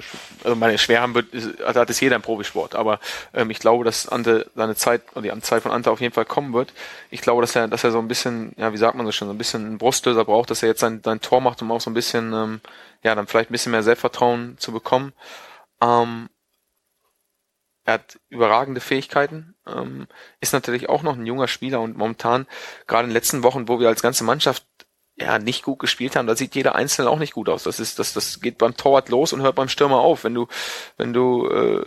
also 0.42 0.56
meine 0.56 0.76
Schwerhand 0.76 1.14
wird, 1.14 1.32
ist- 1.32 1.60
also 1.62 1.78
hat 1.78 1.88
es 1.88 2.00
jeder 2.00 2.16
im 2.16 2.22
Profisport, 2.22 2.74
aber 2.74 2.98
ähm, 3.32 3.50
ich 3.50 3.60
glaube, 3.60 3.84
dass 3.84 4.08
Ante 4.08 4.50
seine 4.56 4.74
Zeit 4.74 5.02
oder 5.14 5.32
die 5.32 5.40
Zeit 5.42 5.62
von 5.62 5.70
Ante 5.70 5.88
auf 5.92 6.00
jeden 6.00 6.12
Fall 6.12 6.24
kommen 6.24 6.52
wird. 6.52 6.72
Ich 7.12 7.20
glaube, 7.20 7.40
dass 7.40 7.54
er, 7.54 7.68
dass 7.68 7.84
er 7.84 7.92
so 7.92 8.00
ein 8.00 8.08
bisschen, 8.08 8.54
ja, 8.56 8.72
wie 8.72 8.76
sagt 8.76 8.96
man 8.96 9.06
so 9.06 9.12
schon, 9.12 9.28
so 9.28 9.34
ein 9.34 9.38
bisschen 9.38 9.64
einen 9.66 9.78
Brustlöser 9.78 10.24
braucht, 10.24 10.50
dass 10.50 10.64
er 10.64 10.70
jetzt 10.70 10.80
sein, 10.80 11.00
sein 11.04 11.20
Tor 11.20 11.40
macht, 11.40 11.62
um 11.62 11.70
auch 11.70 11.80
so 11.80 11.90
ein 11.90 11.94
bisschen, 11.94 12.32
ähm, 12.32 12.60
ja, 13.04 13.14
dann 13.14 13.28
vielleicht 13.28 13.50
ein 13.50 13.52
bisschen 13.52 13.70
mehr 13.70 13.84
Selbstvertrauen 13.84 14.56
zu 14.58 14.72
bekommen. 14.72 15.12
Ähm, 15.80 16.28
er 17.88 17.94
hat 17.94 18.20
überragende 18.28 18.82
Fähigkeiten, 18.82 19.54
ähm, 19.66 20.08
ist 20.40 20.52
natürlich 20.52 20.90
auch 20.90 21.02
noch 21.02 21.16
ein 21.16 21.24
junger 21.24 21.48
Spieler 21.48 21.80
und 21.80 21.96
momentan, 21.96 22.46
gerade 22.86 23.04
in 23.04 23.08
den 23.08 23.14
letzten 23.14 23.42
Wochen, 23.42 23.66
wo 23.66 23.80
wir 23.80 23.88
als 23.88 24.02
ganze 24.02 24.24
Mannschaft 24.24 24.66
ja 25.16 25.38
nicht 25.38 25.62
gut 25.62 25.78
gespielt 25.78 26.14
haben, 26.14 26.26
da 26.26 26.36
sieht 26.36 26.54
jeder 26.54 26.74
Einzelne 26.74 27.08
auch 27.08 27.18
nicht 27.18 27.32
gut 27.32 27.48
aus. 27.48 27.62
Das 27.62 27.80
ist, 27.80 27.98
das, 27.98 28.12
das 28.12 28.42
geht 28.42 28.58
beim 28.58 28.76
Torwart 28.76 29.08
los 29.08 29.32
und 29.32 29.40
hört 29.40 29.54
beim 29.54 29.70
Stürmer 29.70 30.00
auf. 30.00 30.24
Wenn 30.24 30.34
du, 30.34 30.48
wenn 30.98 31.14
du, 31.14 31.48
äh, 31.48 31.82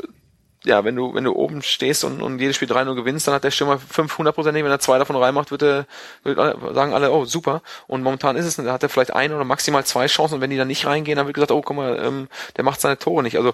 ja, 0.63 0.83
wenn 0.83 0.95
du, 0.95 1.13
wenn 1.13 1.23
du 1.23 1.33
oben 1.33 1.61
stehst 1.61 2.03
und, 2.03 2.23
und 2.23 2.39
jedes 2.39 2.55
Spiel 2.55 2.71
3-0 2.71 2.95
gewinnst, 2.95 3.27
dann 3.27 3.35
hat 3.35 3.43
der 3.43 3.51
Stürmer 3.51 3.77
500 3.77 4.33
Prozent 4.33 4.55
Wenn 4.55 4.65
er 4.65 4.79
zwei 4.79 4.97
davon 4.97 5.15
reinmacht, 5.15 5.51
wird 5.51 5.61
er, 5.61 5.85
wird 6.23 6.39
alle, 6.39 6.73
sagen 6.73 6.95
alle, 6.95 7.11
oh, 7.11 7.25
super. 7.25 7.61
Und 7.85 8.01
momentan 8.01 8.37
ist 8.37 8.45
es, 8.45 8.55
da 8.55 8.73
hat 8.73 8.81
er 8.81 8.89
vielleicht 8.89 9.13
eine 9.13 9.35
oder 9.35 9.45
maximal 9.45 9.85
zwei 9.85 10.07
Chancen 10.07 10.33
und 10.33 10.41
wenn 10.41 10.49
die 10.49 10.57
dann 10.57 10.67
nicht 10.67 10.87
reingehen, 10.87 11.17
dann 11.17 11.27
wird 11.27 11.35
gesagt, 11.35 11.51
oh, 11.51 11.61
guck 11.61 11.77
mal, 11.77 12.03
ähm, 12.03 12.27
der 12.57 12.63
macht 12.63 12.81
seine 12.81 12.97
Tore 12.97 13.21
nicht. 13.21 13.37
Also, 13.37 13.53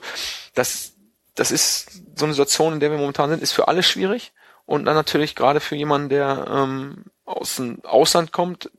das, 0.56 0.94
das 1.38 1.52
ist 1.52 2.02
so 2.16 2.26
eine 2.26 2.34
Situation, 2.34 2.74
in 2.74 2.80
der 2.80 2.92
wir 2.92 2.98
momentan 2.98 3.30
sind, 3.30 3.42
ist 3.42 3.54
für 3.54 3.68
alle 3.68 3.84
schwierig. 3.84 4.34
Und 4.66 4.86
dann 4.86 4.96
natürlich 4.96 5.36
gerade 5.36 5.60
für 5.60 5.76
jemanden, 5.76 6.10
der 6.10 6.46
ähm, 6.50 7.06
aus 7.26 7.56
dem 7.56 7.84
Ausland 7.86 8.32
kommt, 8.32 8.70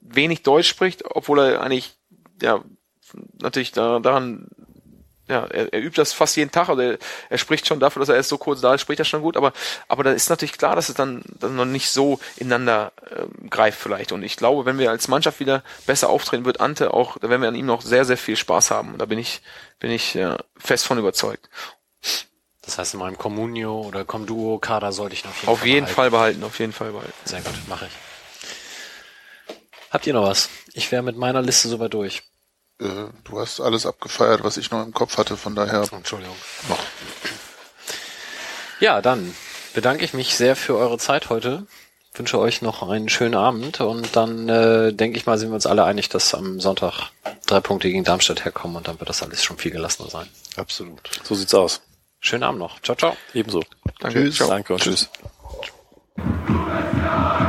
wenig 0.00 0.42
Deutsch 0.42 0.68
spricht, 0.68 1.04
obwohl 1.04 1.40
er 1.40 1.62
eigentlich 1.62 1.96
ja 2.40 2.62
natürlich 3.40 3.72
da, 3.72 3.98
daran 3.98 4.48
ja, 5.30 5.46
er, 5.46 5.72
er 5.72 5.80
übt 5.80 5.96
das 5.96 6.12
fast 6.12 6.36
jeden 6.36 6.50
Tag, 6.50 6.68
also 6.68 6.82
er, 6.82 6.98
er 7.28 7.38
spricht 7.38 7.66
schon 7.66 7.80
dafür, 7.80 8.00
dass 8.00 8.08
er 8.08 8.16
erst 8.16 8.28
so 8.28 8.38
kurz 8.38 8.60
da 8.60 8.74
ist, 8.74 8.82
spricht 8.82 8.98
er 8.98 9.04
schon 9.04 9.22
gut, 9.22 9.36
aber 9.36 9.52
aber 9.88 10.04
da 10.04 10.12
ist 10.12 10.28
natürlich 10.28 10.58
klar, 10.58 10.76
dass 10.76 10.88
es 10.88 10.94
dann, 10.94 11.22
dann 11.38 11.56
noch 11.56 11.64
nicht 11.64 11.90
so 11.90 12.18
ineinander 12.36 12.92
ähm, 13.16 13.48
greift 13.48 13.78
vielleicht. 13.80 14.12
Und 14.12 14.22
ich 14.22 14.36
glaube, 14.36 14.64
wenn 14.66 14.78
wir 14.78 14.90
als 14.90 15.08
Mannschaft 15.08 15.40
wieder 15.40 15.62
besser 15.86 16.08
auftreten, 16.10 16.44
wird 16.44 16.60
Ante 16.60 16.92
auch, 16.92 17.16
da 17.18 17.30
werden 17.30 17.42
wir 17.42 17.48
an 17.48 17.54
ihm 17.54 17.66
noch 17.66 17.82
sehr, 17.82 18.04
sehr 18.04 18.16
viel 18.16 18.36
Spaß 18.36 18.70
haben. 18.70 18.92
Und 18.92 18.98
da 18.98 19.06
bin 19.06 19.18
ich, 19.18 19.40
bin 19.78 19.90
ich 19.90 20.16
äh, 20.16 20.36
fest 20.58 20.86
von 20.86 20.98
überzeugt. 20.98 21.48
Das 22.62 22.78
heißt, 22.78 22.94
in 22.94 23.00
meinem 23.00 23.18
Communio 23.18 23.80
oder 23.80 24.04
Comduo 24.04 24.58
Kader 24.58 24.92
sollte 24.92 25.14
ich 25.14 25.24
noch 25.24 25.30
auf 25.30 25.40
jeden 25.42 25.48
Auf 25.48 25.58
Fall 25.58 25.68
jeden 25.68 25.80
behalten. 25.84 25.94
Fall 25.94 26.10
behalten, 26.10 26.44
auf 26.44 26.58
jeden 26.58 26.72
Fall 26.72 26.92
behalten. 26.92 27.12
Sehr 27.24 27.40
gut, 27.40 27.54
mache 27.68 27.86
ich. 27.86 29.56
Habt 29.90 30.06
ihr 30.06 30.12
noch 30.12 30.24
was? 30.24 30.48
Ich 30.72 30.92
wäre 30.92 31.02
mit 31.02 31.16
meiner 31.16 31.42
Liste 31.42 31.68
soweit 31.68 31.92
durch. 31.94 32.22
Äh, 32.80 32.84
du 33.24 33.40
hast 33.40 33.60
alles 33.60 33.86
abgefeiert, 33.86 34.42
was 34.42 34.56
ich 34.56 34.70
noch 34.70 34.84
im 34.84 34.92
Kopf 34.92 35.18
hatte, 35.18 35.36
von 35.36 35.54
daher. 35.54 35.84
Entschuldigung. 35.92 36.36
Ja, 38.80 39.02
dann 39.02 39.34
bedanke 39.74 40.04
ich 40.04 40.14
mich 40.14 40.34
sehr 40.34 40.56
für 40.56 40.76
eure 40.76 40.98
Zeit 40.98 41.28
heute. 41.30 41.66
Wünsche 42.14 42.40
euch 42.40 42.60
noch 42.60 42.82
einen 42.88 43.08
schönen 43.08 43.36
Abend 43.36 43.80
und 43.80 44.16
dann 44.16 44.48
äh, 44.48 44.92
denke 44.92 45.16
ich 45.16 45.26
mal, 45.26 45.38
sind 45.38 45.50
wir 45.50 45.54
uns 45.54 45.66
alle 45.66 45.84
einig, 45.84 46.08
dass 46.08 46.34
am 46.34 46.58
Sonntag 46.58 47.10
drei 47.46 47.60
Punkte 47.60 47.88
gegen 47.88 48.02
Darmstadt 48.02 48.44
herkommen 48.44 48.76
und 48.76 48.88
dann 48.88 48.98
wird 48.98 49.08
das 49.08 49.22
alles 49.22 49.44
schon 49.44 49.58
viel 49.58 49.70
gelassener 49.70 50.10
sein. 50.10 50.26
Absolut. 50.56 51.08
So 51.22 51.36
sieht's 51.36 51.54
aus. 51.54 51.82
Schönen 52.18 52.42
Abend 52.42 52.58
noch. 52.58 52.80
Ciao, 52.82 52.96
ciao. 52.96 53.16
Ebenso. 53.32 53.62
Danke. 54.00 54.24
Tschüss. 54.24 54.36
Ciao. 54.36 54.48
Danke 54.48 54.74
und 54.74 54.82
tschüss. 54.82 55.08
Tschüss. 56.16 57.46